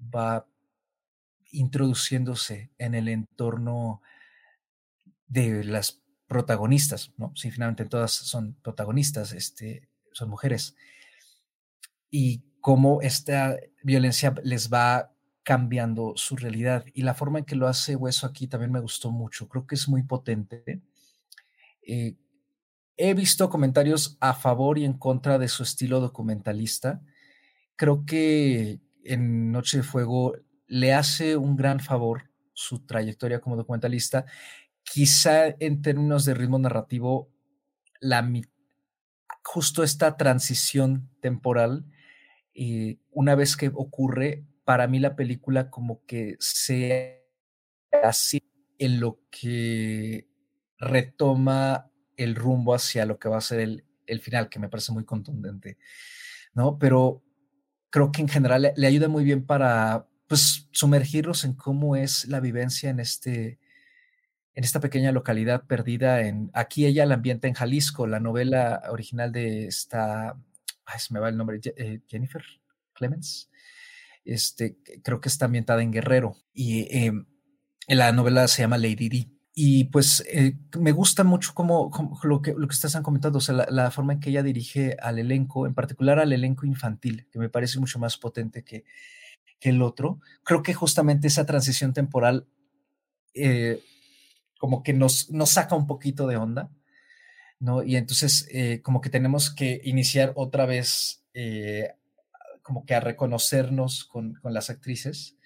va 0.01 0.47
introduciéndose 1.51 2.71
en 2.79 2.95
el 2.95 3.09
entorno 3.09 4.03
de 5.35 5.65
las 5.65 6.01
protagonistas, 6.29 7.13
¿no? 7.17 7.33
Sí, 7.35 7.51
finalmente 7.51 7.85
todas 7.85 8.13
son 8.13 8.55
protagonistas, 8.63 9.33
este, 9.33 9.89
son 10.13 10.31
mujeres. 10.31 10.77
Y 12.11 12.45
cómo 12.61 13.03
esta 13.03 13.57
violencia 13.83 14.35
les 14.45 14.73
va 14.73 15.13
cambiando 15.43 16.15
su 16.17 16.37
realidad. 16.37 16.85
Y 16.95 17.03
la 17.03 17.15
forma 17.15 17.41
en 17.41 17.45
que 17.45 17.57
lo 17.57 17.67
hace 17.67 17.97
Hueso 17.97 18.27
aquí 18.27 18.47
también 18.47 18.73
me 18.73 18.81
gustó 18.81 19.11
mucho. 19.11 19.49
Creo 19.49 19.67
que 19.67 19.75
es 19.75 19.89
muy 19.89 20.05
potente. 20.05 20.81
Eh, 21.83 22.17
he 22.97 23.13
visto 23.13 23.51
comentarios 23.51 24.17
a 24.21 24.35
favor 24.35 24.79
y 24.79 24.85
en 24.85 24.95
contra 24.95 25.39
de 25.39 25.49
su 25.49 25.65
estilo 25.65 26.01
documentalista. 26.01 27.03
Creo 27.77 28.07
que 28.07 28.81
en 29.03 29.51
Noche 29.51 29.79
de 29.79 29.83
Fuego 29.83 30.35
le 30.67 30.95
hace 30.95 31.37
un 31.37 31.57
gran 31.57 31.81
favor 31.81 32.31
su 32.55 32.87
trayectoria 32.87 33.41
como 33.41 33.57
documentalista. 33.57 34.25
Quizá 34.85 35.49
en 35.59 35.83
términos 35.83 36.25
de 36.25 36.35
ritmo 36.35 36.59
narrativo, 36.59 37.31
la, 38.01 38.31
justo 39.43 39.83
esta 39.83 40.17
transición 40.17 41.11
temporal, 41.21 41.85
eh, 42.55 42.99
una 43.11 43.35
vez 43.35 43.57
que 43.57 43.71
ocurre, 43.75 44.45
para 44.65 44.87
mí 44.87 44.99
la 44.99 45.17
película 45.17 45.71
como 45.71 46.05
que 46.07 46.37
se 46.39 47.25
así 48.03 48.43
en 48.79 49.01
lo 49.01 49.21
que 49.31 50.29
retoma 50.79 51.91
el 52.17 52.35
rumbo 52.35 52.75
hacia 52.75 53.07
lo 53.07 53.19
que 53.19 53.29
va 53.29 53.39
a 53.39 53.43
ser 53.43 53.61
el, 53.61 53.85
el 54.07 54.21
final, 54.21 54.49
que 54.49 54.59
me 54.59 54.69
parece 54.69 54.93
muy 54.93 55.05
contundente, 55.05 55.79
¿no? 56.55 56.79
Pero 56.79 57.23
creo 57.91 58.13
que 58.13 58.23
en 58.23 58.29
general 58.29 58.73
le 58.75 58.87
ayuda 58.87 59.09
muy 59.09 59.25
bien 59.25 59.47
para 59.47 60.09
pues 60.27 60.69
sumergirlos 60.73 61.45
en 61.45 61.55
cómo 61.55 61.97
es 61.97 62.27
la 62.27 62.41
vivencia 62.41 62.91
en 62.91 63.01
este 63.01 63.59
en 64.55 64.65
esta 64.65 64.81
pequeña 64.81 65.13
localidad 65.13 65.65
perdida 65.67 66.23
en 66.23 66.51
aquí 66.55 66.87
ella 66.87 67.07
la 67.07 67.15
ambienta 67.15 67.49
en 67.49 67.55
Jalisco, 67.55 68.07
la 68.07 68.21
novela 68.21 68.83
original 68.89 69.33
de 69.33 69.67
esta 69.67 70.37
ay, 70.87 70.99
se 70.99 71.13
me 71.13 71.21
va 71.21 71.29
el 71.29 71.37
nombre 71.37 71.61
eh, 71.77 72.01
Jennifer 72.09 72.43
Clemens. 72.93 73.51
Este 74.25 74.79
creo 75.03 75.21
que 75.21 75.29
está 75.29 75.47
ambientada 75.47 75.83
en 75.83 75.93
Guerrero 75.93 76.37
y 76.55 76.87
em, 76.97 77.27
La 77.89 78.13
novela 78.13 78.49
se 78.49 78.63
llama 78.63 78.79
Lady 78.79 79.09
D. 79.09 79.31
Y 79.57 79.85
pues 79.85 80.25
eh, 80.29 80.57
me 80.81 80.91
gusta 80.91 81.23
mucho 81.23 81.55
como, 81.55 81.91
lo, 82.25 82.43
que, 82.43 82.53
lo 82.53 82.67
que 82.67 82.75
ustedes 82.75 82.97
han 82.97 83.05
comentado, 83.05 83.39
o 83.39 83.41
sea, 83.41 83.67
la, 83.69 83.91
forma 83.93 84.15
en 84.15 84.21
que 84.21 84.31
ella 84.31 84.43
dirige 84.43 84.97
al 85.01 85.21
elenco, 85.21 85.67
en 85.67 85.75
particular 85.75 86.19
al 86.19 86.33
elenco 86.33 86.67
infantil, 86.67 87.29
que 87.31 87.39
me 87.39 87.49
parece 87.49 87.79
mucho 87.79 88.01
más 88.01 88.17
potente 88.17 88.65
que, 88.65 88.85
que 89.61 89.69
el 89.69 89.81
otro. 89.81 90.19
Creo 90.43 90.65
que 90.65 90.75
justamente 90.75 91.29
esa 91.29 91.47
transición 91.47 91.93
temporal 91.93 92.49
eh, 93.33 93.81
como 94.65 94.83
que 94.83 94.95
nos, 94.95 95.31
nos 95.31 95.51
saca 95.51 95.75
un 95.75 95.87
poquito 95.87 96.27
de 96.27 96.39
onda, 96.39 96.71
¿no? 97.61 97.83
Y 97.83 97.97
entonces 97.97 98.49
eh, 98.51 98.81
como 98.81 99.03
que 99.03 99.11
tenemos 99.11 99.55
que 99.55 99.83
iniciar 99.85 100.33
otra 100.37 100.65
vez 100.65 101.23
como 102.63 102.87
que 102.87 102.95
a 102.95 103.01
reconocernos 103.01 104.07
con, 104.07 104.37
con 104.37 104.55
las 104.55 104.71
actrices, 104.71 105.37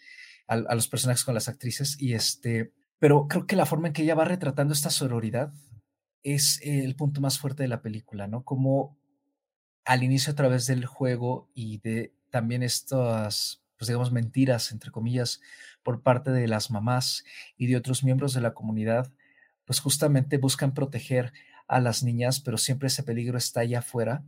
a, 0.47 0.55
a, 0.55 0.75
los 0.77 0.87
personajes 0.87 1.25
con 1.25 1.35
las 1.35 1.49
actrices, 1.49 2.01
y 2.01 2.15
este, 2.15 2.73
pero 3.01 3.27
creo 3.27 3.45
que 3.45 3.57
la 3.57 3.67
forma 3.67 3.89
en 3.89 3.93
que 3.93 4.03
ella 4.03 4.15
va 4.15 4.25
retratando 4.25 4.73
esta 4.73 4.91
sororidad 4.91 5.53
es 6.23 6.61
el 6.63 6.95
punto 6.95 7.21
más 7.21 7.41
fuerte 7.41 7.65
de 7.65 7.69
la 7.69 7.83
película, 7.83 8.29
¿no? 8.29 8.45
Como 8.45 8.97
al 9.85 10.05
inicio 10.05 10.33
a 10.33 10.37
través 10.37 10.67
del 10.67 10.87
juego 10.87 11.51
y 11.55 11.79
de 11.79 12.15
también 12.31 12.63
estas, 12.63 13.65
pues 13.77 13.89
digamos, 13.89 14.13
mentiras, 14.13 14.71
entre 14.71 14.93
comillas, 14.93 15.41
por 15.89 16.03
parte 16.03 16.33
de 16.33 16.47
las 16.49 16.71
mamás 16.71 17.25
y 17.57 17.67
de 17.67 17.75
otros 17.75 18.05
miembros 18.05 18.35
de 18.35 18.43
la 18.43 18.53
comunidad, 18.53 19.11
pues 19.65 19.81
justamente 19.81 20.37
buscan 20.37 20.75
proteger 20.75 21.33
a 21.67 21.81
las 21.81 22.03
niñas, 22.03 22.41
pero 22.41 22.59
siempre 22.59 22.89
ese 22.89 23.05
peligro 23.05 23.39
está 23.39 23.61
allá 23.61 23.79
afuera. 23.79 24.23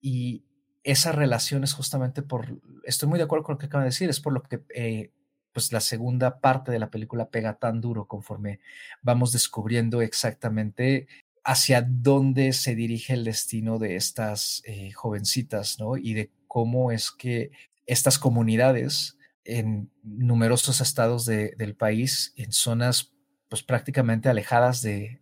Y 0.00 0.42
esa 0.82 1.12
relación 1.12 1.64
es 1.64 1.74
justamente 1.74 2.22
por, 2.22 2.62
estoy 2.84 3.10
muy 3.10 3.18
de 3.18 3.24
acuerdo 3.24 3.44
con 3.44 3.52
lo 3.56 3.58
que 3.58 3.66
acaba 3.66 3.84
de 3.84 3.90
decir, 3.90 4.08
es 4.08 4.20
por 4.20 4.32
lo 4.32 4.42
que 4.42 4.62
eh, 4.74 5.10
pues 5.52 5.70
la 5.70 5.80
segunda 5.80 6.40
parte 6.40 6.72
de 6.72 6.78
la 6.78 6.90
película 6.90 7.28
pega 7.28 7.58
tan 7.58 7.82
duro 7.82 8.06
conforme 8.06 8.58
vamos 9.02 9.32
descubriendo 9.32 10.00
exactamente 10.00 11.08
hacia 11.44 11.86
dónde 11.86 12.54
se 12.54 12.74
dirige 12.74 13.12
el 13.12 13.24
destino 13.24 13.78
de 13.78 13.96
estas 13.96 14.62
eh, 14.64 14.92
jovencitas, 14.92 15.78
¿no? 15.78 15.98
Y 15.98 16.14
de 16.14 16.30
cómo 16.48 16.90
es 16.90 17.10
que 17.10 17.50
estas 17.84 18.18
comunidades 18.18 19.18
en 19.44 19.90
numerosos 20.02 20.80
estados 20.80 21.26
del 21.26 21.76
país, 21.76 22.32
en 22.36 22.52
zonas 22.52 23.12
pues 23.48 23.62
prácticamente 23.62 24.28
alejadas 24.28 24.82
de, 24.82 25.20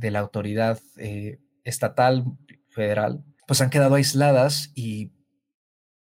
la 0.00 0.20
autoridad 0.20 0.80
eh, 0.96 1.38
estatal, 1.64 2.24
federal, 2.68 3.24
pues 3.46 3.60
han 3.60 3.70
quedado 3.70 3.96
aisladas 3.96 4.70
y 4.74 5.12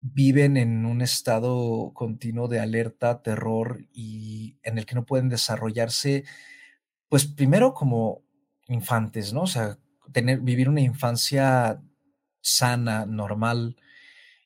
viven 0.01 0.57
en 0.57 0.86
un 0.86 1.01
estado 1.01 1.91
continuo 1.93 2.47
de 2.47 2.59
alerta, 2.59 3.22
terror 3.22 3.86
y 3.91 4.57
en 4.63 4.78
el 4.78 4.86
que 4.86 4.95
no 4.95 5.05
pueden 5.05 5.30
desarrollarse, 5.30 6.26
pues 7.09 7.26
primero 7.26 7.74
como 7.74 8.24
infantes, 8.68 9.34
¿no? 9.34 9.43
O 9.43 9.47
sea, 9.47 9.78
tener, 10.11 10.41
vivir 10.41 10.70
una 10.70 10.82
infancia 10.82 11.82
sana, 12.41 13.05
normal, 13.05 13.76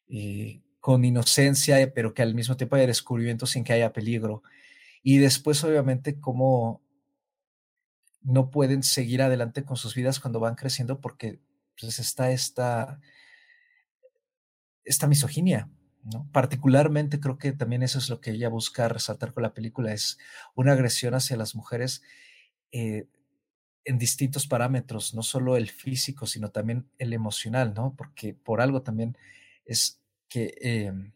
eh, 0.07 0.61
con 0.79 1.05
inocencia, 1.05 1.93
pero 1.93 2.13
que 2.13 2.21
al 2.21 2.35
mismo 2.35 2.57
tiempo 2.57 2.75
haya 2.75 2.87
descubrimiento 2.87 3.45
sin 3.45 3.63
que 3.63 3.73
haya 3.73 3.93
peligro. 3.93 4.43
Y 5.03 5.17
después, 5.17 5.63
obviamente, 5.63 6.19
cómo 6.19 6.81
no 8.21 8.49
pueden 8.49 8.83
seguir 8.83 9.21
adelante 9.21 9.63
con 9.63 9.77
sus 9.77 9.95
vidas 9.95 10.19
cuando 10.19 10.39
van 10.39 10.55
creciendo 10.55 10.99
porque 10.99 11.39
pues, 11.79 11.99
está 11.99 12.31
esta 12.31 12.99
esta 14.89 15.07
misoginia. 15.07 15.69
¿no? 16.03 16.27
Particularmente 16.31 17.19
creo 17.19 17.37
que 17.37 17.51
también 17.51 17.83
eso 17.83 17.99
es 17.99 18.09
lo 18.09 18.19
que 18.21 18.31
ella 18.31 18.49
busca 18.49 18.87
resaltar 18.87 19.33
con 19.33 19.43
la 19.43 19.53
película, 19.53 19.93
es 19.93 20.17
una 20.55 20.73
agresión 20.73 21.13
hacia 21.13 21.37
las 21.37 21.55
mujeres 21.55 22.01
eh, 22.71 23.07
en 23.85 23.97
distintos 23.99 24.47
parámetros, 24.47 25.13
no 25.13 25.21
solo 25.23 25.57
el 25.57 25.69
físico, 25.69 26.25
sino 26.25 26.49
también 26.49 26.89
el 26.97 27.13
emocional, 27.13 27.73
¿no? 27.73 27.95
Porque 27.95 28.33
por 28.33 28.61
algo 28.61 28.81
también 28.81 29.17
es 29.65 30.01
que 30.29 30.55
em, 30.61 31.11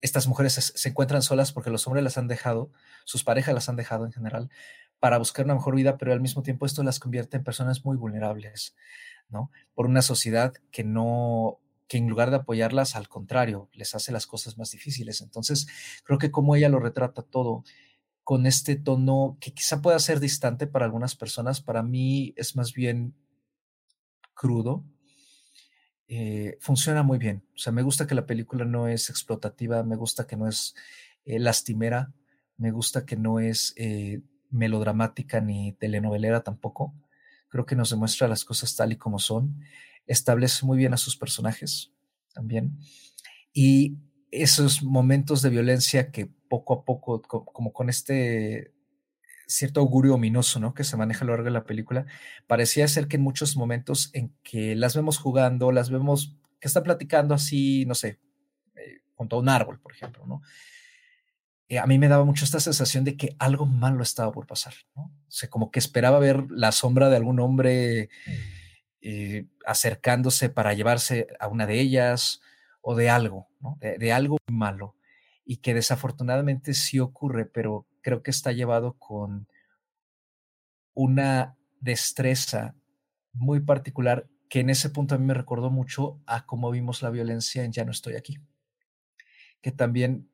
estas 0.00 0.26
mujeres 0.26 0.52
se, 0.52 0.88
encuentran 0.88 1.22
solas 1.22 1.52
porque 1.52 1.70
los 1.70 1.86
hombres 1.86 2.04
las 2.04 2.18
han 2.18 2.28
dejado, 2.28 2.70
sus 3.04 3.24
parejas 3.24 3.54
las 3.54 3.68
han 3.70 3.76
dejado 3.76 4.04
en 4.04 4.12
general, 4.12 4.50
para 4.98 5.18
buscar 5.18 5.46
una 5.46 5.54
mejor 5.54 5.74
vida, 5.74 5.96
pero 5.96 6.12
al 6.12 6.20
mismo 6.20 6.42
tiempo 6.42 6.66
esto 6.66 6.82
las 6.82 7.00
convierte 7.00 7.38
en 7.38 7.44
personas 7.44 7.84
muy 7.84 7.96
vulnerables, 7.96 8.76
¿no? 9.28 9.50
Por 9.74 9.86
una 9.86 10.02
sociedad 10.02 10.52
que 10.70 10.84
no 10.84 11.60
que 11.88 11.98
en 11.98 12.08
lugar 12.08 12.30
de 12.30 12.36
apoyarlas, 12.36 12.96
al 12.96 13.08
contrario, 13.08 13.68
les 13.72 13.94
hace 13.94 14.10
las 14.10 14.26
cosas 14.26 14.56
más 14.56 14.70
difíciles. 14.70 15.20
Entonces, 15.20 15.66
creo 16.02 16.18
que 16.18 16.30
como 16.30 16.56
ella 16.56 16.70
lo 16.70 16.80
retrata 16.80 17.22
todo 17.22 17.62
con 18.24 18.46
este 18.46 18.76
tono 18.76 19.36
que 19.40 19.52
quizá 19.52 19.82
pueda 19.82 19.98
ser 19.98 20.18
distante 20.18 20.66
para 20.66 20.86
algunas 20.86 21.14
personas, 21.14 21.60
para 21.60 21.82
mí 21.82 22.32
es 22.36 22.56
más 22.56 22.72
bien 22.72 23.14
crudo, 24.32 24.84
eh, 26.08 26.56
funciona 26.60 27.02
muy 27.02 27.18
bien. 27.18 27.44
O 27.54 27.58
sea, 27.58 27.72
me 27.72 27.82
gusta 27.82 28.06
que 28.06 28.14
la 28.14 28.26
película 28.26 28.64
no 28.64 28.88
es 28.88 29.10
explotativa, 29.10 29.82
me 29.82 29.96
gusta 29.96 30.26
que 30.26 30.36
no 30.36 30.48
es 30.48 30.74
eh, 31.24 31.38
lastimera, 31.38 32.12
me 32.56 32.70
gusta 32.70 33.06
que 33.06 33.16
no 33.16 33.40
es 33.40 33.72
eh, 33.76 34.22
melodramática 34.50 35.40
ni 35.40 35.72
telenovelera 35.72 36.42
tampoco. 36.42 36.94
Creo 37.48 37.66
que 37.66 37.76
nos 37.76 37.90
demuestra 37.90 38.28
las 38.28 38.44
cosas 38.44 38.74
tal 38.76 38.92
y 38.92 38.96
como 38.96 39.18
son 39.18 39.60
establece 40.06 40.66
muy 40.66 40.76
bien 40.76 40.92
a 40.92 40.98
sus 40.98 41.16
personajes 41.16 41.92
también. 42.34 42.78
Y 43.52 43.96
esos 44.30 44.82
momentos 44.82 45.42
de 45.42 45.50
violencia 45.50 46.10
que 46.10 46.26
poco 46.26 46.74
a 46.74 46.84
poco, 46.84 47.22
como 47.22 47.72
con 47.72 47.88
este 47.88 48.73
cierto 49.46 49.80
augurio 49.80 50.14
ominoso, 50.14 50.60
¿no? 50.60 50.74
Que 50.74 50.84
se 50.84 50.96
maneja 50.96 51.24
a 51.24 51.26
lo 51.26 51.32
largo 51.32 51.44
de 51.44 51.50
la 51.50 51.64
película, 51.64 52.06
parecía 52.46 52.88
ser 52.88 53.08
que 53.08 53.16
en 53.16 53.22
muchos 53.22 53.56
momentos 53.56 54.10
en 54.12 54.34
que 54.42 54.74
las 54.74 54.96
vemos 54.96 55.18
jugando, 55.18 55.72
las 55.72 55.90
vemos 55.90 56.36
que 56.60 56.68
están 56.68 56.82
platicando 56.82 57.34
así, 57.34 57.84
no 57.86 57.94
sé, 57.94 58.18
eh, 58.76 59.00
junto 59.14 59.36
a 59.36 59.40
un 59.40 59.48
árbol, 59.48 59.80
por 59.80 59.92
ejemplo, 59.92 60.26
¿no? 60.26 60.42
Eh, 61.68 61.78
a 61.78 61.86
mí 61.86 61.98
me 61.98 62.08
daba 62.08 62.24
mucho 62.24 62.44
esta 62.44 62.60
sensación 62.60 63.04
de 63.04 63.16
que 63.16 63.36
algo 63.38 63.66
malo 63.66 64.02
estaba 64.02 64.30
por 64.32 64.46
pasar, 64.46 64.74
¿no? 64.94 65.04
O 65.04 65.30
sea, 65.30 65.48
como 65.48 65.70
que 65.70 65.78
esperaba 65.78 66.18
ver 66.18 66.44
la 66.50 66.72
sombra 66.72 67.08
de 67.08 67.16
algún 67.16 67.40
hombre 67.40 68.10
eh, 69.00 69.46
acercándose 69.66 70.48
para 70.50 70.74
llevarse 70.74 71.26
a 71.40 71.48
una 71.48 71.66
de 71.66 71.80
ellas 71.80 72.40
o 72.80 72.94
de 72.94 73.10
algo, 73.10 73.48
de, 73.80 74.12
algo 74.12 74.38
malo 74.46 74.94
y 75.44 75.58
que 75.58 75.74
desafortunadamente 75.74 76.74
sí 76.74 77.00
ocurre, 77.00 77.46
pero 77.46 77.86
creo 78.04 78.22
que 78.22 78.30
está 78.30 78.52
llevado 78.52 78.92
con 78.98 79.48
una 80.94 81.56
destreza 81.80 82.76
muy 83.32 83.60
particular 83.60 84.28
que 84.48 84.60
en 84.60 84.70
ese 84.70 84.90
punto 84.90 85.16
a 85.16 85.18
mí 85.18 85.24
me 85.24 85.34
recordó 85.34 85.70
mucho 85.70 86.20
a 86.26 86.46
cómo 86.46 86.70
vimos 86.70 87.02
la 87.02 87.10
violencia 87.10 87.64
en 87.64 87.72
Ya 87.72 87.84
no 87.84 87.90
estoy 87.90 88.14
aquí, 88.14 88.38
que 89.60 89.72
también 89.72 90.30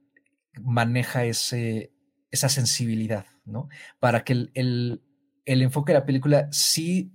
maneja 0.60 1.24
ese, 1.24 1.94
esa 2.30 2.50
sensibilidad, 2.50 3.24
¿no? 3.46 3.68
Para 4.00 4.24
que 4.24 4.34
el, 4.34 4.50
el, 4.52 5.02
el 5.46 5.62
enfoque 5.62 5.92
de 5.92 6.00
la 6.00 6.06
película 6.06 6.48
sí 6.52 7.12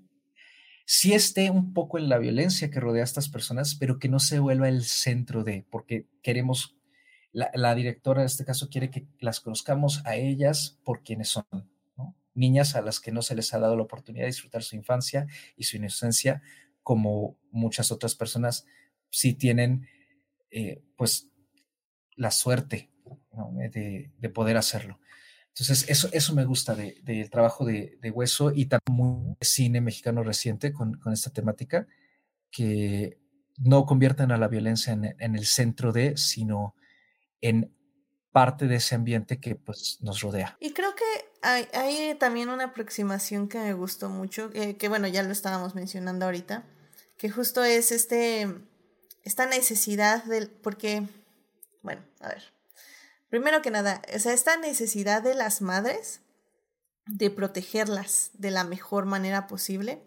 sí 0.86 1.14
esté 1.14 1.50
un 1.50 1.74
poco 1.74 1.98
en 1.98 2.10
la 2.10 2.20
violencia 2.20 2.70
que 2.70 2.80
rodea 2.80 3.02
a 3.02 3.06
estas 3.06 3.28
personas, 3.28 3.76
pero 3.76 4.00
que 4.00 4.08
no 4.08 4.20
se 4.20 4.40
vuelva 4.40 4.70
el 4.70 4.84
centro 4.84 5.44
de, 5.44 5.66
porque 5.70 6.08
queremos, 6.22 6.78
la, 7.36 7.76
directora 7.76 8.22
en 8.22 8.28
este 8.28 8.46
caso 8.46 8.70
quiere 8.70 8.90
que 8.90 9.08
las 9.20 9.42
conozcamos 9.42 10.02
a 10.06 10.16
ellas 10.16 10.80
por 10.84 11.04
quienes 11.04 11.30
son, 11.30 11.46
niñas 12.34 12.76
a 12.76 12.82
las 12.82 13.00
que 13.00 13.12
no 13.12 13.22
se 13.22 13.36
les 13.36 13.54
ha 13.54 13.60
dado 13.60 13.76
la 13.76 13.84
oportunidad 13.84 14.24
de 14.24 14.32
disfrutar 14.32 14.64
su 14.64 14.76
infancia 14.76 15.28
y 15.56 15.64
su 15.66 15.78
inocencia, 15.78 16.42
como 16.84 17.38
muchas 17.52 17.92
otras 17.92 18.16
personas 18.16 18.66
sí 19.10 19.34
tienen, 19.34 19.88
eh, 20.52 20.82
pues, 20.96 21.30
la 22.16 22.32
suerte 22.32 22.90
de 23.52 24.30
poder 24.30 24.58
hacerlo. 24.58 25.00
Entonces, 25.58 25.86
eso, 25.88 26.10
eso 26.12 26.36
me 26.36 26.44
gusta 26.44 26.76
del 26.76 27.02
de, 27.06 27.30
trabajo 27.30 27.64
de, 27.64 28.12
Hueso 28.14 28.52
y 28.54 28.66
también 28.66 29.38
cine 29.40 29.80
mexicano 29.80 30.22
reciente 30.22 30.74
con, 30.74 31.00
esta 31.14 31.30
temática, 31.30 31.88
que 32.52 33.22
no 33.58 33.86
convierten 33.86 34.34
a 34.34 34.38
la 34.38 34.50
violencia 34.50 34.92
en, 34.92 35.36
el 35.36 35.46
centro 35.46 35.94
de, 35.94 36.18
sino 36.18 36.76
en 37.48 37.74
parte 38.32 38.68
de 38.68 38.76
ese 38.76 38.96
ambiente 38.96 39.40
que 39.40 39.56
pues, 39.56 39.98
nos 40.02 40.22
rodea. 40.22 40.58
Y 40.60 40.72
creo 40.74 40.94
que 40.96 41.04
hay, 41.42 42.16
también 42.16 42.50
una 42.50 42.66
aproximación 42.66 43.48
que 43.48 43.60
me 43.60 43.74
gustó 43.74 44.10
mucho, 44.10 44.50
eh, 44.54 44.78
que 44.78 44.90
bueno, 44.90 45.08
ya 45.08 45.24
lo 45.24 45.32
estábamos 45.32 45.76
mencionando 45.76 46.26
ahorita, 46.26 46.64
que 47.18 47.30
justo 47.30 47.64
es 47.64 47.92
este, 47.92 48.54
esta 49.24 49.46
necesidad 49.46 50.24
del, 50.26 50.50
porque, 50.50 51.04
bueno, 51.82 52.02
a 52.20 52.30
ver, 52.30 52.56
Primero 53.36 53.62
que 53.62 53.70
nada, 53.70 54.02
o 54.16 54.20
sea, 54.20 54.32
esta 54.32 54.56
necesidad 54.56 55.22
de 55.22 55.34
las 55.34 55.62
madres 55.62 56.22
de 57.06 57.30
protegerlas 57.30 58.30
de 58.34 58.50
la 58.50 58.64
mejor 58.64 59.06
manera 59.06 59.46
posible. 59.46 60.02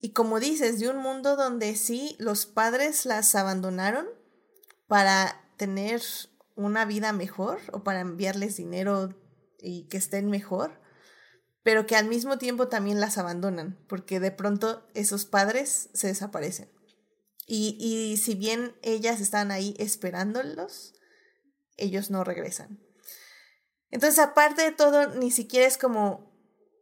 Y 0.00 0.10
como 0.12 0.40
dices, 0.40 0.80
de 0.80 0.88
un 0.88 0.96
mundo 0.96 1.36
donde 1.36 1.76
sí 1.76 2.16
los 2.18 2.46
padres 2.46 3.06
las 3.06 3.34
abandonaron 3.36 4.08
para 4.88 5.40
tener 5.60 6.00
una 6.56 6.86
vida 6.86 7.12
mejor 7.12 7.60
o 7.70 7.84
para 7.84 8.00
enviarles 8.00 8.56
dinero 8.56 9.14
y 9.58 9.88
que 9.88 9.98
estén 9.98 10.30
mejor, 10.30 10.80
pero 11.62 11.86
que 11.86 11.96
al 11.96 12.08
mismo 12.08 12.38
tiempo 12.38 12.68
también 12.68 12.98
las 12.98 13.18
abandonan, 13.18 13.78
porque 13.86 14.20
de 14.20 14.30
pronto 14.30 14.88
esos 14.94 15.26
padres 15.26 15.90
se 15.92 16.06
desaparecen. 16.06 16.70
Y, 17.46 17.76
y 17.78 18.16
si 18.16 18.36
bien 18.36 18.74
ellas 18.80 19.20
están 19.20 19.50
ahí 19.50 19.74
esperándolos, 19.78 20.94
ellos 21.76 22.10
no 22.10 22.24
regresan. 22.24 22.80
Entonces, 23.90 24.18
aparte 24.18 24.62
de 24.62 24.72
todo, 24.72 25.10
ni 25.16 25.30
siquiera 25.30 25.66
es 25.66 25.76
como, 25.76 26.32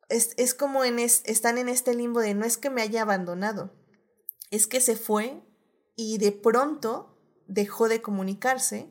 es, 0.08 0.34
es 0.36 0.54
como 0.54 0.84
en 0.84 1.00
están 1.00 1.58
en 1.58 1.68
este 1.68 1.96
limbo 1.96 2.20
de 2.20 2.34
no 2.34 2.44
es 2.44 2.58
que 2.58 2.70
me 2.70 2.82
haya 2.82 3.02
abandonado, 3.02 3.74
es 4.52 4.68
que 4.68 4.80
se 4.80 4.94
fue 4.94 5.42
y 5.96 6.18
de 6.18 6.30
pronto 6.30 7.17
dejó 7.48 7.88
de 7.88 8.00
comunicarse 8.00 8.88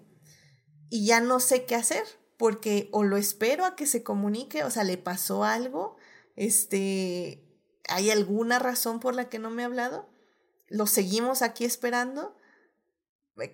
y 0.89 1.05
ya 1.05 1.21
no 1.21 1.39
sé 1.39 1.65
qué 1.65 1.75
hacer, 1.75 2.03
porque 2.37 2.89
o 2.91 3.03
lo 3.03 3.17
espero 3.17 3.65
a 3.65 3.75
que 3.75 3.85
se 3.85 4.03
comunique, 4.03 4.63
o 4.63 4.71
sea, 4.71 4.83
le 4.83 4.97
pasó 4.97 5.43
algo, 5.43 5.95
este, 6.35 7.43
hay 7.87 8.09
alguna 8.11 8.59
razón 8.59 8.99
por 8.99 9.15
la 9.15 9.29
que 9.29 9.39
no 9.39 9.49
me 9.49 9.63
ha 9.63 9.67
hablado, 9.67 10.09
lo 10.67 10.87
seguimos 10.87 11.41
aquí 11.41 11.65
esperando, 11.65 12.35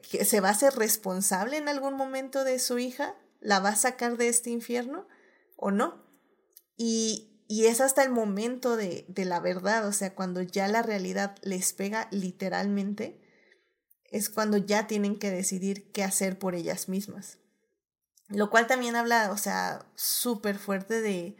que 0.10 0.26
se 0.26 0.40
va 0.40 0.50
a 0.50 0.56
ser 0.56 0.74
responsable 0.76 1.58
en 1.58 1.68
algún 1.68 1.96
momento 1.96 2.44
de 2.44 2.58
su 2.60 2.80
hija, 2.80 3.16
la 3.40 3.60
va 3.60 3.70
a 3.70 3.76
sacar 3.76 4.18
de 4.18 4.30
este 4.30 4.50
infierno 4.50 5.08
o 5.58 5.72
no. 5.72 6.02
Y, 6.78 7.30
y 7.48 7.66
es 7.66 7.82
hasta 7.82 8.04
el 8.04 8.10
momento 8.10 8.78
de, 8.78 9.06
de 9.10 9.26
la 9.26 9.42
verdad, 9.42 9.86
o 9.86 9.92
sea, 9.92 10.16
cuando 10.16 10.42
ya 10.42 10.68
la 10.70 10.82
realidad 10.82 11.36
les 11.42 11.74
pega 11.74 12.08
literalmente, 12.12 13.23
es 14.14 14.30
cuando 14.30 14.58
ya 14.58 14.86
tienen 14.86 15.18
que 15.18 15.32
decidir 15.32 15.92
qué 15.92 16.04
hacer 16.04 16.38
por 16.38 16.54
ellas 16.54 16.88
mismas. 16.88 17.40
Lo 18.30 18.52
cual 18.52 18.68
también 18.68 18.96
habla, 18.96 19.32
o 19.32 19.38
sea, 19.38 19.88
súper 19.96 20.60
fuerte 20.60 21.02
de, 21.02 21.36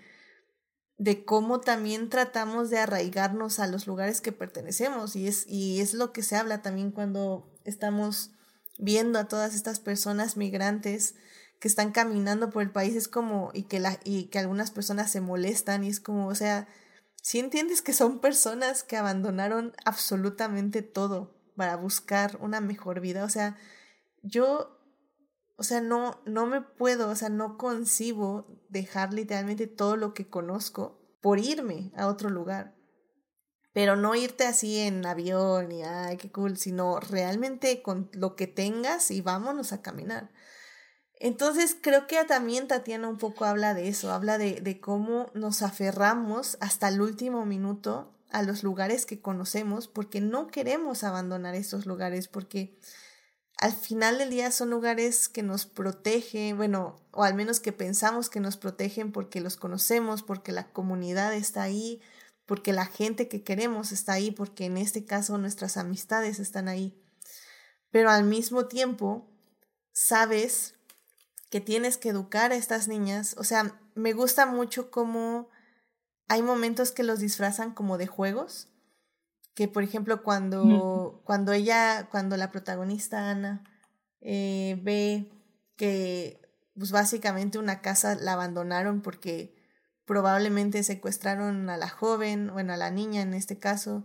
de 0.98 1.24
cómo 1.24 1.62
también 1.62 2.10
tratamos 2.10 2.72
de 2.72 2.80
arraigarnos 2.80 3.60
a 3.60 3.68
los 3.68 3.86
lugares 3.86 4.22
que 4.22 4.32
pertenecemos. 4.32 5.16
Y 5.16 5.28
es, 5.28 5.46
y 5.48 5.82
es 5.82 5.94
lo 5.94 6.12
que 6.12 6.24
se 6.24 6.36
habla 6.36 6.64
también 6.64 6.90
cuando 6.90 7.48
estamos 7.64 8.32
viendo 8.80 9.20
a 9.20 9.28
todas 9.28 9.54
estas 9.54 9.80
personas 9.80 10.36
migrantes 10.36 11.14
que 11.60 11.68
están 11.68 11.92
caminando 11.92 12.50
por 12.50 12.64
el 12.64 12.72
país. 12.72 12.96
Es 12.96 13.08
como, 13.08 13.52
y 13.54 13.64
que, 13.64 13.80
la, 13.80 14.00
y 14.04 14.26
que 14.26 14.40
algunas 14.40 14.72
personas 14.72 15.12
se 15.12 15.22
molestan 15.22 15.84
y 15.84 15.90
es 15.90 16.00
como, 16.00 16.28
o 16.28 16.34
sea, 16.34 16.68
si 17.22 17.38
entiendes 17.38 17.84
que 17.84 17.94
son 17.94 18.20
personas 18.20 18.82
que 18.82 18.98
abandonaron 18.98 19.74
absolutamente 19.86 20.82
todo 20.82 21.43
para 21.56 21.76
buscar 21.76 22.38
una 22.42 22.62
mejor 22.62 23.00
vida. 23.00 23.24
O 23.24 23.30
sea, 23.30 23.58
yo, 24.22 24.80
o 25.56 25.64
sea, 25.64 25.82
no, 25.82 26.22
no 26.26 26.46
me 26.46 26.62
puedo, 26.62 27.10
o 27.10 27.16
sea, 27.16 27.30
no 27.30 27.58
concibo 27.58 28.48
dejar 28.70 29.14
literalmente 29.14 29.68
todo 29.68 29.98
lo 29.98 30.14
que 30.14 30.30
conozco 30.30 31.00
por 31.22 31.40
irme 31.40 31.92
a 31.96 32.08
otro 32.08 32.30
lugar. 32.30 32.76
Pero 33.74 33.96
no 33.96 34.14
irte 34.14 34.46
así 34.46 34.80
en 34.80 35.06
avión 35.06 35.72
y 35.72 35.84
ay, 35.84 36.18
qué 36.18 36.32
cool, 36.32 36.58
sino 36.58 37.00
realmente 37.00 37.82
con 37.82 38.10
lo 38.14 38.36
que 38.36 38.46
tengas 38.46 39.10
y 39.10 39.22
vámonos 39.22 39.74
a 39.74 39.82
caminar. 39.82 40.32
Entonces 41.16 41.76
creo 41.82 42.06
que 42.06 42.24
también 42.26 42.68
Tatiana 42.68 43.08
un 43.08 43.18
poco 43.18 43.46
habla 43.46 43.74
de 43.74 43.88
eso, 43.88 44.12
habla 44.12 44.38
de, 44.38 44.60
de 44.62 44.80
cómo 44.80 45.32
nos 45.34 45.62
aferramos 45.62 46.58
hasta 46.60 46.90
el 46.90 47.02
último 47.02 47.46
minuto 47.46 48.13
a 48.34 48.42
los 48.42 48.64
lugares 48.64 49.06
que 49.06 49.22
conocemos 49.22 49.88
porque 49.88 50.20
no 50.20 50.48
queremos 50.48 51.04
abandonar 51.04 51.56
esos 51.56 51.86
lugares 51.86 52.28
porque 52.28 52.78
al 53.58 53.72
final 53.72 54.18
del 54.18 54.32
día 54.32 54.52
son 54.52 54.72
lugares 54.72 55.30
que 55.30 55.44
nos 55.44 55.66
protegen, 55.66 56.58
bueno, 56.58 57.00
o 57.12 57.24
al 57.24 57.36
menos 57.36 57.60
que 57.60 57.72
pensamos 57.72 58.30
que 58.30 58.40
nos 58.40 58.58
protegen 58.58 59.12
porque 59.12 59.40
los 59.40 59.56
conocemos, 59.56 60.24
porque 60.24 60.52
la 60.52 60.74
comunidad 60.74 61.34
está 61.34 61.62
ahí, 61.62 62.02
porque 62.46 62.74
la 62.74 62.88
gente 62.88 63.30
que 63.30 63.44
queremos 63.44 63.92
está 63.92 64.14
ahí, 64.14 64.32
porque 64.32 64.66
en 64.66 64.78
este 64.78 65.06
caso 65.06 65.38
nuestras 65.38 65.78
amistades 65.78 66.40
están 66.40 66.68
ahí. 66.68 67.00
Pero 67.92 68.10
al 68.10 68.24
mismo 68.24 68.66
tiempo, 68.66 69.30
sabes 69.94 70.74
que 71.52 71.62
tienes 71.62 71.98
que 71.98 72.10
educar 72.10 72.52
a 72.52 72.56
estas 72.56 72.88
niñas. 72.88 73.36
O 73.38 73.44
sea, 73.44 73.80
me 73.94 74.14
gusta 74.14 74.48
mucho 74.48 74.90
cómo 74.90 75.50
hay 76.28 76.42
momentos 76.42 76.92
que 76.92 77.04
los 77.04 77.20
disfrazan 77.20 77.74
como 77.74 77.98
de 77.98 78.08
juegos, 78.08 78.68
que 79.54 79.68
por 79.68 79.84
ejemplo 79.84 80.24
cuando, 80.24 81.22
cuando 81.26 81.52
ella, 81.52 82.08
cuando 82.10 82.38
la 82.38 82.52
protagonista 82.52 83.30
Ana 83.30 83.64
eh, 84.22 84.80
ve 84.82 85.32
que 85.76 86.42
pues 86.76 86.92
básicamente 86.92 87.60
una 87.60 87.82
casa 87.82 88.16
la 88.16 88.34
abandonaron 88.34 89.02
porque 89.02 89.56
probablemente 90.06 90.84
secuestraron 90.84 91.70
a 91.70 91.78
la 91.78 91.90
joven, 91.90 92.52
bueno, 92.52 92.74
a 92.74 92.78
la 92.78 92.92
niña 92.92 93.22
en 93.22 93.34
este 93.34 93.60
caso, 93.60 94.04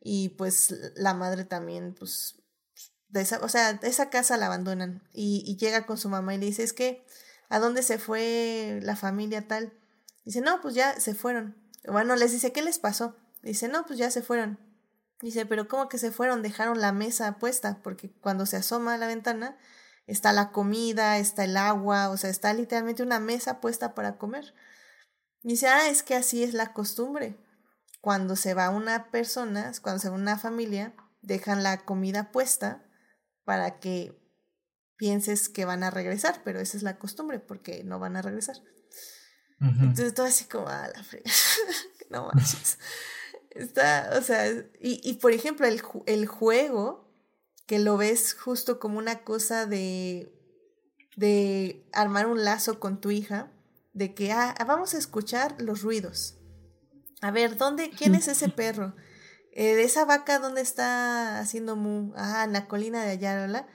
y 0.00 0.30
pues 0.30 0.74
la 0.96 1.14
madre 1.14 1.44
también, 1.44 1.94
pues, 1.98 2.36
de 3.08 3.22
esa, 3.22 3.40
o 3.40 3.48
sea, 3.48 3.70
esa 3.82 4.10
casa 4.10 4.36
la 4.36 4.46
abandonan 4.46 5.02
y, 5.12 5.42
y 5.46 5.56
llega 5.56 5.86
con 5.86 5.98
su 5.98 6.08
mamá 6.08 6.34
y 6.34 6.38
le 6.38 6.46
dice, 6.46 6.62
es 6.62 6.72
que, 6.72 7.04
¿a 7.48 7.58
dónde 7.58 7.82
se 7.82 7.98
fue 7.98 8.80
la 8.82 8.96
familia 8.96 9.48
tal? 9.48 9.72
Dice, 10.24 10.40
no, 10.40 10.60
pues 10.60 10.74
ya 10.74 10.98
se 11.00 11.14
fueron. 11.14 11.56
Bueno, 11.84 12.16
les 12.16 12.32
dice, 12.32 12.52
¿qué 12.52 12.62
les 12.62 12.78
pasó? 12.78 13.16
Dice, 13.42 13.68
no, 13.68 13.86
pues 13.86 13.98
ya 13.98 14.10
se 14.10 14.22
fueron. 14.22 14.58
Dice, 15.20 15.46
pero 15.46 15.68
¿cómo 15.68 15.88
que 15.88 15.98
se 15.98 16.12
fueron? 16.12 16.42
Dejaron 16.42 16.80
la 16.80 16.92
mesa 16.92 17.38
puesta, 17.38 17.80
porque 17.82 18.10
cuando 18.20 18.46
se 18.46 18.56
asoma 18.56 18.94
a 18.94 18.98
la 18.98 19.06
ventana 19.06 19.58
está 20.06 20.32
la 20.32 20.50
comida, 20.50 21.18
está 21.18 21.44
el 21.44 21.56
agua, 21.56 22.08
o 22.10 22.16
sea, 22.16 22.30
está 22.30 22.52
literalmente 22.52 23.02
una 23.02 23.20
mesa 23.20 23.60
puesta 23.60 23.94
para 23.94 24.18
comer. 24.18 24.54
Dice, 25.42 25.68
ah, 25.68 25.88
es 25.88 26.02
que 26.02 26.14
así 26.14 26.42
es 26.42 26.54
la 26.54 26.72
costumbre. 26.72 27.38
Cuando 28.00 28.34
se 28.34 28.54
va 28.54 28.70
una 28.70 29.10
persona, 29.10 29.72
cuando 29.82 30.00
se 30.00 30.08
va 30.08 30.16
una 30.16 30.38
familia, 30.38 30.94
dejan 31.22 31.62
la 31.62 31.84
comida 31.84 32.32
puesta 32.32 32.86
para 33.44 33.78
que 33.78 34.18
pienses 34.96 35.48
que 35.48 35.64
van 35.64 35.82
a 35.82 35.90
regresar, 35.90 36.42
pero 36.44 36.60
esa 36.60 36.76
es 36.76 36.82
la 36.82 36.98
costumbre, 36.98 37.40
porque 37.40 37.84
no 37.84 37.98
van 37.98 38.16
a 38.16 38.22
regresar. 38.22 38.56
Entonces 39.60 40.14
todo 40.14 40.26
así 40.26 40.46
como, 40.46 40.68
ah, 40.68 40.88
la 40.94 41.04
frega, 41.04 41.30
no 42.10 42.26
manches. 42.26 42.78
Está, 43.50 44.12
o 44.18 44.22
sea, 44.22 44.48
y, 44.80 45.00
y 45.02 45.14
por 45.14 45.32
ejemplo, 45.32 45.66
el, 45.66 45.82
el 46.06 46.26
juego, 46.26 47.12
que 47.66 47.78
lo 47.78 47.96
ves 47.96 48.34
justo 48.34 48.78
como 48.80 48.98
una 48.98 49.22
cosa 49.22 49.66
de, 49.66 50.32
de 51.16 51.86
armar 51.92 52.26
un 52.26 52.42
lazo 52.42 52.80
con 52.80 53.00
tu 53.00 53.10
hija, 53.10 53.52
de 53.92 54.14
que, 54.14 54.32
ah, 54.32 54.54
vamos 54.66 54.94
a 54.94 54.98
escuchar 54.98 55.60
los 55.60 55.82
ruidos. 55.82 56.36
A 57.20 57.30
ver, 57.30 57.56
¿dónde, 57.56 57.90
quién 57.90 58.14
es 58.14 58.28
ese 58.28 58.48
perro? 58.60 58.94
Eh, 59.52 59.74
de 59.74 59.82
esa 59.82 60.04
vaca, 60.04 60.38
¿dónde 60.38 60.62
está 60.62 61.38
haciendo 61.38 61.76
mu? 61.76 62.12
Ah, 62.16 62.44
en 62.44 62.52
la 62.52 62.66
colina 62.66 63.02
de 63.02 63.10
allá, 63.10 63.66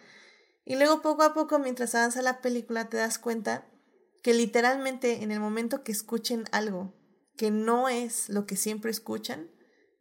Y 0.64 0.78
luego 0.78 1.02
poco 1.02 1.22
a 1.22 1.34
poco, 1.34 1.60
mientras 1.60 1.94
avanza 1.94 2.22
la 2.22 2.42
película, 2.42 2.90
te 2.90 2.98
das 2.98 3.20
cuenta 3.20 3.66
que 4.26 4.34
literalmente 4.34 5.22
en 5.22 5.30
el 5.30 5.40
momento 5.40 5.84
que 5.84 5.92
escuchen 5.92 6.46
algo 6.52 6.96
que 7.38 7.52
no 7.52 7.90
es 7.90 8.28
lo 8.28 8.48
que 8.48 8.56
siempre 8.56 8.90
escuchan, 8.90 9.52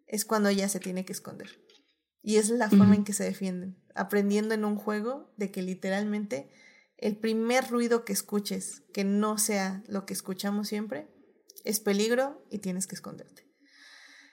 es 0.07 0.25
cuando 0.25 0.49
ella 0.49 0.67
se 0.71 0.81
tiene 0.81 1.05
que 1.05 1.13
esconder. 1.13 1.61
Y 2.23 2.37
es 2.37 2.49
la 2.49 2.71
forma 2.71 2.95
en 2.95 3.05
que 3.05 3.13
se 3.13 3.23
defienden, 3.23 3.77
aprendiendo 3.95 4.55
en 4.55 4.65
un 4.65 4.77
juego 4.77 5.31
de 5.37 5.51
que 5.51 5.61
literalmente 5.61 6.49
el 6.97 7.19
primer 7.19 7.69
ruido 7.69 8.07
que 8.07 8.15
escuches, 8.15 8.85
que 8.95 9.05
no 9.05 9.37
sea 9.37 9.85
lo 9.89 10.07
que 10.07 10.15
escuchamos 10.15 10.69
siempre, 10.69 11.07
es 11.63 11.81
peligro 11.81 12.43
y 12.51 12.61
tienes 12.61 12.87
que 12.87 12.95
esconderte. 12.95 13.47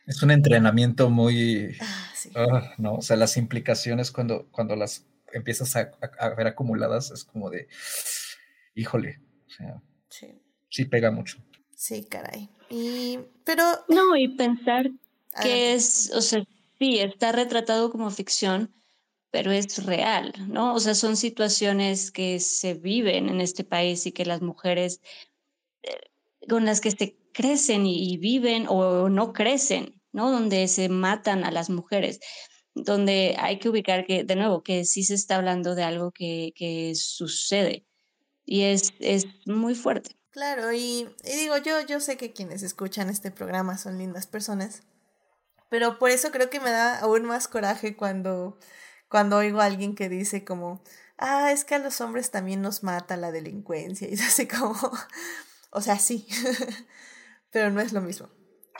Es 0.07 0.23
un 0.23 0.31
entrenamiento 0.31 1.09
muy... 1.09 1.76
Ah, 1.81 2.11
sí. 2.15 2.30
Ah, 2.34 2.76
no, 2.77 2.95
o 2.95 3.01
sea, 3.01 3.18
las 3.18 3.35
implicaciones 3.35 4.11
cuando, 4.11 4.49
cuando 4.51 4.77
las 4.77 5.05
empiezas 5.34 5.76
a, 5.76 5.91
a 6.18 6.30
ver 6.30 6.47
acumuladas 6.47 7.11
es 7.11 7.26
como 7.26 7.49
de, 7.49 7.68
híjole, 8.73 9.19
o 9.52 9.53
sea, 9.53 9.82
sí. 10.10 10.28
sí 10.69 10.86
pega 10.86 11.11
mucho. 11.11 11.38
Sí, 11.76 12.06
caray. 12.06 12.49
Y, 12.69 13.19
pero... 13.44 13.64
No, 13.90 14.15
y 14.15 14.30
pensar 14.30 14.90
que 15.41 15.73
es, 15.73 16.11
o 16.14 16.22
sea, 16.22 16.44
sí, 16.80 16.99
está 16.99 17.32
retratado 17.32 17.91
como 17.91 18.10
ficción, 18.11 18.73
pero 19.30 19.52
es 19.52 19.86
real, 19.86 20.34
¿no? 20.48 20.73
O 20.73 20.80
sea, 20.80 20.95
son 20.95 21.18
situaciones 21.18 22.11
que 22.11 22.40
se 22.40 22.73
viven 22.73 23.30
en 23.30 23.41
este 23.41 23.64
país 23.64 24.06
y 24.06 24.11
que 24.11 24.26
las 24.26 24.41
mujeres 24.41 25.02
eh, 25.84 25.98
con 26.48 26.65
las 26.65 26.82
que 26.82 26.91
se 26.91 27.18
crecen 27.34 27.86
y, 27.86 28.18
viven 28.18 28.65
o 28.68 29.10
no 29.10 29.34
crecen, 29.34 30.02
¿no? 30.11 30.32
Donde 30.32 30.68
se 30.68 30.90
matan 30.90 31.44
a 31.45 31.52
las 31.52 31.69
mujeres, 31.69 32.19
donde 32.76 33.36
hay 33.40 33.60
que 33.60 33.69
ubicar 33.69 34.06
que, 34.06 34.23
de 34.23 34.36
nuevo, 34.36 34.64
que 34.64 34.86
sí 34.86 35.03
se 35.03 35.15
está 35.15 35.38
hablando 35.38 35.76
de 35.76 35.84
algo 35.84 36.11
que, 36.11 36.53
que 36.56 36.94
sucede 36.95 37.86
y 38.45 38.63
es, 38.63 38.93
es 38.99 39.26
muy 39.45 39.76
fuerte. 39.76 40.15
Claro, 40.31 40.72
y, 40.72 41.13
digo, 41.23 41.57
yo, 41.57 41.81
yo 41.81 41.99
sé 41.99 42.15
que 42.18 42.31
quienes 42.31 42.63
escuchan 42.63 43.09
este 43.09 43.31
programa 43.31 43.77
son 43.77 43.97
lindas 43.97 44.27
personas, 44.27 44.84
pero 45.69 45.99
por 45.99 46.09
eso 46.09 46.31
creo 46.31 46.49
que 46.49 46.59
me 46.59 46.72
da 46.72 46.99
aún 46.99 47.26
más 47.26 47.47
coraje 47.47 47.97
cuando, 47.97 48.57
cuando 49.09 49.38
oigo 49.38 49.59
a 49.59 49.65
alguien 49.65 49.93
que 49.93 50.07
dice 50.07 50.45
como, 50.45 50.84
ah, 51.18 51.51
es 51.51 51.65
que 51.65 51.76
a 51.76 51.80
los 51.80 51.99
hombres 51.99 52.31
también 52.31 52.61
nos 52.61 52.84
mata 52.84 53.18
la 53.18 53.31
delincuencia, 53.31 54.07
y 54.09 54.13
es 54.13 54.22
así 54.22 54.47
como, 54.47 54.76
O 55.72 55.81
sea, 55.81 55.97
sí, 55.97 56.27
pero 57.51 57.72
no 57.72 57.81
es 57.81 57.93
lo 57.93 58.01
mismo. 58.01 58.30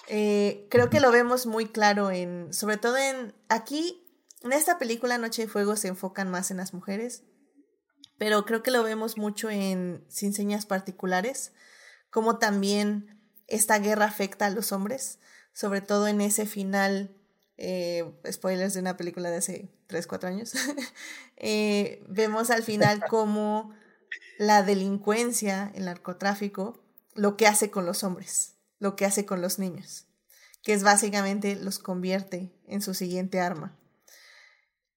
Eh, 0.08 0.68
creo 0.70 0.90
que 0.90 1.00
lo 1.00 1.12
vemos 1.12 1.46
muy 1.46 1.68
claro 1.68 2.12
en, 2.12 2.54
sobre 2.54 2.78
todo 2.78 2.98
en, 2.98 3.34
aquí, 3.50 4.06
en 4.42 4.52
esta 4.52 4.78
película 4.78 5.18
Noche 5.18 5.44
de 5.44 5.48
Fuego 5.48 5.76
se 5.76 5.88
enfocan 5.88 6.30
más 6.30 6.52
en 6.52 6.58
las 6.58 6.74
mujeres, 6.74 7.24
pero 8.22 8.46
creo 8.46 8.62
que 8.62 8.70
lo 8.70 8.84
vemos 8.84 9.18
mucho 9.18 9.50
en 9.50 10.06
Sin 10.08 10.32
Señas 10.32 10.68
Particulares, 10.68 11.54
como 12.12 12.38
también 12.38 13.20
esta 13.48 13.80
guerra 13.80 14.06
afecta 14.06 14.46
a 14.46 14.52
los 14.52 14.72
hombres, 14.72 15.18
sobre 15.54 15.82
todo 15.82 16.08
en 16.08 16.22
ese 16.22 16.46
final, 16.46 17.18
eh, 17.58 18.06
spoilers 18.32 18.76
de 18.76 18.80
una 18.82 18.96
película 18.96 19.32
de 19.32 19.38
hace 19.38 19.72
3, 19.88 20.06
4 20.06 20.30
años, 20.30 20.54
eh, 21.38 22.06
vemos 22.10 22.52
al 22.52 22.62
final 22.62 23.04
como 23.10 23.74
la 24.38 24.62
delincuencia, 24.62 25.72
el 25.74 25.86
narcotráfico, 25.86 26.80
lo 27.16 27.38
que 27.38 27.48
hace 27.48 27.72
con 27.72 27.88
los 27.88 28.04
hombres, 28.04 28.54
lo 28.78 28.96
que 28.96 29.06
hace 29.06 29.26
con 29.26 29.42
los 29.42 29.58
niños, 29.58 30.06
que 30.62 30.74
es 30.74 30.84
básicamente 30.84 31.56
los 31.56 31.80
convierte 31.80 32.54
en 32.68 32.84
su 32.84 32.94
siguiente 32.94 33.40
arma. 33.40 33.80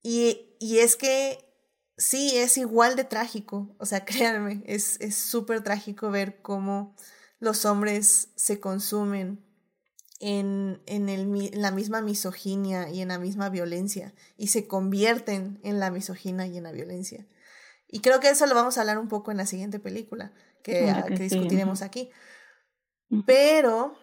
Y, 0.03 0.55
y 0.61 0.81
es 0.81 0.97
que 0.97 1.54
sí, 1.97 2.37
es 2.37 2.57
igual 2.59 2.97
de 2.97 3.05
trágico, 3.05 3.75
o 3.79 3.87
sea, 3.87 4.05
créanme, 4.05 4.63
es 4.67 4.99
súper 5.15 5.63
trágico 5.63 6.11
ver 6.11 6.41
cómo 6.43 6.95
los 7.41 7.65
hombres 7.65 8.29
se 8.37 8.61
consumen 8.61 9.45
en, 10.21 10.81
en, 10.87 11.09
el, 11.09 11.51
la 11.53 11.71
misma 11.71 12.01
misoginia 12.01 12.89
y 12.89 13.03
en 13.03 13.09
la 13.09 13.19
misma 13.19 13.51
violencia 13.51 14.15
y 14.37 14.49
se 14.49 14.67
convierten 14.67 15.61
en 15.63 15.81
la 15.81 15.91
misoginia 15.91 16.47
y 16.47 16.57
en 16.57 16.65
la 16.65 16.73
violencia. 16.73 17.27
Y 17.89 18.01
creo 18.01 18.21
que 18.21 18.31
eso 18.31 18.47
lo 18.47 18.55
vamos 18.55 18.77
a 18.77 18.81
hablar 18.81 18.99
un 18.99 19.09
poco 19.09 19.31
en 19.31 19.37
la 19.37 19.47
siguiente 19.47 19.79
película 19.79 20.33
que, 20.63 20.93
que, 21.09 21.15
discutiremos 21.15 21.83
aquí. 21.83 22.11
Pero 23.27 23.95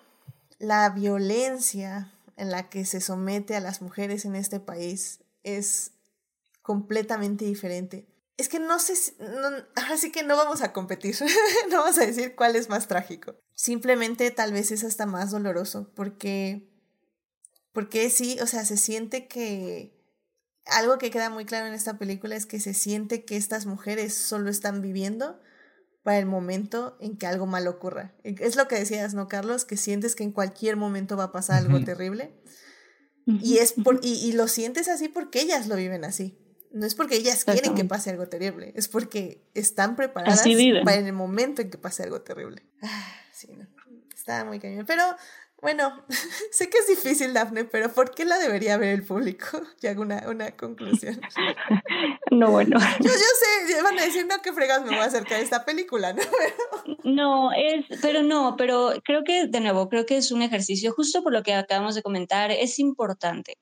la 0.60 0.90
violencia 0.92 2.14
en 2.38 2.52
la 2.52 2.70
que 2.70 2.86
se 2.86 3.02
somete 3.02 3.56
a 3.56 3.60
las 3.60 3.82
mujeres 3.82 4.24
en 4.26 4.36
este 4.36 4.60
país 4.60 5.24
es 5.44 5.94
completamente 6.72 7.44
diferente. 7.44 8.08
Es 8.38 8.48
que 8.48 8.62
no 8.62 8.80
sé, 8.80 8.94
ahora 9.76 9.98
sí 9.98 10.10
que 10.10 10.24
no 10.24 10.38
vamos 10.38 10.62
a 10.62 10.72
competir, 10.72 11.14
no 11.70 11.80
vamos 11.80 11.98
a 11.98 12.06
decir 12.06 12.34
cuál 12.34 12.56
es 12.56 12.70
más 12.70 12.88
trágico. 12.88 13.36
Simplemente 13.54 14.32
tal 14.32 14.54
vez 14.54 14.72
es 14.72 14.86
hasta 14.86 15.06
más 15.06 15.32
doloroso 15.32 15.92
porque, 15.94 16.72
porque 17.74 18.10
sí, 18.10 18.38
o 18.42 18.48
sea, 18.48 18.64
se 18.64 18.78
siente 18.78 19.28
que 19.28 20.02
algo 20.66 20.98
que 20.98 21.12
queda 21.12 21.30
muy 21.30 21.44
claro 21.44 21.68
en 21.68 21.74
esta 21.74 21.98
película 21.98 22.38
es 22.38 22.46
que 22.46 22.62
se 22.62 22.74
siente 22.74 23.26
que 23.26 23.36
estas 23.36 23.66
mujeres 23.66 24.14
solo 24.14 24.50
están 24.50 24.82
viviendo 24.82 25.42
para 26.02 26.18
el 26.18 26.26
momento 26.26 26.96
en 27.02 27.18
que 27.18 27.28
algo 27.28 27.48
malo 27.48 27.72
ocurra. 27.72 28.16
Es 28.24 28.56
lo 28.56 28.70
que 28.70 28.80
decías, 28.80 29.14
¿no, 29.14 29.28
Carlos? 29.28 29.66
Que 29.66 29.76
sientes 29.76 30.16
que 30.16 30.24
en 30.24 30.32
cualquier 30.32 30.78
momento 30.78 31.18
va 31.18 31.26
a 31.26 31.32
pasar 31.34 31.58
algo 31.58 31.84
terrible. 31.84 32.42
Y, 33.26 33.58
es 33.58 33.74
por, 33.74 34.00
y, 34.04 34.14
y, 34.14 34.32
lo 34.32 34.48
sientes 34.48 34.88
así 34.88 35.10
porque 35.10 35.42
ellas 35.42 35.68
lo 35.68 35.76
viven 35.76 36.06
así. 36.06 36.41
No 36.72 36.86
es 36.86 36.96
porque 36.96 37.16
ellas 37.16 37.44
quieren 37.44 37.76
que 37.76 37.84
pase 37.86 38.12
algo 38.12 38.28
terrible, 38.28 38.72
es 38.76 38.88
porque 38.88 39.44
están 39.54 39.96
preparadas 39.96 40.44
para 40.86 40.98
el 40.98 41.14
momento 41.14 41.62
en 41.62 41.70
que 41.70 41.78
pase 41.78 42.04
algo 42.04 42.22
terrible. 42.22 42.64
Ah, 42.82 43.14
sí, 43.34 43.48
no. 43.56 43.68
Está 44.16 44.46
muy 44.46 44.60
cañón. 44.60 44.86
Pero 44.86 45.04
bueno, 45.62 46.04
sé 46.52 46.70
que 46.70 46.80
es 46.80 46.88
difícil, 46.88 47.34
Dafne, 47.34 47.66
pero 47.66 47.94
¿por 47.94 48.12
qué 48.12 48.26
la 48.26 48.40
debería 48.40 48.78
ver 48.78 48.90
el 48.96 49.04
público? 49.04 49.62
Y 49.82 49.88
hago 49.88 50.02
una, 50.02 50.24
una 50.28 50.52
conclusión. 50.52 51.22
No, 52.32 52.50
bueno. 52.50 52.80
Yo, 52.80 53.10
yo 53.10 53.12
sé, 53.12 53.82
van 53.84 54.00
a 54.00 54.06
decir, 54.06 54.26
no, 54.26 54.42
qué 54.42 54.54
fregas 54.54 54.82
me 54.84 54.92
voy 54.92 55.00
a 55.00 55.04
acercar 55.04 55.40
de 55.40 55.44
esta 55.44 55.66
película, 55.66 56.14
¿no? 56.14 56.22
No, 57.04 57.52
es, 57.52 57.86
pero 58.02 58.24
no, 58.24 58.56
pero 58.58 58.94
creo 59.04 59.26
que, 59.26 59.48
de 59.48 59.60
nuevo, 59.60 59.90
creo 59.90 60.06
que 60.06 60.16
es 60.16 60.32
un 60.32 60.42
ejercicio, 60.42 60.94
justo 60.94 61.24
por 61.24 61.34
lo 61.34 61.44
que 61.44 61.54
acabamos 61.54 61.94
de 61.94 62.02
comentar, 62.02 62.50
es 62.50 62.80
importante. 62.80 63.58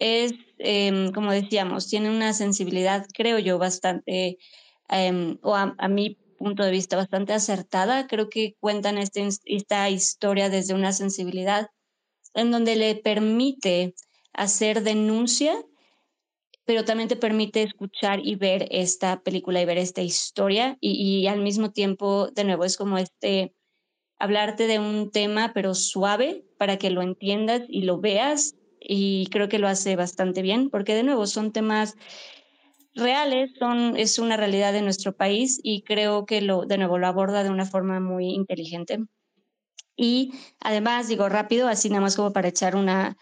Es, 0.00 0.32
em, 0.58 1.12
como 1.12 1.30
decíamos, 1.30 1.88
tiene 1.88 2.10
una 2.10 2.32
sensibilidad, 2.32 3.06
creo 3.14 3.38
yo, 3.38 3.58
bastante, 3.58 4.38
em, 4.88 5.38
o 5.42 5.54
a, 5.54 5.88
mí 5.88 6.18
punto 6.38 6.64
de 6.64 6.70
vista 6.70 6.96
bastante 6.96 7.34
acertada. 7.34 8.06
Creo 8.08 8.30
que 8.30 8.56
cuentan 8.60 8.98
este, 8.98 9.28
esta 9.44 9.90
historia 9.90 10.48
desde 10.48 10.74
una 10.74 10.92
sensibilidad 10.92 11.70
en 12.34 12.50
donde 12.50 12.76
le 12.76 12.94
permite 12.96 13.94
hacer 14.32 14.82
denuncia, 14.82 15.54
pero 16.64 16.84
también 16.84 17.08
te 17.08 17.16
permite 17.16 17.62
escuchar 17.62 18.20
y 18.24 18.36
ver 18.36 18.68
esta 18.70 19.22
película 19.22 19.60
y 19.60 19.66
ver 19.66 19.78
esta 19.78 20.02
historia 20.02 20.78
y, 20.80 20.92
y 20.92 21.26
al 21.26 21.40
mismo 21.40 21.72
tiempo, 21.72 22.28
de 22.28 22.44
nuevo, 22.44 22.64
es 22.64 22.76
como 22.78 22.96
este 22.96 23.54
hablarte 24.18 24.66
de 24.66 24.78
un 24.78 25.10
tema, 25.10 25.52
pero 25.52 25.74
suave, 25.74 26.44
para 26.58 26.76
que 26.76 26.90
lo 26.90 27.02
entiendas 27.02 27.62
y 27.68 27.82
lo 27.82 28.00
veas. 28.00 28.54
Y 28.80 29.28
creo 29.30 29.48
que 29.48 29.58
lo 29.58 29.68
hace 29.68 29.94
bastante 29.96 30.42
bien, 30.42 30.70
porque 30.70 30.94
de 30.94 31.02
nuevo 31.02 31.26
son 31.26 31.52
temas 31.52 31.96
reales, 32.94 33.50
son, 33.58 33.96
es 33.96 34.18
una 34.18 34.36
realidad 34.36 34.72
de 34.72 34.82
nuestro 34.82 35.12
país 35.12 35.60
y 35.62 35.82
creo 35.82 36.26
que 36.26 36.40
lo, 36.40 36.64
de 36.66 36.78
nuevo, 36.78 36.98
lo 36.98 37.06
aborda 37.06 37.42
de 37.44 37.50
una 37.50 37.66
forma 37.66 38.00
muy 38.00 38.30
inteligente. 38.30 39.00
Y 39.96 40.32
además, 40.60 41.08
digo 41.08 41.28
rápido, 41.28 41.68
así 41.68 41.88
nada 41.90 42.00
más 42.00 42.16
como 42.16 42.32
para 42.32 42.48
echar 42.48 42.74
una, 42.74 43.18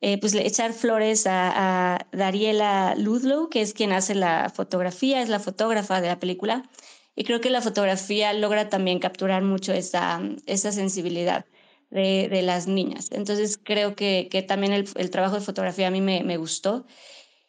eh, 0.00 0.18
pues 0.20 0.34
echar 0.34 0.72
flores 0.72 1.26
a, 1.26 1.94
a, 1.94 2.06
Dariela 2.12 2.94
Ludlow, 2.96 3.48
que 3.48 3.62
es 3.62 3.72
quien 3.72 3.92
hace 3.92 4.14
la 4.14 4.50
fotografía, 4.54 5.22
es 5.22 5.28
la 5.28 5.40
fotógrafa 5.40 6.00
de 6.00 6.08
la 6.08 6.20
película. 6.20 6.68
Y 7.16 7.24
creo 7.24 7.40
que 7.40 7.50
la 7.50 7.62
fotografía 7.62 8.32
logra 8.32 8.68
también 8.68 9.00
capturar 9.00 9.42
mucho 9.42 9.72
esa, 9.72 10.20
esa 10.46 10.70
sensibilidad 10.70 11.46
de, 11.90 12.42
las 12.42 12.66
niñas. 12.66 13.08
Entonces 13.10 13.58
creo 13.62 13.94
que, 13.94 14.28
que 14.30 14.42
también 14.42 14.72
el, 14.72 15.10
trabajo 15.10 15.36
de 15.36 15.40
fotografía 15.40 15.88
a 15.88 15.90
mí 15.90 16.00
me, 16.00 16.22
me 16.22 16.36
gustó. 16.36 16.86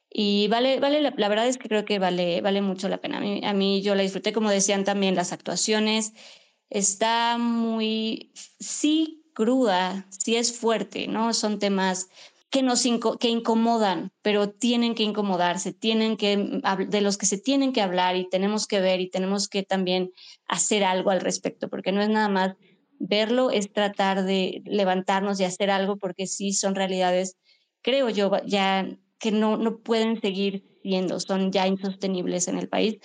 Y 0.09 0.47
vale, 0.47 0.79
vale 0.79 1.01
la, 1.01 1.13
la, 1.15 1.29
verdad 1.29 1.47
es 1.47 1.57
que 1.57 1.69
creo 1.69 1.85
que 1.85 1.99
vale, 1.99 2.41
vale 2.41 2.61
mucho 2.61 2.89
la 2.89 2.99
pena. 2.99 3.17
A 3.17 3.21
mí, 3.21 3.41
a 3.43 3.53
mí 3.53 3.81
yo 3.81 3.95
la 3.95 4.03
disfruté, 4.03 4.33
como 4.33 4.49
decían 4.49 4.83
también, 4.83 5.15
las 5.15 5.33
actuaciones. 5.33 6.13
Está 6.69 7.37
muy, 7.37 8.31
sí, 8.59 9.23
cruda, 9.33 10.07
sí 10.09 10.35
es 10.35 10.57
fuerte, 10.57 11.07
¿no? 11.07 11.33
Son 11.33 11.59
temas 11.59 12.09
que 12.49 12.63
nos 12.63 12.83
que 13.19 13.29
incomodan, 13.29 14.11
pero 14.21 14.49
tienen 14.49 14.95
que 14.95 15.03
incomodarse, 15.03 15.71
tienen 15.71 16.17
que, 16.17 16.61
de 16.87 17.01
los 17.01 17.17
que 17.17 17.27
se 17.27 17.37
tienen 17.37 17.73
que 17.73 17.81
hablar 17.81 18.15
y 18.15 18.27
tenemos 18.27 18.65
que 18.65 18.79
ver 18.79 19.01
y 19.01 19.09
tenemos 19.09 19.47
que 19.47 19.61
también 19.61 20.11
hacer 20.47 20.83
algo 20.83 21.11
al 21.11 21.21
respecto, 21.21 21.69
porque 21.69 21.91
no 21.91 22.01
es 22.01 22.09
nada 22.09 22.27
más 22.27 22.55
verlo, 22.99 23.49
es 23.49 23.71
tratar 23.71 24.23
de 24.23 24.61
levantarnos 24.65 25.39
y 25.39 25.45
hacer 25.45 25.71
algo, 25.71 25.97
porque 25.97 26.27
sí 26.27 26.53
son 26.53 26.75
realidades, 26.75 27.37
creo 27.81 28.09
yo, 28.09 28.31
ya 28.45 28.87
que 29.19 29.31
no, 29.31 29.57
no 29.57 29.79
pueden 29.79 30.21
seguir 30.21 30.63
siendo, 30.83 31.19
son 31.19 31.51
ya 31.51 31.67
insostenibles 31.67 32.47
en 32.47 32.57
el 32.57 32.69
país. 32.69 32.99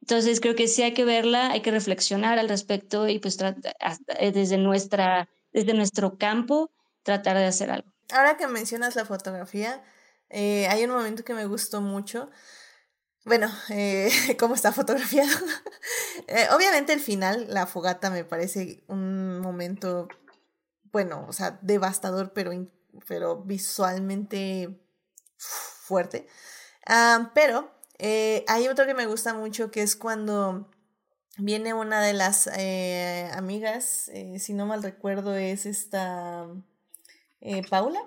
Entonces 0.00 0.40
creo 0.40 0.54
que 0.54 0.68
sí 0.68 0.82
hay 0.82 0.94
que 0.94 1.04
verla, 1.04 1.50
hay 1.50 1.60
que 1.60 1.70
reflexionar 1.70 2.38
al 2.38 2.48
respecto 2.48 3.08
y 3.08 3.18
pues 3.18 3.38
eh, 3.40 4.32
desde, 4.32 4.56
nuestra, 4.56 5.28
desde 5.52 5.74
nuestro 5.74 6.16
campo 6.16 6.70
tratar 7.02 7.36
de 7.36 7.44
hacer 7.44 7.70
algo. 7.70 7.92
Ahora 8.10 8.36
que 8.38 8.46
mencionas 8.46 8.96
la 8.96 9.04
fotografía, 9.04 9.82
eh, 10.30 10.66
hay 10.68 10.84
un 10.84 10.90
momento 10.90 11.24
que 11.24 11.34
me 11.34 11.44
gustó 11.44 11.80
mucho. 11.80 12.30
Bueno, 13.28 13.50
eh, 13.68 14.10
cómo 14.38 14.54
está 14.54 14.72
fotografiado. 14.72 15.28
eh, 16.28 16.46
obviamente 16.50 16.94
el 16.94 17.00
final, 17.00 17.46
la 17.50 17.66
fogata, 17.66 18.10
me 18.10 18.24
parece 18.24 18.82
un 18.88 19.40
momento, 19.40 20.08
bueno, 20.92 21.26
o 21.28 21.32
sea, 21.34 21.58
devastador, 21.60 22.32
pero, 22.32 22.52
pero 23.06 23.36
visualmente 23.42 24.80
fuerte. 25.36 26.26
Uh, 26.88 27.26
pero 27.34 27.70
eh, 27.98 28.46
hay 28.48 28.66
otro 28.66 28.86
que 28.86 28.94
me 28.94 29.04
gusta 29.04 29.34
mucho 29.34 29.70
que 29.70 29.82
es 29.82 29.94
cuando 29.94 30.70
viene 31.36 31.74
una 31.74 32.00
de 32.00 32.14
las 32.14 32.48
amigas, 33.36 34.10
si 34.38 34.54
no 34.54 34.64
mal 34.64 34.82
recuerdo, 34.82 35.36
es 35.36 35.66
esta 35.66 36.46
Paula. 37.68 38.00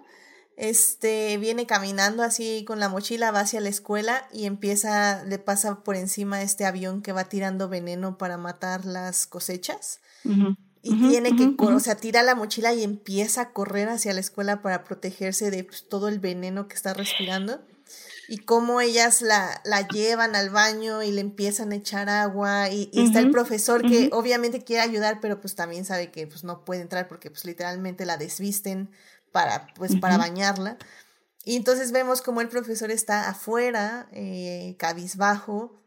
Este 0.61 1.39
viene 1.39 1.65
caminando 1.65 2.21
así 2.21 2.63
con 2.67 2.79
la 2.79 2.87
mochila, 2.87 3.31
va 3.31 3.39
hacia 3.39 3.59
la 3.61 3.69
escuela 3.69 4.27
y 4.31 4.45
empieza, 4.45 5.23
le 5.23 5.39
pasa 5.39 5.83
por 5.83 5.95
encima 5.95 6.43
este 6.43 6.65
avión 6.65 7.01
que 7.01 7.13
va 7.13 7.23
tirando 7.23 7.67
veneno 7.67 8.19
para 8.19 8.37
matar 8.37 8.85
las 8.85 9.25
cosechas. 9.25 10.01
Uh 10.23 10.29
-huh. 10.29 10.57
Y 10.83 10.91
uh 10.91 10.95
-huh, 10.97 11.09
tiene 11.09 11.35
que, 11.35 11.45
uh 11.45 11.55
-huh. 11.57 11.75
o 11.77 11.79
sea, 11.79 11.95
tira 11.95 12.21
la 12.21 12.35
mochila 12.35 12.73
y 12.75 12.83
empieza 12.83 13.41
a 13.41 13.53
correr 13.53 13.89
hacia 13.89 14.13
la 14.13 14.19
escuela 14.19 14.61
para 14.61 14.83
protegerse 14.83 15.49
de 15.49 15.63
pues, 15.63 15.89
todo 15.89 16.09
el 16.09 16.19
veneno 16.19 16.67
que 16.67 16.75
está 16.75 16.93
respirando 16.93 17.59
y 18.29 18.37
cómo 18.37 18.81
ellas 18.81 19.23
la, 19.23 19.61
la 19.65 19.87
llevan 19.87 20.35
al 20.35 20.51
baño 20.51 21.01
y 21.01 21.11
le 21.11 21.21
empiezan 21.21 21.71
a 21.71 21.75
echar 21.75 22.07
agua 22.07 22.69
y, 22.69 22.87
y 22.93 22.99
uh 22.99 23.03
-huh, 23.03 23.07
está 23.07 23.19
el 23.19 23.31
profesor 23.31 23.81
que 23.81 23.87
uh 23.87 24.09
-huh. 24.09 24.09
obviamente 24.13 24.63
quiere 24.63 24.83
ayudar 24.83 25.19
pero 25.21 25.41
pues 25.41 25.55
también 25.55 25.85
sabe 25.85 26.11
que 26.11 26.27
pues 26.27 26.43
no 26.43 26.63
puede 26.63 26.81
entrar 26.81 27.07
porque 27.07 27.31
pues 27.31 27.45
literalmente 27.45 28.05
la 28.05 28.17
desvisten 28.17 28.91
para 29.31 29.67
pues 29.75 29.95
para 29.97 30.17
bañarla. 30.17 30.77
Y 31.43 31.55
entonces 31.55 31.91
vemos 31.91 32.21
como 32.21 32.41
el 32.41 32.49
profesor 32.49 32.91
está 32.91 33.29
afuera 33.29 34.07
eh, 34.11 34.75
cabizbajo 34.77 35.81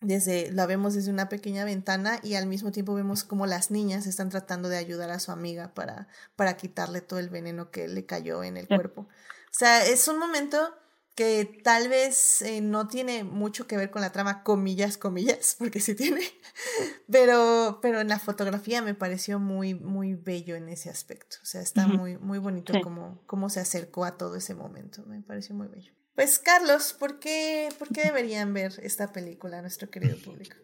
desde, 0.00 0.52
la 0.52 0.66
vemos 0.66 0.94
desde 0.94 1.10
una 1.10 1.28
pequeña 1.28 1.64
ventana 1.64 2.20
y 2.22 2.34
al 2.34 2.46
mismo 2.46 2.70
tiempo 2.70 2.94
vemos 2.94 3.24
como 3.24 3.46
las 3.46 3.70
niñas 3.70 4.06
están 4.06 4.28
tratando 4.28 4.68
de 4.68 4.76
ayudar 4.76 5.10
a 5.10 5.18
su 5.18 5.32
amiga 5.32 5.74
para, 5.74 6.08
para 6.36 6.56
quitarle 6.56 7.00
todo 7.00 7.18
el 7.18 7.30
veneno 7.30 7.70
que 7.70 7.88
le 7.88 8.04
cayó 8.04 8.44
en 8.44 8.56
el 8.56 8.68
cuerpo. 8.68 9.02
O 9.02 9.58
sea, 9.58 9.84
es 9.86 10.06
un 10.06 10.18
momento 10.18 10.74
que 11.16 11.60
tal 11.64 11.88
vez 11.88 12.42
eh, 12.42 12.60
no 12.60 12.88
tiene 12.88 13.24
mucho 13.24 13.66
que 13.66 13.78
ver 13.78 13.90
con 13.90 14.02
la 14.02 14.12
trama, 14.12 14.42
comillas, 14.44 14.98
comillas, 14.98 15.56
porque 15.58 15.80
sí 15.80 15.94
tiene, 15.94 16.20
pero, 17.10 17.80
pero 17.82 18.00
en 18.00 18.08
la 18.08 18.20
fotografía 18.20 18.82
me 18.82 18.94
pareció 18.94 19.40
muy, 19.40 19.74
muy 19.74 20.14
bello 20.14 20.54
en 20.54 20.68
ese 20.68 20.90
aspecto. 20.90 21.38
O 21.42 21.46
sea, 21.46 21.62
está 21.62 21.88
muy, 21.88 22.18
muy 22.18 22.38
bonito 22.38 22.72
como, 22.82 23.20
cómo 23.26 23.48
se 23.48 23.60
acercó 23.60 24.04
a 24.04 24.16
todo 24.16 24.36
ese 24.36 24.54
momento, 24.54 25.02
me 25.06 25.22
pareció 25.22 25.56
muy 25.56 25.66
bello. 25.66 25.90
Pues 26.14 26.38
Carlos, 26.38 26.94
¿por 26.98 27.18
qué, 27.18 27.70
¿por 27.78 27.88
qué 27.88 28.02
deberían 28.04 28.54
ver 28.54 28.74
esta 28.82 29.12
película, 29.12 29.60
nuestro 29.60 29.90
querido 29.90 30.16
público? 30.18 30.56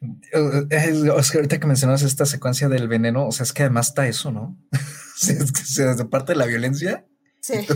Eh, 0.00 1.10
Oscar, 1.10 1.38
ahorita 1.38 1.58
que 1.60 1.66
mencionas 1.66 2.02
esta 2.02 2.24
secuencia 2.24 2.68
del 2.68 2.88
veneno, 2.88 3.26
o 3.26 3.32
sea, 3.32 3.44
es 3.44 3.52
que 3.52 3.64
además 3.64 3.88
está 3.88 4.06
eso, 4.06 4.30
¿no? 4.30 4.58
es 5.20 5.52
que 5.52 5.82
desde 5.84 6.04
parte 6.04 6.32
de 6.32 6.38
la 6.38 6.46
violencia, 6.46 7.06
Sí. 7.48 7.66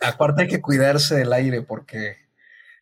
aparte 0.00 0.42
hay 0.42 0.48
que 0.48 0.62
cuidarse 0.62 1.16
del 1.16 1.32
aire 1.32 1.62
porque, 1.62 2.16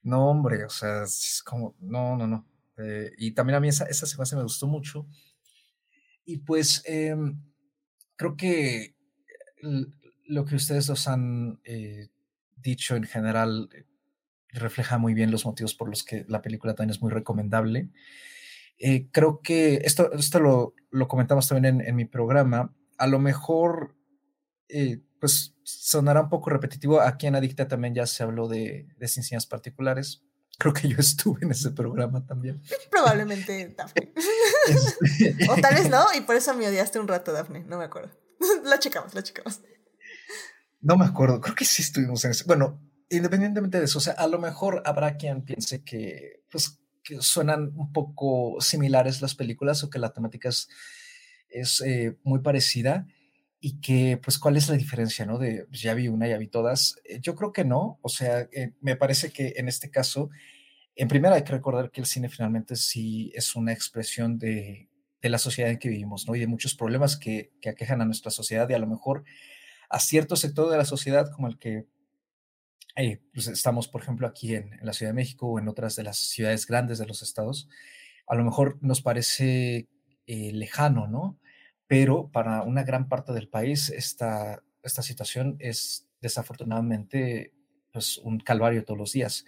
no, 0.03 0.31
hombre, 0.31 0.65
o 0.65 0.71
sea, 0.71 1.03
es 1.03 1.43
como, 1.45 1.75
no, 1.81 2.17
no, 2.17 2.27
no. 2.27 2.47
Eh, 2.77 3.13
y 3.19 3.33
también 3.33 3.57
a 3.57 3.61
mí 3.61 3.69
esa, 3.69 3.85
esa 3.87 4.07
secuencia 4.07 4.37
me 4.37 4.45
gustó 4.45 4.67
mucho. 4.67 5.07
Y 6.25 6.39
pues 6.39 6.83
em, 6.87 7.41
creo 8.17 8.37
que 8.37 8.95
lo 10.27 10.45
que 10.45 10.57
ustedes 10.57 10.87
dos 10.87 11.09
han 11.09 11.61
eh, 11.65 12.09
dicho 12.57 12.97
en 12.97 13.05
general 13.05 13.69
eh, 13.73 13.85
refleja 14.51 14.99
muy 14.99 15.15
bien 15.15 15.31
los 15.31 15.45
motivos 15.45 15.75
por 15.75 15.89
los 15.89 16.05
que 16.05 16.25
la 16.29 16.43
película 16.43 16.75
también 16.75 16.95
es 16.95 17.03
muy 17.03 17.11
recomendable. 17.11 17.91
creo 19.13 19.41
que 19.43 19.77
esto, 19.85 20.13
esto 20.13 20.41
lo, 20.41 20.75
lo 20.91 21.09
comentamos 21.09 21.49
también 21.49 21.81
en, 21.81 21.89
en, 21.89 21.97
mi 21.97 22.05
programa. 22.05 22.75
A 22.99 23.07
lo 23.07 23.19
mejor 23.19 23.97
pues 25.21 25.55
sonará 25.63 26.21
un 26.21 26.29
poco 26.29 26.51
repetitivo. 26.51 27.01
Aquí 27.01 27.27
en 27.27 27.37
Adicta 27.37 27.69
también 27.69 27.95
ya 27.95 28.07
se 28.07 28.23
habló 28.23 28.49
de, 28.49 28.89
de 28.99 29.39
particulares. 29.49 30.23
Creo 30.59 30.73
que 30.73 30.89
yo 30.89 30.97
estuve 30.99 31.41
en 31.43 31.51
ese 31.51 31.71
programa 31.71 32.25
también. 32.27 32.63
Probablemente, 32.91 33.75
Daphne. 33.77 34.13
Este 34.67 35.51
o 35.51 35.57
tal 35.57 35.75
vez 35.75 35.91
no, 35.91 36.03
y 36.17 36.23
por 36.23 36.37
eso 36.37 36.55
me 36.55 36.67
odiaste 36.67 36.99
un 36.99 37.09
rato, 37.09 37.33
Daphne. 37.33 37.65
No 37.65 37.77
me 37.77 37.85
acuerdo. 37.85 38.11
la 38.65 38.79
checamos, 38.79 39.15
la 39.15 39.23
checamos. 39.23 39.61
No 40.81 40.97
me 40.97 41.05
acuerdo, 41.05 41.41
creo 41.41 41.55
que 41.55 41.65
sí 41.65 41.83
estuvimos 41.83 42.25
en 42.25 42.33
ese. 42.33 42.45
Bueno, 42.45 42.81
independientemente 43.11 43.79
de 43.79 43.85
eso, 43.85 43.99
o 43.99 44.01
sea, 44.01 44.15
a 44.15 44.27
lo 44.27 44.39
mejor 44.39 44.83
habrá 44.85 45.17
quien 45.17 45.43
piense 45.43 45.83
que, 45.83 46.43
pues, 46.51 46.79
que 47.03 47.21
suenan 47.21 47.73
un 47.77 47.93
poco 47.93 48.61
similares 48.61 49.23
las 49.23 49.35
películas 49.35 49.83
o 49.83 49.91
que 49.91 49.99
la 49.99 50.13
temática 50.13 50.49
es, 50.49 50.69
es 51.49 51.81
eh, 51.83 52.19
muy 52.23 52.41
parecida 52.41 53.07
y 53.67 53.81
que, 53.81 54.21
pues, 54.23 54.39
¿cuál 54.39 54.59
es 54.59 54.69
la 54.69 54.77
diferencia, 54.77 55.25
no? 55.25 55.39
De, 55.39 55.65
pues, 55.71 55.81
ya 55.81 55.95
vi 55.95 56.09
una, 56.09 56.29
ya 56.29 56.37
vi 56.37 56.49
todas. 56.49 57.01
Eh, 57.03 57.19
yo 57.23 57.35
creo 57.35 57.51
que 57.51 57.65
no, 57.65 57.99
o 58.03 58.11
sea, 58.11 58.41
eh, 58.53 58.75
me 58.83 58.95
parece 58.95 59.31
que 59.33 59.55
en 59.57 59.69
este 59.69 59.91
caso, 59.91 60.29
en 60.95 61.09
primera 61.09 61.37
hay 61.37 61.45
que 61.45 61.53
recordar 61.53 61.91
que 61.91 62.03
el 62.03 62.07
cine 62.07 62.29
finalmente 62.29 62.77
sí 62.77 63.33
es 63.35 63.57
una 63.57 63.73
expresión 63.73 64.39
de, 64.39 64.91
de 65.23 65.29
la 65.31 65.39
sociedad 65.39 65.71
en 65.71 65.79
que 65.79 65.89
vivimos, 65.89 66.29
¿no? 66.29 66.37
Y 66.37 66.41
de 66.41 66.47
muchos 66.47 66.75
problemas 66.75 67.17
que, 67.17 67.53
que, 67.63 67.71
aquejan 67.71 68.03
a 68.03 68.05
nuestra 68.05 68.31
sociedad 68.31 68.69
y 68.69 68.75
a 68.75 68.79
lo 68.79 68.87
mejor 68.87 69.25
a 69.89 69.99
cierto 69.99 70.37
sector 70.37 70.71
de 70.71 70.77
la 70.77 70.85
sociedad 70.85 71.33
como 71.33 71.49
el 71.49 71.59
que 71.59 71.87
eh, 72.97 73.23
pues 73.33 73.47
estamos, 73.47 73.89
por 73.89 74.03
ejemplo, 74.03 74.27
aquí 74.27 74.57
en, 74.57 74.75
en, 74.75 74.85
la 74.85 74.93
Ciudad 74.93 75.13
de 75.13 75.17
México 75.17 75.47
o 75.47 75.59
en 75.59 75.69
otras 75.69 75.97
de 75.97 76.03
las 76.03 76.19
ciudades 76.19 76.67
grandes 76.67 76.99
de 76.99 77.07
los 77.07 77.23
estados, 77.23 77.71
a 78.27 78.35
lo 78.35 78.45
mejor 78.45 78.77
nos 78.83 79.01
parece 79.01 79.89
lejano, 80.27 81.09
¿no? 81.09 81.39
Pero 81.95 82.29
para 82.33 82.63
una 82.63 82.83
gran 82.83 83.09
parte 83.09 83.33
del 83.33 83.49
país 83.49 83.89
esta, 83.89 84.65
esta 84.83 85.01
situación 85.01 85.55
es 85.61 86.09
desafortunadamente 86.21 87.55
pues, 87.93 88.19
un 88.19 88.41
calvario 88.41 88.85
todos 88.85 88.99
los 88.99 89.13
días. 89.13 89.45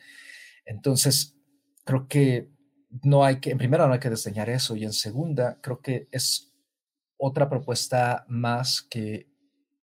Entonces, 0.64 1.36
creo 1.82 2.06
que 2.06 2.48
no 3.02 3.24
hay 3.24 3.40
que, 3.40 3.50
en 3.50 3.58
primera, 3.58 3.88
no 3.88 3.94
hay 3.94 3.98
que 3.98 4.10
desdeñar 4.10 4.48
eso 4.48 4.76
y 4.76 4.84
en 4.84 4.92
segunda, 4.92 5.60
creo 5.60 5.80
que 5.80 6.06
es 6.12 6.54
otra 7.16 7.48
propuesta 7.48 8.24
más 8.28 8.80
que 8.80 9.28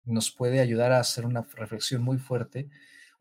nos 0.04 0.30
puede 0.30 0.60
ayudar 0.60 0.92
a 0.92 1.00
hacer 1.00 1.24
una 1.24 1.48
reflexión 1.54 2.02
muy 2.02 2.18
fuerte, 2.18 2.68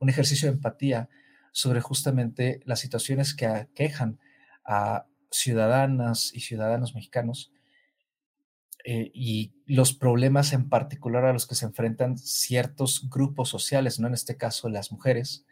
un 0.02 0.10
ejercicio 0.10 0.50
de 0.50 0.56
empatía 0.56 1.08
sobre 1.54 1.80
justamente 1.80 2.60
las 2.66 2.82
situaciones 2.82 3.34
que 3.34 3.46
aquejan 3.46 4.20
a 4.66 5.06
ciudadanas 5.32 6.34
y 6.34 6.42
ciudadanos 6.42 6.96
mexicanos 6.96 7.54
eh, 8.84 9.12
y 9.14 9.54
los 9.66 9.94
problemas 9.94 10.54
en 10.54 10.70
particular 10.70 11.26
a 11.26 11.34
los 11.34 11.46
que 11.46 11.56
se 11.56 11.66
enfrentan 11.66 12.18
ciertos 12.18 13.10
grupos 13.10 13.50
sociales, 13.50 14.00
¿no? 14.00 14.08
En 14.08 14.14
este 14.14 14.38
caso 14.38 14.70
las 14.70 14.92
mujeres 14.92 15.46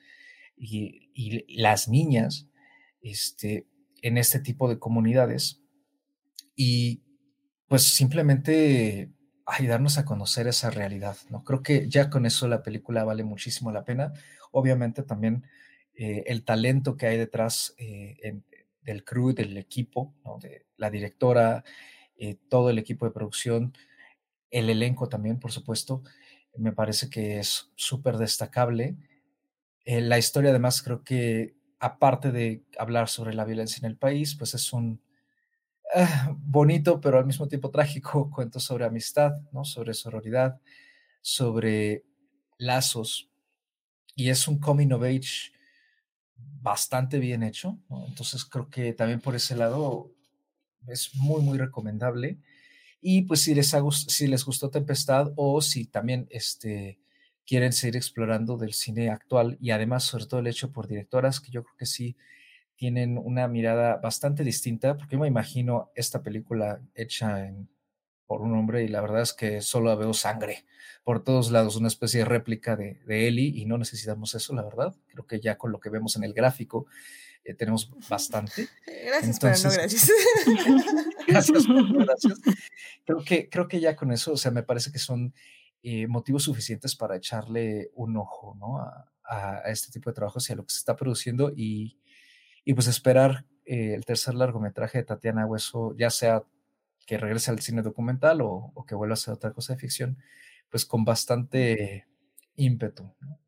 y, 0.57 1.09
las 1.59 1.87
niñas, 1.87 2.47
este, 3.01 3.67
en 4.01 4.17
este 4.17 4.39
tipo 4.39 4.69
de 4.69 4.79
comunidades. 4.79 5.61
Y 6.55 7.03
pues 7.67 7.83
simplemente 7.83 9.11
ayudarnos 9.45 9.97
a 9.97 10.05
conocer 10.05 10.47
esa 10.47 10.69
realidad, 10.69 11.17
¿no? 11.29 11.43
Creo 11.43 11.61
que 11.61 11.87
ya 11.89 12.09
con 12.09 12.25
eso 12.25 12.47
la 12.47 12.63
película 12.63 13.03
vale 13.03 13.23
muchísimo 13.23 13.71
la 13.71 13.85
pena. 13.85 14.13
Obviamente 14.51 15.03
también 15.03 15.45
eh, 15.93 16.23
el 16.27 16.43
talento 16.43 16.97
que 16.97 17.07
hay 17.07 17.17
detrás 17.17 17.75
eh, 17.77 18.41
del 18.81 19.03
crew, 19.03 19.33
del 19.33 19.57
equipo, 19.57 20.15
¿no? 20.25 20.39
de 20.39 20.65
la 20.77 20.89
directora, 20.89 21.63
eh, 22.19 22.37
todo 22.49 22.69
el 22.69 22.77
equipo 22.77 23.05
de 23.05 23.11
producción, 23.11 23.73
el 24.51 24.69
elenco 24.69 25.07
también, 25.07 25.39
por 25.39 25.53
supuesto, 25.53 26.03
me 26.57 26.73
parece 26.73 27.09
que 27.09 27.39
es 27.39 27.71
súper 27.75 28.17
destacable. 28.17 28.97
Eh, 29.85 30.01
la 30.01 30.17
historia, 30.17 30.49
además, 30.49 30.81
creo 30.81 31.03
que 31.03 31.55
aparte 31.79 32.31
de 32.33 32.65
hablar 32.77 33.07
sobre 33.07 33.33
la 33.33 33.45
violencia 33.45 33.79
en 33.79 33.85
el 33.85 33.97
país, 33.97 34.35
pues 34.35 34.53
es 34.53 34.73
un 34.73 35.01
ah, 35.95 36.35
bonito, 36.37 36.99
pero 36.99 37.17
al 37.19 37.25
mismo 37.25 37.47
tiempo 37.47 37.71
trágico 37.71 38.29
cuento 38.35 38.59
sobre 38.59 38.85
amistad, 38.85 39.31
¿no? 39.53 39.63
sobre 39.63 39.93
sororidad, 39.93 40.59
sobre 41.21 42.03
lazos. 42.57 43.29
Y 44.15 44.29
es 44.29 44.47
un 44.49 44.59
coming 44.59 44.91
of 44.91 45.03
age 45.03 45.53
bastante 46.35 47.19
bien 47.19 47.43
hecho. 47.43 47.79
Entonces 48.07 48.43
creo 48.43 48.69
que 48.69 48.91
también 48.91 49.21
por 49.21 49.35
ese 49.35 49.55
lado 49.55 50.11
es 50.91 51.15
muy, 51.15 51.41
muy 51.41 51.57
recomendable. 51.57 52.37
Y 53.01 53.23
pues 53.23 53.41
si 53.41 53.55
les, 53.55 53.75
si 54.07 54.27
les 54.27 54.45
gustó 54.45 54.69
Tempestad 54.69 55.31
o 55.35 55.61
si 55.61 55.85
también 55.85 56.27
este, 56.29 56.99
quieren 57.45 57.73
seguir 57.73 57.95
explorando 57.95 58.57
del 58.57 58.73
cine 58.73 59.09
actual 59.09 59.57
y 59.59 59.71
además 59.71 60.03
sobre 60.03 60.25
todo 60.25 60.39
el 60.39 60.47
hecho 60.47 60.71
por 60.71 60.87
directoras 60.87 61.39
que 61.39 61.51
yo 61.51 61.63
creo 61.63 61.75
que 61.77 61.85
sí 61.85 62.17
tienen 62.75 63.17
una 63.17 63.47
mirada 63.47 63.97
bastante 63.97 64.43
distinta, 64.43 64.95
porque 64.95 65.15
yo 65.15 65.19
me 65.19 65.27
imagino 65.27 65.91
esta 65.95 66.21
película 66.21 66.81
hecha 66.95 67.51
por 68.25 68.41
un 68.41 68.55
hombre 68.55 68.83
y 68.83 68.87
la 68.87 69.01
verdad 69.01 69.21
es 69.23 69.33
que 69.33 69.61
solo 69.61 69.97
veo 69.97 70.13
sangre 70.13 70.63
por 71.03 71.23
todos 71.23 71.49
lados, 71.51 71.75
una 71.75 71.87
especie 71.87 72.19
de 72.19 72.25
réplica 72.25 72.75
de, 72.75 73.01
de 73.05 73.27
Ellie 73.27 73.51
y 73.59 73.65
no 73.65 73.77
necesitamos 73.77 74.35
eso, 74.35 74.53
la 74.53 74.61
verdad. 74.61 74.95
Creo 75.07 75.25
que 75.25 75.39
ya 75.39 75.57
con 75.57 75.71
lo 75.71 75.79
que 75.79 75.89
vemos 75.89 76.15
en 76.15 76.23
el 76.23 76.33
gráfico 76.33 76.85
eh, 77.43 77.53
tenemos 77.53 77.89
bastante. 78.07 78.67
Gracias, 79.05 79.39
pero 79.39 79.53
no 79.55 79.71
gracias. 79.71 80.11
gracias, 81.27 81.67
gracias. 81.67 82.39
Creo 83.05 83.23
que, 83.23 83.49
creo 83.49 83.67
que 83.67 83.79
ya 83.79 83.95
con 83.95 84.11
eso, 84.11 84.33
o 84.33 84.37
sea, 84.37 84.51
me 84.51 84.63
parece 84.63 84.91
que 84.91 84.99
son 84.99 85.33
eh, 85.81 86.07
motivos 86.07 86.43
suficientes 86.43 86.95
para 86.95 87.15
echarle 87.15 87.89
un 87.95 88.17
ojo, 88.17 88.55
¿no? 88.59 88.79
A, 88.79 89.09
a, 89.23 89.61
este 89.71 89.91
tipo 89.91 90.09
de 90.09 90.15
trabajos 90.15 90.49
y 90.49 90.53
a 90.53 90.55
lo 90.55 90.65
que 90.65 90.73
se 90.73 90.79
está 90.79 90.95
produciendo 90.95 91.51
y, 91.55 91.97
y 92.65 92.73
pues 92.73 92.87
esperar 92.87 93.45
eh, 93.65 93.93
el 93.93 94.05
tercer 94.05 94.35
largometraje 94.35 94.97
de 94.97 95.03
Tatiana 95.03 95.45
Hueso, 95.45 95.95
ya 95.95 96.09
sea 96.09 96.43
que 97.05 97.17
regrese 97.17 97.51
al 97.51 97.59
cine 97.59 97.81
documental 97.81 98.41
o, 98.41 98.71
o, 98.73 98.85
que 98.85 98.95
vuelva 98.95 99.13
a 99.13 99.15
hacer 99.15 99.33
otra 99.33 99.53
cosa 99.53 99.73
de 99.73 99.79
ficción, 99.79 100.17
pues 100.69 100.85
con 100.85 101.05
bastante 101.05 102.07
ímpetu. 102.55 103.11
¿no? 103.21 103.39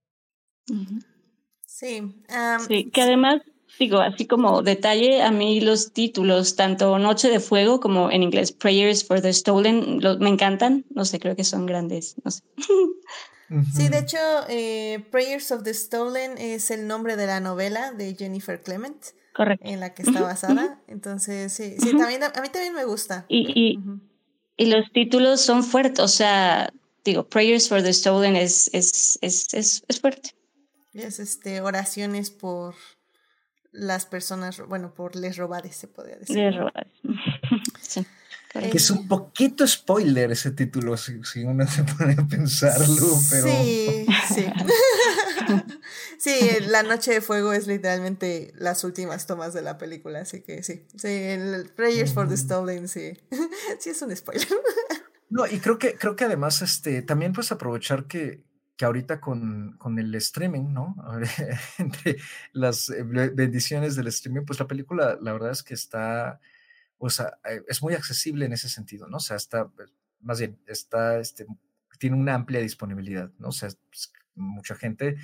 Sí. 1.66 2.24
sí, 2.68 2.92
que 2.92 3.02
además 3.02 3.42
Digo, 3.80 4.00
así 4.00 4.28
como 4.28 4.62
detalle, 4.62 5.22
a 5.22 5.32
mí 5.32 5.60
los 5.62 5.92
títulos, 5.92 6.56
tanto 6.56 7.00
Noche 7.00 7.30
de 7.30 7.40
Fuego 7.40 7.80
como 7.80 8.12
en 8.12 8.24
inglés 8.24 8.52
Prayers 8.52 9.04
for 9.04 9.22
the 9.22 9.34
Stolen, 9.34 10.00
me 10.20 10.30
encantan. 10.30 10.86
No 10.92 11.06
sé, 11.06 11.20
creo 11.20 11.36
que 11.36 11.44
son 11.44 11.66
grandes. 11.66 12.16
No 12.24 12.32
sé. 12.32 12.44
Sí, 13.76 13.90
de 13.90 14.00
hecho, 14.00 14.18
eh, 14.48 15.06
Prayers 15.12 15.52
of 15.52 15.64
the 15.64 15.74
Stolen 15.74 16.38
es 16.38 16.72
el 16.72 16.88
nombre 16.88 17.18
de 17.18 17.28
la 17.28 17.42
novela 17.42 17.92
de 17.92 18.16
Jennifer 18.16 18.62
Clement. 18.62 18.96
Correcto. 19.34 19.66
En 19.68 19.80
la 19.80 19.94
que 19.94 20.04
está 20.04 20.22
basada. 20.22 20.80
Entonces, 20.88 21.52
sí, 21.52 21.76
sí 21.78 21.98
también, 21.98 22.24
a 22.24 22.42
mí 22.42 22.50
también 22.50 22.74
me 22.74 22.86
gusta. 22.86 23.26
Y, 23.28 23.78
y, 24.58 24.66
los 24.66 24.92
títulos 24.94 25.42
son 25.42 25.64
fuertes. 25.64 26.00
O 26.00 26.08
sea, 26.08 26.72
digo, 27.04 27.28
Prayers 27.28 27.68
for 27.68 27.82
the 27.84 27.92
Stolen 27.92 28.36
es, 28.36 28.70
es, 28.74 29.20
es, 29.22 29.54
es, 29.54 29.84
es 29.88 30.00
fuerte. 30.00 30.32
Es 30.94 31.20
este, 31.20 31.62
oraciones 31.62 32.30
por 32.30 32.76
las 33.72 34.06
personas, 34.06 34.60
bueno, 34.68 34.94
por 34.94 35.16
les 35.16 35.38
robades, 35.38 35.76
se 35.76 35.88
podría 35.88 36.18
decir. 36.18 36.38
Les 36.38 36.56
robades. 36.56 36.92
sí. 37.82 38.06
Que 38.54 38.78
es 38.78 38.92
un 38.92 39.08
poquito 39.08 39.66
spoiler 39.66 40.30
ese 40.32 40.52
título, 40.52 40.98
si, 40.98 41.24
si, 41.24 41.46
uno 41.46 41.66
se 41.66 41.86
pone 41.86 42.18
a 42.20 42.28
pensarlo, 42.28 43.08
pero... 43.30 43.48
Sí, 43.48 44.06
sí. 44.34 44.46
sí, 46.20 46.34
La 46.68 46.84
Noche 46.84 47.14
de 47.14 47.22
Fuego 47.22 47.54
es 47.54 47.68
literalmente 47.68 48.54
las 48.58 48.84
últimas 48.84 49.26
tomas 49.26 49.54
de 49.54 49.62
la 49.62 49.78
película, 49.78 50.20
así 50.20 50.42
que 50.42 50.64
sí. 50.64 50.86
Sí, 50.98 51.08
el 51.08 51.72
Prayers 51.74 52.14
for 52.14 52.28
the 52.28 52.36
Stolen, 52.36 52.90
sí. 52.90 53.18
sí 53.80 53.92
es 53.92 54.02
un 54.02 54.14
spoiler. 54.14 54.48
no, 55.30 55.48
y 55.48 55.60
creo 55.60 55.80
que, 55.80 55.96
creo 55.96 56.18
que 56.18 56.26
además, 56.26 56.62
este, 56.62 57.02
también 57.04 57.32
pues 57.32 57.54
aprovechar 57.54 58.06
que, 58.06 58.44
que 58.82 58.86
ahorita 58.86 59.22
con, 59.22 59.78
con, 59.78 60.00
el 60.00 60.16
streaming, 60.16 60.74
¿no? 60.74 60.96
Entre 61.78 62.18
las 62.52 62.90
eh, 62.90 63.04
bendiciones 63.04 63.96
del 63.96 64.08
streaming, 64.08 64.44
pues 64.44 64.60
la 64.60 64.66
película, 64.66 65.20
la 65.22 65.34
verdad 65.34 65.52
es 65.52 65.62
que 65.62 65.76
está 65.76 66.40
o 66.98 67.12
sea, 67.12 67.38
eh, 67.48 67.62
es 67.68 67.84
muy 67.84 67.94
accesible 67.94 68.46
en 68.46 68.54
ese 68.54 68.70
sentido, 68.70 69.08
¿no? 69.08 69.18
O 69.18 69.20
sea, 69.20 69.38
está, 69.38 69.68
pues, 69.68 69.94
más 70.20 70.40
bien, 70.40 70.60
está, 70.66 71.20
este, 71.20 71.46
tiene 72.00 72.16
una 72.16 72.34
amplia 72.34 72.60
disponibilidad, 72.60 73.32
¿no? 73.38 73.50
O 73.50 73.52
sea, 73.52 73.70
pues, 73.90 74.12
mucha 74.34 74.74
gente, 74.74 75.18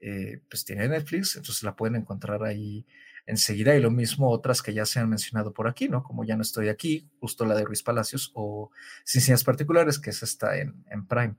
eh, 0.00 0.40
pues 0.48 0.64
tiene 0.64 0.88
Netflix, 0.88 1.36
entonces 1.36 1.62
la 1.64 1.76
pueden 1.76 1.96
encontrar 1.96 2.44
ahí 2.44 2.86
enseguida 3.26 3.74
y 3.76 3.82
lo 3.82 3.90
mismo 3.90 4.30
otras 4.30 4.62
que 4.62 4.72
ya 4.72 4.86
se 4.86 5.00
han 5.00 5.10
mencionado 5.10 5.52
por 5.52 5.68
aquí, 5.68 5.86
¿no? 5.86 6.02
Como 6.02 6.24
Ya 6.24 6.36
no 6.36 6.42
estoy 6.42 6.70
aquí, 6.70 7.10
justo 7.20 7.44
la 7.44 7.56
de 7.56 7.64
Ruiz 7.64 7.82
Palacios 7.82 8.30
o 8.34 8.70
Sin 9.04 9.36
Particulares, 9.44 9.98
que 9.98 10.10
esa 10.10 10.24
está 10.24 10.58
en, 10.58 10.84
en 10.90 11.06
Prime. 11.06 11.36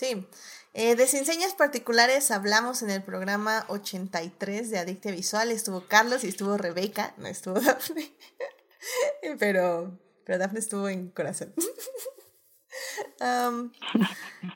Sí, 0.00 0.26
eh, 0.72 0.96
de 0.96 1.02
Enseñas 1.02 1.52
Particulares 1.52 2.30
hablamos 2.30 2.80
en 2.80 2.88
el 2.88 3.02
programa 3.02 3.66
83 3.68 4.70
de 4.70 4.78
Adictia 4.78 5.12
Visual. 5.12 5.50
Estuvo 5.50 5.86
Carlos 5.88 6.24
y 6.24 6.28
estuvo 6.28 6.56
Rebeca, 6.56 7.12
no 7.18 7.26
estuvo 7.26 7.60
Dafne. 7.60 8.10
pero, 9.38 9.98
pero 10.24 10.38
Dafne 10.38 10.58
estuvo 10.58 10.88
en 10.88 11.10
corazón. 11.10 11.52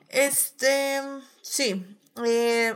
este, 0.09 1.01
sí. 1.43 1.99
Eh, 2.25 2.75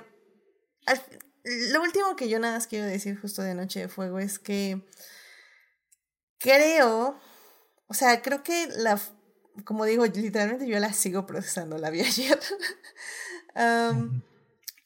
lo 1.71 1.81
último 1.81 2.15
que 2.15 2.29
yo 2.29 2.37
nada 2.37 2.53
más 2.53 2.67
quiero 2.67 2.85
decir 2.85 3.19
justo 3.19 3.41
de 3.41 3.55
Noche 3.55 3.79
de 3.79 3.87
Fuego 3.87 4.19
es 4.19 4.37
que 4.37 4.87
creo, 6.37 7.19
o 7.87 7.93
sea, 7.95 8.21
creo 8.21 8.43
que 8.43 8.67
la, 8.67 9.01
como 9.63 9.85
digo, 9.85 10.05
literalmente 10.05 10.67
yo 10.67 10.79
la 10.79 10.93
sigo 10.93 11.25
procesando, 11.25 11.77
la 11.77 11.89
vi 11.89 12.01
ayer 12.01 12.39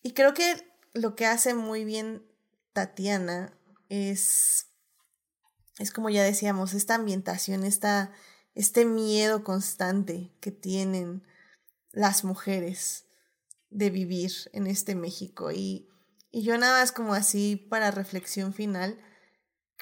y 0.01 0.13
creo 0.13 0.33
que 0.33 0.67
lo 0.93 1.15
que 1.15 1.25
hace 1.25 1.53
muy 1.53 1.85
bien 1.85 2.25
Tatiana 2.73 3.57
es, 3.89 4.67
es 5.79 5.91
como 5.91 6.09
ya 6.09 6.23
decíamos, 6.23 6.73
esta 6.73 6.95
ambientación, 6.95 7.63
esta, 7.63 8.11
este 8.55 8.85
miedo 8.85 9.43
constante 9.43 10.31
que 10.39 10.51
tienen 10.51 11.23
las 11.91 12.23
mujeres 12.23 13.05
de 13.69 13.89
vivir 13.89 14.31
en 14.53 14.67
este 14.67 14.95
México. 14.95 15.51
Y, 15.51 15.87
y 16.31 16.43
yo 16.43 16.57
nada 16.57 16.81
más 16.81 16.91
como 16.91 17.13
así 17.13 17.55
para 17.55 17.91
reflexión 17.91 18.53
final, 18.53 18.97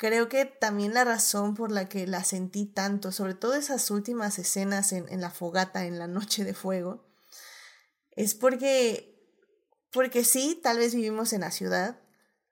creo 0.02 0.30
que 0.30 0.46
también 0.46 0.96
la 0.96 1.04
razón 1.04 1.54
por 1.54 1.72
la 1.72 1.88
que 1.88 2.08
la 2.08 2.24
sentí 2.24 2.66
tanto, 2.66 3.12
sobre 3.12 3.36
todo 3.36 3.54
esas 3.54 3.92
últimas 3.92 4.40
escenas 4.40 4.94
en, 4.94 5.08
en 5.10 5.22
la 5.22 5.30
fogata, 5.30 5.86
en 5.86 6.00
la 6.00 6.08
noche 6.08 6.44
de 6.44 6.56
fuego, 6.56 7.06
es 8.10 8.34
porque, 8.34 9.24
porque 9.92 10.24
sí, 10.24 10.60
tal 10.64 10.80
vez 10.80 10.96
vivimos 10.96 11.34
en 11.34 11.42
la 11.42 11.52
ciudad 11.52 12.02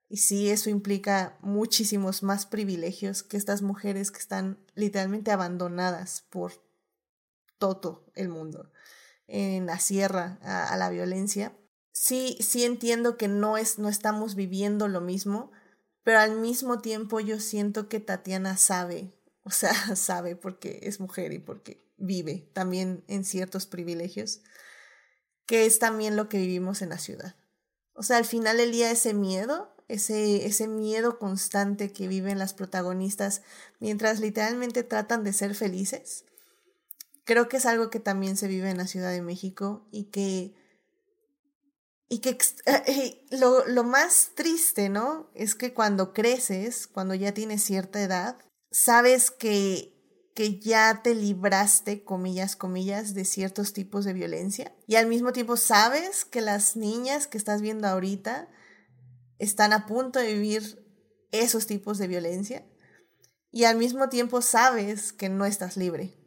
y 0.09 0.17
sí, 0.17 0.51
eso 0.51 0.69
implica 0.69 1.39
muchísimos 1.41 2.21
más 2.21 2.45
privilegios 2.45 3.23
que 3.23 3.37
estas 3.37 3.63
mujeres 3.63 4.11
que 4.11 4.19
están 4.19 4.63
literalmente 4.75 5.31
abandonadas 5.31 6.25
por 6.29 6.53
todo 7.57 8.05
el 8.13 8.29
mundo 8.29 8.71
en 9.25 9.65
la 9.65 9.79
sierra 9.79 10.37
a, 10.43 10.77
la 10.77 10.91
violencia. 10.91 11.57
Sí, 11.93 12.37
sí 12.41 12.63
entiendo 12.63 13.17
que 13.17 13.27
no 13.27 13.57
es, 13.57 13.79
no 13.79 13.89
estamos 13.89 14.35
viviendo 14.35 14.87
lo 14.87 15.01
mismo, 15.01 15.51
pero 16.03 16.19
al 16.19 16.39
mismo 16.39 16.79
tiempo 16.79 17.19
yo 17.19 17.39
siento 17.39 17.89
que 17.89 17.99
Tatiana 17.99 18.57
sabe, 18.57 19.11
o 19.43 19.51
sea, 19.51 19.95
sabe 19.95 20.35
porque 20.35 20.79
es 20.83 20.99
mujer 20.99 21.33
y 21.33 21.39
porque 21.39 21.83
vive 21.97 22.49
también 22.53 23.03
en 23.07 23.25
ciertos 23.25 23.65
privilegios 23.65 24.41
que 25.45 25.65
es 25.65 25.79
también 25.79 26.15
lo 26.15 26.29
que 26.29 26.37
vivimos 26.37 26.83
en 26.83 26.89
la 26.89 26.99
ciudad. 26.99 27.35
O 27.93 28.03
sea, 28.03 28.17
al 28.17 28.25
final 28.25 28.57
del 28.57 28.71
día 28.71 28.91
ese 28.91 29.15
miedo, 29.15 29.73
ese, 29.87 30.45
ese 30.45 30.67
miedo 30.67 31.17
constante 31.17 31.91
que 31.91 32.07
viven 32.07 32.37
las 32.37 32.53
protagonistas 32.53 33.41
mientras 33.79 34.19
literalmente 34.19 34.83
tratan 34.83 35.23
de 35.23 35.33
ser 35.33 35.55
felices, 35.55 36.25
creo 37.23 37.49
que 37.49 37.57
es 37.57 37.65
algo 37.65 37.89
que 37.89 37.99
también 37.99 38.37
se 38.37 38.47
vive 38.47 38.69
en 38.69 38.77
la 38.77 38.85
Ciudad 38.85 39.11
de 39.11 39.23
México 39.23 39.87
y 39.91 40.05
que 40.05 40.53
y 42.09 42.19
que 42.19 42.37
eh, 42.65 43.25
lo, 43.31 43.65
lo, 43.67 43.83
más 43.83 44.31
triste, 44.35 44.89
¿no? 44.89 45.29
Es 45.35 45.55
que 45.55 45.73
cuando 45.73 46.11
creces, 46.11 46.87
cuando 46.87 47.13
ya 47.13 47.33
tienes 47.33 47.63
cierta 47.63 48.01
edad, 48.01 48.37
sabes 48.71 49.31
que 49.31 49.99
que 50.39 50.57
ya 50.57 51.01
te 51.03 51.15
libraste, 51.15 52.05
comillas, 52.05 52.55
comillas, 52.55 53.13
de 53.13 53.25
ciertos 53.25 53.73
tipos 53.73 54.05
de 54.05 54.13
violencia. 54.13 54.73
Y 54.87 54.95
al 54.95 55.05
mismo 55.05 55.33
tiempo 55.33 55.57
sabes 55.57 56.23
que 56.23 56.39
las 56.39 56.77
niñas 56.77 57.27
que 57.27 57.37
estás 57.37 57.61
viendo 57.61 57.89
ahorita 57.89 58.47
están 59.37 59.73
a 59.73 59.85
punto 59.85 60.17
de 60.17 60.33
vivir 60.33 60.81
esos 61.33 61.67
tipos 61.67 61.97
de 61.97 62.07
violencia. 62.07 62.65
Y 63.51 63.65
al 63.65 63.75
mismo 63.75 64.07
tiempo 64.07 64.41
sabes 64.41 65.11
que 65.11 65.27
no 65.27 65.45
estás 65.45 65.75
libre 65.75 66.17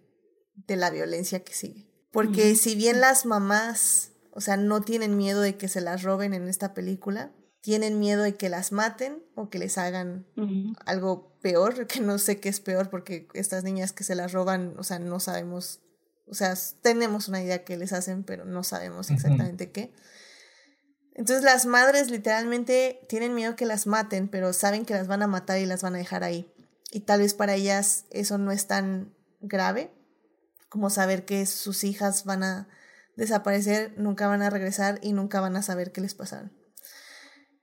de 0.56 0.76
la 0.76 0.90
violencia 0.90 1.42
que 1.42 1.54
sigue. 1.54 1.90
Porque 2.10 2.54
si 2.54 2.74
bien 2.74 3.00
las 3.00 3.24
mamás, 3.24 4.11
o 4.32 4.40
sea, 4.40 4.56
no 4.56 4.80
tienen 4.80 5.16
miedo 5.16 5.40
de 5.40 5.56
que 5.56 5.68
se 5.68 5.80
las 5.80 6.02
roben 6.02 6.34
en 6.34 6.48
esta 6.48 6.74
película, 6.74 7.32
tienen 7.60 8.00
miedo 8.00 8.22
de 8.22 8.36
que 8.36 8.48
las 8.48 8.72
maten 8.72 9.22
o 9.36 9.48
que 9.48 9.58
les 9.58 9.78
hagan 9.78 10.26
algo 10.84 11.38
peor, 11.40 11.86
que 11.86 12.00
no 12.00 12.18
sé 12.18 12.40
qué 12.40 12.48
es 12.48 12.60
peor 12.60 12.90
porque 12.90 13.28
estas 13.34 13.62
niñas 13.62 13.92
que 13.92 14.04
se 14.04 14.14
las 14.14 14.32
roban, 14.32 14.74
o 14.78 14.82
sea, 14.82 14.98
no 14.98 15.20
sabemos, 15.20 15.80
o 16.26 16.34
sea, 16.34 16.54
tenemos 16.80 17.28
una 17.28 17.42
idea 17.42 17.62
que 17.64 17.76
les 17.76 17.92
hacen, 17.92 18.24
pero 18.24 18.44
no 18.44 18.64
sabemos 18.64 19.10
exactamente 19.10 19.70
qué. 19.70 19.92
Entonces 21.14 21.44
las 21.44 21.66
madres 21.66 22.10
literalmente 22.10 23.00
tienen 23.08 23.34
miedo 23.34 23.54
que 23.54 23.66
las 23.66 23.86
maten, 23.86 24.28
pero 24.28 24.52
saben 24.54 24.86
que 24.86 24.94
las 24.94 25.06
van 25.06 25.22
a 25.22 25.26
matar 25.26 25.58
y 25.60 25.66
las 25.66 25.82
van 25.82 25.94
a 25.94 25.98
dejar 25.98 26.24
ahí. 26.24 26.50
Y 26.90 27.00
tal 27.00 27.20
vez 27.20 27.34
para 27.34 27.54
ellas 27.54 28.06
eso 28.10 28.38
no 28.38 28.50
es 28.50 28.66
tan 28.66 29.14
grave 29.40 29.92
como 30.68 30.88
saber 30.88 31.26
que 31.26 31.44
sus 31.44 31.84
hijas 31.84 32.24
van 32.24 32.42
a 32.42 32.68
desaparecer, 33.16 33.94
nunca 33.96 34.26
van 34.26 34.42
a 34.42 34.50
regresar 34.50 34.98
y 35.02 35.12
nunca 35.12 35.40
van 35.40 35.56
a 35.56 35.62
saber 35.62 35.92
qué 35.92 36.00
les 36.00 36.14
pasaron. 36.14 36.52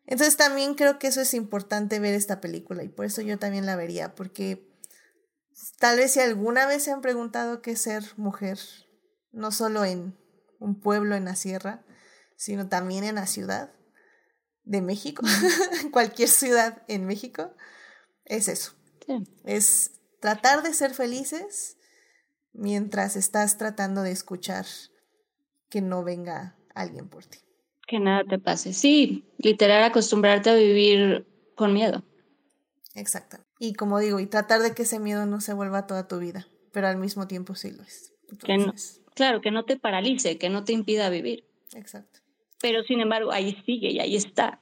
Entonces 0.05 0.37
también 0.37 0.73
creo 0.73 0.97
que 0.97 1.07
eso 1.07 1.21
es 1.21 1.33
importante 1.33 1.99
ver 1.99 2.15
esta 2.15 2.41
película 2.41 2.83
y 2.83 2.89
por 2.89 3.05
eso 3.05 3.21
yo 3.21 3.37
también 3.37 3.65
la 3.65 3.75
vería, 3.75 4.15
porque 4.15 4.67
tal 5.77 5.97
vez 5.97 6.13
si 6.13 6.19
alguna 6.19 6.65
vez 6.65 6.83
se 6.83 6.91
han 6.91 7.01
preguntado 7.01 7.61
qué 7.61 7.71
es 7.71 7.81
ser 7.81 8.03
mujer, 8.17 8.57
no 9.31 9.51
solo 9.51 9.85
en 9.85 10.17
un 10.59 10.79
pueblo 10.79 11.15
en 11.15 11.25
la 11.25 11.35
sierra, 11.35 11.85
sino 12.35 12.67
también 12.67 13.03
en 13.03 13.15
la 13.15 13.27
ciudad 13.27 13.71
de 14.63 14.81
México, 14.81 15.23
en 15.81 15.91
cualquier 15.91 16.29
ciudad 16.29 16.83
en 16.87 17.05
México, 17.05 17.53
es 18.25 18.47
eso. 18.47 18.73
Es 19.43 19.91
tratar 20.19 20.63
de 20.63 20.73
ser 20.73 20.93
felices 20.93 21.77
mientras 22.53 23.15
estás 23.15 23.57
tratando 23.57 24.01
de 24.03 24.11
escuchar 24.11 24.65
que 25.69 25.81
no 25.81 26.03
venga 26.03 26.55
alguien 26.73 27.09
por 27.09 27.25
ti. 27.25 27.39
Que 27.87 27.99
nada 27.99 28.23
te 28.23 28.39
pase. 28.39 28.73
Sí, 28.73 29.25
literal 29.37 29.83
acostumbrarte 29.83 30.49
a 30.49 30.55
vivir 30.55 31.27
con 31.55 31.73
miedo. 31.73 32.03
Exacto. 32.95 33.37
Y 33.59 33.73
como 33.73 33.99
digo, 33.99 34.19
y 34.19 34.25
tratar 34.25 34.61
de 34.61 34.73
que 34.73 34.83
ese 34.83 34.99
miedo 34.99 35.25
no 35.25 35.41
se 35.41 35.53
vuelva 35.53 35.87
toda 35.87 36.07
tu 36.07 36.19
vida, 36.19 36.47
pero 36.71 36.87
al 36.87 36.97
mismo 36.97 37.27
tiempo 37.27 37.55
sí 37.55 37.71
lo 37.71 37.83
es. 37.83 38.13
que 38.45 38.57
no, 38.57 38.73
claro, 39.15 39.41
que 39.41 39.51
no 39.51 39.65
te 39.65 39.77
paralice, 39.77 40.37
que 40.37 40.49
no 40.49 40.63
te 40.63 40.73
impida 40.73 41.09
vivir. 41.09 41.45
Exacto. 41.75 42.19
Pero 42.61 42.83
sin 42.83 42.99
embargo, 43.01 43.31
ahí 43.31 43.61
sigue 43.65 43.91
y 43.91 43.99
ahí 43.99 44.15
está. 44.15 44.59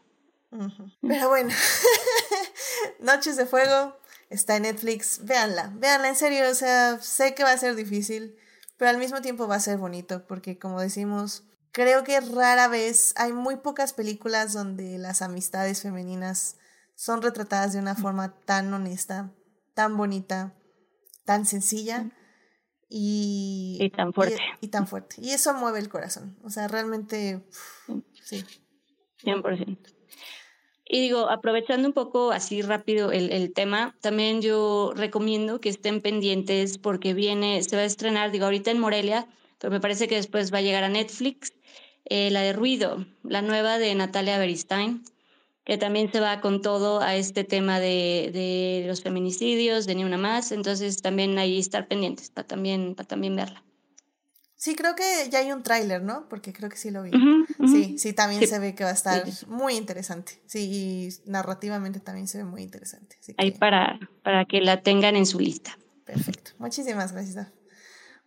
Pero 1.01 1.29
bueno, 1.29 1.49
Noches 2.99 3.35
de 3.37 3.45
Fuego 3.45 3.97
está 4.29 4.55
en 4.55 4.63
Netflix. 4.63 5.25
Véanla, 5.25 5.71
véanla, 5.75 6.09
en 6.09 6.15
serio. 6.15 6.49
O 6.49 6.53
sea, 6.53 6.99
sé 6.99 7.35
que 7.35 7.43
va 7.43 7.51
a 7.51 7.57
ser 7.57 7.75
difícil, 7.75 8.35
pero 8.77 8.91
al 8.91 8.97
mismo 8.97 9.21
tiempo 9.21 9.47
va 9.47 9.55
a 9.55 9.59
ser 9.59 9.77
bonito, 9.77 10.25
porque 10.27 10.57
como 10.57 10.79
decimos, 10.79 11.43
creo 11.71 12.03
que 12.03 12.19
rara 12.19 12.67
vez, 12.67 13.13
hay 13.17 13.33
muy 13.33 13.57
pocas 13.57 13.93
películas 13.93 14.53
donde 14.53 14.97
las 14.97 15.21
amistades 15.21 15.81
femeninas 15.81 16.57
son 16.95 17.21
retratadas 17.21 17.73
de 17.73 17.79
una 17.79 17.95
forma 17.95 18.39
tan 18.45 18.73
honesta, 18.73 19.31
tan 19.73 19.97
bonita, 19.97 20.55
tan 21.25 21.45
sencilla 21.45 22.11
y, 22.89 23.77
y 23.79 23.89
tan 23.89 24.13
fuerte. 24.13 24.41
Y, 24.61 24.69
tan 24.69 24.87
fuerte. 24.87 25.17
Y 25.19 25.31
eso 25.31 25.53
mueve 25.53 25.79
el 25.79 25.89
corazón. 25.89 26.37
O 26.43 26.49
sea, 26.49 26.67
realmente, 26.67 27.43
sí. 28.23 28.43
100%. 29.23 29.96
Y 30.89 31.01
digo, 31.01 31.29
aprovechando 31.29 31.87
un 31.87 31.93
poco 31.93 32.31
así 32.31 32.61
rápido 32.61 33.11
el, 33.11 33.31
el, 33.31 33.53
tema, 33.53 33.95
también 34.01 34.41
yo 34.41 34.93
recomiendo 34.95 35.59
que 35.59 35.69
estén 35.69 36.01
pendientes 36.01 36.77
porque 36.77 37.13
viene, 37.13 37.61
se 37.63 37.75
va 37.75 37.81
a 37.81 37.85
estrenar, 37.85 38.31
digo, 38.31 38.45
ahorita 38.45 38.71
en 38.71 38.79
Morelia, 38.79 39.27
pero 39.57 39.71
me 39.71 39.81
parece 39.81 40.07
que 40.07 40.15
después 40.15 40.53
va 40.53 40.59
a 40.59 40.61
llegar 40.61 40.83
a 40.85 40.89
Netflix, 40.89 41.53
eh, 42.05 42.31
la 42.31 42.41
de 42.41 42.53
Ruido, 42.53 43.05
la 43.23 43.41
nueva 43.41 43.79
de 43.79 43.93
Natalia 43.95 44.37
Beristain, 44.37 45.03
que 45.65 45.77
también 45.77 46.09
se 46.09 46.21
va 46.21 46.39
con 46.39 46.61
todo 46.61 47.01
a 47.01 47.17
este 47.17 47.43
tema 47.43 47.81
de, 47.81 48.29
de 48.31 48.85
los 48.87 49.01
feminicidios, 49.01 49.85
de 49.87 49.95
Ni 49.95 50.05
Una 50.05 50.17
Más, 50.17 50.53
entonces 50.53 51.01
también 51.01 51.37
ahí 51.37 51.59
estar 51.59 51.89
pendientes 51.89 52.29
para 52.29 52.47
también, 52.47 52.95
para 52.95 53.07
también 53.07 53.35
verla. 53.35 53.66
Sí, 54.57 54.75
creo 54.75 54.95
que 54.95 55.29
ya 55.29 55.39
hay 55.39 55.51
un 55.51 55.61
tráiler, 55.61 56.01
¿no? 56.01 56.27
Porque 56.27 56.51
creo 56.51 56.67
que 56.67 56.77
sí 56.77 56.89
lo 56.89 57.03
vi. 57.03 57.11
Sí, 57.67 57.99
sí, 57.99 58.13
también 58.13 58.47
se 58.47 58.57
ve 58.57 58.73
que 58.73 58.83
va 58.83 58.89
a 58.89 58.93
estar 58.93 59.23
muy 59.47 59.75
interesante. 59.75 60.41
Sí, 60.47 60.69
y 60.71 61.29
narrativamente 61.29 61.99
también 61.99 62.27
se 62.27 62.39
ve 62.39 62.43
muy 62.43 62.63
interesante. 62.63 63.17
Ahí 63.37 63.51
para, 63.51 63.99
para 64.23 64.45
que 64.45 64.59
la 64.61 64.81
tengan 64.81 65.15
en 65.15 65.27
su 65.27 65.39
lista. 65.39 65.77
Perfecto. 66.05 66.51
Muchísimas 66.57 67.11
gracias. 67.11 67.47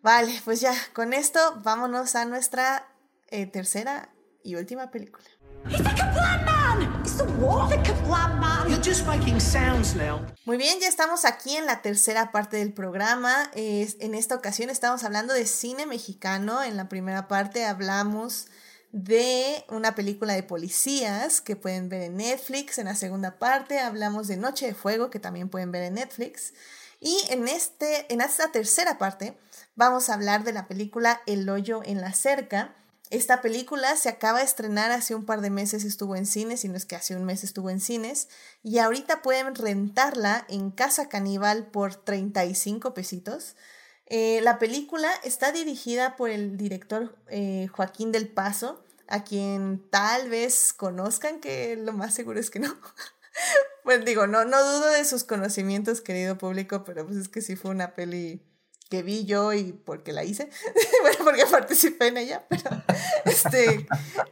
Vale, 0.03 0.33
pues 0.45 0.61
ya, 0.61 0.73
con 0.93 1.13
esto 1.13 1.41
vámonos 1.65 2.15
a 2.15 2.25
nuestra 2.27 2.87
eh, 3.29 3.47
tercera 3.47 4.15
y 4.45 4.55
última 4.55 4.91
película. 4.93 5.27
Muy 10.45 10.57
bien, 10.57 10.79
ya 10.81 10.89
estamos 10.89 11.25
aquí 11.25 11.57
en 11.57 11.67
la 11.67 11.83
tercera 11.83 12.33
parte 12.33 12.57
del 12.57 12.73
programa. 12.73 13.51
en 13.55 14.15
esta 14.15 14.35
ocasión 14.35 14.71
estamos 14.71 15.05
hablando 15.05 15.35
de 15.35 15.47
cine 15.47 15.87
mexicano. 15.87 16.63
En 16.63 16.77
la 16.77 16.89
primera 16.89 17.29
parte 17.29 17.65
hablamos 17.65 18.47
de 18.93 19.65
una 19.69 19.95
película 19.95 20.35
de 20.35 20.43
policías 20.43 21.41
que 21.41 21.57
pueden 21.57 21.89
ver 21.89 22.03
en 22.03 22.17
Netflix. 22.17 22.79
En 22.79 22.87
la 22.87 22.95
segunda 22.95 23.39
parte 23.39 23.79
hablamos 23.79 24.29
de 24.29 24.37
Noche 24.37 24.67
de 24.67 24.75
Fuego 24.75 25.11
que 25.11 25.21
también 25.21 25.49
pueden 25.49 25.73
ver 25.73 25.85
en 25.85 25.95
Netflix. 25.95 26.55
Y 27.01 27.17
en, 27.31 27.49
este, 27.49 28.13
en 28.13 28.21
esta 28.21 28.53
tercera 28.53 28.99
parte 28.99 29.39
vamos 29.75 30.09
a 30.09 30.15
hablar 30.15 30.45
de 30.45 30.53
la 30.53 30.69
película 30.69 31.23
El 31.27 31.49
hoyo 31.49 31.83
en 31.85 32.01
la 32.01 32.13
cerca 32.13 32.75
esta 33.11 33.43
película 33.43 33.97
se 33.97 34.09
acaba 34.09 34.39
de 34.39 34.45
estrenar 34.45 34.93
hace 34.93 35.17
un 35.17 35.25
par 35.27 35.41
de 35.41 35.51
meses, 35.51 35.85
estuvo 35.85 36.15
en 36.15 36.27
cines, 36.27 36.61
si 36.61 36.69
no 36.69 36.77
es 36.77 36.87
que 36.87 36.95
hace 36.95 37.17
un 37.17 37.25
mes 37.25 37.43
estuvo 37.43 37.69
en 37.69 37.81
cines, 37.81 38.29
y 38.63 38.79
ahorita 38.79 39.21
pueden 39.21 39.57
rentarla 39.57 40.47
en 40.49 40.71
Casa 40.71 41.09
Caníbal 41.09 41.67
por 41.67 41.97
35 41.97 42.95
pesitos. 42.95 43.57
Eh, 44.07 44.41
la 44.43 44.61
película 44.61 45.11
está 45.25 45.51
dirigida 45.51 46.15
por 46.15 46.31
el 46.31 46.57
director 46.57 47.17
eh, 47.29 47.69
Joaquín 47.73 48.13
del 48.13 48.29
Paso, 48.29 48.85
a 49.09 49.25
quien 49.25 49.85
tal 49.91 50.29
vez 50.29 50.73
conozcan, 50.73 51.41
que 51.41 51.77
lo 51.77 51.93
más 51.93 52.15
seguro 52.15 52.39
es 52.39 52.49
que 52.49 52.61
no. 52.61 52.73
pues 53.85 54.05
digo, 54.05 54.29
no, 54.29 54.45
no 54.45 54.63
dudo 54.63 54.87
de 54.87 55.05
sus 55.05 55.25
conocimientos, 55.25 56.01
querido 56.01 56.39
público, 56.39 56.85
pero 56.85 57.05
pues 57.07 57.19
es 57.19 57.29
que 57.29 57.43
sí 57.43 57.57
fue 57.57 57.73
una 57.73 57.95
peli 57.95 58.41
que 58.91 59.05
vi 59.05 59.25
yo 59.25 59.53
y 59.53 59.73
porque 59.73 60.13
la 60.13 60.25
hice, 60.25 60.51
bueno, 61.03 61.19
porque 61.25 61.47
participé 61.47 62.09
en 62.09 62.19
ella, 62.19 62.45
pero 62.49 62.83
este, 63.25 63.87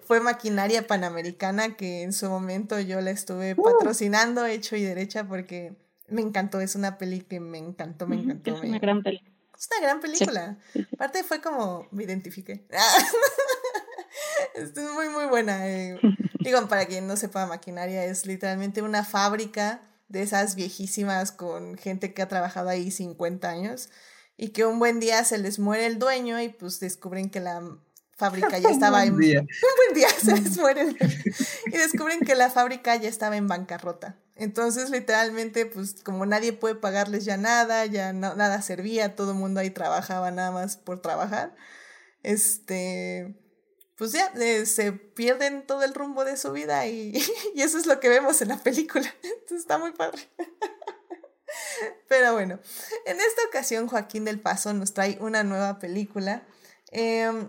fue 0.04 0.20
maquinaria 0.20 0.86
panamericana 0.86 1.76
que 1.76 2.02
en 2.02 2.12
su 2.12 2.28
momento 2.28 2.78
yo 2.80 3.00
la 3.00 3.12
estuve 3.12 3.54
uh. 3.56 3.62
patrocinando 3.62 4.44
hecho 4.44 4.74
y 4.76 4.82
derecha 4.82 5.26
porque 5.26 5.76
me 6.08 6.22
encantó, 6.22 6.60
es 6.60 6.74
una 6.74 6.98
peli 6.98 7.20
que 7.20 7.38
me 7.38 7.58
encantó, 7.58 8.08
me 8.08 8.16
encantó. 8.16 8.56
Es 8.56 8.62
una 8.62 8.78
gran 8.80 9.02
película. 9.02 9.30
Es 9.56 9.68
una 9.72 9.86
gran 9.86 10.00
película. 10.00 10.58
Aparte 10.92 11.22
fue 11.22 11.40
como 11.40 11.86
me 11.90 12.04
identifiqué. 12.04 12.66
es 14.54 14.74
muy, 14.76 15.08
muy 15.08 15.26
buena. 15.26 15.68
Eh. 15.68 15.98
Digo, 16.40 16.66
para 16.68 16.86
quien 16.86 17.06
no 17.06 17.16
sepa, 17.16 17.46
maquinaria 17.46 18.04
es 18.04 18.24
literalmente 18.26 18.82
una 18.82 19.04
fábrica 19.04 19.82
de 20.08 20.22
esas 20.22 20.54
viejísimas 20.54 21.32
con 21.32 21.76
gente 21.76 22.14
que 22.14 22.22
ha 22.22 22.28
trabajado 22.28 22.70
ahí 22.70 22.90
50 22.90 23.48
años 23.48 23.90
y 24.38 24.50
que 24.50 24.64
un 24.64 24.78
buen 24.78 25.00
día 25.00 25.24
se 25.24 25.36
les 25.36 25.58
muere 25.58 25.84
el 25.84 25.98
dueño 25.98 26.40
y 26.40 26.48
pues 26.48 26.78
descubren 26.78 27.28
que 27.28 27.40
la 27.40 27.60
fábrica 28.16 28.56
ya 28.58 28.70
estaba 28.70 29.04
en... 29.04 29.14
Un 29.14 29.18
buen 29.20 29.94
día 29.94 30.08
se 30.08 30.40
les 30.40 30.56
muere 30.58 30.96
y 31.66 31.76
descubren 31.76 32.20
que 32.20 32.36
la 32.36 32.48
fábrica 32.48 32.96
ya 32.96 33.08
estaba 33.08 33.36
en 33.36 33.48
bancarrota. 33.48 34.16
Entonces, 34.36 34.90
literalmente, 34.90 35.66
pues 35.66 35.96
como 36.04 36.24
nadie 36.24 36.52
puede 36.52 36.76
pagarles 36.76 37.24
ya 37.24 37.36
nada, 37.36 37.84
ya 37.86 38.12
nada 38.12 38.62
servía, 38.62 39.16
todo 39.16 39.32
el 39.32 39.38
mundo 39.38 39.58
ahí 39.58 39.70
trabajaba 39.70 40.30
nada 40.30 40.52
más 40.52 40.76
por 40.76 41.02
trabajar, 41.02 41.56
este, 42.22 43.36
pues 43.96 44.12
ya 44.12 44.32
eh, 44.36 44.64
se 44.66 44.92
pierden 44.92 45.66
todo 45.66 45.82
el 45.82 45.92
rumbo 45.92 46.24
de 46.24 46.36
su 46.36 46.52
vida 46.52 46.86
y, 46.86 47.20
y 47.56 47.62
eso 47.62 47.78
es 47.78 47.86
lo 47.86 47.98
que 47.98 48.08
vemos 48.08 48.40
en 48.40 48.48
la 48.48 48.58
película. 48.58 49.12
Entonces 49.24 49.58
está 49.58 49.76
muy 49.78 49.90
padre. 49.90 50.28
Pero 52.08 52.32
bueno, 52.32 52.58
en 53.06 53.20
esta 53.20 53.42
ocasión 53.48 53.86
Joaquín 53.88 54.24
del 54.24 54.40
Paso 54.40 54.72
nos 54.74 54.94
trae 54.94 55.18
una 55.20 55.44
nueva 55.44 55.78
película. 55.78 56.46
Em, 56.90 57.48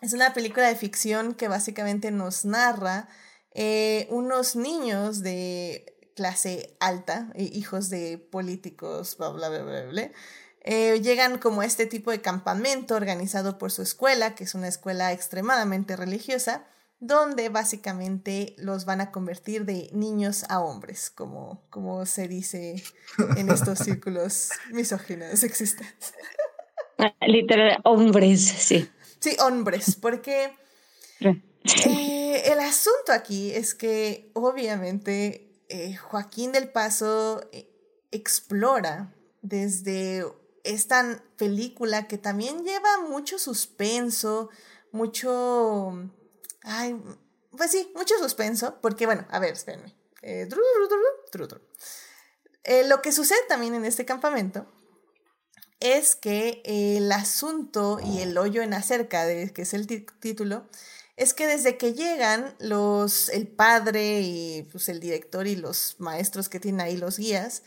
es 0.00 0.12
una 0.12 0.34
película 0.34 0.68
de 0.68 0.76
ficción 0.76 1.34
que 1.34 1.48
básicamente 1.48 2.10
nos 2.10 2.44
narra 2.44 3.08
eh, 3.54 4.06
unos 4.10 4.56
niños 4.56 5.20
de 5.20 5.96
clase 6.16 6.76
alta, 6.80 7.32
hijos 7.36 7.88
de 7.88 8.18
políticos, 8.18 9.16
bla, 9.18 9.28
bla, 9.30 9.48
bla, 9.48 9.62
bla, 9.62 9.84
bla. 9.84 10.10
Eh, 10.64 11.00
llegan 11.00 11.38
como 11.38 11.60
a 11.60 11.66
este 11.66 11.86
tipo 11.86 12.10
de 12.10 12.20
campamento 12.20 12.94
organizado 12.94 13.58
por 13.58 13.72
su 13.72 13.82
escuela, 13.82 14.34
que 14.34 14.44
es 14.44 14.54
una 14.54 14.68
escuela 14.68 15.12
extremadamente 15.12 15.96
religiosa, 15.96 16.66
donde 17.02 17.48
básicamente 17.48 18.54
los 18.58 18.84
van 18.84 19.00
a 19.00 19.10
convertir 19.10 19.64
de 19.64 19.90
niños 19.92 20.44
a 20.48 20.60
hombres, 20.60 21.10
como, 21.10 21.60
como 21.68 22.06
se 22.06 22.28
dice 22.28 22.80
en 23.36 23.50
estos 23.50 23.78
círculos 23.84 24.50
misóginos 24.70 25.40
sexistas. 25.40 25.88
Literal, 27.26 27.80
hombres, 27.82 28.40
sí. 28.42 28.88
Sí, 29.18 29.36
hombres, 29.40 29.96
porque 29.96 30.56
eh, 31.20 32.42
el 32.52 32.60
asunto 32.60 33.10
aquí 33.10 33.50
es 33.50 33.74
que 33.74 34.30
obviamente 34.34 35.50
eh, 35.68 35.96
Joaquín 35.96 36.52
del 36.52 36.70
Paso 36.70 37.42
eh, 37.50 37.68
explora 38.12 39.12
desde 39.40 40.24
esta 40.62 41.20
película 41.36 42.06
que 42.06 42.16
también 42.16 42.62
lleva 42.64 43.00
mucho 43.08 43.40
suspenso, 43.40 44.50
mucho 44.92 46.08
Ay, 46.62 47.00
pues 47.56 47.70
sí, 47.70 47.92
mucho 47.94 48.16
suspenso, 48.18 48.78
porque 48.80 49.06
bueno, 49.06 49.26
a 49.30 49.38
ver, 49.38 49.52
espérenme. 49.52 49.94
Eh, 50.22 50.48
eh, 52.64 52.84
lo 52.86 53.02
que 53.02 53.12
sucede 53.12 53.40
también 53.48 53.74
en 53.74 53.84
este 53.84 54.04
campamento 54.04 54.66
es 55.80 56.14
que 56.14 56.62
el 56.64 57.10
asunto 57.10 57.98
y 58.04 58.20
el 58.20 58.38
hoyo 58.38 58.62
en 58.62 58.72
acerca 58.72 59.24
de 59.24 59.52
que 59.52 59.62
es 59.62 59.74
el 59.74 59.88
título 59.88 60.68
es 61.16 61.34
que 61.34 61.46
desde 61.46 61.76
que 61.76 61.92
llegan 61.92 62.54
los 62.60 63.28
el 63.30 63.48
padre 63.48 64.20
y 64.20 64.62
pues 64.70 64.88
el 64.88 65.00
director 65.00 65.46
y 65.46 65.56
los 65.56 65.96
maestros 65.98 66.48
que 66.48 66.60
tienen 66.60 66.80
ahí 66.80 66.96
los 66.96 67.18
guías 67.18 67.62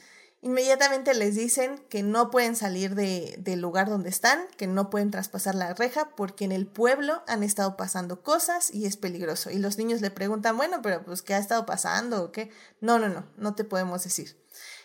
Inmediatamente 0.45 1.15
les 1.15 1.33
dicen 1.33 1.79
que 1.89 2.03
no 2.03 2.29
pueden 2.29 2.55
salir 2.55 2.93
de, 2.93 3.33
del 3.39 3.61
lugar 3.61 3.89
donde 3.89 4.09
están, 4.09 4.45
que 4.57 4.67
no 4.67 4.91
pueden 4.91 5.09
traspasar 5.09 5.55
la 5.55 5.73
reja 5.73 6.11
porque 6.15 6.45
en 6.45 6.51
el 6.51 6.67
pueblo 6.67 7.23
han 7.25 7.41
estado 7.41 7.75
pasando 7.77 8.21
cosas 8.21 8.71
y 8.71 8.85
es 8.85 8.95
peligroso. 8.95 9.49
Y 9.49 9.57
los 9.57 9.79
niños 9.79 10.01
le 10.01 10.11
preguntan, 10.11 10.55
bueno, 10.55 10.83
pero 10.83 11.03
pues 11.03 11.23
¿qué 11.23 11.33
ha 11.33 11.39
estado 11.39 11.65
pasando 11.65 12.23
o 12.23 12.31
qué? 12.31 12.51
No, 12.79 12.99
no, 12.99 13.09
no, 13.09 13.25
no 13.37 13.55
te 13.55 13.63
podemos 13.63 14.03
decir. 14.03 14.39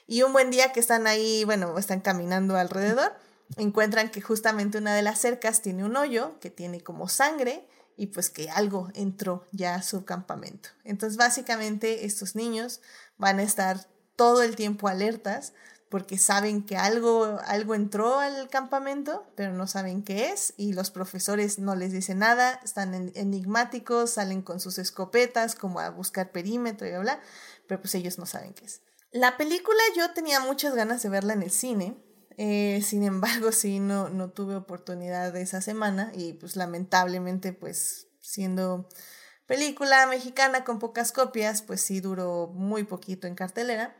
Y 0.06 0.22
un 0.22 0.32
buen 0.32 0.50
día 0.50 0.72
que 0.72 0.80
están 0.80 1.06
ahí, 1.06 1.44
bueno, 1.44 1.76
están 1.76 2.00
caminando 2.00 2.56
alrededor, 2.56 3.12
encuentran 3.58 4.10
que 4.10 4.22
justamente 4.22 4.78
una 4.78 4.94
de 4.94 5.02
las 5.02 5.20
cercas 5.20 5.60
tiene 5.60 5.84
un 5.84 5.94
hoyo 5.94 6.40
que 6.40 6.48
tiene 6.48 6.80
como 6.80 7.06
sangre 7.06 7.68
y 7.98 8.06
pues 8.06 8.30
que 8.30 8.48
algo 8.48 8.88
entró 8.94 9.46
ya 9.52 9.74
a 9.74 9.82
su 9.82 10.06
campamento. 10.06 10.70
Entonces 10.84 11.18
básicamente 11.18 12.06
estos 12.06 12.34
niños 12.34 12.80
van 13.18 13.40
a 13.40 13.42
estar 13.42 13.90
todo 14.20 14.42
el 14.42 14.54
tiempo 14.54 14.86
alertas 14.86 15.54
porque 15.88 16.18
saben 16.18 16.62
que 16.66 16.76
algo, 16.76 17.38
algo 17.46 17.74
entró 17.74 18.18
al 18.18 18.50
campamento, 18.50 19.26
pero 19.34 19.54
no 19.54 19.66
saben 19.66 20.02
qué 20.02 20.28
es, 20.28 20.52
y 20.58 20.74
los 20.74 20.90
profesores 20.90 21.58
no 21.58 21.74
les 21.74 21.90
dicen 21.92 22.18
nada, 22.18 22.60
están 22.62 23.10
enigmáticos, 23.14 24.10
salen 24.10 24.42
con 24.42 24.60
sus 24.60 24.76
escopetas 24.76 25.54
como 25.54 25.80
a 25.80 25.88
buscar 25.88 26.32
perímetro 26.32 26.86
y 26.86 26.90
bla, 26.98 27.18
pero 27.66 27.80
pues 27.80 27.94
ellos 27.94 28.18
no 28.18 28.26
saben 28.26 28.52
qué 28.52 28.66
es. 28.66 28.82
La 29.10 29.38
película 29.38 29.80
yo 29.96 30.12
tenía 30.12 30.38
muchas 30.40 30.74
ganas 30.74 31.02
de 31.02 31.08
verla 31.08 31.32
en 31.32 31.42
el 31.42 31.50
cine, 31.50 31.96
eh, 32.36 32.82
sin 32.84 33.04
embargo 33.04 33.52
sí 33.52 33.80
no, 33.80 34.10
no 34.10 34.28
tuve 34.28 34.54
oportunidad 34.54 35.34
esa 35.34 35.62
semana 35.62 36.12
y 36.14 36.34
pues 36.34 36.56
lamentablemente 36.56 37.54
pues 37.54 38.08
siendo 38.20 38.86
película 39.46 40.06
mexicana 40.08 40.62
con 40.62 40.78
pocas 40.78 41.10
copias, 41.10 41.62
pues 41.62 41.80
sí 41.80 42.00
duró 42.00 42.48
muy 42.48 42.84
poquito 42.84 43.26
en 43.26 43.34
cartelera. 43.34 43.96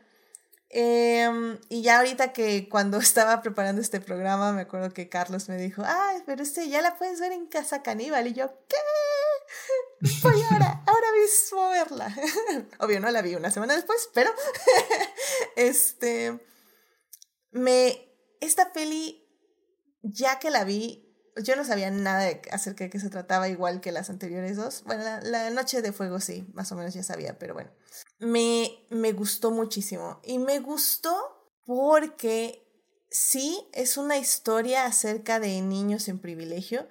Em, 0.73 1.59
y 1.67 1.81
ya 1.81 1.97
ahorita 1.97 2.31
que 2.31 2.69
cuando 2.69 2.97
estaba 2.99 3.41
preparando 3.41 3.81
este 3.81 3.99
programa, 3.99 4.53
me 4.53 4.61
acuerdo 4.61 4.93
que 4.93 5.09
Carlos 5.09 5.49
me 5.49 5.57
dijo, 5.57 5.83
ay, 5.85 6.23
pero 6.25 6.41
este 6.41 6.69
ya 6.69 6.81
la 6.81 6.97
puedes 6.97 7.19
ver 7.19 7.31
en 7.33 7.47
Casa 7.47 7.83
Caníbal. 7.83 8.27
Y 8.27 8.33
yo, 8.33 8.49
¿qué? 8.67 8.77
Voy 10.23 10.41
ahora, 10.49 10.83
ahora 10.87 11.07
mismo 11.21 11.63
a 11.65 11.69
verla. 11.69 12.15
Obvio, 12.79 12.99
no 12.99 13.11
la 13.11 13.21
vi 13.21 13.35
una 13.35 13.51
semana 13.51 13.75
después, 13.75 14.09
pero 14.13 14.31
este 15.55 16.39
me 17.51 18.07
esta 18.39 18.71
peli 18.71 19.27
ya 20.01 20.39
que 20.39 20.49
la 20.49 20.63
vi 20.63 21.11
yo 21.37 21.55
no 21.55 21.63
sabía 21.63 21.89
nada 21.91 22.29
acerca 22.51 22.83
de 22.83 22.89
qué 22.89 22.99
se 22.99 23.09
trataba, 23.09 23.47
igual 23.47 23.81
que 23.81 23.91
las 23.91 24.09
anteriores 24.09 24.57
dos. 24.57 24.83
Bueno, 24.85 25.03
la, 25.23 25.49
Noche 25.49 25.81
de 25.81 25.91
Fuego 25.91 26.19
sí, 26.19 26.47
más 26.53 26.71
o 26.71 26.75
menos 26.75 26.93
ya 26.93 27.03
sabía, 27.03 27.39
pero 27.39 27.53
bueno. 27.53 27.71
Me, 28.19 28.85
me 28.89 29.11
gustó 29.13 29.51
muchísimo. 29.51 30.19
Y 30.23 30.39
me 30.39 30.59
gustó 30.59 31.15
porque 31.65 32.67
sí, 33.09 33.67
es 33.73 33.97
una 33.97 34.17
historia 34.17 34.85
acerca 34.85 35.39
de 35.39 35.61
niños 35.61 36.07
en 36.07 36.19
privilegio, 36.19 36.87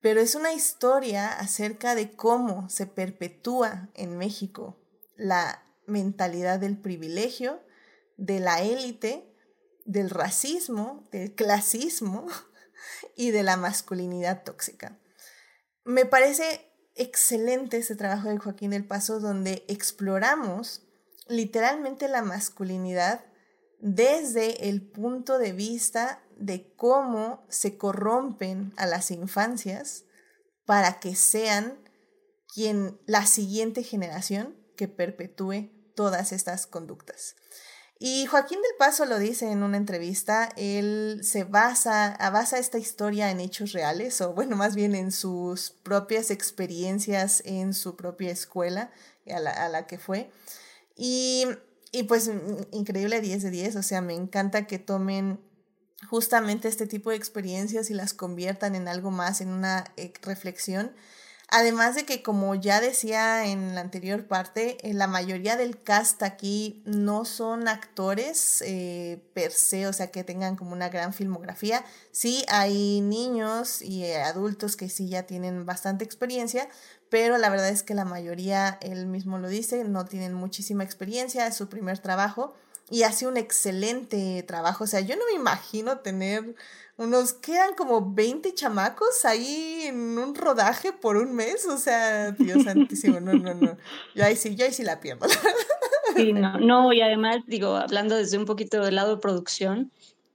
pero 0.00 0.20
es 0.20 0.34
una 0.34 0.52
historia 0.52 1.28
acerca 1.28 1.94
de 1.94 2.12
cómo 2.12 2.68
se 2.70 2.86
perpetúa 2.86 3.90
en 3.94 4.16
México 4.16 4.80
la 5.16 5.62
mentalidad 5.86 6.58
del 6.58 6.78
privilegio, 6.78 7.62
de 8.16 8.40
la 8.40 8.62
élite, 8.62 9.34
del 9.84 10.08
racismo, 10.08 11.08
del 11.10 11.34
clasismo 11.34 12.26
y 13.16 13.30
de 13.30 13.42
la 13.42 13.56
masculinidad 13.56 14.44
tóxica. 14.44 14.98
Me 15.84 16.06
parece 16.06 16.69
excelente 17.00 17.78
ese 17.78 17.96
trabajo 17.96 18.28
de 18.28 18.36
Joaquín 18.36 18.72
del 18.72 18.84
Paso 18.84 19.20
donde 19.20 19.64
exploramos 19.68 20.82
literalmente 21.28 22.08
la 22.08 22.22
masculinidad 22.22 23.24
desde 23.80 24.68
el 24.68 24.82
punto 24.82 25.38
de 25.38 25.52
vista 25.52 26.22
de 26.36 26.74
cómo 26.76 27.46
se 27.48 27.78
corrompen 27.78 28.74
a 28.76 28.84
las 28.84 29.10
infancias 29.10 30.04
para 30.66 31.00
que 31.00 31.14
sean 31.14 31.78
quien 32.52 33.00
la 33.06 33.24
siguiente 33.24 33.82
generación 33.82 34.54
que 34.76 34.86
perpetúe 34.86 35.70
todas 35.96 36.32
estas 36.32 36.66
conductas. 36.66 37.34
Y 38.02 38.24
Joaquín 38.24 38.62
del 38.62 38.76
Paso 38.78 39.04
lo 39.04 39.18
dice 39.18 39.52
en 39.52 39.62
una 39.62 39.76
entrevista, 39.76 40.48
él 40.56 41.20
se 41.22 41.44
basa, 41.44 42.16
basa 42.32 42.58
esta 42.58 42.78
historia 42.78 43.30
en 43.30 43.40
hechos 43.40 43.72
reales, 43.72 44.22
o 44.22 44.32
bueno, 44.32 44.56
más 44.56 44.74
bien 44.74 44.94
en 44.94 45.12
sus 45.12 45.72
propias 45.82 46.30
experiencias 46.30 47.42
en 47.44 47.74
su 47.74 47.96
propia 47.96 48.30
escuela 48.30 48.90
a 49.30 49.68
la, 49.68 49.86
que 49.86 49.98
fue. 49.98 50.30
Y, 50.96 51.44
y 51.92 52.04
pues 52.04 52.30
increíble 52.72 53.20
10 53.20 53.42
de 53.42 53.50
10, 53.50 53.76
o 53.76 53.82
sea, 53.82 54.00
me 54.00 54.14
encanta 54.14 54.66
que 54.66 54.78
tomen 54.78 55.38
justamente 56.08 56.68
este 56.68 56.86
tipo 56.86 57.10
de 57.10 57.16
experiencias 57.16 57.90
y 57.90 57.94
las 57.94 58.14
conviertan 58.14 58.76
en 58.76 58.88
algo 58.88 59.10
más, 59.10 59.42
en 59.42 59.50
una 59.50 59.84
eh, 59.98 60.14
reflexión 60.22 60.92
Además 61.52 61.96
de 61.96 62.04
que, 62.04 62.22
como 62.22 62.54
ya 62.54 62.80
decía 62.80 63.44
en 63.46 63.74
la 63.74 63.80
anterior 63.80 64.26
parte, 64.28 64.78
eh, 64.88 64.94
la 64.94 65.08
mayoría 65.08 65.56
del 65.56 65.82
cast 65.82 66.22
aquí 66.22 66.80
no 66.84 67.24
son 67.24 67.66
actores 67.66 68.62
eh, 68.64 69.20
per 69.34 69.50
se, 69.50 69.88
o 69.88 69.92
sea, 69.92 70.12
que 70.12 70.22
tengan 70.22 70.54
como 70.54 70.72
una 70.72 70.88
gran 70.90 71.12
filmografía. 71.12 71.84
Sí, 72.12 72.44
hay 72.48 73.00
niños 73.00 73.82
y 73.82 74.04
eh, 74.04 74.22
adultos 74.22 74.76
que 74.76 74.88
sí 74.88 75.08
ya 75.08 75.24
tienen 75.24 75.66
bastante 75.66 76.04
experiencia, 76.04 76.68
pero 77.08 77.36
la 77.36 77.50
verdad 77.50 77.70
es 77.70 77.82
que 77.82 77.94
la 77.94 78.04
mayoría, 78.04 78.78
él 78.80 79.06
mismo 79.06 79.38
lo 79.38 79.48
dice, 79.48 79.82
no 79.82 80.04
tienen 80.04 80.34
muchísima 80.34 80.84
experiencia, 80.84 81.48
es 81.48 81.56
su 81.56 81.68
primer 81.68 81.98
trabajo 81.98 82.54
y 82.90 83.04
hace 83.04 83.26
un 83.26 83.36
excelente 83.36 84.42
trabajo. 84.44 84.84
O 84.84 84.86
sea, 84.86 85.00
yo 85.00 85.16
no 85.16 85.24
me 85.26 85.32
imagino 85.32 85.98
tener 85.98 86.54
unos, 86.96 87.32
quedan 87.32 87.74
como 87.74 88.12
20 88.14 88.54
chamacos 88.54 89.24
ahí 89.24 89.84
en 89.86 90.18
un 90.18 90.34
rodaje 90.34 90.92
por 90.92 91.16
un 91.16 91.34
mes, 91.34 91.66
o 91.66 91.78
sea, 91.78 92.32
Dios 92.32 92.64
santísimo, 92.64 93.20
no, 93.20 93.32
no, 93.32 93.54
no, 93.54 93.76
yo 94.14 94.24
ahí 94.24 94.36
sí, 94.36 94.54
yo 94.54 94.66
ahí 94.66 94.72
sí 94.72 94.82
la 94.82 95.00
pierdo. 95.00 95.26
Sí, 96.16 96.32
no, 96.32 96.58
no, 96.58 96.92
y 96.92 97.00
además, 97.02 97.38
digo, 97.46 97.76
hablando 97.76 98.16
desde 98.16 98.36
un 98.36 98.44
poquito 98.44 98.82
del 98.82 98.96
lado 98.96 99.14
de 99.14 99.20
producción, 99.20 99.92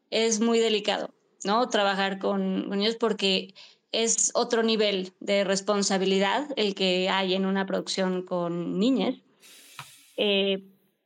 es 0.10 0.40
muy 0.40 0.60
delicado, 0.60 1.14
¿no? 1.44 1.68
Trabajar 1.68 2.18
con, 2.18 2.70
con 2.70 2.82
ellos 2.82 2.96
porque 2.96 3.54
es 3.92 4.32
otro 4.34 4.64
nivel 4.64 5.14
de 5.20 5.44
responsabilidad 5.44 6.48
el 6.56 6.76
que 6.76 7.10
hay 7.10 7.34
en 7.34 7.46
una 7.46 7.66
producción 7.66 8.24
con 8.24 8.78
niñas, 8.78 9.16
eh, 10.18 10.64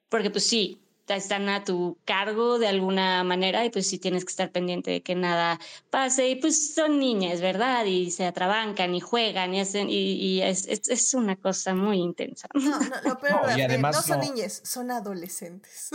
porque 0.10 0.30
pues 0.30 0.44
sí, 0.46 0.82
están 1.16 1.50
a 1.50 1.64
tu 1.64 1.98
cargo 2.06 2.60
de 2.60 2.68
alguna 2.68 3.24
manera 3.24 3.66
y 3.66 3.70
pues 3.70 3.88
sí 3.88 4.00
tienes 4.00 4.26
que 4.26 4.32
estar 4.32 4.52
pendiente 4.52 4.92
de 4.92 5.02
que 5.02 5.16
nada 5.16 5.60
pase 5.90 6.30
y 6.30 6.36
pues 6.36 6.74
son 6.74 7.00
niñas, 7.00 7.42
¿verdad? 7.42 7.86
Y 7.86 8.12
se 8.12 8.26
atrabancan 8.26 8.94
y 8.96 9.00
juegan 9.00 9.54
y 9.54 9.62
hacen 9.62 9.88
y, 9.90 10.42
es, 10.42 10.68
es, 10.68 11.14
una 11.14 11.36
cosa 11.36 11.74
muy 11.74 11.98
intensa. 11.98 12.48
No, 12.54 12.80
no, 12.80 13.02
lo 13.04 13.18
peor 13.20 13.42
no, 13.42 13.64
además, 13.64 13.96
no 13.96 14.02
son 14.02 14.20
niñas, 14.22 14.62
son 14.64 14.92
adolescentes. 14.92 15.90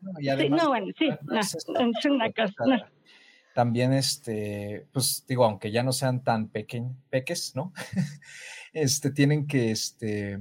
No, 0.00 0.12
y 0.18 0.28
además, 0.28 0.66
bueno, 0.66 0.86
sí, 0.98 1.08
es 1.08 2.04
una 2.06 2.32
cosa. 2.32 2.90
También, 3.54 3.92
este, 3.92 4.86
pues 4.92 5.24
digo, 5.28 5.44
aunque 5.44 5.70
ya 5.70 5.82
no 5.82 5.92
sean 5.92 6.24
tan 6.24 6.48
pequeños, 6.48 6.96
peques, 7.10 7.54
¿no? 7.54 7.72
este, 8.72 9.10
tienen 9.10 9.46
que, 9.46 9.70
este, 9.70 10.40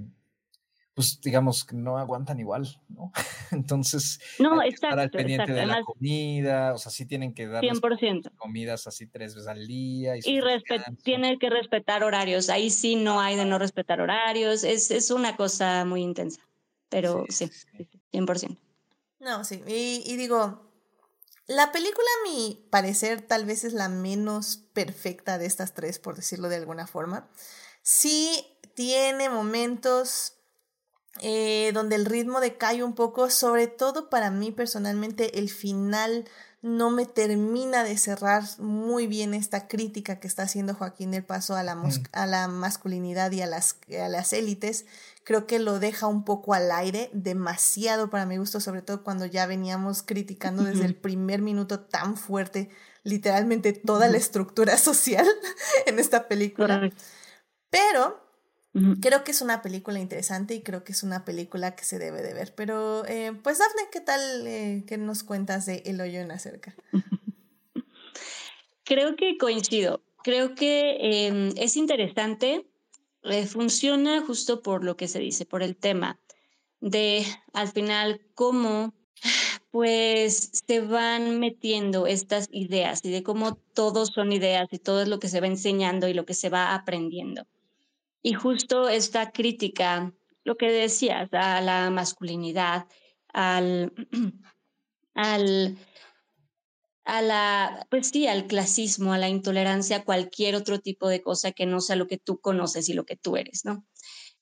pues 0.93 1.21
digamos 1.21 1.63
que 1.63 1.75
no 1.75 1.97
aguantan 1.97 2.39
igual, 2.39 2.67
¿no? 2.89 3.11
Entonces, 3.51 4.19
no, 4.39 4.59
que 4.59 4.67
estar 4.67 4.99
al 4.99 5.09
pendiente 5.09 5.53
de 5.53 5.65
la 5.65 5.81
comida, 5.83 6.73
o 6.73 6.77
sea, 6.77 6.91
sí 6.91 7.05
tienen 7.05 7.33
que 7.33 7.47
dar 7.47 7.63
comidas 8.35 8.87
así 8.87 9.07
tres 9.07 9.35
veces 9.35 9.47
al 9.47 9.65
día. 9.67 10.17
Y, 10.17 10.19
y 10.25 10.41
tiene 11.03 11.37
que 11.39 11.49
respetar 11.49 12.03
horarios, 12.03 12.49
ahí 12.49 12.69
sí 12.69 12.95
no 12.95 13.21
hay 13.21 13.35
de 13.35 13.45
no 13.45 13.57
respetar 13.57 14.01
horarios, 14.01 14.63
es, 14.63 14.91
es 14.91 15.11
una 15.11 15.37
cosa 15.37 15.85
muy 15.85 16.01
intensa, 16.01 16.41
pero 16.89 17.25
sí, 17.29 17.47
sí, 17.47 17.87
100%. 18.11 18.57
No, 19.19 19.43
sí, 19.43 19.61
y, 19.67 20.03
y 20.05 20.17
digo, 20.17 20.71
la 21.47 21.71
película 21.71 22.07
a 22.19 22.29
mi 22.29 22.67
parecer 22.69 23.21
tal 23.21 23.45
vez 23.45 23.63
es 23.63 23.73
la 23.73 23.89
menos 23.89 24.57
perfecta 24.73 25.37
de 25.37 25.45
estas 25.45 25.73
tres, 25.73 25.99
por 25.99 26.15
decirlo 26.15 26.49
de 26.49 26.57
alguna 26.57 26.87
forma. 26.87 27.29
Sí 27.81 28.45
tiene 28.73 29.29
momentos 29.29 30.40
eh, 31.19 31.71
donde 31.73 31.95
el 31.95 32.05
ritmo 32.05 32.39
decae 32.39 32.83
un 32.83 32.93
poco, 32.93 33.29
sobre 33.29 33.67
todo 33.67 34.09
para 34.09 34.31
mí 34.31 34.51
personalmente 34.51 35.39
el 35.39 35.49
final 35.49 36.25
no 36.61 36.91
me 36.91 37.05
termina 37.05 37.83
de 37.83 37.97
cerrar 37.97 38.43
muy 38.59 39.07
bien 39.07 39.33
esta 39.33 39.67
crítica 39.67 40.19
que 40.19 40.27
está 40.27 40.43
haciendo 40.43 40.75
Joaquín 40.75 41.11
del 41.11 41.23
Paso 41.23 41.55
a 41.55 41.63
la, 41.63 41.75
mm. 41.75 41.89
a 42.11 42.25
la 42.27 42.47
masculinidad 42.47 43.31
y 43.31 43.41
a 43.41 43.47
las, 43.47 43.77
a 43.99 44.07
las 44.09 44.31
élites. 44.31 44.85
Creo 45.23 45.47
que 45.47 45.59
lo 45.59 45.79
deja 45.79 46.07
un 46.07 46.23
poco 46.23 46.53
al 46.53 46.71
aire, 46.71 47.09
demasiado 47.13 48.09
para 48.09 48.25
mi 48.25 48.37
gusto, 48.37 48.59
sobre 48.59 48.83
todo 48.83 49.03
cuando 49.03 49.25
ya 49.25 49.47
veníamos 49.47 50.03
criticando 50.03 50.63
desde 50.63 50.85
el 50.85 50.95
primer 50.95 51.41
minuto 51.41 51.79
tan 51.79 52.15
fuerte 52.15 52.69
literalmente 53.03 53.73
toda 53.73 54.07
la 54.07 54.17
estructura 54.17 54.77
social 54.77 55.25
en 55.87 55.99
esta 55.99 56.27
película. 56.27 56.91
Pero 57.71 58.19
Creo 59.01 59.25
que 59.25 59.31
es 59.31 59.41
una 59.41 59.61
película 59.61 59.99
interesante 59.99 60.55
y 60.55 60.61
creo 60.61 60.85
que 60.85 60.93
es 60.93 61.03
una 61.03 61.25
película 61.25 61.75
que 61.75 61.83
se 61.83 61.99
debe 61.99 62.21
de 62.21 62.33
ver. 62.33 62.53
Pero, 62.55 63.05
eh, 63.05 63.33
pues, 63.43 63.59
Dafne, 63.59 63.81
¿qué 63.91 63.99
tal? 63.99 64.47
Eh, 64.47 64.85
¿Qué 64.87 64.97
nos 64.97 65.23
cuentas 65.23 65.65
de 65.65 65.83
El 65.85 65.99
hoyo 65.99 66.21
en 66.21 66.31
acerca? 66.31 66.73
Creo 68.85 69.15
que 69.17 69.37
coincido. 69.37 70.01
Creo 70.23 70.55
que 70.55 71.27
em, 71.27 71.53
es 71.57 71.75
interesante. 71.75 72.65
Eh, 73.23 73.45
funciona 73.45 74.21
justo 74.25 74.61
por 74.61 74.83
lo 74.83 74.95
que 74.95 75.07
se 75.07 75.19
dice, 75.19 75.45
por 75.45 75.63
el 75.63 75.75
tema 75.75 76.19
de, 76.79 77.25
al 77.53 77.67
final, 77.67 78.21
cómo 78.33 78.93
pues 79.69 80.49
se 80.67 80.81
van 80.81 81.39
metiendo 81.39 82.07
estas 82.07 82.49
ideas 82.51 82.99
y 83.03 83.11
de 83.11 83.23
cómo 83.23 83.55
todos 83.55 84.09
son 84.09 84.33
ideas 84.33 84.67
y 84.71 84.79
todo 84.79 85.01
es 85.01 85.07
lo 85.07 85.19
que 85.19 85.29
se 85.29 85.39
va 85.39 85.47
enseñando 85.47 86.09
y 86.09 86.13
lo 86.13 86.25
que 86.25 86.33
se 86.33 86.49
va 86.49 86.73
aprendiendo. 86.73 87.47
Y 88.21 88.33
justo 88.33 88.87
esta 88.89 89.31
crítica, 89.31 90.13
lo 90.43 90.57
que 90.57 90.71
decías, 90.71 91.29
a 91.33 91.61
la 91.61 91.89
masculinidad, 91.89 92.87
al, 93.33 93.93
al, 95.15 95.77
a 97.03 97.21
la, 97.21 97.87
pues 97.89 98.09
sí, 98.09 98.27
al 98.27 98.47
clasismo, 98.47 99.13
a 99.13 99.17
la 99.17 99.29
intolerancia, 99.29 99.97
a 99.97 100.03
cualquier 100.03 100.55
otro 100.55 100.79
tipo 100.79 101.07
de 101.07 101.21
cosa 101.21 101.51
que 101.51 101.65
no 101.65 101.81
sea 101.81 101.95
lo 101.95 102.07
que 102.07 102.17
tú 102.17 102.39
conoces 102.39 102.89
y 102.89 102.93
lo 102.93 103.05
que 103.05 103.15
tú 103.15 103.37
eres, 103.37 103.65
¿no? 103.65 103.85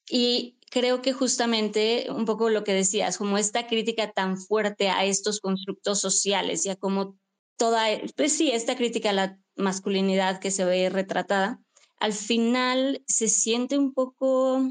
Y 0.10 0.58
creo 0.72 1.02
que 1.02 1.14
justamente 1.14 2.08
un 2.10 2.26
poco 2.26 2.50
lo 2.50 2.64
que 2.64 2.74
decías, 2.74 3.18
como 3.18 3.38
esta 3.38 3.68
crítica 3.68 4.12
tan 4.12 4.38
fuerte 4.38 4.90
a 4.90 5.06
estos 5.06 5.40
constructos 5.40 6.02
sociales 6.02 6.66
y 6.66 6.70
a 6.70 6.76
como 6.76 7.18
toda, 7.58 7.86
pues 8.16 8.34
sí, 8.34 8.52
esta 8.52 8.76
crítica 8.76 9.12
a 9.12 9.14
la 9.14 9.40
masculinidad 9.56 10.40
que 10.40 10.52
se 10.52 10.66
ve 10.66 10.90
retratada, 10.90 11.62
al 12.00 12.14
final 12.14 13.04
se 13.08 13.28
siente 13.28 13.78
un 13.78 13.94
poco, 13.94 14.62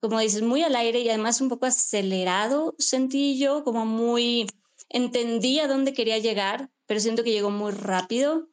como 0.00 0.20
dices, 0.20 0.42
muy 0.42 0.62
al 0.62 0.76
aire 0.76 1.00
y 1.00 1.08
además 1.08 1.40
un 1.40 1.48
poco 1.48 1.66
acelerado, 1.66 2.74
sentí 2.78 3.38
yo, 3.38 3.64
como 3.64 3.86
muy, 3.86 4.46
entendí 4.88 5.58
a 5.58 5.68
dónde 5.68 5.94
quería 5.94 6.18
llegar, 6.18 6.70
pero 6.86 7.00
siento 7.00 7.24
que 7.24 7.32
llegó 7.32 7.50
muy 7.50 7.72
rápido 7.72 8.48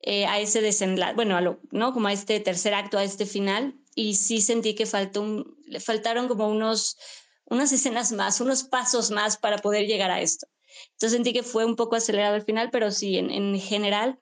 eh, 0.00 0.26
a 0.26 0.38
ese 0.38 0.60
desenlace, 0.60 1.14
bueno, 1.14 1.58
¿no? 1.70 1.92
Como 1.92 2.08
a 2.08 2.12
este 2.12 2.38
tercer 2.38 2.74
acto, 2.74 2.98
a 2.98 3.04
este 3.04 3.26
final, 3.26 3.74
y 3.94 4.14
sí 4.14 4.40
sentí 4.40 4.74
que 4.74 4.86
faltó 4.86 5.46
le 5.66 5.80
faltaron 5.80 6.28
como 6.28 6.48
unos, 6.48 6.96
unas 7.46 7.72
escenas 7.72 8.12
más, 8.12 8.40
unos 8.40 8.64
pasos 8.64 9.10
más 9.10 9.36
para 9.38 9.58
poder 9.58 9.86
llegar 9.86 10.10
a 10.10 10.20
esto. 10.20 10.46
Entonces 10.92 11.12
sentí 11.12 11.32
que 11.32 11.42
fue 11.42 11.64
un 11.64 11.76
poco 11.76 11.96
acelerado 11.96 12.34
al 12.34 12.42
final, 12.42 12.70
pero 12.70 12.90
sí, 12.90 13.16
en, 13.16 13.30
en 13.30 13.58
general 13.58 14.20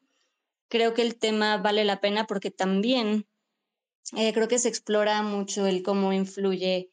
creo 0.73 0.95
que 0.95 1.03
el 1.03 1.17
tema 1.17 1.59
vale 1.59 1.85
la 1.85 2.01
pena 2.01 2.27
porque 2.27 2.51
también 2.51 3.27
eh, 4.17 4.33
creo 4.33 4.49
que 4.49 4.59
se 4.59 4.71
explora 4.71 5.21
mucho 5.21 5.67
el 5.67 5.83
cómo 5.83 6.15
influye 6.15 6.91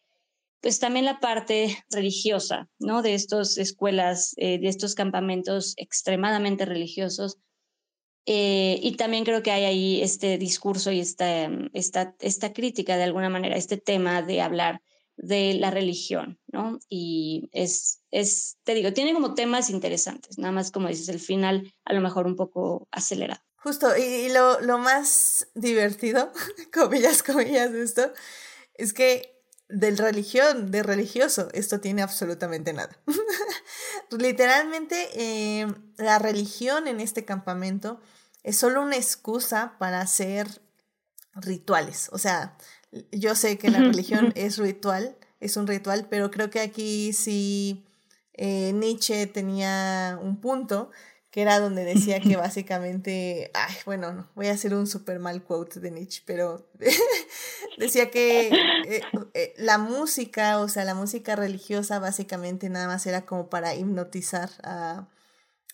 pues 0.59 0.79
también 0.79 1.05
la 1.05 1.21
parte 1.21 1.77
religiosa, 1.89 2.67
¿no? 2.77 3.01
De 3.01 3.13
estas 3.13 3.57
escuelas, 3.57 4.33
eh, 4.35 4.59
de 4.59 4.67
estos 4.67 4.95
campamentos 4.95 5.75
extremadamente 5.77 6.65
religiosos. 6.65 7.37
Eh, 8.25 8.77
y 8.83 8.97
también 8.97 9.23
creo 9.23 9.41
que 9.43 9.51
hay 9.51 9.63
ahí 9.63 10.01
este 10.01 10.37
discurso 10.37 10.91
y 10.91 10.99
esta, 10.99 11.49
esta, 11.71 12.17
esta 12.19 12.51
crítica 12.51 12.97
de 12.97 13.03
alguna 13.03 13.29
manera, 13.29 13.55
este 13.55 13.77
tema 13.77 14.21
de 14.21 14.41
hablar 14.41 14.81
de 15.15 15.53
la 15.53 15.71
religión, 15.71 16.37
¿no? 16.47 16.79
Y 16.89 17.47
es, 17.53 18.01
es, 18.11 18.57
te 18.65 18.73
digo, 18.73 18.91
tiene 18.91 19.13
como 19.13 19.35
temas 19.35 19.69
interesantes, 19.69 20.37
nada 20.37 20.51
más 20.51 20.69
como 20.69 20.89
dices, 20.89 21.07
el 21.07 21.21
final 21.21 21.73
a 21.85 21.93
lo 21.93 22.01
mejor 22.01 22.27
un 22.27 22.35
poco 22.35 22.89
acelerado. 22.91 23.48
Justo, 23.61 23.95
y, 23.97 24.29
lo, 24.29 24.61
lo, 24.61 24.77
más 24.77 25.47
divertido, 25.53 26.31
comillas, 26.73 27.23
comillas, 27.23 27.71
de 27.73 27.83
esto, 27.83 28.13
es 28.75 28.93
que 28.93 29.39
del 29.67 29.97
religión, 29.97 30.71
de 30.71 30.81
religioso, 30.81 31.49
esto 31.53 31.79
tiene 31.79 32.01
absolutamente 32.01 32.73
nada. 32.73 32.97
Literalmente, 34.11 35.09
eh, 35.13 35.67
la 35.97 36.19
religión 36.19 36.87
en 36.87 36.99
este 36.99 37.25
campamento 37.25 37.99
es 38.43 38.57
solo 38.57 38.81
una 38.81 38.95
excusa 38.95 39.75
para 39.77 40.01
hacer 40.01 40.61
rituales. 41.35 42.09
O 42.11 42.17
sea, 42.17 42.57
yo 43.11 43.35
sé 43.35 43.57
que 43.57 43.69
la 43.69 43.79
religión 43.79 44.31
es 44.35 44.57
ritual, 44.57 45.17
es 45.39 45.57
un 45.57 45.67
ritual, 45.67 46.07
pero 46.09 46.31
creo 46.31 46.49
que 46.49 46.61
aquí 46.61 47.13
sí 47.13 47.85
eh, 48.33 48.71
Nietzsche 48.73 49.27
tenía 49.27 50.17
un 50.21 50.39
punto 50.41 50.91
que 51.39 51.43
era 51.43 51.61
donde 51.61 51.85
decía 51.85 52.19
que 52.19 52.35
básicamente, 52.35 53.49
ay, 53.53 53.73
bueno, 53.85 54.11
no, 54.11 54.27
voy 54.35 54.47
a 54.47 54.51
hacer 54.51 54.73
un 54.73 54.87
super 54.87 55.19
mal 55.19 55.41
quote 55.41 55.79
de 55.79 55.89
Nietzsche, 55.89 56.21
pero 56.25 56.67
decía 57.77 58.11
que 58.11 58.49
eh, 58.49 59.01
eh, 59.33 59.53
la 59.57 59.77
música, 59.77 60.59
o 60.59 60.67
sea, 60.67 60.83
la 60.83 60.95
música 60.95 61.37
religiosa 61.37 61.97
básicamente 61.97 62.67
nada 62.67 62.87
más 62.87 63.07
era 63.07 63.25
como 63.25 63.49
para 63.49 63.73
hipnotizar 63.73 64.49
a, 64.63 65.07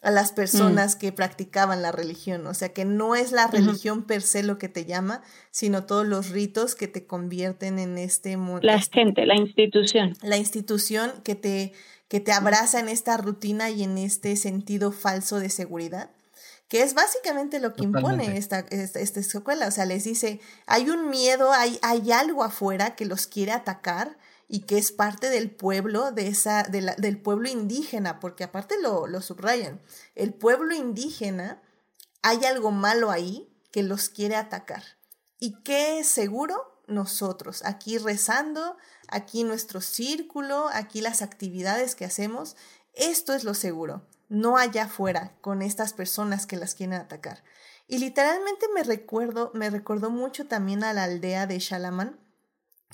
a 0.04 0.12
las 0.12 0.34
mm. 0.34 0.36
personas 0.36 0.96
que 0.96 1.12
practicaban 1.12 1.82
la 1.82 1.92
religión, 1.92 2.46
o 2.46 2.54
sea, 2.54 2.70
que 2.70 2.86
no 2.86 3.16
es 3.16 3.32
la 3.32 3.48
religión 3.48 4.04
per 4.04 4.22
se 4.22 4.44
lo 4.44 4.60
que 4.60 4.70
te 4.70 4.86
llama, 4.86 5.24
sino 5.50 5.86
todos 5.86 6.06
los 6.06 6.30
ritos 6.30 6.76
que 6.76 6.88
te 6.88 7.08
convierten 7.08 7.80
en 7.80 7.98
este 7.98 8.38
mundo. 8.38 8.62
La 8.62 8.80
gente, 8.80 9.26
la 9.26 9.36
institución. 9.36 10.14
La 10.22 10.38
institución 10.38 11.12
que 11.24 11.34
te 11.34 11.74
que 12.08 12.20
te 12.20 12.32
abraza 12.32 12.80
en 12.80 12.90
esta 12.90 13.18
rutina 13.18 13.70
y 13.70 13.84
en 13.84 13.98
este 13.98 14.36
sentido 14.36 14.92
falso 14.92 15.40
de 15.40 15.50
seguridad, 15.50 16.12
que 16.68 16.82
es 16.82 16.94
básicamente 16.94 17.60
lo 17.60 17.74
que 17.74 17.84
impone 17.84 18.38
esta, 18.38 18.60
esta, 18.60 19.00
escuela. 19.20 19.68
O 19.68 19.72
sea, 19.72 19.86
les 19.86 20.04
dice, 20.04 20.40
hay 20.66 20.90
un 20.90 21.10
miedo, 21.10 21.52
hay, 21.52 21.80
hay 21.82 22.12
algo 22.12 22.44
afuera 22.44 22.96
que 22.96 23.06
los 23.06 23.28
quiere 23.28 23.52
atacar 23.52 24.18
y 24.48 24.62
que 24.62 24.78
es 24.78 24.92
parte 24.92 25.30
del 25.30 25.52
pueblo, 25.52 26.12
de 26.12 26.28
esa, 26.28 26.64
del 26.64 27.22
pueblo 27.22 27.50
indígena, 27.50 28.20
porque 28.20 28.44
aparte 28.44 28.76
lo, 28.82 29.08
lo 29.08 29.22
subrayan, 29.22 29.82
el 30.14 30.34
pueblo 30.34 30.76
indígena, 30.76 31.62
hay 32.22 32.46
algo 32.46 32.72
malo 32.72 33.12
ahí 33.12 33.52
que 33.72 33.84
los 33.84 34.10
quiere 34.10 34.36
atacar. 34.36 34.84
¿Y 35.40 35.62
qué 35.64 36.00
es 36.00 36.08
seguro? 36.08 36.82
Nosotros, 36.88 37.64
aquí 37.66 37.98
rezando, 37.98 38.78
aquí 39.10 39.44
nuestro 39.44 39.82
círculo, 39.82 40.68
aquí 40.74 41.02
las 41.02 41.22
actividades 41.22 41.96
que 41.96 42.06
hacemos, 42.06 42.56
esto 42.94 43.34
es 43.34 43.44
lo 43.44 43.54
seguro, 43.54 44.08
no 44.30 44.58
allá 44.58 44.86
afuera 44.86 45.34
con 45.42 45.62
estas 45.62 45.94
personas 45.94 46.46
que 46.46 46.58
las 46.58 46.76
quieren 46.76 47.00
atacar. 47.00 47.44
Y 47.88 48.00
literalmente 48.00 48.68
me 48.74 48.84
recuerdo, 48.84 49.52
me 49.54 49.70
recordó 49.70 50.10
mucho 50.10 50.48
también 50.48 50.84
a 50.84 50.94
la 50.94 51.04
aldea 51.04 51.46
de 51.46 51.60
Shalaman, 51.60 52.20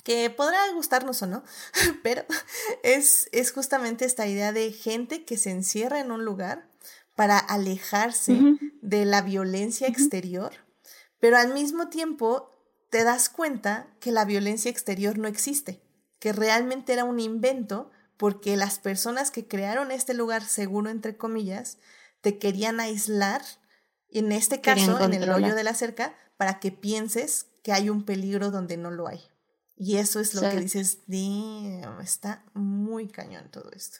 que 0.04 0.28
podrá 0.30 0.58
gustarnos 0.74 1.22
o 1.22 1.26
no, 1.26 1.44
pero 2.02 2.24
es, 2.82 3.28
es 3.32 3.52
justamente 3.52 4.04
esta 4.04 4.26
idea 4.26 4.52
de 4.52 4.72
gente 4.72 5.24
que 5.24 5.36
se 5.36 5.50
encierra 5.50 6.00
en 6.00 6.10
un 6.10 6.24
lugar 6.24 6.68
para 7.14 7.38
alejarse 7.38 8.38
de 8.80 9.04
la 9.04 9.22
violencia 9.22 9.86
exterior, 9.86 10.52
pero 11.20 11.36
al 11.36 11.52
mismo 11.52 11.88
tiempo 11.88 12.50
te 12.90 13.04
das 13.04 13.28
cuenta 13.28 13.86
que 14.00 14.12
la 14.12 14.24
violencia 14.24 14.70
exterior 14.70 15.18
no 15.18 15.28
existe 15.28 15.81
que 16.22 16.32
realmente 16.32 16.92
era 16.92 17.02
un 17.02 17.18
invento 17.18 17.90
porque 18.16 18.56
las 18.56 18.78
personas 18.78 19.32
que 19.32 19.48
crearon 19.48 19.90
este 19.90 20.14
lugar 20.14 20.44
seguro, 20.44 20.88
entre 20.88 21.16
comillas, 21.16 21.78
te 22.20 22.38
querían 22.38 22.78
aislar, 22.78 23.42
en 24.08 24.30
este 24.30 24.60
caso, 24.60 25.00
en 25.00 25.14
el 25.14 25.28
hoyo 25.28 25.56
de 25.56 25.64
la 25.64 25.74
cerca, 25.74 26.14
para 26.36 26.60
que 26.60 26.70
pienses 26.70 27.48
que 27.64 27.72
hay 27.72 27.90
un 27.90 28.04
peligro 28.04 28.52
donde 28.52 28.76
no 28.76 28.92
lo 28.92 29.08
hay. 29.08 29.20
Y 29.76 29.96
eso 29.96 30.20
es 30.20 30.32
lo 30.34 30.42
que 30.42 30.60
dices, 30.60 31.00
está 32.00 32.44
muy 32.54 33.08
cañón 33.08 33.50
todo 33.50 33.72
esto. 33.72 33.98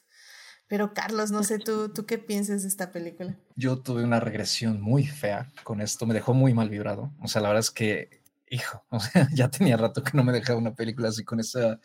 Pero 0.68 0.94
Carlos, 0.94 1.32
no 1.32 1.42
sé 1.42 1.58
tú, 1.58 1.88
tú 1.88 2.06
qué 2.06 2.18
piensas 2.18 2.62
de 2.62 2.68
esta 2.68 2.92
película. 2.92 3.36
Yo 3.56 3.80
tuve 3.80 4.04
una 4.04 4.20
regresión 4.20 4.80
muy 4.80 5.08
fea 5.08 5.50
con 5.64 5.80
esto, 5.80 6.06
me 6.06 6.14
dejó 6.14 6.34
muy 6.34 6.54
mal 6.54 6.68
vibrado. 6.70 7.12
O 7.20 7.26
sea, 7.26 7.42
la 7.42 7.48
verdad 7.48 7.64
es 7.64 7.72
que 7.72 8.21
hijo, 8.52 8.84
o 8.90 9.00
sea, 9.00 9.28
ya 9.32 9.50
tenía 9.50 9.76
rato 9.76 10.02
que 10.02 10.12
no 10.14 10.22
me 10.22 10.32
dejaba 10.32 10.58
una 10.58 10.74
película 10.74 11.08
así 11.08 11.24
con 11.24 11.40
esa, 11.40 11.80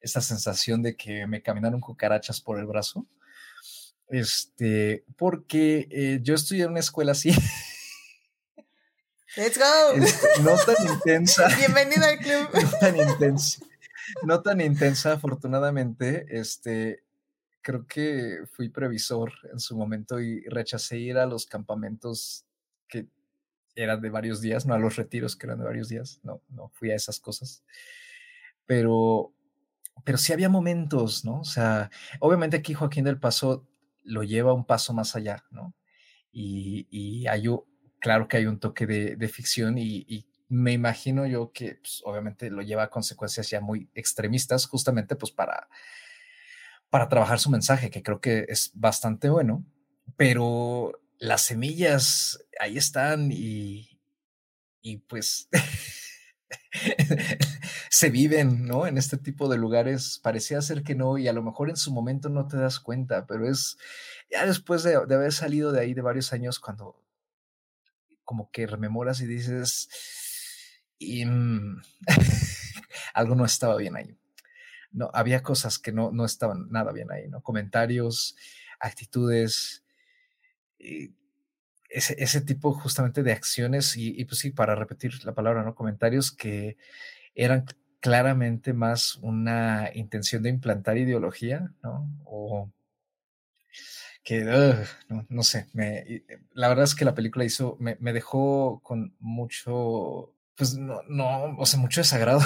esa 0.00 0.20
sensación 0.20 0.82
de 0.82 0.96
que 0.96 1.26
me 1.26 1.42
caminaron 1.42 1.80
cucarachas 1.80 2.40
por 2.40 2.58
el 2.58 2.66
brazo. 2.66 3.06
Este, 4.08 5.04
porque 5.16 5.88
eh, 5.90 6.20
yo 6.22 6.34
estudié 6.34 6.64
en 6.64 6.70
una 6.70 6.80
escuela 6.80 7.12
así. 7.12 7.30
Let's 9.36 9.58
go. 9.58 9.92
Este, 9.94 10.42
no 10.42 10.56
tan 10.56 10.86
intensa. 10.86 11.48
Bienvenido 11.56 12.04
al 12.04 12.18
club. 12.18 12.50
No 12.52 12.70
tan 12.78 12.96
intensa. 12.98 13.64
No 14.22 14.42
tan 14.42 14.60
intensa, 14.60 15.12
afortunadamente. 15.12 16.26
Este, 16.28 17.02
creo 17.62 17.86
que 17.86 18.40
fui 18.52 18.68
previsor 18.68 19.32
en 19.50 19.58
su 19.58 19.74
momento 19.74 20.20
y 20.20 20.42
rechacé 20.42 20.98
ir 20.98 21.16
a 21.16 21.24
los 21.24 21.46
campamentos 21.46 22.44
que 22.88 23.06
eran 23.74 24.00
de 24.00 24.10
varios 24.10 24.40
días, 24.40 24.66
no 24.66 24.74
a 24.74 24.78
los 24.78 24.96
retiros 24.96 25.36
que 25.36 25.46
eran 25.46 25.58
de 25.58 25.64
varios 25.64 25.88
días, 25.88 26.20
no, 26.22 26.42
no 26.48 26.68
fui 26.68 26.90
a 26.90 26.96
esas 26.96 27.20
cosas. 27.20 27.64
Pero, 28.66 29.32
pero 30.04 30.18
sí 30.18 30.32
había 30.32 30.48
momentos, 30.48 31.24
¿no? 31.24 31.40
O 31.40 31.44
sea, 31.44 31.90
obviamente 32.20 32.56
aquí 32.56 32.74
Joaquín 32.74 33.04
del 33.04 33.18
Paso 33.18 33.66
lo 34.04 34.22
lleva 34.22 34.52
un 34.52 34.66
paso 34.66 34.92
más 34.92 35.16
allá, 35.16 35.44
¿no? 35.50 35.74
Y, 36.32 36.86
y 36.90 37.26
hay, 37.26 37.44
claro 37.98 38.28
que 38.28 38.38
hay 38.38 38.46
un 38.46 38.58
toque 38.58 38.86
de, 38.86 39.16
de 39.16 39.28
ficción 39.28 39.78
y, 39.78 40.04
y, 40.08 40.26
me 40.48 40.72
imagino 40.72 41.26
yo 41.26 41.50
que 41.50 41.76
pues, 41.76 42.02
obviamente 42.04 42.50
lo 42.50 42.60
lleva 42.60 42.82
a 42.82 42.90
consecuencias 42.90 43.48
ya 43.48 43.62
muy 43.62 43.88
extremistas, 43.94 44.66
justamente 44.66 45.16
pues 45.16 45.32
para, 45.32 45.66
para 46.90 47.08
trabajar 47.08 47.38
su 47.38 47.48
mensaje, 47.48 47.88
que 47.88 48.02
creo 48.02 48.20
que 48.20 48.44
es 48.48 48.70
bastante 48.74 49.30
bueno, 49.30 49.64
pero 50.14 50.92
las 51.22 51.42
semillas 51.42 52.44
ahí 52.58 52.76
están 52.76 53.30
y, 53.30 54.00
y 54.80 54.96
pues 54.96 55.48
se 57.90 58.10
viven, 58.10 58.66
¿no? 58.66 58.88
En 58.88 58.98
este 58.98 59.18
tipo 59.18 59.48
de 59.48 59.56
lugares. 59.56 60.18
Parecía 60.20 60.60
ser 60.62 60.82
que 60.82 60.96
no 60.96 61.18
y 61.18 61.28
a 61.28 61.32
lo 61.32 61.44
mejor 61.44 61.70
en 61.70 61.76
su 61.76 61.92
momento 61.92 62.28
no 62.28 62.48
te 62.48 62.56
das 62.56 62.80
cuenta, 62.80 63.24
pero 63.28 63.48
es 63.48 63.78
ya 64.32 64.44
después 64.46 64.82
de, 64.82 64.96
haber 64.96 65.32
salido 65.32 65.70
de 65.70 65.80
ahí 65.80 65.94
de 65.94 66.02
varios 66.02 66.32
años 66.32 66.58
cuando 66.58 67.00
como 68.24 68.50
que 68.50 68.66
rememoras 68.66 69.20
y 69.20 69.26
dices, 69.26 69.88
y, 70.98 71.24
mm, 71.24 71.82
algo 73.14 73.36
no 73.36 73.44
estaba 73.44 73.76
bien 73.76 73.94
ahí. 73.94 74.18
No, 74.90 75.08
había 75.14 75.44
cosas 75.44 75.78
que 75.78 75.92
no, 75.92 76.10
no 76.10 76.24
estaban 76.24 76.68
nada 76.70 76.90
bien 76.90 77.12
ahí, 77.12 77.28
¿no? 77.28 77.42
Comentarios, 77.42 78.34
actitudes, 78.80 79.82
ese, 81.88 82.16
ese, 82.18 82.40
tipo 82.40 82.72
justamente 82.72 83.22
de 83.22 83.32
acciones 83.32 83.96
y, 83.96 84.24
pues 84.24 84.40
sí, 84.40 84.50
para 84.50 84.74
repetir 84.74 85.24
la 85.24 85.34
palabra, 85.34 85.62
¿no? 85.62 85.74
Comentarios 85.74 86.32
que 86.32 86.76
eran 87.34 87.66
claramente 88.00 88.72
más 88.72 89.16
una 89.16 89.90
intención 89.94 90.42
de 90.42 90.50
implantar 90.50 90.98
ideología, 90.98 91.70
¿no? 91.82 92.08
O 92.24 92.70
que, 94.24 94.42
no, 95.08 95.26
no, 95.28 95.42
sé, 95.42 95.68
me, 95.72 96.24
la 96.52 96.68
verdad 96.68 96.84
es 96.84 96.94
que 96.94 97.04
la 97.04 97.14
película 97.14 97.44
hizo, 97.44 97.76
me, 97.80 97.96
me 98.00 98.12
dejó 98.12 98.80
con 98.82 99.16
mucho, 99.18 100.32
pues 100.54 100.76
no, 100.76 101.02
no, 101.08 101.56
o 101.58 101.66
sea, 101.66 101.80
mucho 101.80 102.00
desagrado. 102.00 102.40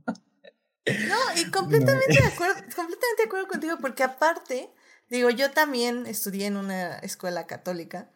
No, 0.00 1.16
y 1.36 1.44
completamente 1.50 2.20
de 2.20 2.28
acuerdo, 2.28 2.54
completamente 2.76 3.16
de 3.18 3.24
acuerdo 3.24 3.48
contigo, 3.48 3.78
porque 3.80 4.02
aparte, 4.02 4.70
Digo, 5.08 5.30
yo 5.30 5.50
también 5.50 6.06
estudié 6.06 6.46
en 6.46 6.56
una 6.56 6.98
escuela 6.98 7.46
católica 7.46 8.10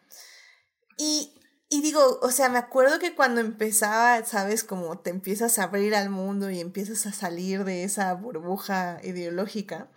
y, 0.97 1.33
y 1.69 1.81
digo, 1.81 2.19
o 2.21 2.31
sea, 2.31 2.49
me 2.49 2.57
acuerdo 2.57 2.99
que 2.99 3.15
cuando 3.15 3.41
empezaba, 3.41 4.23
sabes, 4.25 4.63
como 4.63 4.99
te 4.99 5.11
empiezas 5.11 5.59
a 5.59 5.63
abrir 5.63 5.95
al 5.95 6.09
mundo 6.09 6.49
y 6.49 6.59
empiezas 6.59 7.05
a 7.05 7.13
salir 7.13 7.63
de 7.63 7.83
esa 7.83 8.13
burbuja 8.15 8.99
ideológica, 9.03 9.89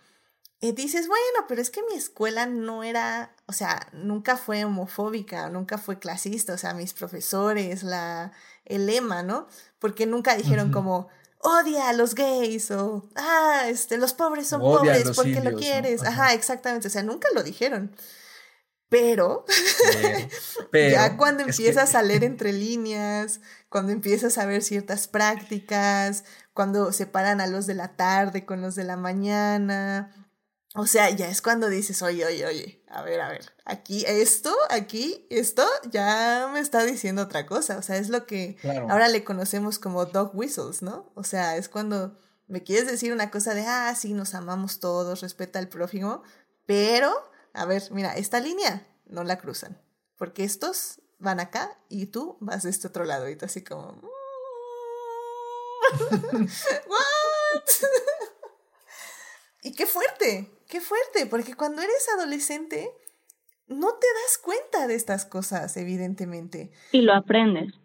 eh, 0.61 0.71
dices, 0.71 1.09
bueno, 1.09 1.45
pero 1.49 1.61
es 1.61 1.69
que 1.69 1.83
mi 1.91 1.97
escuela 1.97 2.45
no 2.45 2.85
era, 2.85 3.35
o 3.47 3.51
sea, 3.51 3.89
nunca 3.91 4.37
fue 4.37 4.63
homofóbica, 4.63 5.49
nunca 5.49 5.77
fue 5.77 5.99
clasista, 5.99 6.53
o 6.53 6.57
sea, 6.57 6.73
mis 6.73 6.93
profesores, 6.93 7.83
la, 7.83 8.31
el 8.63 8.85
lema, 8.85 9.23
¿no? 9.23 9.47
Porque 9.79 10.05
nunca 10.05 10.37
dijeron 10.37 10.71
como, 10.71 11.09
odia 11.43 11.89
a 11.89 11.93
los 11.93 12.15
gays 12.15 12.71
o, 12.71 13.07
ah, 13.15 13.65
este, 13.67 13.97
los 13.97 14.13
pobres 14.13 14.47
son 14.47 14.61
pobres 14.61 15.11
porque 15.15 15.41
lo 15.41 15.55
quieres. 15.57 16.03
Ajá. 16.03 16.33
exactamente, 16.33 16.87
o 16.87 16.91
sea, 16.91 17.03
nunca 17.03 17.27
lo 17.35 17.43
dijeron. 17.43 17.95
Pero, 18.89 19.43
ya 20.73 21.17
cuando 21.17 21.43
empiezas 21.43 21.95
a 21.95 22.03
leer 22.03 22.23
entre 22.23 22.53
líneas, 22.53 23.41
cuando 23.67 23.91
empiezas 23.91 24.37
a 24.37 24.45
ver 24.45 24.61
ciertas 24.61 25.07
prácticas, 25.07 26.25
cuando 26.53 26.91
separan 26.91 27.41
a 27.41 27.47
los 27.47 27.65
de 27.65 27.73
la 27.73 27.95
tarde 27.95 28.45
con 28.45 28.61
los 28.61 28.75
de 28.75 28.83
la 28.83 28.95
mañana, 28.95 30.22
o 30.75 30.87
sea, 30.87 31.09
ya 31.11 31.27
es 31.29 31.41
cuando 31.43 31.69
dices, 31.69 32.01
oye, 32.01 32.25
oye, 32.25 32.45
oye, 32.47 32.83
a 32.87 33.03
ver, 33.03 33.21
a 33.21 33.29
ver, 33.29 33.53
aquí, 33.63 34.03
esto, 34.07 34.51
aquí, 34.69 35.27
esto 35.29 35.63
ya 35.91 36.49
me 36.51 36.59
está 36.59 36.83
diciendo 36.83 37.21
otra 37.21 37.45
cosa. 37.45 37.77
O 37.77 37.83
sea, 37.83 37.97
es 37.97 38.09
lo 38.09 38.25
que 38.25 38.57
ahora 38.89 39.07
le 39.07 39.23
conocemos 39.23 39.77
como 39.77 40.05
dog 40.05 40.31
whistles, 40.33 40.81
¿no? 40.81 41.11
O 41.13 41.23
sea, 41.23 41.57
es 41.57 41.69
cuando 41.69 42.17
me 42.47 42.63
quieres 42.63 42.87
decir 42.87 43.13
una 43.13 43.29
cosa 43.29 43.53
de, 43.53 43.65
ah, 43.67 43.93
sí, 43.95 44.13
nos 44.13 44.33
amamos 44.33 44.79
todos, 44.79 45.21
respeta 45.21 45.59
al 45.59 45.69
prójimo, 45.69 46.23
pero, 46.65 47.13
a 47.53 47.65
ver, 47.65 47.83
mira, 47.91 48.15
esta 48.15 48.39
línea 48.39 48.87
no 49.05 49.23
la 49.23 49.37
cruzan, 49.37 49.79
porque 50.17 50.43
estos 50.43 51.01
van 51.19 51.39
acá 51.39 51.77
y 51.87 52.07
tú 52.07 52.37
vas 52.39 52.63
de 52.63 52.71
este 52.71 52.87
otro 52.87 53.05
lado, 53.05 53.29
y 53.29 53.35
tú 53.35 53.45
así 53.45 53.63
como, 53.63 54.01
¿what? 56.87 57.61
y 59.61 59.73
qué 59.73 59.85
fuerte, 59.85 60.52
qué 60.73 60.81
fuerte, 60.81 61.27
porque 61.27 61.53
cuando 61.53 61.83
eres 61.83 62.09
adolescente 62.17 62.89
no 63.67 63.89
te 63.93 64.07
das 64.07 64.39
cuenta 64.41 64.87
de 64.87 64.95
estas 64.95 65.23
cosas, 65.23 65.77
evidentemente. 65.77 66.71
Y 66.91 67.01
lo 67.01 67.13
aprendes. 67.13 67.75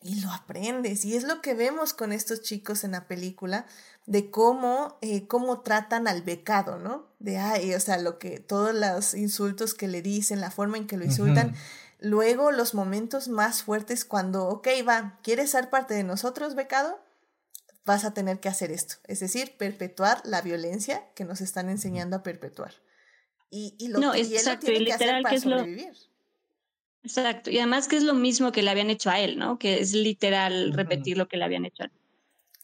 Y 0.00 0.20
lo 0.20 0.30
aprendes. 0.30 1.04
Y 1.04 1.16
es 1.16 1.24
lo 1.24 1.42
que 1.42 1.54
vemos 1.54 1.92
con 1.92 2.12
estos 2.12 2.42
chicos 2.42 2.84
en 2.84 2.92
la 2.92 3.08
película, 3.08 3.66
de 4.06 4.30
cómo, 4.30 4.96
eh, 5.00 5.26
cómo 5.26 5.62
tratan 5.62 6.06
al 6.06 6.22
becado, 6.22 6.78
¿no? 6.78 7.08
De, 7.18 7.38
ay, 7.38 7.74
o 7.74 7.80
sea, 7.80 7.98
lo 7.98 8.20
que, 8.20 8.38
todos 8.38 8.72
los 8.72 9.14
insultos 9.14 9.74
que 9.74 9.88
le 9.88 10.00
dicen, 10.00 10.40
la 10.40 10.52
forma 10.52 10.76
en 10.76 10.86
que 10.86 10.96
lo 10.96 11.04
insultan. 11.04 11.52
Luego 11.98 12.52
los 12.52 12.74
momentos 12.74 13.26
más 13.26 13.64
fuertes 13.64 14.04
cuando, 14.04 14.46
ok, 14.46 14.68
va, 14.88 15.18
¿quieres 15.24 15.50
ser 15.50 15.68
parte 15.68 15.94
de 15.94 16.04
nosotros, 16.04 16.54
becado? 16.54 17.00
Vas 17.86 18.04
a 18.04 18.12
tener 18.12 18.40
que 18.40 18.48
hacer 18.48 18.70
esto, 18.72 18.96
es 19.04 19.20
decir, 19.20 19.56
perpetuar 19.56 20.20
la 20.24 20.42
violencia 20.42 21.04
que 21.14 21.24
nos 21.24 21.40
están 21.40 21.70
enseñando 21.70 22.16
a 22.16 22.22
perpetuar. 22.22 22.74
Y, 23.48 23.74
y 23.78 23.88
lo 23.88 24.00
no, 24.00 24.12
que 24.12 24.20
exacto, 24.20 24.70
y 24.70 24.80
literal 24.80 25.24
que, 25.24 25.36
es 25.36 25.42
sobrevivir. 25.42 25.96
Exacto, 27.04 27.50
y 27.50 27.58
además 27.58 27.86
que 27.86 27.96
es 27.96 28.02
lo 28.02 28.14
mismo 28.14 28.50
que 28.50 28.62
le 28.62 28.70
habían 28.70 28.90
hecho 28.90 29.08
a 29.08 29.20
él, 29.20 29.38
¿no? 29.38 29.58
Que 29.58 29.80
es 29.80 29.92
literal 29.92 30.72
repetir 30.72 31.16
lo 31.16 31.28
que 31.28 31.36
le 31.36 31.44
habían 31.44 31.64
hecho 31.64 31.84
a 31.84 31.86
él. 31.86 31.92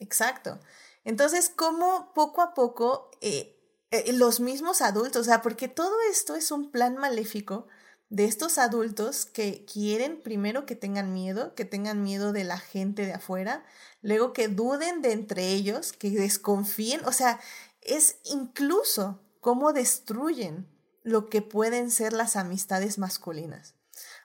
Exacto. 0.00 0.58
Entonces, 1.04 1.48
¿cómo 1.54 2.12
poco 2.12 2.42
a 2.42 2.52
poco 2.52 3.10
eh, 3.20 3.56
eh, 3.92 4.12
los 4.14 4.40
mismos 4.40 4.80
adultos, 4.80 5.20
o 5.20 5.24
sea, 5.24 5.42
porque 5.42 5.68
todo 5.68 5.94
esto 6.10 6.34
es 6.34 6.50
un 6.50 6.70
plan 6.70 6.96
maléfico 6.96 7.68
de 8.12 8.26
estos 8.26 8.58
adultos 8.58 9.24
que 9.24 9.64
quieren 9.64 10.20
primero 10.20 10.66
que 10.66 10.76
tengan 10.76 11.14
miedo, 11.14 11.54
que 11.54 11.64
tengan 11.64 12.02
miedo 12.02 12.34
de 12.34 12.44
la 12.44 12.58
gente 12.58 13.06
de 13.06 13.14
afuera, 13.14 13.64
luego 14.02 14.34
que 14.34 14.48
duden 14.48 15.00
de 15.00 15.12
entre 15.12 15.48
ellos, 15.48 15.94
que 15.94 16.10
desconfíen, 16.10 17.00
o 17.06 17.12
sea, 17.12 17.40
es 17.80 18.18
incluso 18.24 19.22
cómo 19.40 19.72
destruyen 19.72 20.68
lo 21.02 21.30
que 21.30 21.40
pueden 21.40 21.90
ser 21.90 22.12
las 22.12 22.36
amistades 22.36 22.98
masculinas. 22.98 23.76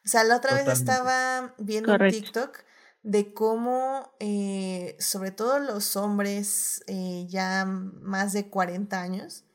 O 0.04 0.10
sea, 0.10 0.26
la 0.26 0.36
otra 0.36 0.54
vez 0.54 0.68
estaba 0.68 1.56
viendo 1.58 1.94
un 1.94 2.10
TikTok 2.10 2.60
de 3.04 3.34
cómo, 3.34 4.12
eh, 4.20 4.98
sobre 5.00 5.32
todo 5.32 5.60
los 5.60 5.96
hombres 5.96 6.84
eh, 6.88 7.26
ya 7.30 7.64
más 7.66 8.34
de 8.34 8.50
40 8.50 9.02
años 9.02 9.46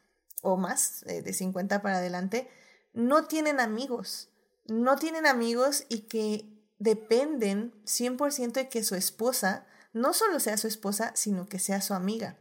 o 0.41 0.57
más, 0.57 1.03
eh, 1.03 1.21
de 1.21 1.35
50 1.35 1.83
para 1.83 1.99
adelante, 1.99 2.49
no 2.93 3.25
tienen 3.27 3.61
amigos, 3.61 4.31
no 4.67 4.97
tienen 4.97 5.27
amigos 5.27 5.85
y 5.89 6.03
que 6.03 6.49
dependen 6.79 7.73
100% 7.85 8.53
de 8.53 8.69
que 8.69 8.85
su 8.85 8.95
esposa 8.95 9.67
no 9.93 10.13
solo 10.13 10.41
sea 10.41 10.57
su 10.57 10.67
esposa, 10.67 11.13
sino 11.15 11.49
que 11.49 11.59
sea 11.59 11.81
su 11.81 11.95
amiga, 11.95 12.39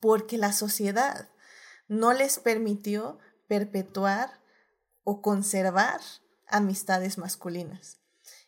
porque 0.00 0.38
la 0.38 0.52
sociedad 0.52 1.28
no 1.88 2.12
les 2.12 2.38
permitió 2.38 3.18
perpetuar 3.48 4.40
o 5.04 5.22
conservar 5.22 6.00
amistades 6.46 7.18
masculinas. 7.18 7.98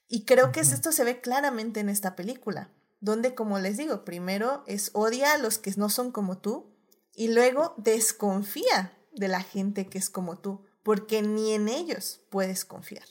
Y 0.09 0.25
creo 0.25 0.53
que 0.53 0.61
esto 0.61 0.93
se 0.93 1.05
ve 1.05 1.21
claramente 1.21 1.81
en 1.81 1.89
esta 1.89 2.15
película, 2.15 2.71
donde, 3.01 3.35
como 3.35 3.59
les 3.59 3.77
digo, 3.77 4.05
primero 4.05 4.63
es 4.67 4.91
odia 4.93 5.33
a 5.33 5.39
los 5.39 5.59
que 5.59 5.73
no 5.77 5.89
son 5.89 6.13
como 6.13 6.39
tú 6.39 6.73
y 7.15 7.29
luego 7.29 7.75
desconfía 7.79 8.97
de 9.13 9.29
la 9.29 9.43
gente 9.43 9.89
que 9.89 9.99
es 9.99 10.09
como 10.09 10.39
tú 10.39 10.65
porque 10.83 11.23
ni 11.23 11.53
en 11.53 11.69
ellos 11.69 12.23
puedes 12.31 12.65
confiar. 12.65 13.05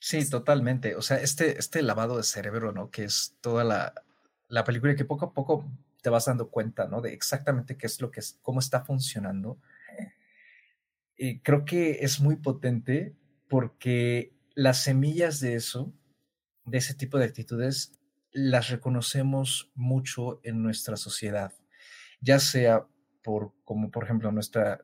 Sí, 0.00 0.28
totalmente. 0.28 0.96
O 0.96 1.02
sea, 1.02 1.18
este, 1.18 1.58
este 1.58 1.82
lavado 1.82 2.16
de 2.16 2.24
cerebro, 2.24 2.72
¿no? 2.72 2.90
Que 2.90 3.04
es 3.04 3.36
toda 3.40 3.62
la, 3.62 3.94
la 4.48 4.64
película 4.64 4.96
que 4.96 5.04
poco 5.04 5.26
a 5.26 5.32
poco 5.32 5.70
te 6.02 6.10
vas 6.10 6.24
dando 6.24 6.50
cuenta, 6.50 6.88
¿no? 6.88 7.00
De 7.00 7.12
exactamente 7.12 7.76
qué 7.76 7.86
es 7.86 8.00
lo 8.00 8.10
que 8.10 8.20
es, 8.20 8.38
cómo 8.42 8.58
está 8.58 8.84
funcionando. 8.84 9.58
Y 11.16 11.38
creo 11.40 11.64
que 11.64 11.98
es 12.00 12.20
muy 12.20 12.36
potente 12.36 13.14
porque 13.48 14.34
las 14.54 14.82
semillas 14.82 15.38
de 15.38 15.54
eso, 15.54 15.92
de 16.64 16.78
ese 16.78 16.94
tipo 16.94 17.18
de 17.18 17.26
actitudes, 17.26 17.92
las 18.32 18.70
reconocemos 18.70 19.70
mucho 19.74 20.40
en 20.42 20.62
nuestra 20.62 20.96
sociedad, 20.96 21.52
ya 22.20 22.38
sea 22.38 22.86
por, 23.22 23.52
como 23.64 23.90
por 23.90 24.04
ejemplo, 24.04 24.32
nuestra 24.32 24.82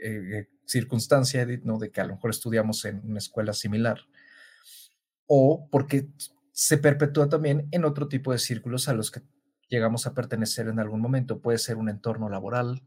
eh, 0.00 0.48
circunstancia, 0.64 1.46
¿no? 1.62 1.78
De 1.78 1.90
que 1.90 2.00
a 2.00 2.04
lo 2.04 2.14
mejor 2.14 2.30
estudiamos 2.30 2.84
en 2.84 3.00
una 3.04 3.18
escuela 3.18 3.52
similar, 3.52 4.00
o 5.26 5.68
porque 5.70 6.08
se 6.52 6.78
perpetúa 6.78 7.28
también 7.28 7.68
en 7.70 7.84
otro 7.84 8.08
tipo 8.08 8.32
de 8.32 8.38
círculos 8.38 8.88
a 8.88 8.94
los 8.94 9.10
que 9.10 9.22
llegamos 9.68 10.06
a 10.06 10.14
pertenecer 10.14 10.68
en 10.68 10.80
algún 10.80 11.00
momento. 11.00 11.40
Puede 11.40 11.58
ser 11.58 11.76
un 11.76 11.88
entorno 11.88 12.28
laboral, 12.28 12.82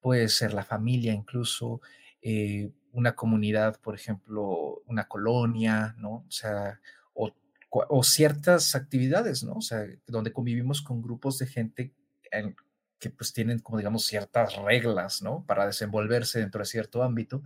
puede 0.00 0.28
ser 0.28 0.52
la 0.52 0.64
familia 0.64 1.12
incluso, 1.14 1.80
eh, 2.20 2.70
una 2.92 3.14
comunidad, 3.14 3.80
por 3.80 3.94
ejemplo, 3.94 4.82
una 4.86 5.06
colonia, 5.08 5.94
¿no? 5.98 6.24
O 6.26 6.30
sea, 6.30 6.80
o, 7.14 7.32
o, 7.70 8.02
ciertas 8.02 8.74
actividades, 8.74 9.44
¿no? 9.44 9.54
O 9.54 9.60
sea, 9.60 9.84
donde 10.06 10.32
convivimos 10.32 10.82
con 10.82 11.02
grupos 11.02 11.38
de 11.38 11.46
gente 11.46 11.94
en, 12.30 12.56
que 12.98 13.10
pues 13.10 13.32
tienen 13.32 13.58
como 13.58 13.78
digamos 13.78 14.04
ciertas 14.06 14.56
reglas, 14.56 15.22
¿no? 15.22 15.44
Para 15.46 15.66
desenvolverse 15.66 16.40
dentro 16.40 16.60
de 16.60 16.66
cierto 16.66 17.02
ámbito 17.02 17.42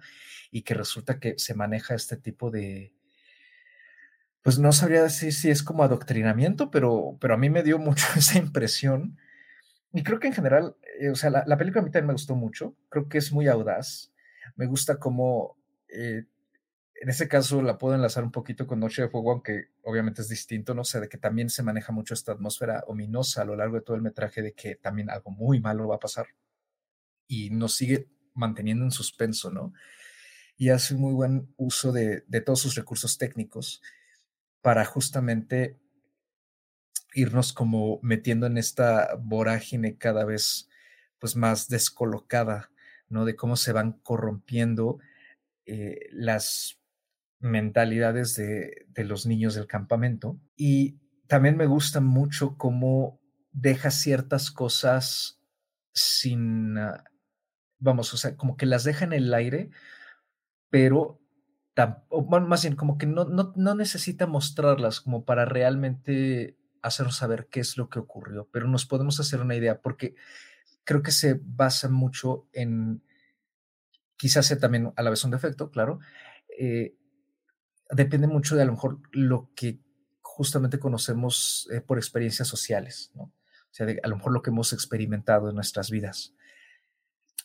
y 0.51 0.62
que 0.62 0.74
resulta 0.74 1.18
que 1.18 1.39
se 1.39 1.55
maneja 1.55 1.94
este 1.94 2.16
tipo 2.16 2.51
de, 2.51 2.93
pues 4.43 4.59
no 4.59 4.72
sabría 4.72 5.02
decir 5.02 5.32
si 5.32 5.51
es 5.51 5.62
como 5.62 5.82
adoctrinamiento, 5.82 6.70
pero, 6.70 7.16
pero 7.20 7.35
a 7.35 7.36
mí 7.36 7.51
me 7.51 7.62
dio 7.62 7.78
mucho 7.78 8.06
esa 8.16 8.39
impresión. 8.39 9.18
Y 9.93 10.02
creo 10.02 10.20
que 10.20 10.28
en 10.28 10.35
general, 10.35 10.77
eh, 11.01 11.10
o 11.10 11.16
sea, 11.16 11.31
la, 11.31 11.56
película 11.56 11.82
a 11.82 11.85
mí 11.85 11.90
también 11.90 12.09
me 12.09 12.12
gustó 12.12 12.36
mucho, 12.36 12.77
creo 12.89 13.09
que 13.09 13.18
es 13.18 13.32
muy 13.32 13.48
audaz, 13.48 14.12
me 14.55 14.66
gusta 14.66 14.98
cómo 14.98 15.56
eh, 15.89 16.27
en 17.01 17.09
ese 17.09 17.28
caso 17.28 17.62
la 17.62 17.78
puedo 17.78 17.94
enlazar 17.94 18.22
un 18.24 18.31
poquito 18.31 18.66
con 18.66 18.78
Noche 18.78 19.01
de 19.01 19.09
Fuego, 19.09 19.32
aunque 19.32 19.70
obviamente 19.85 20.20
es 20.20 20.28
distinto, 20.28 20.74
no 20.74 20.85
sé, 20.85 21.01
de 21.01 21.09
que 21.09 21.16
también 21.16 21.48
se 21.48 21.62
maneja 21.62 21.93
mucho 21.93 22.12
esta 22.12 22.32
atmósfera 22.32 22.85
ominosa 22.89 23.40
a 23.40 23.47
lo 23.47 23.56
largo 23.56 23.77
de 23.77 23.82
todo 23.82 23.97
el 23.97 24.02
metraje 24.02 24.43
de 24.43 24.52
que 24.52 24.77
también 24.77 25.09
algo 25.09 25.31
muy 25.31 25.60
malo 25.60 25.89
va 25.89 25.97
a 25.97 26.01
pasar 26.01 26.27
y 27.27 27.48
nos 27.48 27.74
sigue 27.74 28.10
manteniendo 28.35 28.85
en 28.85 28.90
suspenso, 28.90 29.51
¿no? 29.51 29.72
Y 30.59 30.68
hace 30.68 30.94
muy 30.94 31.14
buen 31.14 31.55
uso 31.56 31.90
de, 31.90 32.22
de 32.28 32.43
todos 32.43 32.60
sus 32.60 32.74
recursos 32.74 33.16
técnicos 33.16 33.81
para 34.60 34.85
justamente 34.85 35.81
irnos 37.14 37.55
como 37.55 37.98
metiendo 38.02 38.47
en 38.47 38.59
esta 38.59 39.14
vorágine 39.18 39.97
cada 39.97 40.27
vez 40.27 40.68
pues 41.18 41.35
más 41.35 41.68
descolocada, 41.68 42.70
¿no? 43.09 43.24
De 43.24 43.36
cómo 43.36 43.56
se 43.56 43.72
van 43.72 43.93
corrompiendo 43.93 44.98
eh, 45.64 46.09
las 46.10 46.80
mentalidades 47.41 48.37
de, 48.37 48.87
los 49.05 49.27
niños 49.27 49.55
del 49.55 49.67
campamento. 49.67 50.39
Y 50.57 50.99
también 51.27 51.57
me 51.57 51.67
gusta 51.67 52.01
mucho 52.01 52.57
cómo 52.57 53.21
deja 53.53 53.91
ciertas 53.91 54.51
cosas 54.51 55.41
sin, 55.93 56.79
ah, 56.79 57.05
vamos, 57.79 58.15
o 58.15 58.17
sea, 58.17 58.37
como 58.37 58.57
que 58.57 58.67
las 58.67 58.85
deja 58.85 59.05
en 59.05 59.12
el 59.12 59.35
aire, 59.35 59.71
pero 60.71 61.21
o 62.09 62.41
más 62.41 62.62
bien 62.62 62.77
como 62.77 62.99
que 62.99 63.07
no, 63.07 63.25
no, 63.25 63.53
no 63.57 63.75
necesita 63.75 64.27
mostrarlas 64.27 65.01
como 65.01 65.25
para 65.25 65.45
realmente 65.45 66.59
hacernos 66.83 67.17
saber 67.17 67.49
qué 67.51 67.61
es 67.61 67.77
lo 67.77 67.89
que 67.89 67.99
ocurrió, 67.99 68.49
pero 68.53 68.69
nos 68.69 68.87
podemos 68.87 69.21
hacer 69.21 69.41
una 69.41 69.55
idea 69.55 69.81
porque 69.81 70.15
creo 70.85 71.03
que 71.03 71.12
se 71.12 71.41
basa 71.43 71.89
mucho 71.89 72.49
en, 72.53 73.03
quizás 74.17 74.47
sea 74.47 74.59
también 74.59 74.93
a 74.97 75.03
la 75.03 75.11
vez 75.11 75.25
un 75.25 75.31
defecto, 75.31 75.71
claro, 75.71 76.01
eh, 76.59 76.97
depende 77.91 78.27
mucho 78.27 78.57
de 78.57 78.62
a 78.62 78.65
lo 78.65 78.73
mejor 78.73 79.01
lo 79.12 79.51
que 79.55 79.81
justamente 80.21 80.79
conocemos 80.79 81.69
eh, 81.73 81.81
por 81.81 81.99
experiencias 81.99 82.49
sociales. 82.49 83.12
O 83.17 83.31
sea, 83.71 83.87
a 84.03 84.09
lo 84.09 84.17
mejor 84.17 84.33
lo 84.33 84.43
que 84.43 84.51
hemos 84.51 84.73
experimentado 84.73 85.49
en 85.49 85.55
nuestras 85.55 85.91
vidas. 85.91 86.35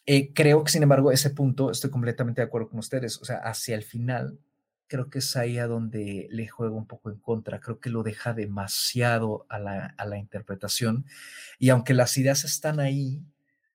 Eh, 0.05 0.33
creo 0.33 0.63
que, 0.63 0.71
sin 0.71 0.83
embargo, 0.83 1.11
ese 1.11 1.31
punto 1.31 1.71
estoy 1.71 1.89
completamente 1.89 2.41
de 2.41 2.47
acuerdo 2.47 2.69
con 2.69 2.79
ustedes. 2.79 3.19
O 3.21 3.25
sea, 3.25 3.37
hacia 3.37 3.75
el 3.75 3.83
final, 3.83 4.39
creo 4.87 5.09
que 5.09 5.19
es 5.19 5.35
ahí 5.35 5.57
a 5.57 5.67
donde 5.67 6.27
le 6.29 6.47
juego 6.47 6.77
un 6.77 6.87
poco 6.87 7.09
en 7.09 7.19
contra. 7.19 7.59
Creo 7.59 7.79
que 7.79 7.89
lo 7.89 8.03
deja 8.03 8.33
demasiado 8.33 9.45
a 9.49 9.59
la, 9.59 9.95
a 9.97 10.05
la 10.05 10.17
interpretación. 10.17 11.05
Y 11.57 11.69
aunque 11.69 11.93
las 11.93 12.17
ideas 12.17 12.43
están 12.43 12.79
ahí, 12.79 13.23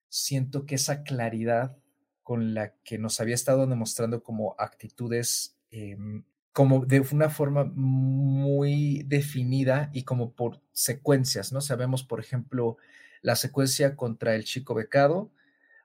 siento 0.09 0.67
que 0.67 0.77
esa 0.77 1.03
claridad 1.03 1.77
con 2.23 2.55
la 2.55 2.75
que 2.85 2.97
nos 2.99 3.21
había 3.21 3.35
estado 3.35 3.67
demostrando 3.67 4.23
como 4.23 4.55
actitudes, 4.57 5.57
em, 5.71 6.25
como 6.53 6.85
de 6.85 7.01
una 7.13 7.31
forma 7.31 7.65
muy 7.65 9.05
definida 9.07 9.91
y 9.93 10.03
como 10.03 10.33
por 10.33 10.61
secuencias, 10.73 11.53
¿no? 11.53 11.61
Sabemos, 11.61 12.03
por 12.03 12.21
ejemplo, 12.21 12.77
la 13.23 13.37
secuencia 13.37 13.97
contra 13.97 14.35
el 14.35 14.45
chico 14.45 14.75
becado, 14.75 15.31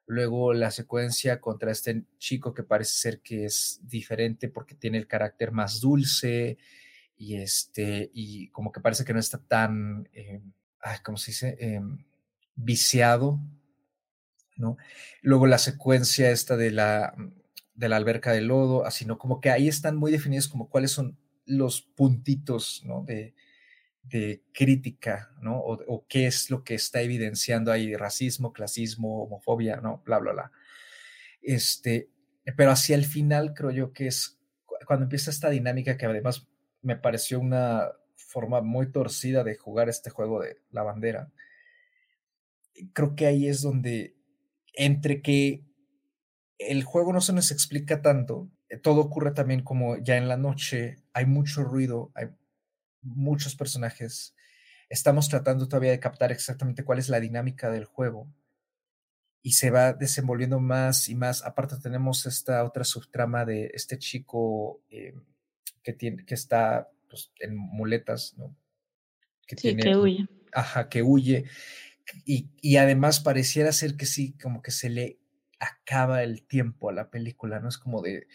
luego 0.07 0.53
la 0.53 0.71
secuencia 0.71 1.39
contra 1.39 1.71
este 1.71 2.03
chico 2.17 2.53
que 2.53 2.63
parece 2.63 2.93
ser 2.97 3.21
que 3.21 3.45
es 3.45 3.79
diferente 3.83 4.49
porque 4.49 4.75
tiene 4.75 4.97
el 4.97 5.07
carácter 5.07 5.51
más 5.51 5.81
dulce 5.81 6.57
y 7.17 7.35
este, 7.37 8.09
y 8.13 8.49
como 8.49 8.71
que 8.71 8.81
parece 8.81 9.05
que 9.05 9.13
no 9.13 9.19
está 9.19 9.37
tan, 9.37 10.09
eh, 10.13 10.41
¿cómo 11.03 11.17
se 11.17 11.31
dice? 11.31 11.57
Em, 11.59 12.05
viciado, 12.55 13.39
¿no? 14.57 14.77
Luego 15.21 15.47
la 15.47 15.57
secuencia 15.57 16.31
esta 16.31 16.57
de 16.57 16.71
la, 16.71 17.15
de 17.75 17.89
la 17.89 17.97
alberca 17.97 18.31
de 18.31 18.41
lodo, 18.41 18.85
así, 18.85 19.05
¿no? 19.05 19.17
Como 19.17 19.41
que 19.41 19.51
ahí 19.51 19.67
están 19.67 19.97
muy 19.97 20.11
definidos 20.11 20.47
como 20.47 20.69
cuáles 20.69 20.91
son 20.91 21.17
los 21.45 21.81
puntitos, 21.81 22.81
¿no? 22.85 23.03
De, 23.03 23.35
de 24.03 24.43
crítica, 24.53 25.31
¿no? 25.41 25.59
O, 25.59 26.05
qué 26.07 26.27
es 26.27 26.49
lo 26.49 26.63
que 26.63 26.75
está 26.75 27.01
evidenciando 27.01 27.71
ahí, 27.71 27.95
racismo, 27.95 28.53
clasismo, 28.53 29.23
homofobia, 29.23 29.77
¿no? 29.77 30.01
Bla, 30.05 30.19
bla, 30.19 30.33
bla. 30.33 30.51
Este, 31.41 32.09
pero 32.55 32.71
hacia 32.71 32.95
el 32.95 33.05
final 33.05 33.53
creo 33.53 33.71
yo 33.71 33.93
que 33.93 34.07
es 34.07 34.39
cuando 34.85 35.03
empieza 35.05 35.31
esta 35.31 35.49
dinámica 35.49 35.97
que 35.97 36.05
además 36.05 36.47
me 36.81 36.95
pareció 36.95 37.39
una 37.39 37.89
forma 38.15 38.61
muy 38.61 38.91
torcida 38.91 39.43
de 39.43 39.55
jugar 39.55 39.89
este 39.89 40.09
juego 40.09 40.41
de 40.41 40.61
la 40.69 40.83
bandera. 40.83 41.31
Creo 42.93 43.15
que 43.15 43.25
ahí 43.25 43.47
es 43.47 43.61
donde, 43.61 44.15
entre 44.73 45.21
que 45.21 45.63
el 46.57 46.83
juego 46.83 47.13
no 47.13 47.21
se 47.21 47.33
nos 47.33 47.51
explica 47.51 48.01
tanto, 48.01 48.49
todo 48.81 49.01
ocurre 49.01 49.31
también 49.31 49.61
como 49.61 49.97
ya 49.97 50.17
en 50.17 50.27
la 50.27 50.37
noche, 50.37 50.97
hay 51.13 51.25
mucho 51.25 51.63
ruido, 51.63 52.11
hay 52.15 52.27
muchos 53.01 53.55
personajes. 53.55 54.35
Estamos 54.89 55.29
tratando 55.29 55.67
todavía 55.67 55.91
de 55.91 55.99
captar 55.99 56.31
exactamente 56.31 56.83
cuál 56.83 56.99
es 56.99 57.09
la 57.09 57.19
dinámica 57.19 57.69
del 57.69 57.85
juego 57.85 58.27
y 59.41 59.53
se 59.53 59.69
va 59.69 59.93
desenvolviendo 59.93 60.59
más 60.59 61.09
y 61.09 61.15
más. 61.15 61.43
Aparte 61.43 61.77
tenemos 61.77 62.25
esta 62.25 62.63
otra 62.63 62.83
subtrama 62.83 63.45
de 63.45 63.71
este 63.73 63.97
chico 63.97 64.81
eh, 64.89 65.13
que, 65.83 65.93
tiene, 65.93 66.25
que 66.25 66.33
está 66.33 66.89
pues, 67.09 67.31
en 67.39 67.55
muletas, 67.55 68.35
¿no? 68.37 68.55
Que 69.47 69.55
sí, 69.55 69.75
que 69.75 69.95
huye. 69.95 70.27
Ajá, 70.51 70.89
que 70.89 71.03
huye. 71.03 71.45
Y, 72.25 72.49
y, 72.61 72.77
además 72.77 73.19
pareciera 73.19 73.71
ser 73.71 73.95
que 73.97 74.05
sí, 74.05 74.33
como 74.41 74.61
que 74.61 74.71
se 74.71 74.89
le 74.89 75.19
acaba 75.65 76.23
el 76.23 76.45
tiempo 76.47 76.89
a 76.89 76.93
la 76.93 77.09
película, 77.09 77.59
¿no? 77.59 77.69
Es 77.69 77.77
como 77.77 78.01
de, 78.01 78.27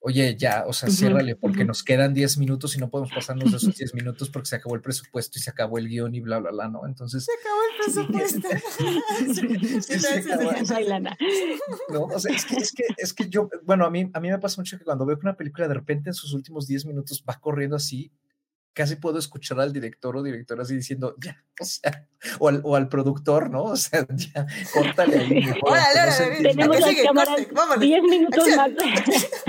oye, 0.00 0.36
ya, 0.36 0.64
o 0.66 0.72
sea, 0.72 0.88
ciérrale 0.88 1.34
porque 1.36 1.64
nos 1.64 1.82
quedan 1.82 2.14
10 2.14 2.38
minutos 2.38 2.76
y 2.76 2.78
no 2.78 2.90
podemos 2.90 3.12
pasarnos 3.12 3.50
de 3.50 3.56
esos 3.56 3.76
10 3.78 3.94
minutos 3.94 4.30
porque 4.30 4.48
se 4.48 4.56
acabó 4.56 4.74
el 4.74 4.80
presupuesto 4.80 5.38
y 5.38 5.42
se 5.42 5.50
acabó 5.50 5.78
el 5.78 5.88
guion 5.88 6.14
y 6.14 6.20
bla, 6.20 6.38
bla, 6.38 6.52
bla, 6.52 6.68
¿no? 6.68 6.86
Entonces... 6.86 7.24
Se 7.24 7.32
acabó 7.32 7.60
el 7.70 7.76
presupuesto. 7.84 8.48
no, 11.88 12.04
o 12.04 12.18
sea, 12.18 12.34
es 12.34 12.44
que, 12.44 12.56
es 12.56 12.72
que, 12.72 12.84
es 12.96 13.12
que 13.12 13.28
yo, 13.28 13.48
bueno, 13.64 13.84
a 13.84 13.90
mí, 13.90 14.08
a 14.12 14.20
mí 14.20 14.30
me 14.30 14.38
pasa 14.38 14.60
mucho 14.60 14.78
que 14.78 14.84
cuando 14.84 15.04
veo 15.06 15.18
que 15.18 15.26
una 15.26 15.36
película 15.36 15.66
de 15.66 15.74
repente 15.74 16.10
en 16.10 16.14
sus 16.14 16.32
últimos 16.32 16.66
10 16.66 16.86
minutos 16.86 17.24
va 17.28 17.40
corriendo 17.40 17.76
así, 17.76 18.12
casi 18.76 18.96
puedo 18.96 19.18
escuchar 19.18 19.58
al 19.58 19.72
director 19.72 20.14
o 20.18 20.22
directora 20.22 20.62
así 20.62 20.76
diciendo, 20.76 21.16
ya, 21.18 21.42
o 21.58 21.64
sea, 21.64 22.06
o 22.38 22.48
al, 22.48 22.60
o 22.62 22.76
al 22.76 22.90
productor, 22.90 23.50
¿no? 23.50 23.64
O 23.76 23.76
sea, 23.76 24.06
ya, 24.10 24.46
córtale 24.72 25.18
ahí. 25.18 25.46
Mejor, 25.46 25.78
tenemos 26.42 26.80
las 26.80 26.96
cámaras 26.96 27.80
10 27.80 28.02
minutos 28.02 28.46
más. 28.54 28.70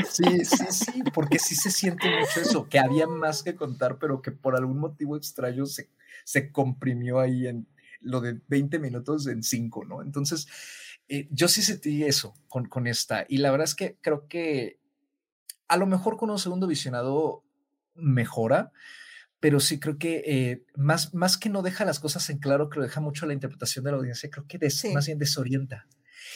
Sí, 0.10 0.46
sí, 0.46 0.66
sí, 0.70 1.04
porque 1.14 1.40
sí 1.40 1.56
se 1.56 1.72
siente 1.72 2.10
mucho 2.10 2.40
eso, 2.40 2.70
que 2.70 2.80
había 2.80 3.06
más 3.06 3.44
que 3.44 3.56
contar, 3.56 4.00
pero 4.00 4.22
que 4.22 4.32
por 4.32 4.56
algún 4.56 4.80
motivo 4.80 5.18
extraño 5.18 5.66
se, 5.66 5.90
se 6.24 6.50
comprimió 6.54 7.20
ahí 7.20 7.48
en 7.48 7.68
lo 8.00 8.22
de 8.22 8.40
20 8.48 8.80
minutos 8.80 9.28
en 9.28 9.44
5, 9.44 9.84
¿no? 9.84 10.02
Entonces, 10.02 10.48
eh, 11.10 11.28
yo 11.32 11.50
sí 11.50 11.62
sentí 11.62 12.06
eso 12.06 12.34
con, 12.48 12.70
con 12.70 12.88
esta, 12.88 13.26
y 13.28 13.40
la 13.40 13.52
verdad 13.52 13.66
es 13.66 13.76
que 13.76 13.98
creo 14.00 14.30
que 14.30 14.80
a 15.68 15.76
lo 15.76 15.86
mejor 15.86 16.16
con 16.16 16.30
un 16.30 16.40
segundo 16.40 16.66
visionado 16.66 17.44
mejora, 17.94 18.72
pero 19.40 19.60
sí 19.60 19.80
creo 19.80 19.98
que 19.98 20.24
eh, 20.26 20.64
más, 20.76 21.14
más 21.14 21.38
que 21.38 21.50
no 21.50 21.62
deja 21.62 21.86
las 21.86 22.00
cosas 22.00 22.30
en 22.30 22.40
claro, 22.40 22.70
que 22.70 22.80
deja 22.80 23.02
mucho 23.02 23.26
la 23.26 23.34
interpretación 23.34 23.86
de 23.86 23.92
la 23.92 23.98
audiencia, 23.98 24.30
creo 24.30 24.48
que 24.48 24.60
más 24.94 25.06
bien 25.06 25.20
desorienta. 25.20 25.88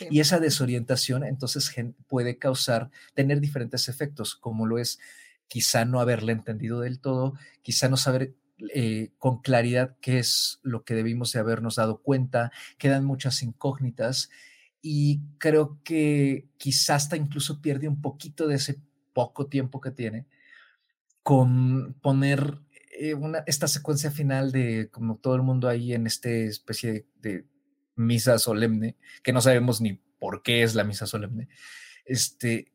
Y 0.09 0.19
esa 0.19 0.39
desorientación 0.39 1.23
entonces 1.23 1.73
puede 2.07 2.37
causar, 2.37 2.89
tener 3.13 3.39
diferentes 3.39 3.89
efectos, 3.89 4.35
como 4.35 4.65
lo 4.65 4.77
es 4.77 4.99
quizá 5.47 5.83
no 5.85 5.99
haberle 5.99 6.31
entendido 6.31 6.79
del 6.79 6.99
todo, 6.99 7.33
quizá 7.61 7.89
no 7.89 7.97
saber 7.97 8.33
eh, 8.73 9.11
con 9.17 9.41
claridad 9.41 9.97
qué 10.01 10.19
es 10.19 10.59
lo 10.61 10.83
que 10.83 10.95
debimos 10.95 11.33
de 11.33 11.39
habernos 11.39 11.75
dado 11.75 12.01
cuenta, 12.01 12.51
quedan 12.77 13.03
muchas 13.03 13.43
incógnitas 13.43 14.29
y 14.81 15.19
creo 15.39 15.79
que 15.83 16.47
quizá 16.57 16.95
hasta 16.95 17.17
incluso 17.17 17.61
pierde 17.61 17.87
un 17.87 18.01
poquito 18.01 18.47
de 18.47 18.55
ese 18.55 18.79
poco 19.13 19.47
tiempo 19.47 19.81
que 19.81 19.91
tiene 19.91 20.25
con 21.23 21.93
poner 22.01 22.59
eh, 23.03 23.15
una, 23.15 23.43
esta 23.47 23.67
secuencia 23.67 24.11
final 24.11 24.51
de 24.51 24.89
como 24.91 25.17
todo 25.17 25.33
el 25.35 25.41
mundo 25.41 25.67
ahí 25.67 25.95
en 25.95 26.05
esta 26.05 26.29
especie 26.29 27.07
de, 27.15 27.47
misa 27.95 28.37
solemne, 28.37 28.95
que 29.23 29.33
no 29.33 29.41
sabemos 29.41 29.81
ni 29.81 29.99
por 30.19 30.43
qué 30.43 30.61
es 30.61 30.75
la 30.75 30.83
misa 30.83 31.07
solemne, 31.07 31.49
este, 32.05 32.71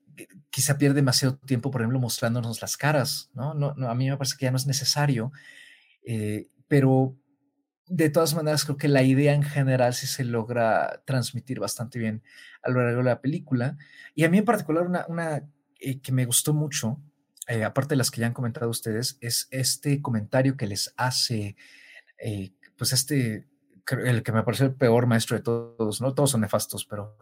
quizá 0.51 0.79
pierde 0.79 0.97
demasiado 0.97 1.37
tiempo, 1.39 1.71
por 1.71 1.81
ejemplo, 1.81 2.01
mostrándonos 2.01 2.61
las 2.61 2.77
caras, 2.77 3.31
¿no? 3.35 3.55
no, 3.55 3.75
no 3.77 3.89
a 3.89 3.95
mí 3.95 4.11
me 4.11 4.17
parece 4.17 4.37
que 4.37 4.47
ya 4.47 4.51
no 4.51 4.57
es 4.57 4.67
necesario, 4.67 5.31
eh, 6.03 6.49
pero 6.67 7.17
de 7.87 8.11
todas 8.11 8.35
maneras 8.35 8.65
creo 8.65 8.77
que 8.77 8.89
la 8.89 9.05
idea 9.05 9.33
en 9.33 9.45
general 9.45 9.95
sí 9.95 10.09
se 10.09 10.25
logra 10.25 11.03
transmitir 11.05 11.61
bastante 11.61 12.01
bien 12.01 12.25
a 12.63 12.71
lo 12.71 12.83
largo 12.83 12.99
de 12.99 13.05
la 13.05 13.21
película. 13.21 13.79
Y 14.17 14.25
a 14.25 14.29
mí 14.29 14.39
en 14.39 14.45
particular 14.45 14.89
una, 14.89 15.07
una 15.07 15.49
eh, 15.79 16.01
que 16.01 16.11
me 16.11 16.25
gustó 16.25 16.53
mucho 16.53 17.01
eh, 17.49 17.65
aparte 17.65 17.91
de 17.91 17.97
las 17.97 18.11
que 18.11 18.21
ya 18.21 18.27
han 18.27 18.33
comentado 18.33 18.69
ustedes, 18.69 19.19
es 19.21 19.49
este 19.51 20.03
comentario 20.03 20.57
que 20.57 20.67
les 20.67 20.93
hace, 20.97 21.57
eh, 22.19 22.53
pues 22.77 22.93
este, 22.93 23.47
el 24.05 24.23
que 24.23 24.33
me 24.33 24.43
pareció 24.43 24.67
el 24.67 24.75
peor 24.75 25.07
maestro 25.07 25.37
de 25.37 25.43
todos, 25.43 26.01
no 26.01 26.15
todos 26.15 26.33
son 26.33 26.41
nefastos, 26.41 26.85
pero 26.85 27.17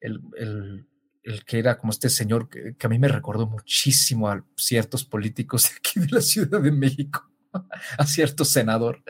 el, 0.00 0.20
el, 0.36 0.88
el 1.22 1.44
que 1.44 1.58
era 1.58 1.78
como 1.78 1.90
este 1.92 2.08
señor 2.08 2.48
que, 2.48 2.74
a 2.80 2.88
mí 2.88 2.98
me 2.98 3.08
recordó 3.08 3.46
muchísimo 3.46 4.28
a 4.28 4.44
ciertos 4.56 5.04
políticos 5.04 5.70
de 5.70 5.76
aquí 5.76 6.00
de 6.00 6.08
la 6.08 6.20
Ciudad 6.20 6.60
de 6.60 6.72
México, 6.72 7.30
a 7.98 8.06
cierto 8.06 8.44
senador, 8.44 9.02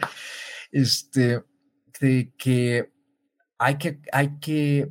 este, 0.70 1.42
de 2.00 2.32
que 2.36 2.92
hay 3.56 3.78
que, 3.78 4.00
hay 4.12 4.38
que 4.38 4.90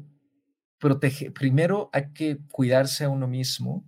proteger, 0.79 1.33
primero 1.33 1.89
hay 1.93 2.13
que 2.13 2.39
cuidarse 2.51 3.03
a 3.03 3.09
uno 3.09 3.27
mismo 3.27 3.87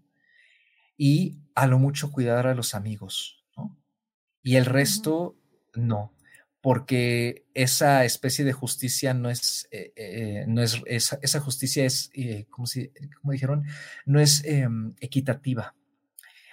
y 1.00 1.38
a 1.56 1.66
lo 1.66 1.80
mucho 1.80 2.12
cuidar 2.12 2.46
a 2.46 2.54
los 2.54 2.76
amigos, 2.76 3.42
¿no? 3.56 3.78
Y 4.44 4.58
el 4.58 4.66
resto, 4.66 5.38
no, 5.74 6.14
porque 6.60 7.46
esa 7.54 8.04
especie 8.04 8.44
de 8.44 8.52
justicia 8.52 9.14
no 9.14 9.30
es, 9.30 9.70
eh, 9.72 9.94
eh, 9.96 10.46
no 10.46 10.62
es 10.62 10.82
esa, 10.86 11.40
justicia 11.40 11.86
es, 11.86 12.12
eh, 12.14 12.48
como, 12.50 12.68
si, 12.68 12.92
como 13.22 13.32
dijeron, 13.32 13.64
no 14.06 14.20
es 14.20 14.44
em, 14.44 14.94
equitativa, 15.00 15.74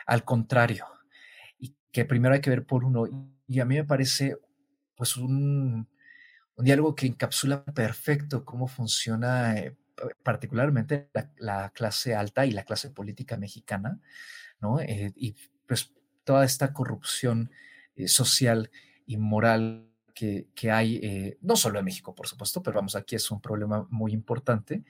al 0.06 0.24
contrario, 0.24 0.86
y 1.58 1.74
que 1.90 2.04
primero 2.04 2.34
hay 2.34 2.40
que 2.40 2.50
ver 2.50 2.64
por 2.64 2.84
uno, 2.84 3.04
y 3.48 3.58
a 3.58 3.64
mí 3.64 3.74
me 3.74 3.84
parece 3.84 4.36
pues 4.94 5.16
un, 5.16 5.88
un 6.54 6.64
diálogo 6.64 6.94
que 6.94 7.08
encapsula 7.08 7.64
perfecto 7.64 8.44
cómo 8.44 8.68
funciona 8.68 9.56
particularmente 10.22 11.08
la, 11.12 11.30
la, 11.38 11.70
clase 11.70 12.14
alta 12.14 12.46
y 12.46 12.50
la 12.50 12.64
clase 12.64 12.90
política 12.90 13.36
mexicana, 13.36 14.00
¿no? 14.60 14.80
Eh, 14.80 15.12
y 15.16 15.34
pues 15.66 15.92
toda 16.24 16.44
esta 16.44 16.72
corrupción 16.72 17.50
eh, 17.94 18.08
social 18.08 18.70
y 19.06 19.16
moral 19.16 19.90
que, 20.14 20.48
que 20.54 20.70
hay, 20.70 20.96
eh, 21.02 21.38
no 21.42 21.56
solo 21.56 21.78
en 21.78 21.84
México, 21.84 22.14
por 22.14 22.26
supuesto, 22.26 22.62
pero 22.62 22.76
vamos, 22.76 22.96
aquí 22.96 23.16
es 23.16 23.30
un 23.30 23.40
problema 23.40 23.86
muy 23.90 24.12
importante 24.12 24.84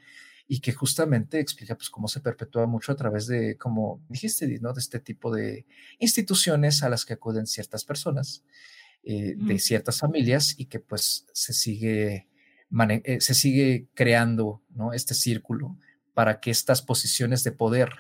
y 0.49 0.61
que 0.61 0.73
justamente 0.73 1.41
explica 1.41 1.75
pues 1.75 1.91
cómo 1.91 2.07
se 2.07 2.21
perpetúa 2.21 2.67
mucho 2.67 2.93
a 2.93 2.97
través 2.97 3.27
de, 3.27 3.57
como 3.57 4.01
dijiste, 4.09 4.47
¿no? 4.61 4.73
De 4.73 4.81
este 4.81 5.01
tipo 5.01 5.35
de 5.35 5.67
instituciones 5.99 6.83
a 6.85 6.89
las 6.89 7.05
que 7.05 7.15
acuden 7.15 7.47
ciertas 7.47 7.85
personas, 7.85 8.45
de 9.03 9.59
ciertas 9.61 10.01
familias 10.01 10.57
y 10.59 10.67
que 10.67 10.81
pues 10.81 11.27
se 11.33 11.53
sigue, 11.53 12.27
se 12.71 13.35
sigue 13.35 13.89
creando, 13.95 14.63
¿no? 14.71 14.93
Este 14.93 15.15
círculo 15.15 15.77
para 16.15 16.41
que 16.41 16.51
estas 16.51 16.83
posiciones 16.83 17.45
de 17.45 17.53
poder 17.53 17.91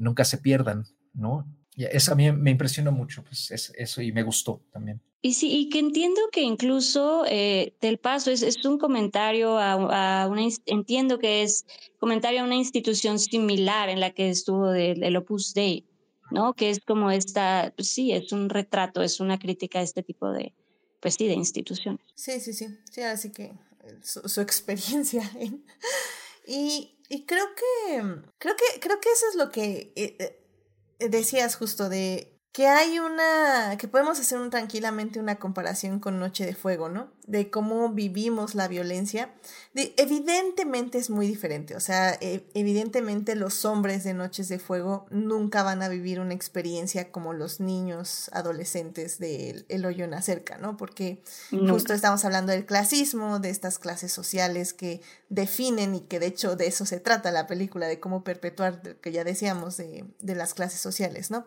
nunca 0.00 0.24
se 0.24 0.38
pierdan, 0.38 0.86
¿no? 1.12 1.46
eso 1.76 2.12
a 2.12 2.14
mí 2.14 2.30
me 2.32 2.50
impresionó 2.50 2.92
mucho, 2.92 3.22
pues 3.24 3.50
eso 3.50 4.02
y 4.02 4.12
me 4.12 4.22
gustó 4.22 4.62
también. 4.72 5.00
Y 5.22 5.34
sí, 5.34 5.50
y 5.52 5.68
que 5.68 5.78
entiendo 5.78 6.20
que 6.32 6.40
incluso 6.40 7.24
eh, 7.28 7.74
Del 7.80 7.98
Paso 7.98 8.30
es, 8.30 8.42
es 8.42 8.64
un 8.64 8.78
comentario 8.78 9.58
a, 9.58 10.26
una, 10.26 10.42
entiendo 10.66 11.18
que 11.18 11.42
es 11.42 11.66
comentario 11.98 12.40
a 12.40 12.44
una 12.44 12.56
institución 12.56 13.18
similar 13.18 13.90
en 13.90 14.00
la 14.00 14.12
que 14.12 14.30
estuvo 14.30 14.72
el, 14.72 15.16
Opus 15.16 15.52
Dei, 15.52 15.86
¿no? 16.30 16.54
Que 16.54 16.70
es 16.70 16.80
como 16.80 17.10
esta, 17.10 17.72
pues 17.76 17.88
sí, 17.88 18.12
es 18.12 18.32
un 18.32 18.48
retrato, 18.48 19.02
es 19.02 19.20
una 19.20 19.38
crítica 19.38 19.80
a 19.80 19.82
este 19.82 20.02
tipo 20.02 20.30
de, 20.32 20.54
pues 21.00 21.14
sí, 21.14 21.26
de 21.26 21.34
instituciones. 21.34 22.00
Sí, 22.14 22.40
sí, 22.40 22.52
sí, 22.52 22.78
sí, 22.90 23.02
así 23.02 23.30
que 23.32 23.44
eh, 23.44 23.98
su, 24.02 24.40
experiencia. 24.40 25.30
y, 26.46 26.98
y 27.08 27.24
creo 27.26 27.46
que, 27.54 28.02
creo 28.38 28.54
que, 28.56 28.80
creo 28.80 29.00
que 29.00 29.10
eso 29.10 29.26
es 29.30 29.36
lo 29.36 29.50
que 29.50 29.92
eh, 29.96 31.08
decías 31.08 31.56
justo 31.56 31.88
de 31.88 32.39
que 32.52 32.66
hay 32.66 32.98
una, 32.98 33.76
que 33.78 33.86
podemos 33.86 34.18
hacer 34.18 34.40
un, 34.40 34.50
tranquilamente 34.50 35.20
una 35.20 35.36
comparación 35.36 36.00
con 36.00 36.18
Noche 36.18 36.44
de 36.44 36.54
Fuego, 36.56 36.88
¿no? 36.88 37.12
De 37.24 37.48
cómo 37.48 37.90
vivimos 37.90 38.56
la 38.56 38.66
violencia. 38.66 39.32
De, 39.72 39.94
evidentemente 39.96 40.98
es 40.98 41.10
muy 41.10 41.28
diferente, 41.28 41.76
o 41.76 41.80
sea, 41.80 42.18
e, 42.20 42.44
evidentemente 42.54 43.36
los 43.36 43.64
hombres 43.64 44.02
de 44.02 44.14
Noches 44.14 44.48
de 44.48 44.58
Fuego 44.58 45.06
nunca 45.10 45.62
van 45.62 45.80
a 45.80 45.88
vivir 45.88 46.18
una 46.18 46.34
experiencia 46.34 47.12
como 47.12 47.34
los 47.34 47.60
niños 47.60 48.28
adolescentes 48.32 49.20
del 49.20 49.64
El 49.68 49.86
Hoyo 49.86 50.04
en 50.04 50.10
la 50.10 50.22
Cerca, 50.22 50.58
¿no? 50.58 50.76
Porque 50.76 51.22
justo 51.50 51.94
estamos 51.94 52.24
hablando 52.24 52.50
del 52.50 52.66
clasismo, 52.66 53.38
de 53.38 53.50
estas 53.50 53.78
clases 53.78 54.12
sociales 54.12 54.74
que 54.74 55.02
definen 55.28 55.94
y 55.94 56.00
que 56.00 56.18
de 56.18 56.26
hecho 56.26 56.56
de 56.56 56.66
eso 56.66 56.84
se 56.84 56.98
trata 56.98 57.30
la 57.30 57.46
película, 57.46 57.86
de 57.86 58.00
cómo 58.00 58.24
perpetuar, 58.24 58.82
que 58.96 59.12
ya 59.12 59.22
decíamos, 59.22 59.76
de, 59.76 60.04
de 60.18 60.34
las 60.34 60.52
clases 60.54 60.80
sociales, 60.80 61.30
¿no? 61.30 61.46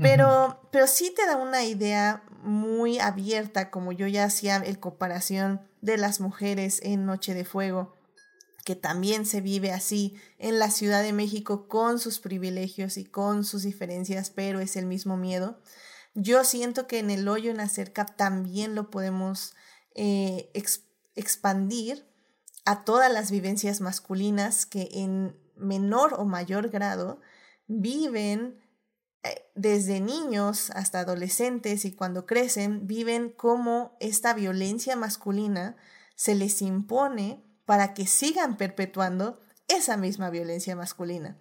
Pero, 0.00 0.68
pero 0.70 0.86
sí 0.86 1.12
te 1.14 1.26
da 1.26 1.36
una 1.36 1.64
idea 1.64 2.22
muy 2.42 2.98
abierta, 2.98 3.70
como 3.70 3.92
yo 3.92 4.06
ya 4.06 4.24
hacía 4.24 4.56
el 4.56 4.78
comparación 4.78 5.60
de 5.80 5.96
las 5.96 6.20
mujeres 6.20 6.80
en 6.82 7.06
Noche 7.06 7.34
de 7.34 7.44
Fuego, 7.44 7.96
que 8.64 8.76
también 8.76 9.24
se 9.24 9.40
vive 9.40 9.72
así 9.72 10.16
en 10.38 10.58
la 10.58 10.70
Ciudad 10.70 11.02
de 11.02 11.12
México 11.12 11.68
con 11.68 11.98
sus 11.98 12.18
privilegios 12.18 12.96
y 12.98 13.04
con 13.04 13.44
sus 13.44 13.62
diferencias, 13.62 14.30
pero 14.30 14.60
es 14.60 14.76
el 14.76 14.86
mismo 14.86 15.16
miedo. 15.16 15.60
Yo 16.14 16.44
siento 16.44 16.86
que 16.86 16.98
en 16.98 17.10
el 17.10 17.28
hoyo 17.28 17.50
en 17.50 17.58
la 17.58 17.68
cerca 17.68 18.06
también 18.06 18.74
lo 18.74 18.90
podemos 18.90 19.54
eh, 19.94 20.50
expandir 21.14 22.06
a 22.64 22.84
todas 22.84 23.12
las 23.12 23.30
vivencias 23.30 23.80
masculinas 23.80 24.66
que 24.66 24.88
en 24.92 25.38
menor 25.56 26.14
o 26.18 26.24
mayor 26.24 26.68
grado 26.68 27.20
viven 27.66 28.58
desde 29.54 30.00
niños 30.00 30.70
hasta 30.70 31.00
adolescentes 31.00 31.84
y 31.84 31.92
cuando 31.92 32.26
crecen, 32.26 32.86
viven 32.86 33.30
cómo 33.30 33.96
esta 34.00 34.34
violencia 34.34 34.96
masculina 34.96 35.76
se 36.14 36.34
les 36.34 36.62
impone 36.62 37.42
para 37.64 37.94
que 37.94 38.06
sigan 38.06 38.56
perpetuando 38.56 39.40
esa 39.68 39.96
misma 39.96 40.30
violencia 40.30 40.76
masculina. 40.76 41.36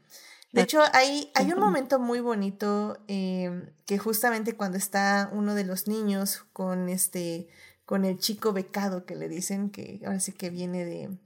De 0.52 0.62
hecho, 0.62 0.82
hay, 0.94 1.32
hay 1.36 1.52
un 1.52 1.60
momento 1.60 2.00
muy 2.00 2.22
bonito 2.22 2.98
em, 3.08 3.70
que 3.86 3.98
justamente 3.98 4.56
cuando 4.56 4.78
está 4.78 5.30
uno 5.34 5.54
de 5.54 5.66
los 5.66 5.88
niños 5.88 6.46
con 6.54 6.88
este 6.88 7.50
con 7.86 8.06
el 8.06 8.18
chico 8.18 8.54
becado 8.54 9.06
que 9.06 9.16
le 9.16 9.28
dicen 9.28 9.70
que 9.70 10.02
ahora 10.06 10.20
sí 10.20 10.32
que 10.32 10.50
viene 10.50 10.86
de, 10.86 11.18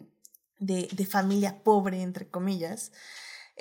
de, 0.58 0.90
de 0.92 1.06
familia 1.06 1.64
pobre, 1.64 2.02
entre 2.02 2.28
comillas, 2.28 2.92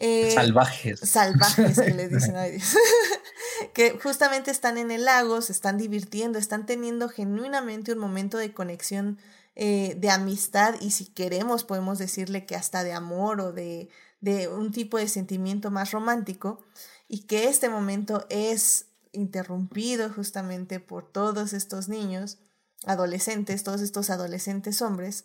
eh, 0.01 0.31
salvajes. 0.33 1.01
Salvajes 1.01 1.79
que 1.79 1.91
les 1.93 2.11
dicen 2.11 2.37
a 2.37 2.45
Dios. 2.45 2.77
que 3.75 3.99
justamente 4.01 4.53
están 4.53 4.79
en 4.79 4.93
el 4.93 5.05
lago, 5.05 5.43
se 5.43 5.53
están 5.53 5.77
divirtiendo, 5.77 6.39
están 6.39 6.67
teniendo 6.67 7.09
genuinamente 7.09 7.93
un 7.93 7.99
momento 7.99 8.39
de 8.39 8.53
conexión, 8.53 9.19
eh, 9.57 9.97
de 9.99 10.09
amistad 10.11 10.77
y 10.81 10.93
si 10.93 11.07
queremos 11.07 11.65
podemos 11.65 11.99
decirle 11.99 12.47
que 12.47 12.55
hasta 12.55 12.85
de 12.85 12.93
amor 12.93 13.41
o 13.41 13.53
de, 13.53 13.89
de 14.21 14.47
un 14.47 14.71
tipo 14.71 14.99
de 14.99 15.09
sentimiento 15.09 15.73
más 15.73 15.91
romántico 15.91 16.65
y 17.09 17.23
que 17.23 17.49
este 17.49 17.69
momento 17.69 18.25
es 18.31 18.87
interrumpido 19.11 20.11
justamente 20.11 20.79
por 20.79 21.11
todos 21.11 21.53
estos 21.53 21.89
niños, 21.89 22.39
adolescentes, 22.85 23.65
todos 23.65 23.81
estos 23.81 24.11
adolescentes 24.11 24.81
hombres, 24.81 25.25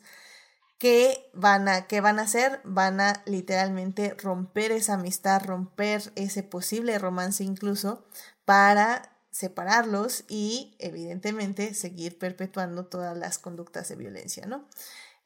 ¿Qué 0.78 1.30
van 1.34 1.70
a, 1.70 1.88
qué 1.88 2.02
van 2.02 2.20
a 2.20 2.24
hacer? 2.24 2.60
Van 2.64 3.00
a 3.00 3.24
literalmente 3.26 4.16
romper 4.16 4.72
esa 4.72 4.95
amistad, 4.95 5.44
romper 5.45 6.02
ese 6.16 6.44
posible 6.44 6.98
romance 7.00 7.44
incluso 7.44 8.06
para 8.45 9.14
separarlos 9.32 10.26
y 10.30 10.76
evidentemente 10.80 11.74
seguir 11.74 12.18
perpetuando 12.20 12.86
todas 12.86 13.18
las 13.18 13.40
conductas 13.40 13.90
de 13.90 13.95
violencia, 13.95 14.45
¿no? 14.45 14.68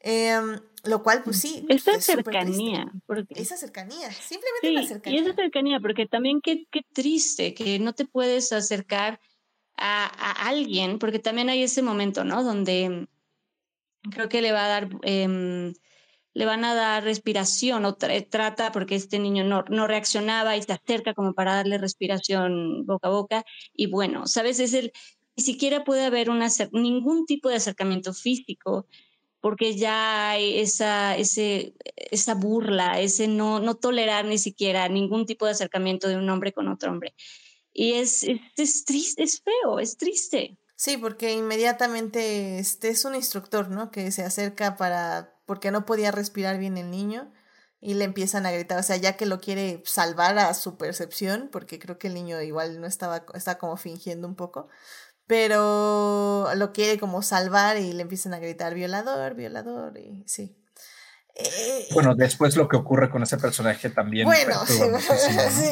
Em, 0.00 0.60
lo 0.84 1.02
cual, 1.02 1.22
pues 1.24 1.40
sí. 1.40 1.66
Esa 1.68 2.00
cercanía. 2.00 2.90
Esa 3.30 3.56
cercanía, 3.56 4.10
simplemente 4.12 4.70
la 4.70 4.86
cercanía. 4.86 5.20
Y 5.20 5.24
esa 5.24 5.34
cercanía, 5.34 5.80
porque 5.80 6.06
también 6.06 6.40
qué, 6.40 6.66
qué 6.70 6.82
triste 6.92 7.52
que 7.52 7.78
no 7.78 7.94
te 7.94 8.04
puedes 8.04 8.52
acercar 8.52 9.20
a, 9.76 10.06
a, 10.06 10.48
alguien, 10.48 10.98
porque 10.98 11.18
también 11.18 11.48
hay 11.48 11.64
ese 11.64 11.82
momento, 11.82 12.24
¿no? 12.24 12.44
Donde 12.44 13.08
creo 14.10 14.28
que 14.28 14.42
le 14.42 14.52
va 14.52 14.64
a 14.64 14.68
dar, 14.68 14.88
em, 15.02 15.72
le 16.34 16.44
van 16.46 16.64
a 16.64 16.74
dar 16.74 17.04
respiración 17.04 17.84
o 17.84 17.94
trata, 17.96 18.72
porque 18.72 18.94
este 18.94 19.18
niño 19.18 19.44
no, 19.44 19.64
no 19.68 19.86
reaccionaba 19.86 20.56
y 20.56 20.62
se 20.62 20.72
acerca 20.72 21.14
como 21.14 21.34
para 21.34 21.54
darle 21.54 21.78
respiración 21.78 22.86
boca 22.86 23.08
a 23.08 23.10
boca. 23.10 23.44
Y 23.74 23.86
bueno, 23.86 24.26
¿sabes? 24.26 24.60
Es 24.60 24.74
el, 24.74 24.92
ni 25.36 25.44
siquiera 25.44 25.84
puede 25.84 26.04
haber 26.04 26.28
ningún 26.72 27.26
tipo 27.26 27.48
de 27.48 27.56
acercamiento 27.56 28.12
físico 28.12 28.86
porque 29.40 29.76
ya 29.76 30.30
hay 30.30 30.58
esa, 30.58 31.16
ese, 31.16 31.74
esa 31.94 32.34
burla, 32.34 33.00
ese 33.00 33.28
no, 33.28 33.60
no 33.60 33.76
tolerar 33.76 34.24
ni 34.24 34.38
siquiera 34.38 34.88
ningún 34.88 35.26
tipo 35.26 35.46
de 35.46 35.52
acercamiento 35.52 36.08
de 36.08 36.16
un 36.16 36.28
hombre 36.28 36.52
con 36.52 36.68
otro 36.68 36.90
hombre. 36.90 37.14
Y 37.72 37.92
es, 37.92 38.24
es, 38.24 38.40
es 38.56 38.84
triste, 38.84 39.22
es 39.22 39.40
feo, 39.40 39.78
es 39.78 39.96
triste. 39.96 40.58
Sí, 40.80 40.96
porque 40.96 41.32
inmediatamente 41.32 42.58
este 42.60 42.88
es 42.90 43.04
un 43.04 43.16
instructor, 43.16 43.68
¿no? 43.68 43.90
Que 43.90 44.12
se 44.12 44.22
acerca 44.22 44.76
para 44.76 45.34
porque 45.44 45.72
no 45.72 45.84
podía 45.84 46.12
respirar 46.12 46.56
bien 46.58 46.78
el 46.78 46.90
niño 46.90 47.32
y 47.80 47.94
le 47.94 48.04
empiezan 48.04 48.46
a 48.46 48.52
gritar, 48.52 48.78
o 48.78 48.82
sea, 48.84 48.96
ya 48.96 49.16
que 49.16 49.26
lo 49.26 49.40
quiere 49.40 49.82
salvar 49.84 50.38
a 50.38 50.54
su 50.54 50.76
percepción, 50.76 51.48
porque 51.50 51.80
creo 51.80 51.98
que 51.98 52.06
el 52.08 52.14
niño 52.14 52.40
igual 52.42 52.80
no 52.80 52.86
estaba 52.86 53.24
está 53.34 53.58
como 53.58 53.76
fingiendo 53.76 54.28
un 54.28 54.36
poco, 54.36 54.68
pero 55.26 56.48
lo 56.56 56.72
quiere 56.74 57.00
como 57.00 57.22
salvar 57.22 57.78
y 57.78 57.92
le 57.94 58.02
empiezan 58.02 58.34
a 58.34 58.40
gritar 58.40 58.74
violador, 58.74 59.34
violador 59.36 59.98
y 59.98 60.24
sí. 60.28 60.57
Eh, 61.38 61.86
bueno, 61.92 62.16
después 62.16 62.56
lo 62.56 62.68
que 62.68 62.76
ocurre 62.76 63.10
con 63.10 63.22
ese 63.22 63.36
personaje 63.38 63.90
también. 63.90 64.26
Bueno, 64.26 64.54
sí, 64.66 64.80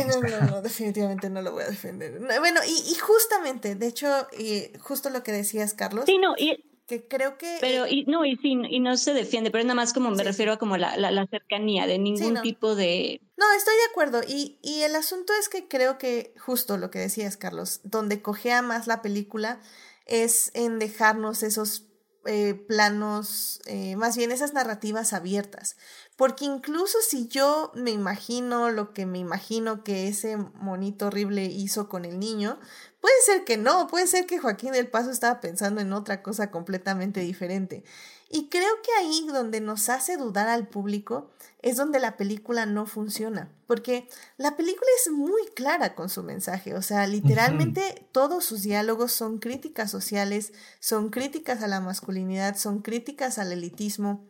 no, 0.07 0.21
no, 0.21 0.41
no, 0.47 0.63
definitivamente 0.63 1.29
no 1.29 1.43
lo 1.43 1.53
voy 1.53 1.65
a 1.65 1.69
defender. 1.69 2.21
Bueno, 2.21 2.61
y, 2.67 2.93
y 2.93 2.95
justamente, 2.95 3.75
de 3.75 3.87
hecho, 3.89 4.29
y 4.39 4.71
justo 4.79 5.11
lo 5.11 5.25
que 5.25 5.33
decías, 5.33 5.75
Carlos. 5.75 6.05
Sí, 6.07 6.19
no, 6.19 6.35
y, 6.39 6.65
que 6.87 7.07
creo 7.09 7.37
que... 7.37 7.59
Pero, 7.61 7.87
y, 7.89 8.05
no, 8.05 8.25
y 8.25 8.37
sí, 8.37 8.57
y 8.71 8.79
no 8.79 8.97
se 8.97 9.13
defiende, 9.13 9.51
pero 9.51 9.61
es 9.61 9.67
nada 9.67 9.75
más 9.75 9.93
como 9.93 10.11
me 10.11 10.23
refiero 10.23 10.53
a 10.53 10.57
como 10.57 10.77
la, 10.77 10.97
la, 10.97 11.27
cercanía 11.27 11.87
de 11.87 11.99
ningún 11.99 12.41
tipo 12.43 12.77
de... 12.77 13.21
No, 13.37 13.45
estoy 13.57 13.75
de 13.75 13.91
acuerdo. 13.91 14.21
Y, 14.27 14.59
y 14.63 14.83
el 14.83 14.95
asunto 14.95 15.33
es 15.39 15.49
que 15.49 15.67
creo 15.67 15.99
que 15.99 16.33
justo 16.39 16.77
lo 16.77 16.91
que 16.91 17.01
decías, 17.01 17.37
Carlos, 17.37 17.81
donde 17.83 18.23
cogea 18.23 18.63
más 18.63 18.87
la 18.87 19.03
película 19.03 19.61
es 20.07 20.53
en 20.55 20.79
dejarnos 20.79 21.43
esos 21.43 21.87
eh, 22.27 22.55
planos, 22.55 23.61
eh, 23.67 23.97
más 23.97 24.17
bien 24.17 24.33
esas 24.33 24.53
narrativas 24.53 25.13
abiertas. 25.13 25.77
Porque 26.17 26.45
incluso 26.45 26.99
si 27.07 27.29
yo 27.29 27.73
me 27.75 27.91
imagino 27.91 28.71
lo 28.71 28.93
que 28.93 29.07
me 29.07 29.19
imagino 29.19 29.85
que 29.85 30.09
ese 30.09 30.37
monito 30.37 31.09
horrible 31.09 31.45
hizo 31.45 31.89
con 31.89 32.05
el 32.05 32.19
niño, 32.19 32.59
puede 33.01 33.15
ser 33.25 33.45
que 33.45 33.57
no, 33.57 33.87
puede 33.87 34.07
ser 34.07 34.27
que 34.27 34.39
Joaquín 34.39 34.73
del 34.73 34.89
Paso 34.89 35.11
estaba 35.11 35.41
pensando 35.41 35.81
en 35.81 35.93
otra 35.93 36.23
cosa 36.23 36.51
completamente 36.51 37.21
diferente. 37.21 37.85
Y 38.29 38.49
creo 38.49 38.83
que 38.83 38.91
ahí 38.99 39.27
donde 39.29 39.61
nos 39.61 39.89
hace 39.89 40.17
dudar 40.17 40.49
al 40.49 40.67
público 40.67 41.31
es 41.63 41.77
donde 41.77 42.01
la 42.01 42.17
película 42.17 42.67
no 42.67 42.87
funciona, 42.87 43.51
porque 43.67 44.09
la 44.37 44.57
película 44.57 44.89
es 45.01 45.13
muy 45.13 45.43
clara 45.55 45.95
con 45.95 46.09
su 46.09 46.23
mensaje, 46.23 46.75
o 46.75 46.83
sea, 46.83 47.07
literalmente 47.07 48.09
todos 48.13 48.45
sus 48.45 48.63
diálogos 48.63 49.13
son 49.13 49.39
críticas 49.39 49.91
sociales, 49.91 50.53
son 50.81 51.11
críticas 51.11 51.63
a 51.63 51.69
la 51.69 51.81
masculinidad, 51.81 52.57
son 52.57 52.83
críticas 52.83 53.39
al 53.39 53.53
elitismo, 53.53 54.29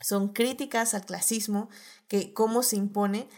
son 0.00 0.32
críticas 0.32 0.94
al 0.94 1.04
clasismo, 1.04 1.68
que 2.06 2.32
cómo 2.32 2.62
se 2.62 2.76
impone. 2.76 3.28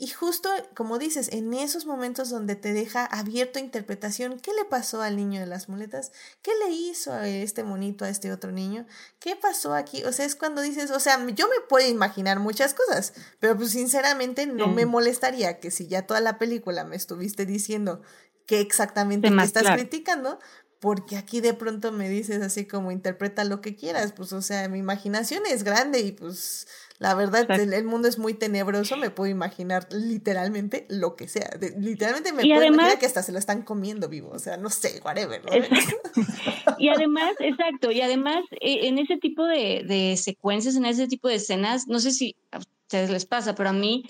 Y 0.00 0.06
justo, 0.06 0.48
como 0.76 0.96
dices, 0.96 1.28
en 1.32 1.52
esos 1.52 1.84
momentos 1.84 2.30
donde 2.30 2.54
te 2.54 2.72
deja 2.72 3.04
abierto 3.04 3.58
a 3.58 3.62
interpretación, 3.62 4.38
¿qué 4.38 4.52
le 4.54 4.64
pasó 4.64 5.02
al 5.02 5.16
niño 5.16 5.40
de 5.40 5.46
las 5.46 5.68
muletas? 5.68 6.12
¿Qué 6.40 6.52
le 6.64 6.72
hizo 6.72 7.12
a 7.12 7.26
este 7.26 7.64
monito 7.64 8.04
a 8.04 8.08
este 8.08 8.30
otro 8.30 8.52
niño? 8.52 8.86
¿Qué 9.18 9.34
pasó 9.34 9.74
aquí? 9.74 10.04
O 10.04 10.12
sea, 10.12 10.24
es 10.24 10.36
cuando 10.36 10.62
dices, 10.62 10.92
o 10.92 11.00
sea, 11.00 11.18
yo 11.34 11.48
me 11.48 11.60
puedo 11.68 11.88
imaginar 11.88 12.38
muchas 12.38 12.74
cosas, 12.74 13.12
pero 13.40 13.56
pues 13.56 13.72
sinceramente 13.72 14.46
no 14.46 14.68
me 14.68 14.86
molestaría 14.86 15.58
que 15.58 15.72
si 15.72 15.88
ya 15.88 16.06
toda 16.06 16.20
la 16.20 16.38
película 16.38 16.84
me 16.84 16.94
estuviste 16.94 17.44
diciendo 17.44 18.00
qué 18.46 18.60
exactamente 18.60 19.32
me 19.32 19.42
estás 19.42 19.68
criticando, 19.74 20.38
porque 20.80 21.16
aquí 21.16 21.40
de 21.40 21.54
pronto 21.54 21.90
me 21.90 22.08
dices 22.08 22.40
así 22.40 22.66
como 22.66 22.92
interpreta 22.92 23.42
lo 23.44 23.60
que 23.60 23.74
quieras, 23.74 24.12
pues 24.12 24.32
o 24.32 24.42
sea, 24.42 24.68
mi 24.68 24.78
imaginación 24.78 25.42
es 25.46 25.64
grande 25.64 26.00
y 26.00 26.12
pues 26.12 26.68
la 26.98 27.14
verdad 27.14 27.48
el, 27.50 27.84
mundo 27.84 28.08
es 28.08 28.18
muy 28.18 28.34
tenebroso, 28.34 28.96
me 28.96 29.10
puedo 29.10 29.30
imaginar 29.30 29.86
literalmente 29.92 30.86
lo 30.88 31.14
que 31.14 31.28
sea, 31.28 31.48
literalmente 31.78 32.32
me 32.32 32.42
puedo 32.42 32.64
imaginar 32.64 32.98
que 32.98 33.06
hasta 33.06 33.22
se 33.22 33.30
lo 33.30 33.38
están 33.38 33.62
comiendo 33.62 34.08
vivo, 34.08 34.30
o 34.30 34.38
sea, 34.38 34.56
no 34.56 34.68
sé, 34.68 35.00
whatever. 35.04 35.40
y 36.78 36.88
además, 36.88 37.34
exacto, 37.38 37.92
y 37.92 38.00
además 38.00 38.44
e, 38.60 38.88
en 38.88 38.98
ese 38.98 39.16
tipo 39.16 39.44
de, 39.44 39.84
de 39.86 40.16
secuencias, 40.16 40.74
en 40.74 40.86
ese 40.86 41.06
tipo 41.06 41.28
de 41.28 41.36
escenas, 41.36 41.86
no 41.86 42.00
sé 42.00 42.10
si 42.10 42.34
a 42.50 42.58
ustedes 42.58 43.10
les 43.10 43.26
pasa, 43.26 43.54
pero 43.54 43.68
a 43.68 43.74
mí 43.74 44.04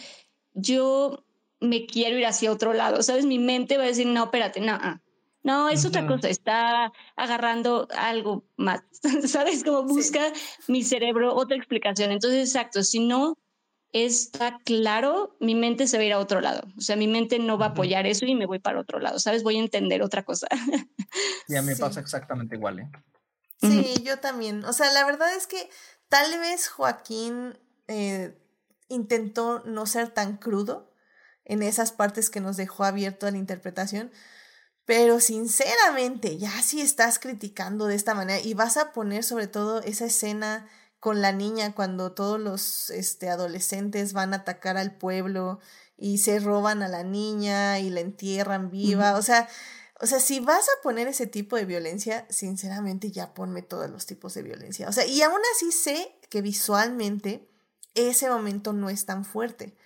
yo 0.54 1.24
me 1.60 1.86
quiero 1.86 2.16
ir 2.16 2.24
hacia 2.24 2.52
otro 2.52 2.72
lado, 2.72 3.02
¿sabes? 3.02 3.26
Mi 3.26 3.38
mente 3.38 3.76
va 3.76 3.84
a 3.84 3.88
decir, 3.88 4.06
no, 4.06 4.24
espérate, 4.24 4.60
no, 4.60 4.72
ah, 4.72 5.00
no, 5.48 5.70
es 5.70 5.86
otra 5.86 6.06
cosa, 6.06 6.28
está 6.28 6.92
agarrando 7.16 7.88
algo 7.96 8.44
más, 8.58 8.82
¿sabes? 9.26 9.64
Como 9.64 9.82
busca 9.84 10.30
mi 10.66 10.82
cerebro 10.82 11.34
otra 11.34 11.56
explicación. 11.56 12.12
Entonces, 12.12 12.50
exacto, 12.50 12.82
si 12.82 13.00
no 13.00 13.38
está 13.94 14.58
claro, 14.66 15.38
mi 15.40 15.54
mente 15.54 15.86
se 15.86 15.96
va 15.96 16.02
a 16.02 16.06
ir 16.06 16.12
a 16.12 16.18
otro 16.18 16.42
lado. 16.42 16.68
O 16.76 16.82
sea, 16.82 16.96
mi 16.96 17.08
mente 17.08 17.38
no 17.38 17.56
va 17.56 17.66
a 17.66 17.68
apoyar 17.70 18.06
eso 18.06 18.26
y 18.26 18.34
me 18.34 18.44
voy 18.44 18.58
para 18.58 18.78
otro 18.78 18.98
lado, 18.98 19.18
¿sabes? 19.18 19.42
Voy 19.42 19.56
a 19.56 19.60
entender 19.60 20.02
otra 20.02 20.22
cosa. 20.22 20.48
Y 21.48 21.56
a 21.56 21.62
mí 21.62 21.68
me 21.68 21.76
pasa 21.76 22.00
exactamente 22.00 22.56
igual, 22.56 22.80
¿eh? 22.80 22.90
Sí, 23.62 23.94
yo 24.04 24.18
también. 24.18 24.66
O 24.66 24.74
sea, 24.74 24.92
la 24.92 25.06
verdad 25.06 25.34
es 25.34 25.46
que 25.46 25.70
tal 26.10 26.38
vez 26.40 26.68
Joaquín 26.68 27.58
eh, 27.86 28.38
intentó 28.88 29.62
no 29.64 29.86
ser 29.86 30.10
tan 30.10 30.36
crudo 30.36 30.92
en 31.46 31.62
esas 31.62 31.92
partes 31.92 32.28
que 32.28 32.40
nos 32.40 32.58
dejó 32.58 32.84
abierto 32.84 33.26
a 33.26 33.30
la 33.30 33.38
interpretación, 33.38 34.12
pero 34.88 35.20
sinceramente, 35.20 36.38
ya 36.38 36.62
si 36.62 36.80
estás 36.80 37.18
criticando 37.18 37.84
de 37.84 37.94
esta 37.94 38.14
manera 38.14 38.40
y 38.40 38.54
vas 38.54 38.78
a 38.78 38.94
poner 38.94 39.22
sobre 39.22 39.46
todo 39.46 39.82
esa 39.82 40.06
escena 40.06 40.66
con 40.98 41.20
la 41.20 41.30
niña 41.30 41.74
cuando 41.74 42.12
todos 42.12 42.40
los 42.40 42.88
este, 42.88 43.28
adolescentes 43.28 44.14
van 44.14 44.32
a 44.32 44.38
atacar 44.38 44.78
al 44.78 44.96
pueblo 44.96 45.60
y 45.98 46.16
se 46.16 46.40
roban 46.40 46.82
a 46.82 46.88
la 46.88 47.04
niña 47.04 47.80
y 47.80 47.90
la 47.90 48.00
entierran 48.00 48.70
viva, 48.70 49.16
o 49.18 49.20
sea, 49.22 49.46
o 50.00 50.06
sea, 50.06 50.20
si 50.20 50.40
vas 50.40 50.64
a 50.66 50.82
poner 50.82 51.06
ese 51.06 51.26
tipo 51.26 51.56
de 51.56 51.66
violencia, 51.66 52.26
sinceramente 52.30 53.10
ya 53.10 53.34
ponme 53.34 53.60
todos 53.60 53.90
los 53.90 54.06
tipos 54.06 54.32
de 54.32 54.42
violencia. 54.42 54.88
O 54.88 54.92
sea, 54.92 55.04
y 55.04 55.20
aún 55.20 55.40
así 55.54 55.70
sé 55.70 56.18
que 56.30 56.40
visualmente 56.40 57.46
ese 57.92 58.30
momento 58.30 58.72
no 58.72 58.88
es 58.88 59.04
tan 59.04 59.26
fuerte, 59.26 59.76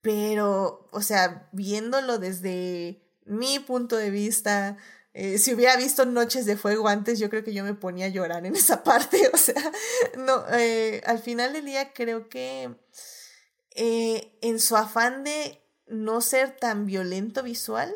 pero, 0.00 0.88
o 0.90 1.02
sea, 1.02 1.50
viéndolo 1.52 2.18
desde 2.18 3.07
mi 3.28 3.58
punto 3.58 3.96
de 3.96 4.10
vista. 4.10 4.76
Eh, 5.14 5.38
si 5.38 5.54
hubiera 5.54 5.76
visto 5.76 6.04
Noches 6.04 6.46
de 6.46 6.56
Fuego 6.56 6.88
antes, 6.88 7.18
yo 7.18 7.30
creo 7.30 7.44
que 7.44 7.54
yo 7.54 7.64
me 7.64 7.74
ponía 7.74 8.06
a 8.06 8.10
llorar 8.10 8.46
en 8.46 8.56
esa 8.56 8.82
parte. 8.84 9.30
O 9.32 9.36
sea, 9.36 9.72
no, 10.16 10.44
eh, 10.52 11.02
al 11.06 11.18
final 11.18 11.52
del 11.52 11.64
día 11.64 11.92
creo 11.92 12.28
que 12.28 12.74
eh, 13.74 14.38
en 14.42 14.60
su 14.60 14.76
afán 14.76 15.24
de 15.24 15.62
no 15.86 16.20
ser 16.20 16.56
tan 16.56 16.86
violento 16.86 17.42
visual, 17.42 17.94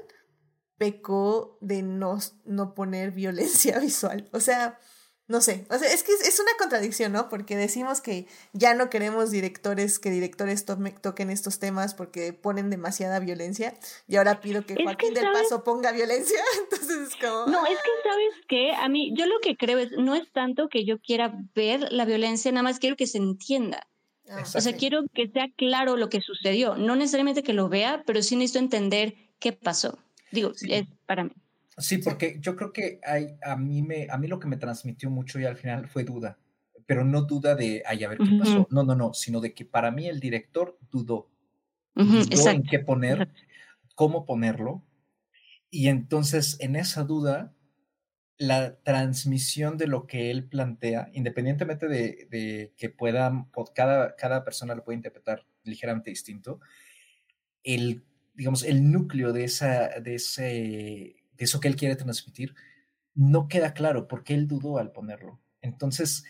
pecó 0.79 1.59
de 1.61 1.83
no, 1.83 2.19
no 2.45 2.75
poner 2.75 3.13
violencia 3.13 3.79
visual. 3.81 4.29
O 4.33 4.41
sea, 4.41 4.79
no 5.33 5.41
sé, 5.41 5.65
o 5.71 5.79
sea, 5.79 5.91
es 5.91 6.03
que 6.03 6.13
es, 6.13 6.39
una 6.39 6.51
contradicción, 6.59 7.11
¿no? 7.11 7.31
Porque 7.31 7.57
decimos 7.57 8.03
que 8.03 8.27
ya 8.53 8.75
no 8.75 8.91
queremos 8.91 9.31
directores, 9.31 9.99
que 9.99 10.11
directores 10.11 10.67
toquen 10.67 11.31
estos 11.31 11.59
temas 11.59 11.95
porque 11.95 12.35
ponen 12.35 12.69
demasiada 12.69 13.19
violencia 13.19 13.73
y 14.07 14.17
ahora 14.17 14.43
pido 14.43 14.67
que 14.67 14.75
Joaquín 14.75 15.15
del 15.15 15.33
Paso 15.33 15.65
ponga 15.65 15.91
violencia, 15.91 16.39
entonces 16.63 17.09
es 17.09 17.17
como... 17.17 17.47
No, 17.47 17.65
es 17.65 17.79
que 17.79 18.09
sabes 18.09 18.47
que 18.47 18.73
a 18.73 18.91
mí, 18.91 19.15
yo 19.17 19.25
lo 19.25 19.41
que 19.41 19.57
creo 19.57 19.79
es, 19.79 19.93
no 19.93 20.15
es 20.15 20.31
tanto 20.33 20.69
que 20.69 20.85
yo 20.85 21.01
quiera 21.01 21.33
ver 21.55 21.91
la 21.91 22.05
violencia, 22.05 22.53
nada 22.53 22.65
más 22.65 22.79
quiero 22.79 22.97
que 22.97 23.07
se 23.07 23.17
entienda. 23.17 23.89
Ah, 24.29 24.43
o 24.43 24.61
sea, 24.61 24.77
quiero 24.77 25.05
que 25.15 25.29
sea 25.29 25.47
claro 25.57 25.97
lo 25.97 26.11
que 26.11 26.21
sucedió, 26.21 26.77
no 26.77 26.95
necesariamente 26.95 27.43
que 27.43 27.55
lo 27.55 27.71
vea, 27.71 28.03
pero 28.05 28.23
sí 28.23 28.37
necesito 28.37 28.59
entender 28.59 29.15
qué 29.39 29.55
pasó. 29.55 29.99
Digo, 30.31 30.53
es 30.69 30.85
para 31.07 31.25
mí. 31.25 31.33
Sí, 31.79 31.99
porque 31.99 32.39
yo 32.41 32.55
creo 32.55 32.73
que 32.73 33.01
hay, 33.03 33.37
a, 33.43 33.57
mí 33.57 33.83
me, 33.83 34.07
a 34.11 34.19
mí 34.19 34.29
lo 34.29 34.39
que 34.39 34.49
me 34.49 34.59
transmitió 34.59 35.11
mucho 35.11 35.41
y 35.41 35.45
al 35.45 35.57
final 35.57 35.89
fue 35.89 36.05
duda, 36.05 36.39
pero 36.87 37.05
no 37.05 37.23
duda 37.23 37.55
de, 37.55 37.83
ay, 37.87 38.05
a 38.05 38.09
ver 38.09 38.19
qué 38.19 38.39
pasó, 38.39 38.67
no, 38.71 38.83
no, 38.83 38.95
no, 38.95 39.15
sino 39.15 39.41
de 39.41 39.55
que 39.55 39.65
para 39.65 39.91
mí 39.91 40.07
el 40.07 40.21
director 40.21 40.79
dudó, 40.91 41.31
dudó 41.95 42.51
en 42.51 42.63
qué 42.63 42.79
poner, 42.79 43.31
cómo 43.95 44.27
ponerlo, 44.27 44.85
y 45.71 45.89
entonces 45.89 46.59
en 46.61 46.77
esa 46.77 47.05
duda, 47.05 47.55
la 48.37 48.77
transmisión 48.83 49.79
de 49.79 49.87
lo 49.87 50.07
que 50.07 50.31
él 50.31 50.49
plantea, 50.49 51.09
independientemente 51.15 51.89
de, 51.89 52.27
de 52.31 52.75
que 52.77 52.91
puedan, 52.91 53.49
cada, 53.75 54.15
cada 54.17 54.45
persona 54.45 54.75
lo 54.75 54.85
puede 54.85 54.97
interpretar 54.97 55.47
ligeramente 55.65 56.11
distinto, 56.11 56.61
el, 57.63 58.05
digamos, 58.35 58.65
el 58.65 58.91
núcleo 58.91 59.33
de, 59.33 59.45
esa, 59.45 60.01
de 60.01 60.17
ese 60.17 61.22
eso 61.45 61.61
que 61.61 61.69
él 61.69 61.77
quiere 61.77 61.97
transmitir, 61.97 62.55
no 63.15 63.49
queda 63.49 63.75
claro 63.75 64.09
porque 64.09 64.35
él 64.35 64.49
dudó 64.49 64.79
al 64.79 64.93
ponerlo. 64.93 65.41
Entonces, 65.61 66.25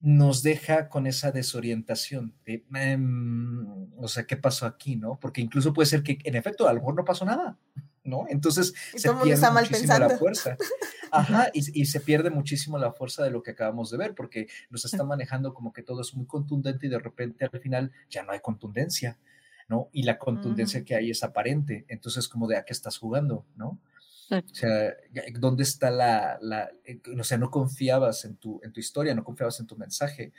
nos 0.00 0.42
deja 0.42 0.88
con 0.88 1.06
esa 1.06 1.32
desorientación 1.32 2.34
de, 2.44 2.64
em, 2.74 3.92
o 3.96 4.06
sea, 4.06 4.24
¿qué 4.24 4.36
pasó 4.36 4.66
aquí, 4.66 4.96
no? 4.96 5.18
Porque 5.18 5.40
incluso 5.40 5.72
puede 5.72 5.86
ser 5.86 6.02
que, 6.02 6.18
en 6.24 6.36
efecto, 6.36 6.68
a 6.68 6.72
lo 6.72 6.80
mejor 6.80 6.94
no 6.94 7.04
pasó 7.04 7.24
nada, 7.24 7.58
¿no? 8.04 8.26
Entonces, 8.28 8.74
se 8.94 9.12
pierde 9.12 9.50
muchísimo 9.50 9.98
la 9.98 10.10
fuerza. 10.10 10.56
Ajá, 11.10 11.50
y, 11.52 11.86
se 11.86 12.00
pierde 12.00 12.30
muchísimo 12.30 12.78
la 12.78 12.92
fuerza 12.92 13.24
de 13.24 13.30
lo 13.30 13.42
que 13.42 13.52
acabamos 13.52 13.90
de 13.90 13.96
ver, 13.96 14.14
porque 14.14 14.46
nos 14.70 14.84
está 14.84 15.02
manejando 15.04 15.52
como 15.52 15.72
que 15.72 15.82
todo 15.82 16.02
es 16.02 16.14
muy 16.14 16.26
contundente 16.26 16.86
y 16.86 16.90
de 16.90 16.98
repente 16.98 17.48
al 17.50 17.60
final 17.60 17.92
ya 18.08 18.22
no 18.22 18.32
hay 18.32 18.40
contundencia, 18.40 19.18
¿no? 19.68 19.88
Y 19.92 20.04
la 20.04 20.18
contundencia 20.18 20.84
que 20.84 20.94
hay 20.94 21.10
es 21.10 21.24
aparente. 21.24 21.86
Entonces, 21.88 22.28
como 22.28 22.46
de 22.46 22.56
a 22.56 22.64
qué 22.64 22.72
estás 22.72 22.98
jugando, 22.98 23.46
¿no? 23.56 23.80
O 24.30 24.54
sea, 24.54 24.94
¿dónde 25.38 25.62
está 25.62 25.90
la, 25.90 26.38
la, 26.40 26.70
eh, 26.84 27.00
o 27.18 27.24
sea, 27.24 27.38
no 27.38 27.50
confiabas 27.50 28.24
en 28.24 28.36
tu, 28.36 28.60
en 28.62 28.72
tu 28.72 28.80
historia, 28.80 29.14
no 29.14 29.24
confiabas 29.24 29.58
en 29.60 29.66
tu 29.66 29.76
mensaje? 29.76 30.32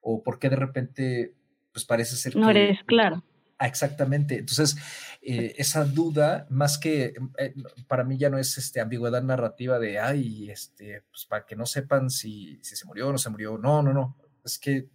¿O 0.00 0.22
por 0.22 0.38
qué 0.38 0.48
de 0.48 0.56
repente, 0.56 1.34
pues 1.72 1.84
parece 1.84 2.16
ser 2.16 2.34
no 2.36 2.40
que... 2.40 2.44
No 2.44 2.50
eres 2.50 2.78
claro. 2.84 3.22
Ah, 3.58 3.66
exactamente. 3.66 4.38
Entonces, 4.38 4.76
eh, 5.22 5.54
esa 5.58 5.84
duda, 5.84 6.46
más 6.50 6.78
que, 6.78 7.14
eh, 7.38 7.54
para 7.86 8.04
mí 8.04 8.18
ya 8.18 8.28
no 8.28 8.38
es 8.38 8.58
este, 8.58 8.80
ambigüedad 8.80 9.22
narrativa 9.22 9.78
de, 9.78 9.98
ay, 9.98 10.50
este, 10.50 11.02
pues 11.10 11.26
para 11.26 11.46
que 11.46 11.54
no 11.54 11.66
sepan 11.66 12.10
si, 12.10 12.58
si 12.62 12.76
se 12.76 12.86
murió 12.86 13.08
o 13.08 13.12
no 13.12 13.18
se 13.18 13.30
murió. 13.30 13.56
No, 13.58 13.82
no, 13.82 13.92
no. 13.92 14.16
Es 14.44 14.58
que 14.58 14.88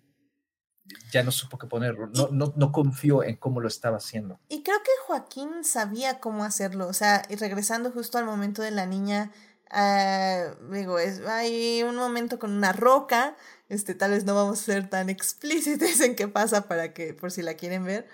ya 1.11 1.23
no 1.23 1.31
supo 1.31 1.57
qué 1.57 1.67
ponerlo, 1.67 2.07
no, 2.07 2.29
no, 2.31 2.53
no 2.55 2.71
confió 2.71 3.23
en 3.23 3.35
cómo 3.35 3.61
lo 3.61 3.67
estaba 3.67 3.97
haciendo. 3.97 4.39
Y 4.49 4.63
creo 4.63 4.77
que 4.83 4.91
Joaquín 5.05 5.63
sabía 5.63 6.19
cómo 6.19 6.43
hacerlo, 6.43 6.87
o 6.87 6.93
sea, 6.93 7.23
y 7.29 7.35
regresando 7.35 7.91
justo 7.91 8.17
al 8.17 8.25
momento 8.25 8.61
de 8.61 8.71
la 8.71 8.85
niña, 8.85 9.31
uh, 9.71 10.71
digo, 10.73 10.99
es, 10.99 11.21
hay 11.21 11.83
un 11.83 11.95
momento 11.95 12.39
con 12.39 12.51
una 12.51 12.71
roca, 12.71 13.35
este, 13.69 13.95
tal 13.95 14.11
vez 14.11 14.25
no 14.25 14.35
vamos 14.35 14.59
a 14.59 14.63
ser 14.63 14.89
tan 14.89 15.09
explícitos 15.09 15.99
en 16.01 16.15
qué 16.15 16.27
pasa 16.27 16.67
para 16.67 16.93
que, 16.93 17.13
por 17.13 17.31
si 17.31 17.41
la 17.41 17.55
quieren 17.55 17.83
ver, 17.85 18.07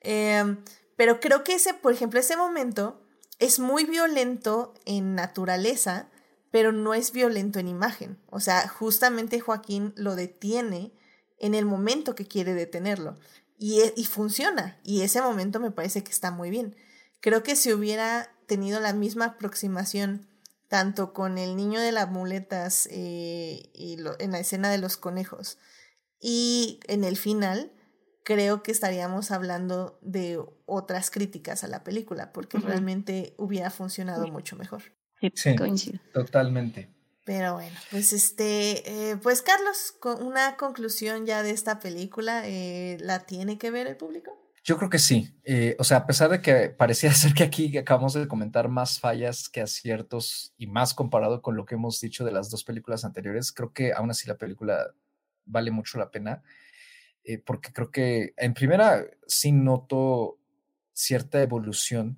em, 0.00 0.62
pero 0.96 1.20
creo 1.20 1.44
que 1.44 1.54
ese, 1.54 1.74
por 1.74 1.92
ejemplo, 1.92 2.20
ese 2.20 2.36
momento 2.36 3.02
es 3.38 3.58
muy 3.58 3.84
violento 3.84 4.74
en 4.84 5.14
naturaleza, 5.14 6.08
pero 6.50 6.72
no 6.72 6.94
es 6.94 7.12
violento 7.12 7.58
en 7.58 7.68
imagen, 7.68 8.18
o 8.28 8.40
sea, 8.40 8.66
justamente 8.68 9.40
Joaquín 9.40 9.92
lo 9.96 10.16
detiene, 10.16 10.92
en 11.40 11.54
el 11.54 11.64
momento 11.64 12.14
que 12.14 12.26
quiere 12.26 12.54
detenerlo. 12.54 13.18
Y, 13.58 13.80
e, 13.80 13.92
y 13.96 14.04
funciona. 14.04 14.78
Y 14.84 15.02
ese 15.02 15.20
momento 15.20 15.58
me 15.60 15.70
parece 15.70 16.04
que 16.04 16.12
está 16.12 16.30
muy 16.30 16.50
bien. 16.50 16.76
Creo 17.20 17.42
que 17.42 17.56
si 17.56 17.72
hubiera 17.72 18.30
tenido 18.46 18.80
la 18.80 18.92
misma 18.92 19.26
aproximación 19.26 20.26
tanto 20.68 21.12
con 21.12 21.36
el 21.36 21.56
niño 21.56 21.80
de 21.80 21.90
las 21.90 22.08
muletas 22.08 22.88
eh, 22.92 23.70
y 23.74 23.98
en 24.20 24.30
la 24.30 24.38
escena 24.38 24.70
de 24.70 24.78
los 24.78 24.96
conejos 24.96 25.58
y 26.20 26.78
en 26.86 27.02
el 27.02 27.16
final, 27.16 27.72
creo 28.22 28.62
que 28.62 28.70
estaríamos 28.70 29.32
hablando 29.32 29.98
de 30.02 30.40
otras 30.66 31.10
críticas 31.10 31.64
a 31.64 31.68
la 31.68 31.82
película, 31.82 32.32
porque 32.32 32.58
realmente 32.58 33.34
hubiera 33.36 33.70
funcionado 33.70 34.28
mucho 34.28 34.54
mejor. 34.56 34.82
Sí, 35.34 35.54
totalmente. 36.12 36.88
Pero 37.30 37.54
bueno, 37.54 37.78
pues 37.92 38.12
este, 38.12 39.12
eh, 39.12 39.16
pues 39.16 39.40
Carlos, 39.40 39.94
una 40.20 40.56
conclusión 40.56 41.26
ya 41.26 41.44
de 41.44 41.52
esta 41.52 41.78
película, 41.78 42.42
eh, 42.44 42.96
¿la 42.98 43.20
tiene 43.20 43.56
que 43.56 43.70
ver 43.70 43.86
el 43.86 43.96
público? 43.96 44.36
Yo 44.64 44.76
creo 44.76 44.90
que 44.90 44.98
sí. 44.98 45.32
Eh, 45.44 45.76
o 45.78 45.84
sea, 45.84 45.98
a 45.98 46.06
pesar 46.08 46.28
de 46.28 46.42
que 46.42 46.70
parecía 46.70 47.12
ser 47.14 47.32
que 47.32 47.44
aquí 47.44 47.78
acabamos 47.78 48.14
de 48.14 48.26
comentar 48.26 48.68
más 48.68 48.98
fallas 48.98 49.48
que 49.48 49.60
aciertos 49.60 50.54
y 50.58 50.66
más 50.66 50.92
comparado 50.92 51.40
con 51.40 51.54
lo 51.54 51.66
que 51.66 51.76
hemos 51.76 52.00
dicho 52.00 52.24
de 52.24 52.32
las 52.32 52.50
dos 52.50 52.64
películas 52.64 53.04
anteriores, 53.04 53.52
creo 53.52 53.72
que 53.72 53.92
aún 53.92 54.10
así 54.10 54.26
la 54.26 54.36
película 54.36 54.92
vale 55.44 55.70
mucho 55.70 55.98
la 55.98 56.10
pena. 56.10 56.42
Porque 57.46 57.72
creo 57.72 57.92
que 57.92 58.34
en 58.38 58.54
primera 58.54 59.06
sí 59.28 59.52
noto 59.52 60.36
cierta 60.94 61.40
evolución 61.40 62.16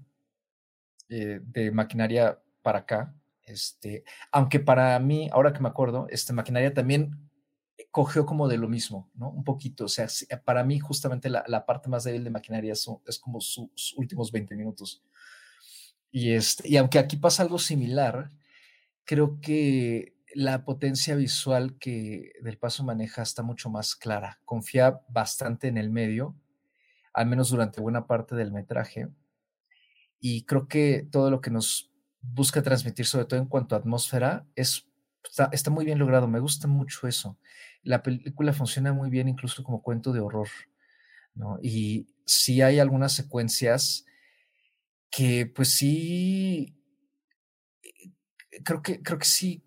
de 1.06 1.70
maquinaria 1.70 2.38
para 2.62 2.78
acá. 2.78 3.14
Este, 3.52 4.04
aunque 4.30 4.60
para 4.60 4.98
mí, 4.98 5.28
ahora 5.32 5.52
que 5.52 5.60
me 5.60 5.68
acuerdo, 5.68 6.06
este 6.10 6.32
maquinaria 6.32 6.72
también 6.72 7.30
cogió 7.90 8.24
como 8.24 8.48
de 8.48 8.56
lo 8.56 8.68
mismo, 8.68 9.10
¿no? 9.14 9.30
Un 9.30 9.44
poquito. 9.44 9.84
O 9.84 9.88
sea, 9.88 10.08
para 10.44 10.64
mí, 10.64 10.78
justamente 10.80 11.28
la, 11.28 11.66
parte 11.66 11.88
más 11.88 12.04
débil 12.04 12.24
de 12.24 12.30
maquinaria 12.30 12.72
es, 12.72 12.88
es 13.06 13.18
como 13.18 13.40
sus 13.40 13.94
últimos 13.96 14.32
20 14.32 14.56
minutos. 14.56 15.02
Y, 16.10 16.32
este, 16.32 16.68
y 16.68 16.76
aunque 16.76 16.98
aquí 16.98 17.16
pasa 17.16 17.42
algo 17.42 17.58
similar, 17.58 18.30
creo 19.04 19.40
que 19.40 20.16
la 20.34 20.64
potencia 20.64 21.14
visual 21.14 21.78
que 21.78 22.32
Del 22.42 22.58
Paso 22.58 22.84
maneja 22.84 23.22
está 23.22 23.42
mucho 23.42 23.68
más 23.70 23.94
clara. 23.94 24.40
Confía 24.44 25.02
bastante 25.08 25.68
en 25.68 25.76
el 25.76 25.90
medio, 25.90 26.34
al 27.12 27.26
menos 27.26 27.50
durante 27.50 27.80
buena 27.80 28.06
parte 28.06 28.34
del 28.34 28.52
metraje. 28.52 29.08
Y 30.18 30.44
creo 30.44 30.68
que 30.68 31.06
todo 31.10 31.30
lo 31.30 31.40
que 31.40 31.50
nos 31.50 31.91
busca 32.22 32.62
transmitir, 32.62 33.06
sobre 33.06 33.26
todo 33.26 33.40
en 33.40 33.46
cuanto 33.46 33.74
a 33.74 33.78
atmósfera, 33.78 34.46
es, 34.54 34.88
está, 35.52 35.70
muy 35.70 35.84
bien 35.84 35.98
logrado. 35.98 36.28
Me 36.28 36.40
gusta 36.40 36.68
mucho 36.68 37.06
eso. 37.06 37.38
La 37.82 38.02
película 38.02 38.52
funciona 38.52 38.92
muy 38.92 39.10
bien 39.10 39.28
incluso 39.28 39.62
como 39.64 39.82
cuento 39.82 40.12
de 40.12 40.20
horror. 40.20 40.48
Y 41.62 42.06
sí 42.24 42.62
hay 42.62 42.78
algunas 42.78 43.12
secuencias 43.12 44.06
que 45.10 45.46
pues 45.46 45.74
sí, 45.74 46.78
eh, 47.82 48.12
creo 48.64 48.82
que, 48.82 49.02
creo 49.02 49.18
que 49.18 49.26
sí 49.26 49.64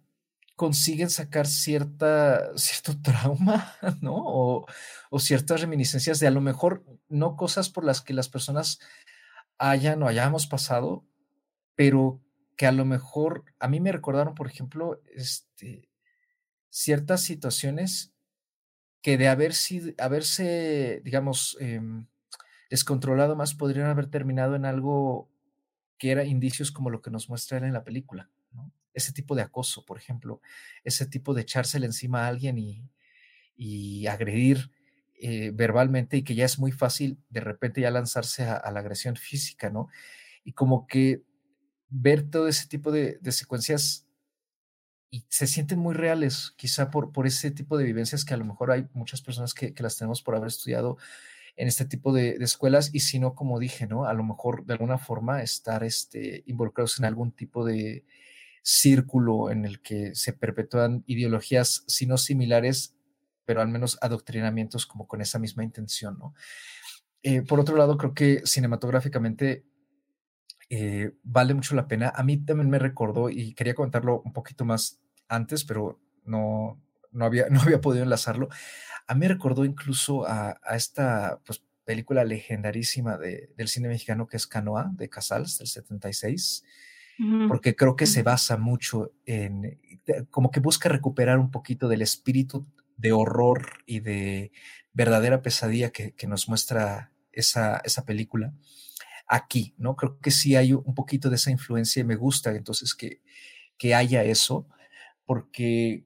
consiguen 0.55 1.09
sacar 1.09 1.47
cierta, 1.47 2.51
cierto 2.57 2.99
trauma, 3.01 3.75
¿no? 4.01 4.15
O, 4.15 4.65
o, 5.09 5.19
ciertas 5.19 5.61
reminiscencias 5.61 6.19
de 6.19 6.27
a 6.27 6.31
lo 6.31 6.41
mejor 6.41 6.85
no 7.09 7.35
cosas 7.35 7.69
por 7.69 7.83
las 7.83 8.01
que 8.01 8.13
las 8.13 8.29
personas 8.29 8.79
hayan 9.57 10.01
o 10.03 10.07
hayamos 10.07 10.47
pasado, 10.47 11.05
pero 11.75 12.24
que 12.55 12.65
a 12.67 12.71
lo 12.71 12.85
mejor 12.85 13.45
a 13.59 13.67
mí 13.67 13.79
me 13.79 13.91
recordaron, 13.91 14.35
por 14.35 14.47
ejemplo, 14.47 15.01
este, 15.13 15.89
ciertas 16.69 17.21
situaciones 17.21 18.13
que 19.01 19.17
de 19.17 19.27
haber 19.27 19.53
sido, 19.53 19.93
haberse, 19.97 21.01
digamos, 21.03 21.57
em, 21.59 22.07
descontrolado 22.69 23.35
más, 23.35 23.53
podrían 23.53 23.87
haber 23.87 24.07
terminado 24.07 24.55
en 24.55 24.65
algo 24.65 25.29
que 25.97 26.11
era 26.11 26.25
indicios 26.25 26.71
como 26.71 26.89
lo 26.89 27.01
que 27.01 27.11
nos 27.11 27.29
muestra 27.29 27.57
él 27.57 27.65
en 27.65 27.73
la 27.73 27.83
película, 27.83 28.29
ese 28.93 29.11
tipo 29.13 29.35
de 29.35 29.41
acoso, 29.41 29.85
por 29.85 29.97
ejemplo, 29.97 30.41
ese 30.83 31.05
tipo 31.05 31.33
de 31.33 31.41
echársele 31.41 31.85
encima 31.85 32.25
a 32.25 32.27
alguien 32.27 32.57
y, 32.57 32.89
y 33.55 34.07
agredir 34.07 34.71
eh, 35.17 35.51
verbalmente 35.53 36.17
y 36.17 36.23
que 36.23 36.35
ya 36.35 36.45
es 36.45 36.59
muy 36.59 36.71
fácil 36.71 37.17
de 37.29 37.39
repente 37.39 37.81
ya 37.81 37.89
lanzarse 37.89 38.43
a, 38.43 38.69
la 38.71 38.79
agresión 38.79 39.15
física, 39.15 39.69
¿no? 39.69 39.87
Y 40.43 40.53
como 40.53 40.87
que 40.87 41.23
ver 41.89 42.29
todo 42.29 42.47
ese 42.47 42.67
tipo 42.67 42.91
de, 42.91 43.19
secuencias 43.31 44.07
y 45.09 45.25
se 45.29 45.47
sienten 45.47 45.79
muy 45.79 45.93
reales, 45.93 46.53
quizá 46.57 46.91
por, 46.91 47.11
ese 47.25 47.51
tipo 47.51 47.77
de 47.77 47.85
vivencias 47.85 48.25
que 48.25 48.33
a 48.33 48.37
lo 48.37 48.45
mejor 48.45 48.71
hay 48.71 48.87
muchas 48.93 49.21
personas 49.21 49.53
que, 49.53 49.73
las 49.79 49.97
tenemos 49.97 50.21
por 50.21 50.35
haber 50.35 50.47
estudiado 50.47 50.97
en 51.55 51.67
este 51.67 51.85
tipo 51.85 52.11
de, 52.11 52.37
de, 52.37 52.45
escuelas 52.45 52.89
y 52.93 52.99
si 52.99 53.19
no, 53.19 53.33
como 53.33 53.59
dije, 53.59 53.87
¿no? 53.87 54.05
A 54.05 54.13
lo 54.13 54.23
mejor 54.23 54.65
de 54.65 54.73
alguna 54.73 54.97
forma 54.97 55.41
estar 55.41 55.83
este, 55.83 56.43
involucrados 56.47 56.99
en 56.99 57.05
algún 57.05 57.31
tipo 57.31 57.63
de, 57.63 58.03
círculo 58.65 59.51
en 59.51 59.63
el 59.63 59.79
que 59.79 60.15
se 60.15 60.33
perpetúan 60.33 61.03
ideologías, 61.05 61.83
si 61.85 62.07
no 62.07 62.17
similares, 62.17 62.95
pero 63.45 63.61
al 63.61 63.67
menos 63.67 63.99
adoctrinamientos 64.01 64.87
como 64.87 65.07
con 65.07 65.21
esa 65.21 65.37
misma 65.37 65.63
intención, 65.63 66.17
¿no? 66.17 66.33
Eh, 67.21 67.43
por 67.43 67.59
otro 67.59 67.77
lado, 67.77 67.95
creo 67.95 68.15
que 68.15 68.41
cinematográficamente 68.43 69.65
eh, 70.69 71.13
vale 71.23 71.53
mucho 71.53 71.75
la 71.75 71.87
pena. 71.87 72.11
A 72.15 72.23
mí 72.23 72.37
también 72.37 72.69
me 72.69 72.79
recordó, 72.79 73.29
y 73.29 73.53
quería 73.53 73.75
contarlo 73.75 74.21
un 74.23 74.33
poquito 74.33 74.65
más 74.65 74.99
antes, 75.27 75.63
pero 75.63 75.99
no, 76.23 76.81
no, 77.11 77.25
había, 77.25 77.47
no 77.49 77.61
había 77.61 77.81
podido 77.81 78.03
enlazarlo. 78.03 78.49
A 79.07 79.13
mí 79.13 79.21
me 79.21 79.27
recordó 79.27 79.65
incluso 79.65 80.27
a, 80.27 80.59
esta 80.75 81.39
pues, 81.45 81.63
película 81.85 82.23
legendarísima 82.23 83.17
de, 83.17 83.51
del 83.55 83.67
cine 83.67 83.87
mexicano 83.87 84.27
que 84.27 84.37
es 84.37 84.47
Canoa, 84.47 84.91
de 84.93 85.09
Casals, 85.09 85.59
del 85.59 85.67
76 85.67 86.63
porque 87.47 87.75
creo 87.75 87.95
que 87.95 88.07
se 88.07 88.23
basa 88.23 88.57
mucho 88.57 89.13
en, 89.25 89.79
como 90.29 90.51
que 90.51 90.59
busca 90.59 90.89
recuperar 90.89 91.39
un 91.39 91.49
poquito 91.49 91.87
del 91.87 92.01
espíritu 92.01 92.67
de 92.97 93.13
horror 93.13 93.83
y 93.85 94.01
de 94.01 94.51
verdadera 94.93 95.41
pesadilla 95.41 95.91
que, 95.91 96.13
nos 96.27 96.49
muestra 96.49 97.11
esa, 97.31 97.77
esa 97.85 98.05
película 98.05 98.53
aquí, 99.27 99.73
¿no? 99.77 99.95
Creo 99.95 100.19
que 100.19 100.31
sí 100.31 100.55
hay 100.55 100.73
un 100.73 100.95
poquito 100.95 101.29
de 101.29 101.35
esa 101.37 101.51
influencia 101.51 102.01
y 102.01 102.03
me 102.03 102.15
gusta 102.15 102.51
entonces 102.51 102.93
que, 102.95 103.21
que 103.77 103.95
haya 103.95 104.23
eso, 104.23 104.67
porque 105.25 106.05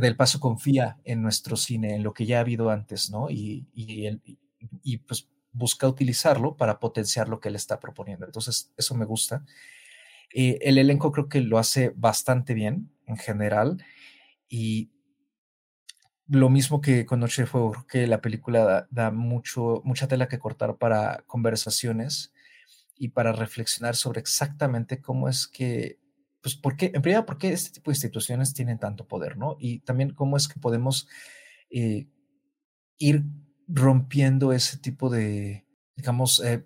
Del 0.00 0.16
Paso 0.16 0.40
confía 0.40 0.98
en 1.04 1.22
nuestro 1.22 1.56
cine, 1.56 1.94
en 1.94 2.02
lo 2.02 2.12
que 2.12 2.26
ya 2.26 2.38
ha 2.38 2.40
habido 2.40 2.70
antes, 2.70 3.10
¿no? 3.10 3.30
Y, 3.30 3.66
y, 3.74 4.08
y 4.82 4.98
pues 4.98 5.28
busca 5.52 5.88
utilizarlo 5.88 6.56
para 6.56 6.78
potenciar 6.78 7.28
lo 7.28 7.40
que 7.40 7.48
él 7.48 7.56
está 7.56 7.80
proponiendo. 7.80 8.26
Entonces, 8.26 8.72
eso 8.76 8.94
me 8.94 9.04
gusta. 9.04 9.44
Eh, 10.32 10.58
el 10.62 10.78
elenco 10.78 11.12
creo 11.12 11.28
que 11.28 11.40
lo 11.40 11.58
hace 11.58 11.92
bastante 11.96 12.54
bien 12.54 12.90
en 13.06 13.16
general 13.16 13.84
y 14.48 14.90
lo 16.28 16.48
mismo 16.48 16.80
que 16.80 17.04
con 17.06 17.20
Noche 17.20 17.42
de 17.42 17.46
Fuego, 17.46 17.72
creo 17.72 17.86
que 17.86 18.06
la 18.06 18.20
película 18.20 18.86
da, 18.90 19.10
mucho, 19.10 19.82
mucha 19.84 20.06
tela 20.06 20.28
que 20.28 20.38
cortar 20.38 20.76
para 20.76 21.24
conversaciones 21.26 22.32
y 23.00 23.08
para 23.08 23.32
reflexionar 23.32 23.96
sobre 23.96 24.20
exactamente 24.20 25.00
cómo 25.00 25.28
es 25.28 25.48
que, 25.48 25.98
pues, 26.42 26.54
por 26.54 26.76
qué, 26.76 26.92
en 26.94 27.02
realidad, 27.02 27.24
por 27.24 27.38
qué 27.38 27.52
este 27.52 27.70
tipo 27.70 27.90
de 27.90 27.96
instituciones 27.96 28.54
tienen 28.54 28.78
tanto 28.78 29.08
poder, 29.08 29.38
¿no? 29.38 29.56
Y 29.58 29.80
también 29.80 30.10
cómo 30.10 30.36
es 30.36 30.46
que 30.46 30.60
podemos 30.60 31.08
eh, 31.70 32.06
ir 32.98 33.24
rompiendo 33.66 34.52
ese 34.52 34.76
tipo 34.76 35.08
de, 35.08 35.66
digamos, 35.96 36.44
eh, 36.44 36.62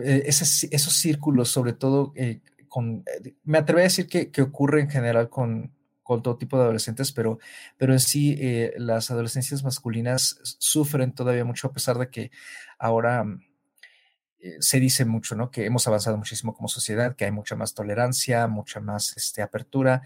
eh, 0.00 0.24
esos 0.26 0.92
círculos, 0.92 1.50
sobre 1.50 1.72
todo 1.72 2.12
eh, 2.16 2.40
con, 2.68 3.04
eh, 3.06 3.36
me 3.44 3.58
atrevo 3.58 3.78
a 3.78 3.84
decir 3.84 4.08
que, 4.08 4.32
que, 4.32 4.42
ocurre 4.42 4.80
en 4.80 4.90
general 4.90 5.28
con, 5.28 5.72
con 6.02 6.20
todo 6.20 6.36
tipo 6.36 6.56
de 6.56 6.64
adolescentes, 6.64 7.12
pero, 7.12 7.38
pero 7.76 7.92
en 7.92 8.00
sí 8.00 8.36
las 8.76 9.12
adolescencias 9.12 9.62
masculinas 9.62 10.40
sufren 10.42 11.12
todavía 11.12 11.44
mucho 11.44 11.68
a 11.68 11.72
pesar 11.72 11.96
de 11.98 12.10
que 12.10 12.30
ahora 12.76 13.24
se 14.60 14.80
dice 14.80 15.04
mucho, 15.04 15.34
¿no? 15.34 15.50
Que 15.50 15.66
hemos 15.66 15.86
avanzado 15.86 16.16
muchísimo 16.16 16.54
como 16.54 16.68
sociedad, 16.68 17.14
que 17.16 17.24
hay 17.24 17.32
mucha 17.32 17.56
más 17.56 17.74
tolerancia, 17.74 18.46
mucha 18.48 18.80
más 18.80 19.16
este, 19.16 19.42
apertura. 19.42 20.02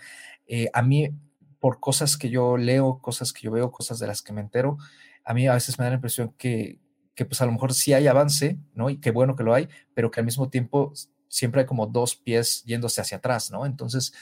a 0.73 0.83
mí, 0.83 1.11
por 1.59 1.81
cosas 1.81 2.17
que 2.17 2.31
yo 2.31 2.57
leo, 2.57 3.01
cosas 3.01 3.33
que 3.33 3.43
yo 3.43 3.51
veo, 3.51 3.71
cosas 3.71 3.99
de 3.99 4.07
las 4.07 4.23
que 4.23 4.33
me 4.33 4.41
entero, 4.41 4.79
a 5.25 5.35
mí 5.35 5.47
a 5.49 5.55
veces 5.55 5.79
me 5.79 5.85
da 5.85 5.91
la 5.91 5.97
impresión 5.97 6.35
que, 6.39 6.79
que 7.17 7.25
pues 7.25 7.41
a 7.41 7.47
lo 7.47 7.53
mejor 7.53 7.73
sí 7.75 7.95
hay 7.95 8.07
avance, 8.07 8.59
¿no? 8.75 8.91
Y 8.91 8.99
qué 8.99 9.11
bueno 9.11 9.35
que 9.35 9.43
lo 9.43 9.55
hay, 9.55 9.69
pero 9.95 10.11
que 10.11 10.21
al 10.21 10.27
mismo 10.27 10.51
tiempo 10.51 10.93
siempre 11.29 11.63
hay 11.63 11.67
como 11.67 11.87
dos 11.87 12.15
pies 12.15 12.63
yéndose 12.65 13.01
hacia 13.01 13.17
atrás, 13.17 13.51
¿no? 13.51 13.67
Entonces, 13.67 14.13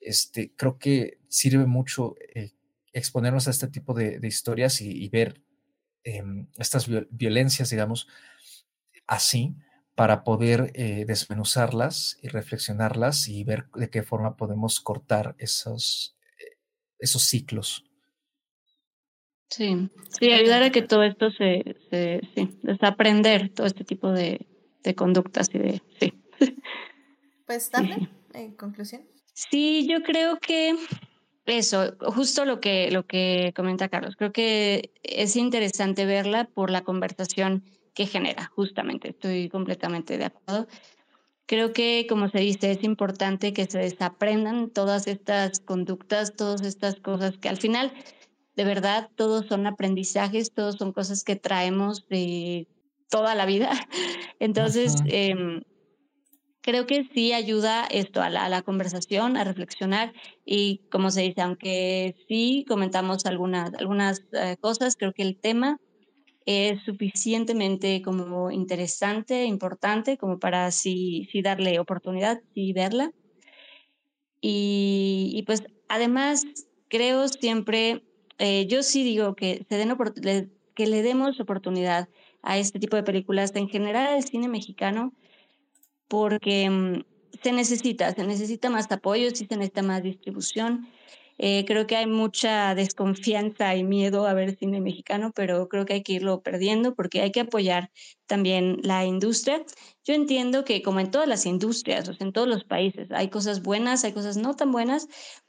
este, 0.00 0.52
creo 0.56 0.78
que 0.78 1.18
sirve 1.28 1.66
mucho 1.66 2.14
eh, 2.34 2.52
exponernos 2.92 3.48
a 3.48 3.50
este 3.50 3.66
tipo 3.68 3.92
de, 3.94 4.18
historias 4.22 4.80
y, 4.80 5.08
ver 5.08 5.42
em, 6.04 6.46
estas 6.56 6.88
violencias, 7.10 7.70
digamos, 7.70 8.08
así, 9.06 9.56
para 9.94 10.24
poder 10.24 10.72
eh, 10.74 11.04
desmenuzarlas 11.06 12.18
y 12.22 12.28
reflexionarlas 12.28 13.28
y 13.28 13.44
ver 13.44 13.66
de 13.74 13.88
qué 13.88 14.02
forma 14.02 14.36
podemos 14.36 14.80
cortar 14.80 15.34
esos, 15.38 16.16
eh, 16.38 16.58
esos 16.98 17.22
ciclos. 17.22 17.84
Sí, 19.48 19.88
sí, 20.18 20.32
ayudar 20.32 20.64
a 20.64 20.70
que 20.70 20.82
todo 20.82 21.02
esto 21.02 21.30
se, 21.30 21.76
se 21.88 22.20
sí, 22.34 22.58
desaprender 22.62 23.54
todo 23.54 23.66
este 23.66 23.84
tipo 23.84 24.10
de, 24.10 24.46
de 24.82 24.94
conductas 24.94 25.48
y 25.54 25.58
de, 25.58 25.82
sí. 25.98 26.12
Pues, 27.46 27.70
Dafne, 27.70 28.08
en 28.34 28.56
conclusión. 28.56 29.06
Sí, 29.32 29.86
yo 29.88 30.02
creo 30.02 30.40
que 30.40 30.74
eso, 31.46 31.94
justo 32.00 32.44
lo 32.44 32.60
que, 32.60 32.90
lo 32.90 33.06
que 33.06 33.52
comenta 33.54 33.88
Carlos, 33.88 34.16
creo 34.16 34.32
que 34.32 34.92
es 35.04 35.36
interesante 35.36 36.06
verla 36.06 36.48
por 36.52 36.70
la 36.70 36.82
conversación 36.82 37.62
que 37.96 38.06
genera, 38.06 38.52
justamente, 38.54 39.08
estoy 39.08 39.48
completamente 39.48 40.18
de 40.18 40.26
acuerdo. 40.26 40.68
Creo 41.46 41.72
que, 41.72 42.06
como 42.08 42.28
se 42.28 42.40
dice, 42.40 42.70
es 42.70 42.84
importante 42.84 43.54
que 43.54 43.64
se 43.64 43.78
desaprendan 43.78 44.68
todas 44.68 45.06
estas 45.06 45.60
conductas, 45.60 46.36
todas 46.36 46.60
estas 46.60 46.96
cosas 46.96 47.38
que 47.38 47.48
al 47.48 47.56
final, 47.56 47.92
de 48.54 48.64
verdad, 48.64 49.08
todos 49.16 49.46
son 49.46 49.66
aprendizajes, 49.66 50.52
todos 50.52 50.76
son 50.76 50.92
cosas 50.92 51.24
que 51.24 51.36
traemos 51.36 52.06
de 52.08 52.68
toda 53.08 53.34
la 53.34 53.46
vida. 53.46 53.70
Entonces, 54.40 54.96
creo 56.60 56.86
que 56.86 57.08
sí 57.14 57.32
ayuda 57.32 57.86
esto 57.90 58.20
a 58.20 58.28
la, 58.28 58.60
conversación, 58.60 59.38
a 59.38 59.44
reflexionar 59.44 60.12
y 60.44 60.82
como 60.90 61.10
se 61.10 61.22
dice, 61.22 61.40
aunque 61.40 62.14
sí 62.28 62.66
comentamos 62.68 63.24
algunas, 63.24 63.72
algunas 63.74 64.22
eh, 64.32 64.56
cosas, 64.60 64.96
creo 64.96 65.14
que 65.14 65.22
el 65.22 65.38
tema 65.38 65.78
es 66.46 66.80
suficientemente 66.84 68.00
como 68.02 68.52
interesante, 68.52 69.44
importante, 69.44 70.16
como 70.16 70.38
para 70.38 70.70
sí, 70.70 71.28
sí 71.32 71.42
darle 71.42 71.80
oportunidad 71.80 72.40
y 72.54 72.72
verla. 72.72 73.12
Y, 74.40 75.42
pues 75.46 75.64
además 75.88 76.44
creo 76.88 77.26
siempre, 77.26 78.04
eh, 78.38 78.66
yo 78.68 78.84
sí 78.84 79.02
digo 79.02 79.34
que, 79.34 79.66
se 79.68 79.76
den 79.76 79.96
que 80.76 80.86
le 80.86 81.02
demos 81.02 81.40
oportunidad 81.40 82.08
a 82.42 82.58
este 82.58 82.78
tipo 82.78 82.96
de 82.96 83.02
películas, 83.02 83.56
en 83.56 83.68
general 83.68 84.16
el 84.16 84.22
cine 84.22 84.46
mexicano, 84.46 85.12
porque 86.06 86.70
mm, 86.70 87.02
se 87.42 87.52
necesita, 87.52 88.14
se 88.14 88.24
necesita 88.24 88.70
más 88.70 88.90
apoyo, 88.92 89.30
sí 89.30 89.46
se 89.46 89.56
necesita 89.56 89.82
más 89.82 90.02
distribución. 90.04 90.86
Eh, 91.38 91.64
creo 91.66 91.86
que 91.86 91.96
hay 91.96 92.06
mucha 92.06 92.74
desconfianza 92.74 93.74
y 93.76 93.84
miedo 93.84 94.26
a 94.26 94.34
ver 94.34 94.56
cine 94.56 94.80
mexicano, 94.80 95.32
pero 95.34 95.68
creo 95.68 95.84
que 95.84 95.94
hay 95.94 96.02
que 96.02 96.14
irlo 96.14 96.42
perdiendo 96.42 96.94
porque 96.94 97.20
hay 97.20 97.32
que 97.32 97.40
apoyar 97.40 97.90
también 98.26 98.78
la 98.82 99.04
industria. 99.04 99.64
Yo 100.04 100.14
entiendo 100.14 100.64
que 100.64 100.82
como 100.82 101.00
en 101.00 101.10
todas 101.10 101.28
las 101.28 101.44
industrias, 101.46 102.08
o 102.08 102.14
sea, 102.14 102.26
en 102.26 102.32
todos 102.32 102.48
los 102.48 102.64
países, 102.64 103.10
hay 103.10 103.28
cosas 103.28 103.62
buenas, 103.62 104.04
hay 104.04 104.12
cosas 104.12 104.36
no 104.36 104.54
tan 104.56 104.72
buenas, 104.72 105.08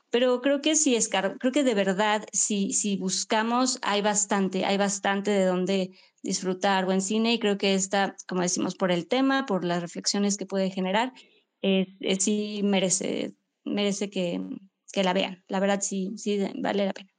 pero 0.09 0.41
creo 0.41 0.61
que 0.61 0.75
si 0.75 0.95
es 0.95 1.09
creo 1.09 1.51
que 1.51 1.63
de 1.63 1.73
verdad, 1.73 2.25
si, 2.31 2.71
si 2.73 2.97
buscamos, 2.97 3.79
hay 3.81 4.01
bastante, 4.01 4.65
hay 4.65 4.77
bastante 4.77 5.31
de 5.31 5.45
donde 5.45 5.91
disfrutar 6.23 6.85
buen 6.85 7.01
cine 7.01 7.33
y 7.33 7.39
creo 7.39 7.57
que 7.57 7.73
esta, 7.73 8.15
como 8.27 8.41
decimos, 8.41 8.75
por 8.75 8.91
el 8.91 9.07
tema, 9.07 9.45
por 9.45 9.63
las 9.63 9.81
reflexiones 9.81 10.37
que 10.37 10.45
puede 10.45 10.69
generar, 10.69 11.13
es, 11.61 11.87
sí 12.23 12.61
merece, 12.63 13.33
merece 13.65 14.09
que, 14.09 14.41
que, 14.91 15.03
la 15.03 15.13
vean. 15.13 15.43
La 15.47 15.59
verdad 15.59 15.79
sí, 15.81 16.13
sí 16.17 16.39
vale 16.55 16.85
la 16.85 16.93
pena. 16.93 17.09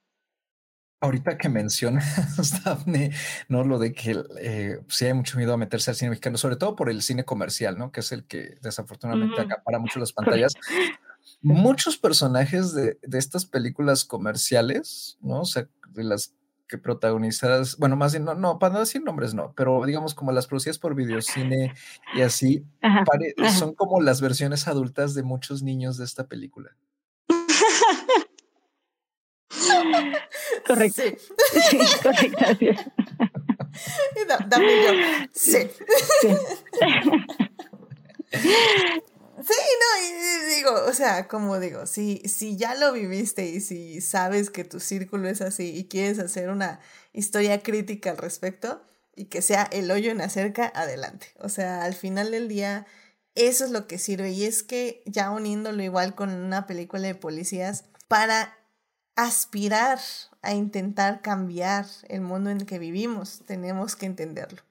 Ahorita 1.00 1.38
que 1.38 1.48
mencionas, 1.48 2.64
Daphne, 2.64 3.12
¿no? 3.48 3.62
Lo 3.62 3.78
de 3.78 3.92
que 3.92 4.20
eh, 4.40 4.80
sí 4.88 5.04
hay 5.04 5.14
mucho 5.14 5.38
miedo 5.38 5.52
a 5.52 5.56
meterse 5.56 5.90
al 5.90 5.96
cine 5.96 6.10
mexicano, 6.10 6.38
sobre 6.38 6.56
todo 6.56 6.74
por 6.74 6.90
el 6.90 7.02
cine 7.02 7.24
comercial, 7.24 7.78
¿no? 7.78 7.92
Que 7.92 8.00
es 8.00 8.10
el 8.10 8.24
que 8.24 8.56
desafortunadamente 8.62 9.40
acapara 9.40 9.78
mucho 9.78 10.00
las 10.00 10.12
pantallas. 10.14 10.54
Muchos 11.40 11.98
personajes 11.98 12.72
de, 12.72 12.98
de, 13.02 13.18
estas 13.18 13.44
películas 13.44 14.04
comerciales, 14.04 15.18
¿no? 15.20 15.42
O 15.42 15.44
sea, 15.44 15.68
de 15.90 16.02
las 16.02 16.34
que 16.68 16.78
protagonizadas, 16.78 17.76
bueno, 17.78 17.96
más 17.96 18.12
bien, 18.12 18.24
no, 18.24 18.34
no, 18.34 18.58
para 18.58 18.74
no 18.74 18.80
decir 18.80 19.02
nombres, 19.02 19.34
no, 19.34 19.54
pero 19.56 19.84
digamos 19.84 20.14
como 20.14 20.32
las 20.32 20.46
producidas 20.46 20.78
por 20.78 20.94
videocine 20.94 21.74
y 22.14 22.20
así, 22.20 22.64
son 23.58 23.74
como 23.74 24.00
las 24.02 24.20
versiones 24.20 24.68
adultas 24.68 25.14
de 25.14 25.22
muchos 25.22 25.62
niños 25.62 25.96
de 25.96 26.04
esta 26.04 26.28
película. 26.28 26.76
Correcto. 30.66 31.02
Sí, 31.70 31.78
correcto. 32.02 32.44
dame 34.48 34.84
yo. 34.84 34.92
Sí. 35.32 35.70
sí. 36.20 36.28
Sí, 39.40 39.54
no, 39.80 40.04
y 40.04 40.56
digo, 40.56 40.72
o 40.88 40.92
sea, 40.92 41.28
como 41.28 41.60
digo, 41.60 41.86
si, 41.86 42.18
si 42.26 42.56
ya 42.56 42.74
lo 42.74 42.92
viviste 42.92 43.46
y 43.46 43.60
si 43.60 44.00
sabes 44.00 44.50
que 44.50 44.64
tu 44.64 44.80
círculo 44.80 45.28
es 45.28 45.40
así 45.42 45.76
y 45.76 45.86
quieres 45.86 46.18
hacer 46.18 46.50
una 46.50 46.80
historia 47.12 47.62
crítica 47.62 48.10
al 48.10 48.16
respecto 48.16 48.82
y 49.14 49.26
que 49.26 49.40
sea 49.40 49.68
el 49.70 49.90
hoyo 49.92 50.10
en 50.10 50.20
acerca, 50.20 50.72
adelante. 50.74 51.28
O 51.38 51.48
sea, 51.48 51.84
al 51.84 51.94
final 51.94 52.32
del 52.32 52.48
día, 52.48 52.86
eso 53.36 53.64
es 53.64 53.70
lo 53.70 53.86
que 53.86 53.98
sirve. 53.98 54.30
Y 54.30 54.44
es 54.44 54.64
que 54.64 55.02
ya 55.06 55.30
uniéndolo 55.30 55.82
igual 55.84 56.16
con 56.16 56.30
una 56.30 56.66
película 56.66 57.02
de 57.02 57.14
policías, 57.14 57.84
para 58.08 58.57
aspirar 59.18 59.98
a 60.42 60.54
intentar 60.54 61.22
cambiar 61.22 61.86
el 62.08 62.20
mundo 62.20 62.50
en 62.50 62.58
el 62.58 62.66
que 62.66 62.78
vivimos, 62.78 63.42
tenemos 63.46 63.96
que 63.96 64.06
entenderlo. 64.06 64.62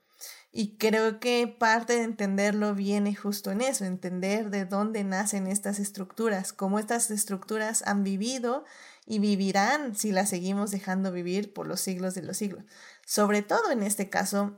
Y 0.54 0.78
creo 0.78 1.20
que 1.20 1.54
parte 1.60 1.98
de 1.98 2.04
entenderlo 2.04 2.74
viene 2.74 3.14
justo 3.14 3.52
en 3.52 3.60
eso, 3.60 3.84
entender 3.84 4.50
de 4.50 4.64
dónde 4.64 5.04
nacen 5.04 5.48
estas 5.48 5.80
estructuras, 5.80 6.54
cómo 6.54 6.80
estas 6.80 7.12
estructuras 7.12 7.84
han 7.86 8.06
vivido 8.06 8.64
y 9.06 9.20
vivirán 9.20 9.96
si 9.96 10.14
las 10.14 10.30
seguimos 10.30 10.72
dejando 10.72 11.12
vivir 11.12 11.52
por 11.52 11.68
los 11.68 11.82
siglos 11.82 12.16
de 12.16 12.24
los 12.24 12.38
siglos. 12.38 12.64
Sobre 13.06 13.42
todo 13.42 13.70
en 13.70 13.84
este 13.84 14.10
caso, 14.10 14.58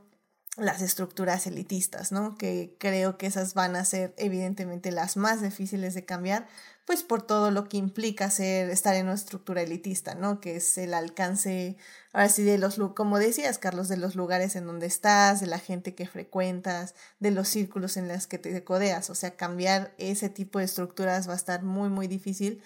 las 0.62 0.82
estructuras 0.82 1.48
elitistas, 1.48 2.12
¿no? 2.12 2.38
Que 2.38 2.76
creo 2.80 3.18
que 3.18 3.28
esas 3.28 3.54
van 3.54 3.76
a 3.76 3.86
ser 3.86 4.14
evidentemente 4.18 4.92
las 4.92 5.18
más 5.18 5.42
difíciles 5.42 5.94
de 5.94 6.06
cambiar, 6.06 6.48
pues 6.86 7.04
por 7.04 7.22
todo 7.22 7.52
lo 7.52 7.70
que 7.70 7.78
implica 7.78 8.30
ser, 8.32 8.70
estar 8.70 8.96
en 8.96 9.06
una 9.06 9.16
estructura 9.16 9.62
elitista, 9.62 10.16
¿no? 10.16 10.40
Que 10.40 10.56
es 10.56 10.78
el 10.78 10.94
alcance, 10.94 11.78
ahora 12.14 12.30
sí, 12.30 12.44
de 12.44 12.58
los, 12.58 12.80
como 12.96 13.20
decías, 13.20 13.60
Carlos, 13.60 13.90
de 13.90 13.98
los 13.98 14.16
lugares 14.16 14.56
en 14.56 14.66
donde 14.66 14.88
estás, 14.88 15.40
de 15.40 15.48
la 15.48 15.60
gente 15.60 15.94
que 15.96 16.08
frecuentas, 16.08 16.96
de 17.20 17.32
los 17.32 17.48
círculos 17.48 17.98
en 17.98 18.08
los 18.08 18.28
que 18.28 18.40
te 18.40 18.64
codeas, 18.64 19.10
o 19.10 19.16
sea, 19.16 19.36
cambiar 19.36 19.94
ese 19.98 20.30
tipo 20.30 20.60
de 20.60 20.66
estructuras 20.66 21.28
va 21.30 21.34
a 21.34 21.38
estar 21.38 21.64
muy, 21.64 21.90
muy 21.90 22.08
difícil, 22.08 22.62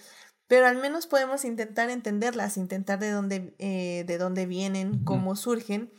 pero 0.48 0.68
al 0.68 0.78
menos 0.78 1.08
podemos 1.08 1.46
intentar 1.46 1.90
entenderlas, 1.90 2.58
intentar 2.58 3.00
de 3.00 3.12
dónde, 3.12 3.54
eh, 3.60 4.04
de 4.08 4.18
dónde 4.18 4.46
vienen, 4.46 5.04
cómo 5.04 5.36
surgen, 5.36 5.92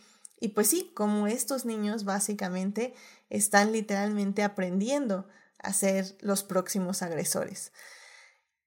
y 0.44 0.48
pues 0.48 0.68
sí, 0.68 0.92
como 0.94 1.26
estos 1.26 1.64
niños 1.64 2.04
básicamente 2.04 2.94
están 3.30 3.72
literalmente 3.72 4.42
aprendiendo 4.42 5.26
a 5.56 5.72
ser 5.72 6.18
los 6.20 6.44
próximos 6.44 7.00
agresores. 7.00 7.72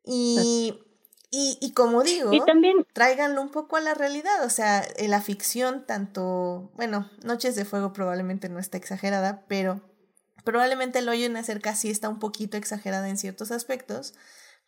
Y, 0.04 0.82
y, 1.30 1.60
y 1.62 1.74
como 1.74 2.02
digo, 2.02 2.32
también 2.48 2.84
tráiganlo 2.94 3.44
un 3.44 3.52
poco 3.52 3.76
a 3.76 3.82
la 3.82 3.94
realidad. 3.94 4.44
O 4.44 4.50
sea, 4.50 4.84
en 4.96 5.12
la 5.12 5.22
ficción, 5.22 5.86
tanto, 5.86 6.72
bueno, 6.74 7.12
Noches 7.24 7.56
de 7.56 7.64
Fuego 7.64 7.94
probablemente 7.94 8.50
no 8.50 8.58
está 8.58 8.78
exagerada, 8.78 9.46
pero 9.48 9.80
probablemente 10.44 10.98
el 10.98 11.10
hoyo 11.10 11.28
en 11.28 11.38
acerca 11.38 11.76
sí 11.76 11.92
está 11.92 12.10
un 12.10 12.18
poquito 12.18 12.58
exagerada 12.58 13.08
en 13.08 13.20
ciertos 13.20 13.52
aspectos. 13.52 14.16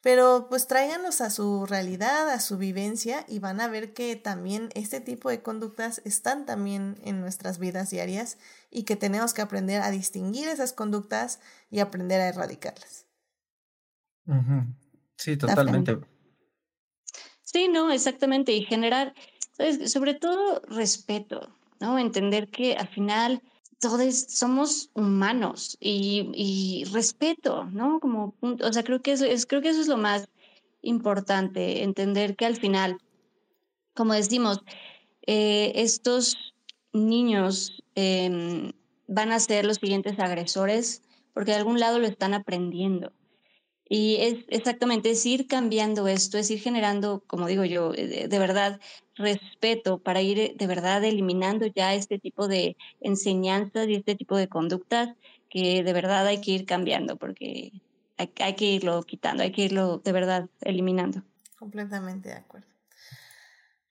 Pero 0.02 0.48
pues 0.50 0.68
tráiganlos 0.68 1.20
a 1.20 1.30
su 1.30 1.66
realidad, 1.66 2.30
a 2.30 2.40
su 2.40 2.58
vivencia 2.58 3.26
y 3.28 3.40
van 3.40 3.60
a 3.60 3.68
ver 3.68 3.94
que 3.94 4.16
también 4.16 4.70
este 4.74 5.02
tipo 5.02 5.30
de 5.30 5.42
conductas 5.42 6.02
están 6.06 6.46
también 6.46 6.98
en 7.04 7.20
nuestras 7.20 7.60
vidas 7.60 7.90
diarias 7.90 8.38
y 8.72 8.84
que 8.84 8.96
tenemos 8.96 9.34
que 9.34 9.42
aprender 9.42 9.82
a 9.82 9.92
distinguir 9.92 10.48
esas 10.48 10.72
conductas 10.72 11.42
y 11.70 11.80
aprender 11.80 12.22
a 12.22 12.30
erradicarlas. 12.30 13.08
Sí, 15.18 15.36
totalmente. 15.36 16.00
Sí, 17.42 17.68
no, 17.68 17.92
exactamente. 17.92 18.54
Y 18.54 18.64
generar, 18.64 19.14
sobre 19.86 20.14
todo 20.14 20.62
respeto, 20.68 21.54
¿no? 21.80 22.00
Entender 22.00 22.50
que 22.50 22.76
al 22.76 22.88
final 22.88 23.42
todos 23.80 24.26
somos 24.28 24.90
humanos 24.94 25.78
y, 25.80 26.84
respeto, 26.92 27.66
¿no? 27.66 28.00
Como, 28.00 28.36
o 28.42 28.74
sea, 28.74 28.84
creo 28.84 29.02
que 29.02 29.14
eso 29.14 29.26
es, 29.26 29.46
creo 29.46 29.62
que 29.62 29.70
eso 29.70 29.82
es 29.82 29.88
lo 29.88 29.98
más 29.98 30.28
importante, 30.82 31.84
entender 31.84 32.36
que 32.36 32.46
al 32.46 32.58
final, 32.58 32.98
como 33.94 34.14
decimos, 34.14 34.62
eh, 35.26 35.72
estos 35.76 36.38
niños 36.94 37.84
em, 37.96 38.72
van 39.08 39.32
a 39.32 39.40
ser 39.40 39.66
los 39.66 39.78
siguientes 39.78 40.20
agresores 40.20 41.02
porque 41.34 41.52
de 41.52 41.58
algún 41.58 41.80
lado 41.80 42.00
lo 42.00 42.08
están 42.08 42.34
aprendiendo. 42.34 43.14
Y 43.92 44.18
es 44.18 44.46
exactamente, 44.50 45.10
es 45.10 45.26
ir 45.26 45.48
cambiando 45.48 46.08
esto, 46.08 46.38
es 46.38 46.52
ir 46.52 46.60
generando, 46.60 47.24
como 47.26 47.48
digo 47.48 47.66
yo, 47.66 47.94
eh, 47.96 48.28
de, 48.28 48.40
verdad 48.40 48.80
respeto 49.16 49.98
para 49.98 50.22
ir 50.22 50.56
de 50.56 50.68
verdad 50.68 51.04
eliminando 51.04 51.66
ya 51.66 51.96
este 51.96 52.20
tipo 52.20 52.48
de 52.48 52.78
enseñanzas 53.02 53.88
y 53.88 53.96
este 53.96 54.16
tipo 54.16 54.38
de 54.38 54.48
conductas 54.48 55.16
que 55.50 55.84
de 55.84 55.94
verdad 55.94 56.28
hay 56.28 56.40
que 56.40 56.52
ir 56.52 56.66
cambiando 56.68 57.18
porque 57.18 57.74
hay, 58.18 58.32
hay 58.40 58.56
que 58.56 58.66
irlo 58.66 59.02
quitando, 59.02 59.42
hay 59.42 59.52
que 59.52 59.64
irlo 59.64 59.98
de 59.98 60.12
verdad 60.12 60.48
eliminando. 60.62 61.24
Completamente 61.58 62.30
de 62.30 62.36
acuerdo. 62.36 62.70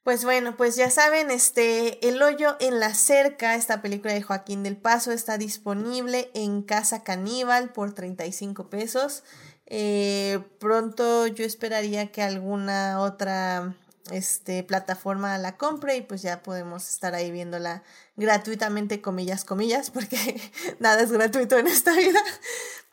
Pues 0.09 0.25
bueno, 0.25 0.57
pues 0.57 0.75
ya 0.75 0.89
saben, 0.89 1.31
este 1.31 2.09
El 2.09 2.23
hoyo 2.23 2.57
en 2.61 2.81
la 2.81 2.95
cerca, 2.95 3.57
esta 3.57 3.83
película 3.83 4.15
de 4.15 4.23
Joaquín 4.23 4.63
del 4.63 4.79
Paso 4.79 5.13
está 5.13 5.37
disponible 5.37 6.31
en 6.33 6.63
Casa 6.63 7.03
Caníbal 7.05 7.75
por 7.75 7.93
35 7.93 8.71
pesos. 8.71 9.23
Eh, 9.71 10.41
pronto 10.59 11.27
yo 11.27 11.45
esperaría 11.45 12.11
que 12.11 12.23
alguna 12.23 13.01
otra 13.01 13.75
este, 14.11 14.63
plataforma 14.63 15.37
la 15.37 15.57
compre 15.59 15.97
y 15.97 16.03
pues 16.03 16.23
ya 16.23 16.43
podemos 16.43 16.89
estar 16.89 17.15
ahí 17.15 17.31
viéndola 17.31 17.83
gratuitamente, 18.17 19.03
comillas, 19.03 19.45
comillas, 19.45 19.91
porque 19.91 20.17
nada 20.79 21.03
es 21.03 21.13
gratuito 21.13 21.59
en 21.59 21.67
esta 21.67 21.93
vida. 21.93 22.21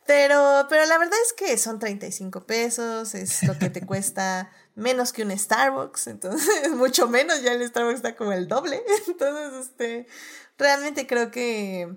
Pero, 0.06 0.66
pero 0.68 0.86
la 0.86 0.98
verdad 0.98 1.18
es 1.26 1.32
que 1.32 1.58
son 1.58 1.78
35 1.78 2.46
pesos, 2.46 3.14
es 3.14 3.42
lo 3.42 3.58
que 3.58 3.70
te 3.70 3.80
cuesta 3.86 4.52
menos 4.74 5.12
que 5.12 5.22
un 5.22 5.36
Starbucks, 5.36 6.06
entonces 6.06 6.70
mucho 6.74 7.08
menos, 7.08 7.42
ya 7.42 7.52
el 7.52 7.66
Starbucks 7.66 7.96
está 7.96 8.16
como 8.16 8.32
el 8.32 8.46
doble. 8.46 8.82
Entonces, 9.08 9.66
este, 9.66 10.06
realmente 10.58 11.06
creo 11.06 11.30
que 11.30 11.96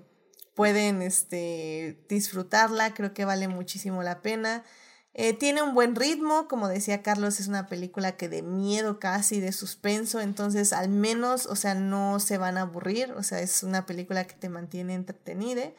pueden 0.60 1.00
este, 1.00 2.04
disfrutarla, 2.10 2.92
creo 2.92 3.14
que 3.14 3.24
vale 3.24 3.48
muchísimo 3.48 4.02
la 4.02 4.20
pena. 4.20 4.62
Eh, 5.14 5.32
tiene 5.32 5.62
un 5.62 5.72
buen 5.72 5.96
ritmo, 5.96 6.48
como 6.48 6.68
decía 6.68 7.02
Carlos, 7.02 7.40
es 7.40 7.48
una 7.48 7.66
película 7.66 8.18
que 8.18 8.28
de 8.28 8.42
miedo 8.42 9.00
casi, 9.00 9.40
de 9.40 9.52
suspenso, 9.52 10.20
entonces 10.20 10.74
al 10.74 10.90
menos, 10.90 11.46
o 11.46 11.56
sea, 11.56 11.74
no 11.74 12.20
se 12.20 12.36
van 12.36 12.58
a 12.58 12.62
aburrir, 12.62 13.10
o 13.12 13.22
sea, 13.22 13.40
es 13.40 13.62
una 13.62 13.86
película 13.86 14.26
que 14.26 14.34
te 14.34 14.50
mantiene 14.50 14.92
entretenida. 14.92 15.72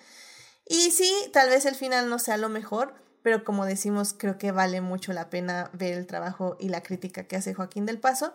Y 0.67 0.89
sí, 0.89 1.13
tal 1.31 1.49
vez 1.49 1.67
el 1.67 1.75
final 1.75 2.09
no 2.09 2.17
sea 2.17 2.37
lo 2.37 2.49
mejor, 2.49 2.95
pero 3.21 3.43
como 3.43 3.67
decimos, 3.67 4.15
creo 4.17 4.39
que 4.39 4.51
vale 4.51 4.81
mucho 4.81 5.13
la 5.13 5.29
pena 5.29 5.69
ver 5.73 5.93
el 5.93 6.07
trabajo 6.07 6.57
y 6.59 6.69
la 6.69 6.81
crítica 6.81 7.27
que 7.27 7.35
hace 7.35 7.53
Joaquín 7.53 7.85
del 7.85 7.99
Paso. 7.99 8.33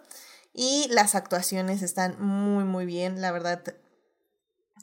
Y 0.52 0.86
las 0.90 1.16
actuaciones 1.16 1.82
están 1.82 2.24
muy, 2.24 2.62
muy 2.62 2.86
bien, 2.86 3.20
la 3.20 3.32
verdad, 3.32 3.64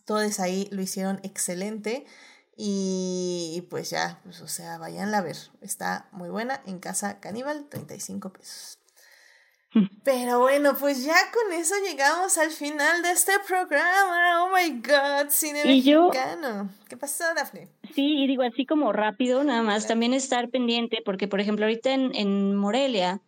todos 0.05 0.39
ahí 0.39 0.67
lo 0.71 0.81
hicieron 0.81 1.19
excelente. 1.23 2.05
Y 2.55 3.65
pues 3.69 3.89
ya, 3.89 4.19
pues 4.23 4.41
o 4.41 4.47
sea, 4.47 4.77
vayan 4.77 5.13
a 5.15 5.21
ver. 5.21 5.37
Está 5.61 6.07
muy 6.11 6.29
buena 6.29 6.61
en 6.65 6.79
Casa 6.79 7.19
Caníbal, 7.19 7.67
35 7.69 8.31
pesos. 8.31 8.79
Pero 10.03 10.39
bueno, 10.39 10.75
pues 10.79 11.03
ya 11.03 11.15
con 11.33 11.51
eso 11.53 11.73
llegamos 11.83 12.37
al 12.37 12.51
final 12.51 13.01
de 13.01 13.11
este 13.11 13.33
programa. 13.47 14.43
Oh 14.43 14.49
my 14.55 14.81
God, 14.81 15.29
cine 15.29 15.65
mexicano. 15.65 16.69
¿Qué 16.87 16.95
pasó, 16.95 17.23
Dafne? 17.35 17.69
Sí, 17.95 18.23
y 18.23 18.27
digo 18.27 18.43
así 18.43 18.65
como 18.65 18.93
rápido, 18.93 19.43
nada 19.43 19.63
más, 19.63 19.87
también 19.87 20.13
estar 20.13 20.49
pendiente, 20.49 20.99
porque 21.03 21.27
por 21.27 21.41
ejemplo, 21.41 21.65
ahorita 21.65 21.91
en, 21.91 22.15
en 22.15 22.55
Morelia 22.55 23.21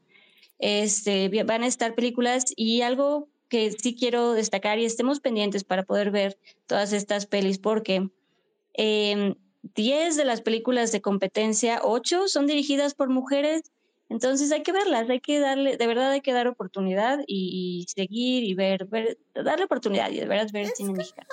este, 0.60 1.30
van 1.44 1.64
a 1.64 1.68
estar 1.68 1.96
películas 1.96 2.46
y 2.56 2.82
algo 2.82 3.28
que 3.50 3.72
sí 3.72 3.96
quiero 3.96 4.34
destacar 4.34 4.80
y 4.80 4.86
estemos 4.86 5.20
pendientes 5.20 5.64
para 5.64 5.84
poder 5.84 6.12
ver 6.12 6.38
todas 6.68 6.94
estas 6.94 7.26
pelis, 7.26 7.60
porque 7.60 8.10
eh, 8.74 9.36
10 9.76 10.16
de 10.16 10.26
las 10.26 10.42
películas 10.42 10.92
de 10.92 11.02
competencia, 11.02 11.82
8 11.84 12.28
son 12.28 12.48
dirigidas 12.48 12.94
por 12.94 13.10
mujeres, 13.10 13.64
entonces 14.10 14.52
hay 14.52 14.64
que 14.64 14.72
verlas, 14.72 15.10
hay 15.10 15.20
que 15.20 15.40
darle, 15.40 15.78
de 15.78 15.88
verdad 15.88 16.12
hay 16.12 16.22
que 16.22 16.34
dar 16.34 16.48
oportunidad 16.48 17.20
y, 17.26 17.86
seguir 17.88 18.44
y 18.44 18.54
ver, 18.54 18.86
ver, 18.86 19.18
darle 19.34 19.66
oportunidad 19.66 20.12
y 20.12 20.20
de 20.20 20.26
verdad 20.26 20.50
ver 20.52 20.68
cine 20.76 20.94
mexicano. 20.94 21.28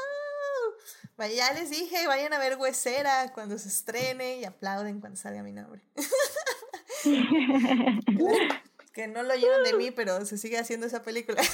Ya 1.19 1.53
les 1.53 1.71
dije, 1.71 2.09
vayan 2.09 2.33
a 2.33 2.39
ver 2.39 2.57
Huesera 2.59 3.33
cuando 3.33 3.57
se 3.57 3.69
estrene 3.69 4.41
y 4.41 4.45
aplauden 4.45 4.99
cuando 5.01 5.17
salga 5.17 5.45
mi 5.45 5.53
nombre. 5.53 5.83
que 8.93 9.09
no 9.09 9.23
lo 9.23 9.35
llevan 9.35 9.65
de 9.65 9.75
mí, 9.75 9.91
pero 9.91 10.25
se 10.27 10.39
sigue 10.39 10.59
haciendo 10.59 10.87
esa 10.87 11.03
película. 11.03 11.43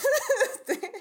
Este, 0.69 0.93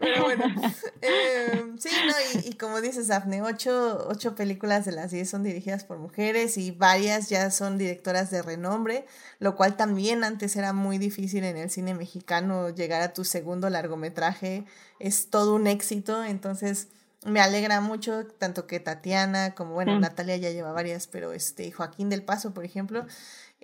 pero 0.00 0.24
bueno, 0.24 0.44
em, 1.00 1.78
sí, 1.78 1.90
no, 2.06 2.40
y, 2.44 2.54
como 2.54 2.80
dices, 2.80 3.08
Daphne, 3.08 3.42
ocho, 3.42 4.06
ocho 4.08 4.34
películas 4.34 4.84
de 4.84 4.92
las 4.92 5.10
diez 5.10 5.30
son 5.30 5.42
dirigidas 5.44 5.84
por 5.84 5.98
mujeres 5.98 6.56
y 6.56 6.72
varias 6.72 7.28
ya 7.28 7.50
son 7.50 7.78
directoras 7.78 8.30
de 8.30 8.42
renombre, 8.42 9.06
lo 9.38 9.54
cual 9.54 9.76
también 9.76 10.24
antes 10.24 10.56
era 10.56 10.72
muy 10.72 10.98
difícil 10.98 11.44
en 11.44 11.56
el 11.56 11.70
cine 11.70 11.94
mexicano 11.94 12.70
llegar 12.70 13.02
a 13.02 13.12
tu 13.12 13.24
segundo 13.24 13.70
largometraje, 13.70 14.64
es 14.98 15.30
todo 15.30 15.54
un 15.54 15.66
éxito, 15.66 16.24
entonces 16.24 16.88
me 17.24 17.40
alegra 17.40 17.80
mucho 17.80 18.26
tanto 18.26 18.66
que 18.66 18.80
Tatiana 18.80 19.54
como 19.54 19.74
bueno, 19.74 19.98
Natalia 20.00 20.36
ya 20.36 20.50
lleva 20.50 20.72
varias, 20.72 21.06
pero 21.06 21.32
este 21.32 21.70
Joaquín 21.70 22.08
del 22.08 22.24
Paso, 22.24 22.52
por 22.52 22.64
ejemplo, 22.64 23.06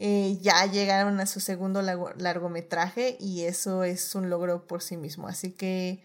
eh, 0.00 0.38
ya 0.40 0.64
llegaron 0.66 1.18
a 1.18 1.26
su 1.26 1.40
segundo 1.40 1.82
largometraje 1.82 3.16
y 3.18 3.42
eso 3.42 3.82
es 3.82 4.14
un 4.14 4.30
logro 4.30 4.64
por 4.64 4.80
sí 4.80 4.96
mismo. 4.96 5.26
Así 5.26 5.50
que 5.50 6.04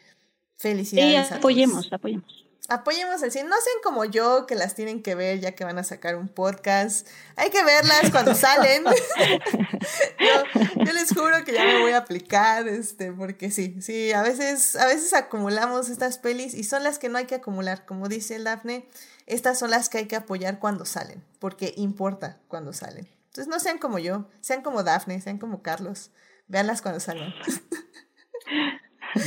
felicidades. 0.58 1.32
Apoyemos, 1.32 1.94
apoyemos. 1.94 2.44
Apoyemos 2.70 3.22
el 3.22 3.32
cine. 3.32 3.44
No 3.44 3.56
sean 3.64 3.76
como 3.84 4.04
yo 4.06 4.48
que 4.48 4.56
las 4.56 4.74
tienen 4.74 5.04
que 5.04 5.14
ver 5.14 5.42
ya 5.42 5.52
que 5.52 5.64
van 5.64 5.78
a 5.78 5.84
sacar 5.84 6.16
un 6.16 6.28
podcast. 6.28 7.08
Hay 7.36 7.52
que 7.52 7.64
verlas 7.64 8.10
cuando 8.10 8.34
salen. 8.36 8.84
yo, 10.84 10.92
les 10.92 11.14
juro 11.14 11.44
que 11.46 11.54
ya 11.54 11.64
me 11.64 11.82
voy 11.82 11.92
a 11.92 11.98
aplicar, 11.98 12.68
este, 12.68 13.12
porque 13.12 13.52
sí, 13.52 13.76
sí, 13.80 14.12
a 14.12 14.24
veces, 14.24 14.76
a 14.76 14.88
veces 14.88 15.14
acumulamos 15.14 15.90
estas 15.90 16.18
pelis 16.18 16.56
y 16.56 16.64
son 16.64 16.84
las 16.84 16.98
que 16.98 17.10
no 17.10 17.20
hay 17.20 17.26
que 17.26 17.36
acumular. 17.36 17.86
Como 17.86 18.08
dice 18.08 18.38
el 18.38 18.46
Dafne, 18.46 18.88
estas 19.28 19.60
son 19.60 19.70
las 19.70 19.88
que 19.88 20.00
hay 20.00 20.08
que 20.08 20.16
apoyar 20.16 20.58
cuando 20.58 20.84
salen, 20.86 21.24
porque 21.38 21.76
importa 21.78 22.40
cuando 22.48 22.74
salen. 22.74 23.13
Entonces 23.34 23.52
no 23.52 23.60
sean 23.60 23.80
como 23.80 23.98
yo, 23.98 24.30
sean 24.42 24.62
como 24.62 24.84
Daphne, 24.84 25.20
sean 25.20 25.40
como 25.40 25.64
Carlos. 25.64 26.12
Véanlas 26.48 26.84
cuando 26.84 27.00
salgan. 27.00 27.34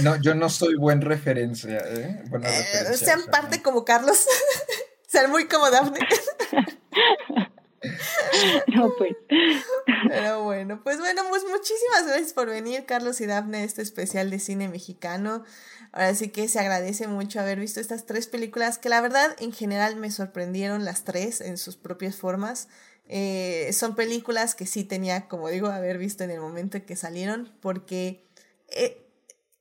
No, 0.05 0.15
yo 0.23 0.37
no 0.37 0.49
soy 0.49 0.77
buen 0.77 1.01
referencia, 1.01 1.79
¿eh? 1.79 2.23
Buena 2.29 2.49
eh, 2.49 2.57
referencia, 2.57 3.05
sean 3.05 3.27
parte 3.27 3.63
como 3.63 3.85
Carlos. 3.85 4.25
sean 5.09 5.29
muy 5.33 5.49
como 5.49 5.69
Daphne. 5.71 5.99
no, 8.77 8.93
pues. 8.97 9.17
Pero 10.09 10.45
bueno, 10.45 10.81
pues 10.85 11.01
bueno, 11.01 11.23
pues 11.29 11.43
muchísimas 11.43 12.07
gracias 12.07 12.33
por 12.33 12.49
venir, 12.49 12.87
Carlos 12.87 13.21
y 13.21 13.27
Daphne, 13.27 13.59
a 13.59 13.65
este 13.65 13.83
especial 13.83 14.31
de 14.31 14.39
cine 14.39 14.69
mexicano. 14.69 15.43
Ahora 15.91 16.15
sí 16.15 16.29
que 16.29 16.47
se 16.47 16.61
agradece 16.61 17.09
mucho 17.09 17.41
haber 17.41 17.59
visto 17.59 17.81
estas 17.81 18.07
tres 18.07 18.29
películas 18.29 18.79
que 18.79 18.89
la 18.89 19.01
verdad 19.01 19.35
en 19.41 19.53
general 19.53 19.97
me 19.97 20.13
sorprendieron 20.13 20.85
las 20.85 21.03
tres 21.03 21.41
en 21.41 21.59
sus 21.59 21.77
propias 21.77 22.15
formas. 22.15 22.69
Eh, 23.09 23.71
son 23.73 23.95
películas 23.95 24.55
que 24.55 24.67
sí 24.67 24.85
tenía, 24.85 25.29
como 25.29 25.49
digo, 25.49 25.69
haber 25.69 25.99
visto 25.99 26.25
en 26.25 26.31
el 26.31 26.41
momento 26.41 26.77
en 26.77 26.85
que 26.85 26.97
salieron, 26.97 27.53
porque 27.61 28.27
eh, 28.69 29.07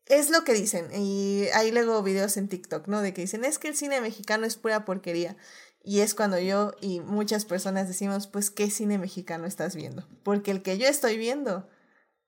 es 0.08 0.30
lo 0.30 0.44
que 0.44 0.54
dicen. 0.54 0.88
Y 0.94 1.46
hay 1.54 1.72
luego 1.72 2.02
videos 2.04 2.38
en 2.38 2.48
TikTok, 2.48 2.88
¿no? 2.88 3.02
De 3.02 3.14
que 3.14 3.22
dicen, 3.22 3.46
es 3.46 3.60
que 3.60 3.68
el 3.68 3.76
cine 3.76 4.02
mexicano 4.02 4.46
es 4.46 4.56
pura 4.56 4.86
porquería. 4.86 5.38
Y 5.84 6.00
es 6.00 6.16
cuando 6.16 6.40
yo 6.40 6.74
y 6.82 7.00
muchas 7.00 7.46
personas 7.46 7.88
decimos, 7.88 8.28
pues, 8.28 8.50
¿qué 8.50 8.72
cine 8.72 8.98
mexicano 8.98 9.46
estás 9.46 9.76
viendo? 9.76 10.08
Porque 10.24 10.50
el 10.50 10.64
que 10.64 10.80
yo 10.80 10.88
estoy 10.88 11.18
viendo, 11.18 11.70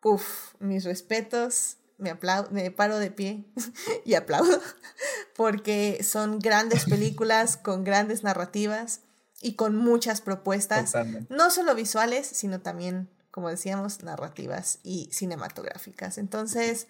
uff, 0.04 0.54
mis 0.60 0.84
respetos, 0.84 1.78
me, 1.98 2.12
aplaudo, 2.12 2.50
me 2.52 2.70
paro 2.70 3.00
de 3.00 3.10
pie 3.10 3.46
y 4.06 4.14
aplaudo, 4.14 4.62
porque 5.36 6.04
son 6.04 6.38
grandes 6.38 6.86
películas 6.86 7.58
con 7.58 7.84
grandes 7.84 8.22
narrativas 8.22 9.02
y 9.42 9.56
con 9.56 9.76
muchas 9.76 10.22
propuestas, 10.22 10.94
no 11.30 11.50
solo 11.52 11.76
visuales, 11.76 12.28
sino 12.28 12.62
también, 12.62 13.10
como 13.32 13.50
decíamos, 13.50 14.04
narrativas 14.04 14.80
y 14.84 15.10
cinematográficas. 15.12 16.18
Entonces, 16.18 16.88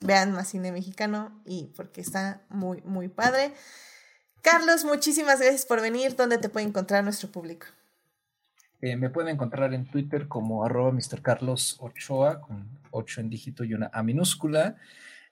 vean 0.00 0.32
más 0.32 0.48
cine 0.48 0.72
mexicano 0.72 1.40
y 1.44 1.72
porque 1.76 2.00
está 2.00 2.42
muy, 2.48 2.82
muy 2.82 3.08
padre. 3.08 3.52
Carlos, 4.42 4.84
muchísimas 4.84 5.40
gracias 5.40 5.66
por 5.66 5.80
venir. 5.80 6.14
¿Dónde 6.14 6.38
te 6.38 6.48
puede 6.48 6.66
encontrar 6.66 7.04
nuestro 7.04 7.30
público? 7.30 7.66
Eh, 8.80 8.96
me 8.96 9.10
pueden 9.10 9.34
encontrar 9.34 9.74
en 9.74 9.90
Twitter 9.90 10.28
como 10.28 10.64
arroba 10.64 10.92
Mr. 10.92 11.20
Carlos 11.22 11.76
Ochoa, 11.80 12.40
con 12.40 12.78
8 12.92 13.22
en 13.22 13.30
dígito 13.30 13.64
y 13.64 13.74
una 13.74 13.90
A 13.92 14.02
minúscula. 14.02 14.76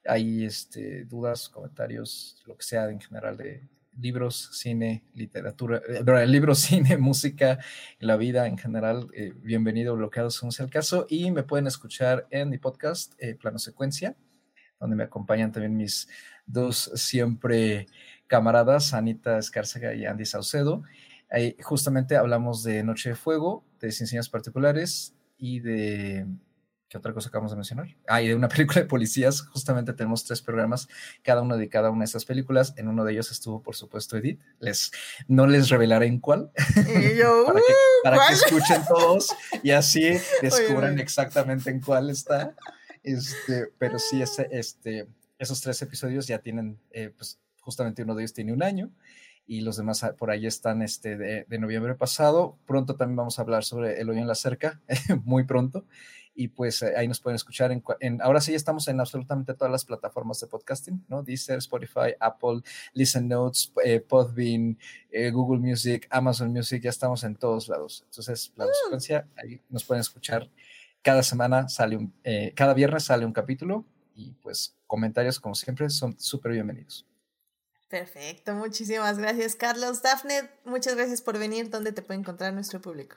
Hay 0.04 0.44
este, 0.44 1.04
dudas, 1.04 1.48
comentarios, 1.48 2.42
lo 2.46 2.56
que 2.56 2.64
sea 2.64 2.90
en 2.90 3.00
general 3.00 3.36
de, 3.36 3.68
libros, 3.99 4.50
cine, 4.52 5.05
literatura, 5.15 5.81
eh, 5.89 6.26
libros, 6.26 6.58
cine, 6.60 6.97
música, 6.97 7.58
la 7.99 8.16
vida 8.16 8.47
en 8.47 8.58
general, 8.58 9.08
eh, 9.15 9.33
bienvenido 9.36 9.97
bloqueado 9.97 10.31
según 10.31 10.52
sea 10.52 10.65
el 10.65 10.70
caso, 10.70 11.07
y 11.08 11.31
me 11.31 11.42
pueden 11.42 11.66
escuchar 11.66 12.26
en 12.31 12.50
mi 12.50 12.58
podcast, 12.58 13.15
eh, 13.18 13.34
Plano 13.34 13.58
Secuencia, 13.58 14.16
donde 14.78 14.97
me 14.97 15.05
acompañan 15.05 15.52
también 15.52 15.76
mis 15.76 16.08
dos 16.44 16.91
siempre 16.94 17.86
camaradas, 18.26 18.92
Anita 18.92 19.39
Escárcega 19.39 19.94
y 19.94 20.05
Andy 20.05 20.26
Saucedo. 20.26 20.83
Ahí 21.31 21.57
justamente 21.62 22.16
hablamos 22.16 22.62
de 22.62 22.83
Noche 22.84 23.10
de 23.10 23.16
Fuego, 23.16 23.65
de 23.81 23.91
Ciencias 23.91 24.28
Particulares 24.28 25.15
y 25.39 25.60
de 25.60 26.26
¿Qué 26.89 26.98
otra 26.98 27.12
cosa 27.12 27.31
acabamos 27.31 27.50
de 27.50 27.56
mencionar? 27.56 27.89
Ah, 28.06 28.23
y 28.23 28.28
de 28.28 28.34
una 28.36 28.48
película 28.48 28.81
de 28.81 28.86
policías. 28.86 29.42
Justamente 29.42 29.92
tenemos 29.92 30.24
tres 30.24 30.40
programas, 30.40 30.89
cada 31.23 31.42
uno 31.42 31.56
de 31.56 31.68
cada 31.68 31.90
una 31.90 32.00
de 32.00 32.05
estas 32.05 32.24
películas. 32.24 32.74
En 32.76 32.89
uno 32.89 33.05
de 33.05 33.12
ellos 33.12 33.31
estuvo, 33.32 33.62
por 33.62 33.74
supuesto, 33.74 34.16
Edith. 34.16 34.40
Les, 34.60 34.92
no 35.26 35.47
les 35.47 35.68
revelaré 35.68 36.06
en 36.06 36.20
cuál. 36.20 36.52
para, 36.74 37.00
que, 37.00 37.23
uh, 37.24 38.02
para 38.05 38.26
que, 38.28 38.34
escuchen 38.34 38.82
todos 38.86 39.34
y 39.62 39.70
así 39.73 40.16
descubran 40.42 40.98
exactamente 41.00 41.70
en 41.70 41.81
cuál 41.81 42.10
está. 42.10 42.55
Este, 43.02 43.68
pero 43.78 43.98
sí, 43.98 44.23
ese, 44.23 44.48
este, 44.52 45.08
esos 45.39 45.60
tres 45.60 45.82
episodios 45.82 46.26
ya 46.28 46.39
tienen, 46.39 46.78
eh, 46.92 47.12
pues 47.16 47.40
justamente 47.60 48.02
uno 48.02 48.15
de 48.15 48.23
ellos 48.23 48.32
tiene 48.32 48.52
un 48.52 48.62
año 48.62 48.92
y 49.48 49.60
los 49.60 49.76
demás 49.76 50.02
ah, 50.02 50.15
por 50.16 50.31
ahí 50.31 50.47
están 50.47 50.82
este, 50.82 51.16
de, 51.16 51.47
de 51.48 51.58
noviembre 51.58 51.97
pasado. 51.97 52.58
Pronto 52.65 52.94
también 52.94 53.16
vamos 53.16 53.39
a 53.39 53.42
hablar 53.42 53.65
sobre 53.65 54.00
El 54.00 54.08
Hoyo 54.08 54.20
en 54.20 54.28
la 54.28 54.36
Cerca, 54.36 54.81
muy 55.24 55.44
pronto 55.44 55.84
y 56.36 56.48
pues 56.48 56.82
eh, 56.82 56.94
ahí 56.97 57.08
nos 57.08 57.18
pueden 57.18 57.36
escuchar 57.36 57.73
en, 57.73 57.82
en, 58.00 58.20
ahora 58.20 58.40
sí 58.40 58.55
estamos 58.55 58.86
en 58.89 59.00
absolutamente 59.00 59.55
todas 59.55 59.73
las 59.73 59.84
plataformas 59.84 60.39
de 60.39 60.47
podcasting, 60.47 61.05
¿no? 61.08 61.23
Deezer, 61.23 61.58
Spotify, 61.58 62.15
Apple, 62.20 62.60
Listen 62.92 63.26
Notes, 63.26 63.73
eh, 63.82 64.00
Podbean, 64.00 64.78
eh, 65.10 65.31
Google 65.31 65.58
Music, 65.58 66.06
Amazon 66.10 66.52
Music, 66.52 66.82
ya 66.82 66.90
estamos 66.90 67.24
en 67.24 67.36
todos 67.36 67.68
lados. 67.68 68.02
Entonces, 68.05 68.52
la 68.55 68.66
secuencia, 68.84 69.26
ahí 69.42 69.60
nos 69.70 69.82
pueden 69.84 70.02
escuchar. 70.02 70.48
Cada 71.02 71.23
semana 71.23 71.68
sale 71.68 71.97
un, 71.97 72.12
eh, 72.23 72.52
cada 72.55 72.74
viernes 72.74 73.05
sale 73.05 73.24
un 73.24 73.32
capítulo 73.32 73.84
y 74.15 74.32
pues 74.42 74.76
comentarios 74.86 75.40
como 75.40 75.55
siempre 75.55 75.89
son 75.89 76.18
súper 76.18 76.52
bienvenidos. 76.52 77.06
Perfecto, 77.89 78.52
muchísimas 78.55 79.18
gracias 79.18 79.55
Carlos. 79.55 80.02
Dafne, 80.02 80.50
muchas 80.65 80.97
gracias 80.97 81.23
por 81.23 81.39
venir. 81.39 81.70
¿Dónde 81.70 81.92
te 81.92 82.02
puede 82.02 82.20
encontrar 82.20 82.52
nuestro 82.52 82.81
público? 82.81 83.16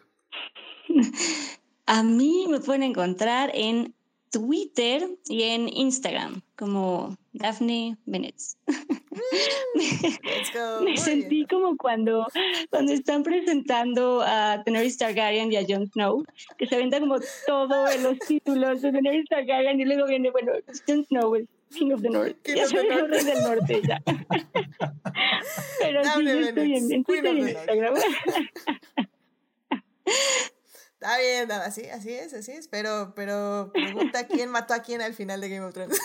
A 1.89 2.03
mí 2.03 2.45
me 2.47 2.59
pueden 2.59 2.83
encontrar 2.83 3.49
en 3.51 3.95
Twitter 4.29 5.09
y 5.27 5.41
en 5.41 5.67
Instagram 5.67 6.43
como 6.55 7.17
Daphne 7.33 7.97
Bennett. 8.05 8.35
me 10.83 10.97
sentí 10.97 11.47
como 11.47 11.75
cuando, 11.77 12.27
cuando 12.69 12.93
están 12.93 13.23
presentando 13.23 14.21
a 14.21 14.61
Daenerys 14.63 14.99
Targaryen 14.99 15.51
y 15.51 15.55
a 15.55 15.65
Jon 15.67 15.87
Snow, 15.87 16.23
que 16.59 16.67
se 16.67 16.77
venda 16.77 16.99
como 16.99 17.15
todo 17.47 17.89
en 17.89 18.03
los 18.03 18.19
títulos 18.19 18.83
de 18.83 18.91
Daenerys 18.91 19.27
Targaryen 19.27 19.79
y 19.79 19.85
luego 19.85 20.05
viene, 20.05 20.29
bueno, 20.29 20.51
Jon 20.87 21.03
Snow, 21.05 21.33
el 21.33 21.49
King 21.71 21.93
of 21.93 22.03
the 22.03 22.09
North. 22.11 22.37
ya 22.45 22.67
soy 22.67 22.85
el 22.85 23.09
rey 23.09 23.23
del 23.23 23.41
norte 23.41 23.81
ya. 23.87 23.99
Pero 25.79 26.03
sí, 26.03 26.23
yo 26.23 26.39
estoy 26.39 26.75
en, 26.75 26.91
en 26.91 27.03
Twitter 27.03 27.35
y 27.35 27.41
en 27.41 27.49
Instagram. 27.49 27.95
Está 31.01 31.17
bien, 31.17 31.49
así, 31.49 31.89
así 31.89 32.13
es, 32.13 32.33
así 32.33 32.51
es. 32.51 32.67
Pero, 32.67 33.13
pero 33.15 33.71
pregunta 33.73 34.27
quién 34.27 34.49
mató 34.49 34.73
a 34.73 34.79
quién 34.79 35.01
al 35.01 35.13
final 35.13 35.39
de 35.39 35.47
Game 35.47 35.65
of 35.65 35.73
Thrones. 35.73 35.97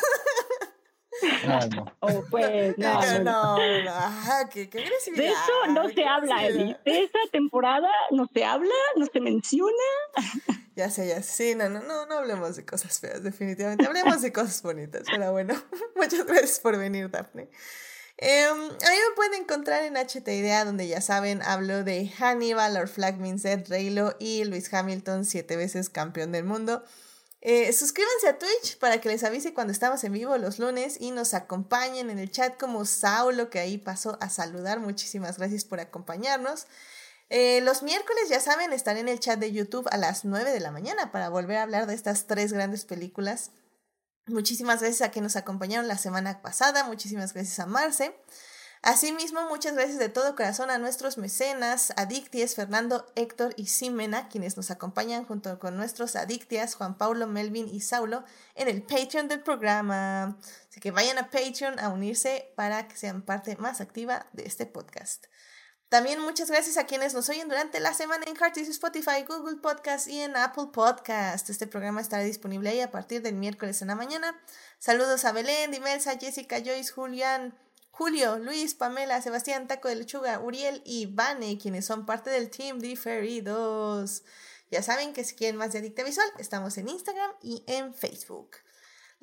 No, 1.47 1.59
no. 1.67 1.85
Oh, 2.01 2.23
pues, 2.31 2.79
no, 2.79 3.01
no, 3.01 3.19
no, 3.25 3.83
no. 3.85 3.91
Ajá, 3.91 4.49
qué, 4.49 4.69
qué 4.69 4.85
agresividad. 4.85 5.25
De 5.25 5.31
eso 5.31 5.67
no 5.73 5.89
se 5.89 6.05
habla, 6.05 6.47
Eddie. 6.47 6.79
De 6.85 7.03
esa 7.05 7.19
temporada 7.33 7.89
no 8.13 8.29
se 8.33 8.45
habla, 8.45 8.75
no 8.97 9.07
se 9.07 9.21
menciona. 9.21 9.73
Ya 10.77 10.91
sé, 10.91 11.07
ya 11.07 11.23
sé. 11.23 11.53
Sí, 11.53 11.55
no, 11.55 11.69
no, 11.69 11.81
no, 11.83 12.05
no 12.07 12.19
hablemos 12.19 12.57
de 12.57 12.67
cosas 12.67 12.99
feas, 12.99 13.23
definitivamente. 13.23 13.87
Hablemos 13.87 14.23
de 14.23 14.33
cosas 14.33 14.61
bonitas. 14.61 15.05
Pero 15.09 15.31
bueno, 15.31 15.55
muchas 15.95 16.27
gracias 16.27 16.59
por 16.59 16.77
venir, 16.77 17.09
Daphne. 17.09 17.49
Eh, 18.17 18.45
a 18.45 18.55
mí 18.55 18.69
me 18.79 19.15
pueden 19.17 19.43
encontrar 19.43 19.83
en 19.83 19.97
HT 19.97 20.29
Idea, 20.29 20.65
donde 20.65 20.87
ya 20.87 21.01
saben, 21.01 21.43
hablo 21.43 21.83
de 21.83 22.09
Hannibal, 22.09 22.77
Our 22.77 22.89
Flag 22.89 23.19
Means 23.19 23.43
Dead, 23.43 23.67
Reylo 23.69 24.17
y 24.21 24.45
Luis 24.45 24.73
Hamilton, 24.73 25.25
siete 25.25 25.57
veces 25.57 25.91
campeón 25.91 26.31
del 26.33 26.45
mundo. 26.45 26.85
Eh, 27.41 27.73
suscríbanse 27.75 28.29
a 28.29 28.39
Twitch 28.39 28.79
para 28.79 29.01
que 29.03 29.11
les 29.11 29.23
avise 29.23 29.53
cuando 29.53 29.73
estamos 29.73 30.03
en 30.05 30.13
vivo 30.13 30.39
los 30.39 30.59
lunes 30.59 30.97
y 30.99 31.11
nos 31.11 31.35
acompañen 31.35 32.09
en 32.09 32.19
el 32.19 32.31
chat 32.31 32.59
como 32.59 32.87
Saulo, 32.87 33.51
que 33.51 33.59
ahí 33.59 33.77
pasó 33.77 34.17
a 34.21 34.31
saludar. 34.31 34.81
Muchísimas 34.81 35.37
gracias 35.37 35.65
por 35.65 35.81
acompañarnos. 35.81 36.67
Eh, 37.29 37.61
los 37.63 37.83
miércoles, 37.83 38.29
ya 38.31 38.41
saben, 38.41 38.73
estaré 38.73 39.01
en 39.01 39.09
el 39.09 39.21
chat 39.21 39.39
de 39.39 39.53
YouTube 39.53 39.89
a 39.91 39.99
las 39.99 40.25
9 40.25 40.53
de 40.53 40.61
la 40.61 40.71
mañana 40.71 41.11
para 41.11 41.29
volver 41.29 41.59
a 41.59 41.65
hablar 41.65 41.87
de 41.87 41.95
estas 41.95 42.27
tres 42.27 42.53
grandes 42.53 42.85
películas 42.85 43.51
Muchísimas 44.27 44.81
gracias 44.81 45.07
a 45.07 45.11
quienes 45.11 45.35
nos 45.35 45.43
acompañaron 45.43 45.87
la 45.87 45.99
semana 45.99 46.41
pasada, 46.41 46.85
muchísimas 46.85 47.35
gracias 47.35 47.59
a 47.59 47.67
Marce. 47.67 48.17
Asimismo, 48.81 49.49
muchas 49.49 49.75
gracias 49.75 49.99
de 49.99 50.09
todo 50.09 50.35
corazón 50.35 50.71
a 50.71 50.79
nuestros 50.79 51.19
mecenas, 51.19 51.93
Adicties, 51.97 52.55
Fernando, 52.55 53.07
Héctor 53.17 53.53
y 53.57 53.67
Simena, 53.67 54.29
quienes 54.29 54.57
nos 54.57 54.71
acompañan 54.71 55.27
junto 55.27 55.59
con 55.59 55.77
nuestros 55.77 56.17
Adictias, 56.17 56.75
Juan 56.75 56.97
Paulo, 56.97 57.27
Melvin 57.27 57.69
y 57.69 57.81
Saulo, 57.81 58.25
en 58.55 58.69
el 58.69 58.83
Patreon 58.83 59.29
del 59.29 59.43
programa. 59.43 60.39
Así 60.71 60.81
que 60.81 60.91
vayan 60.91 61.19
a 61.19 61.31
Patreon 61.31 61.79
a 61.79 61.89
unirse 61.89 62.51
para 62.57 62.89
que 62.89 62.97
sean 62.97 63.23
parte 63.23 63.57
más 63.57 63.81
activa 63.81 64.27
de 64.33 64.45
este 64.45 64.65
podcast. 64.67 65.27
También 65.95 66.19
muchas 66.19 66.51
gracias 66.51 66.77
a 66.77 66.87
quienes 66.87 67.15
nos 67.15 67.29
oyen 67.29 67.47
durante 67.49 67.79
la 67.79 67.95
semana 67.95 68.25
en 68.27 68.35
Heartis, 68.35 68.69
Spotify, 68.69 69.23
Google 69.29 69.59
Podcast 69.59 70.09
y 70.09 70.23
en 70.23 70.37
Apple 70.37 70.71
Podcast. 70.73 71.49
Este 71.49 71.69
programa 71.69 72.01
estará 72.01 72.25
disponible 72.25 72.71
ahí 72.71 72.81
a 72.81 72.91
partir 72.91 73.23
del 73.23 73.37
miércoles 73.37 73.81
en 73.81 73.87
la 73.87 73.95
mañana. 73.95 74.37
Saludos 74.81 75.25
a 75.25 75.31
Belén, 75.31 75.71
Dimelsa, 75.71 76.19
Jessica, 76.19 76.59
Joyce, 76.59 76.91
Julián, 76.91 77.57
Julio, 77.93 78.39
Luis, 78.39 78.75
Pamela, 78.75 79.23
Sebastián, 79.23 79.69
Taco 79.69 79.87
de 79.87 79.95
Lechuga, 79.95 80.41
Uriel 80.41 80.83
y 80.85 81.07
Vane, 81.07 81.59
quienes 81.59 81.87
son 81.87 82.07
parte 82.07 82.29
del 82.29 82.51
Team 82.51 82.81
Diferidos. 82.81 84.25
Ya 84.73 84.83
saben 84.83 85.13
que 85.13 85.23
si 85.23 85.37
quieren 85.37 85.55
más 85.55 85.75
de 85.75 85.79
Adicta 85.79 86.03
Visual, 86.03 86.29
estamos 86.39 86.77
en 86.77 86.89
Instagram 86.89 87.31
y 87.41 87.63
en 87.69 87.95
Facebook. 87.95 88.64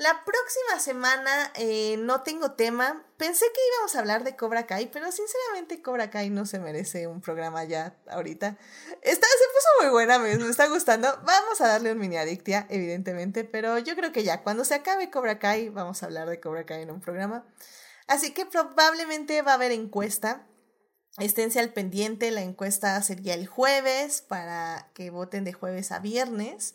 La 0.01 0.25
próxima 0.25 0.79
semana 0.79 1.51
eh, 1.53 1.95
no 1.99 2.23
tengo 2.23 2.53
tema. 2.53 3.05
Pensé 3.17 3.45
que 3.53 3.61
íbamos 3.75 3.95
a 3.95 3.99
hablar 3.99 4.23
de 4.23 4.35
Cobra 4.35 4.65
Kai, 4.65 4.89
pero 4.91 5.11
sinceramente 5.11 5.83
Cobra 5.83 6.09
Kai 6.09 6.31
no 6.31 6.47
se 6.47 6.57
merece 6.57 7.05
un 7.05 7.21
programa 7.21 7.63
ya 7.65 7.95
ahorita. 8.09 8.57
Está, 9.03 9.27
se 9.27 9.45
puso 9.53 9.67
muy 9.83 9.91
buena, 9.91 10.17
me, 10.17 10.35
me 10.35 10.49
está 10.49 10.65
gustando. 10.69 11.07
Vamos 11.23 11.61
a 11.61 11.67
darle 11.67 11.91
un 11.91 11.99
mini 11.99 12.17
adictia, 12.17 12.65
evidentemente, 12.71 13.43
pero 13.43 13.77
yo 13.77 13.95
creo 13.95 14.11
que 14.11 14.23
ya 14.23 14.41
cuando 14.41 14.65
se 14.65 14.73
acabe 14.73 15.11
Cobra 15.11 15.37
Kai, 15.37 15.69
vamos 15.69 16.01
a 16.01 16.07
hablar 16.07 16.27
de 16.27 16.39
Cobra 16.39 16.65
Kai 16.65 16.81
en 16.81 16.89
un 16.89 16.99
programa. 16.99 17.45
Así 18.07 18.33
que 18.33 18.47
probablemente 18.47 19.43
va 19.43 19.51
a 19.51 19.55
haber 19.55 19.71
encuesta. 19.71 20.47
Esténse 21.19 21.59
al 21.59 21.73
pendiente, 21.73 22.31
la 22.31 22.41
encuesta 22.41 22.99
sería 23.03 23.35
el 23.35 23.45
jueves 23.45 24.23
para 24.23 24.89
que 24.95 25.11
voten 25.11 25.43
de 25.43 25.53
jueves 25.53 25.91
a 25.91 25.99
viernes. 25.99 26.73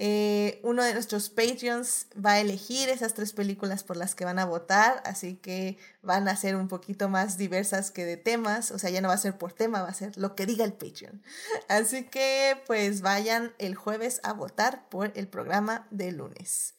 Eh, 0.00 0.60
uno 0.62 0.84
de 0.84 0.94
nuestros 0.94 1.28
Patreons 1.28 2.06
va 2.24 2.34
a 2.34 2.40
elegir 2.40 2.88
esas 2.88 3.14
tres 3.14 3.32
películas 3.32 3.82
por 3.82 3.96
las 3.96 4.14
que 4.14 4.24
van 4.24 4.38
a 4.38 4.44
votar, 4.44 5.02
así 5.04 5.34
que 5.34 5.76
van 6.02 6.28
a 6.28 6.36
ser 6.36 6.54
un 6.54 6.68
poquito 6.68 7.08
más 7.08 7.36
diversas 7.36 7.90
que 7.90 8.04
de 8.04 8.16
temas, 8.16 8.70
o 8.70 8.78
sea, 8.78 8.90
ya 8.90 9.00
no 9.00 9.08
va 9.08 9.14
a 9.14 9.18
ser 9.18 9.36
por 9.36 9.52
tema, 9.52 9.82
va 9.82 9.88
a 9.88 9.94
ser 9.94 10.16
lo 10.16 10.36
que 10.36 10.46
diga 10.46 10.64
el 10.64 10.72
Patreon. 10.72 11.20
Así 11.68 12.04
que 12.04 12.62
pues 12.68 13.00
vayan 13.00 13.52
el 13.58 13.74
jueves 13.74 14.20
a 14.22 14.34
votar 14.34 14.88
por 14.88 15.10
el 15.16 15.26
programa 15.26 15.88
de 15.90 16.12
lunes. 16.12 16.74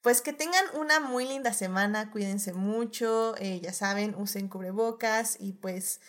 Pues 0.00 0.22
que 0.22 0.32
tengan 0.32 0.64
una 0.74 1.00
muy 1.00 1.26
linda 1.26 1.52
semana, 1.52 2.12
cuídense 2.12 2.52
mucho, 2.52 3.34
eh, 3.38 3.58
ya 3.60 3.72
saben, 3.72 4.14
usen 4.16 4.46
cubrebocas 4.46 5.36
y 5.40 5.54
pues 5.54 6.00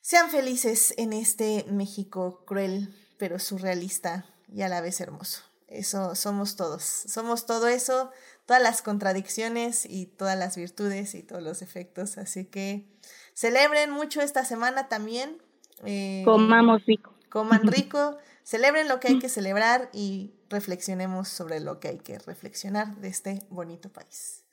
sean 0.00 0.30
felices 0.30 0.94
en 0.96 1.12
este 1.12 1.64
México 1.70 2.44
cruel 2.44 2.92
pero 3.18 3.38
surrealista 3.38 4.24
y 4.52 4.62
a 4.62 4.68
la 4.68 4.80
vez 4.80 5.00
hermoso. 5.00 5.49
Eso 5.70 6.14
somos 6.16 6.56
todos. 6.56 6.82
Somos 6.82 7.46
todo 7.46 7.68
eso, 7.68 8.10
todas 8.44 8.62
las 8.62 8.82
contradicciones 8.82 9.86
y 9.86 10.06
todas 10.06 10.36
las 10.36 10.56
virtudes 10.56 11.14
y 11.14 11.22
todos 11.22 11.42
los 11.42 11.62
efectos. 11.62 12.18
Así 12.18 12.44
que 12.44 12.86
celebren 13.34 13.90
mucho 13.90 14.20
esta 14.20 14.44
semana 14.44 14.88
también. 14.88 15.40
Eh, 15.84 16.22
Comamos 16.24 16.84
rico. 16.84 17.14
Coman 17.30 17.62
rico, 17.72 18.18
celebren 18.42 18.88
lo 18.88 19.00
que 19.00 19.08
hay 19.08 19.18
que 19.18 19.28
celebrar 19.30 19.88
y 19.92 20.34
reflexionemos 20.50 21.28
sobre 21.28 21.60
lo 21.60 21.80
que 21.80 21.88
hay 21.88 21.98
que 21.98 22.18
reflexionar 22.18 22.96
de 22.96 23.08
este 23.08 23.38
bonito 23.48 23.88
país. 23.88 24.44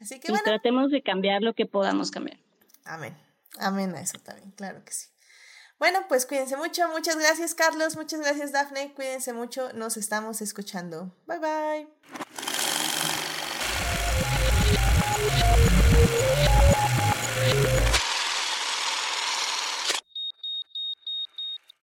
Así 0.00 0.20
que 0.20 0.32
y 0.32 0.36
tratemos 0.42 0.90
de 0.90 1.02
cambiar 1.02 1.42
lo 1.42 1.54
que 1.54 1.66
podamos 1.66 2.10
cambiar. 2.10 2.38
Amén. 2.84 3.16
Amén 3.58 3.94
a 3.94 4.00
eso 4.00 4.18
también, 4.18 4.50
claro 4.52 4.84
que 4.84 4.92
sí. 4.92 5.08
Bueno, 5.84 6.00
pues 6.08 6.24
cuídense 6.24 6.56
mucho. 6.56 6.88
Muchas 6.88 7.18
gracias, 7.18 7.54
Carlos. 7.54 7.94
Muchas 7.94 8.18
gracias, 8.18 8.52
Dafne. 8.52 8.94
Cuídense 8.94 9.34
mucho. 9.34 9.70
Nos 9.74 9.98
estamos 9.98 10.40
escuchando. 10.40 11.12
Bye 11.26 11.40
bye. 11.40 11.88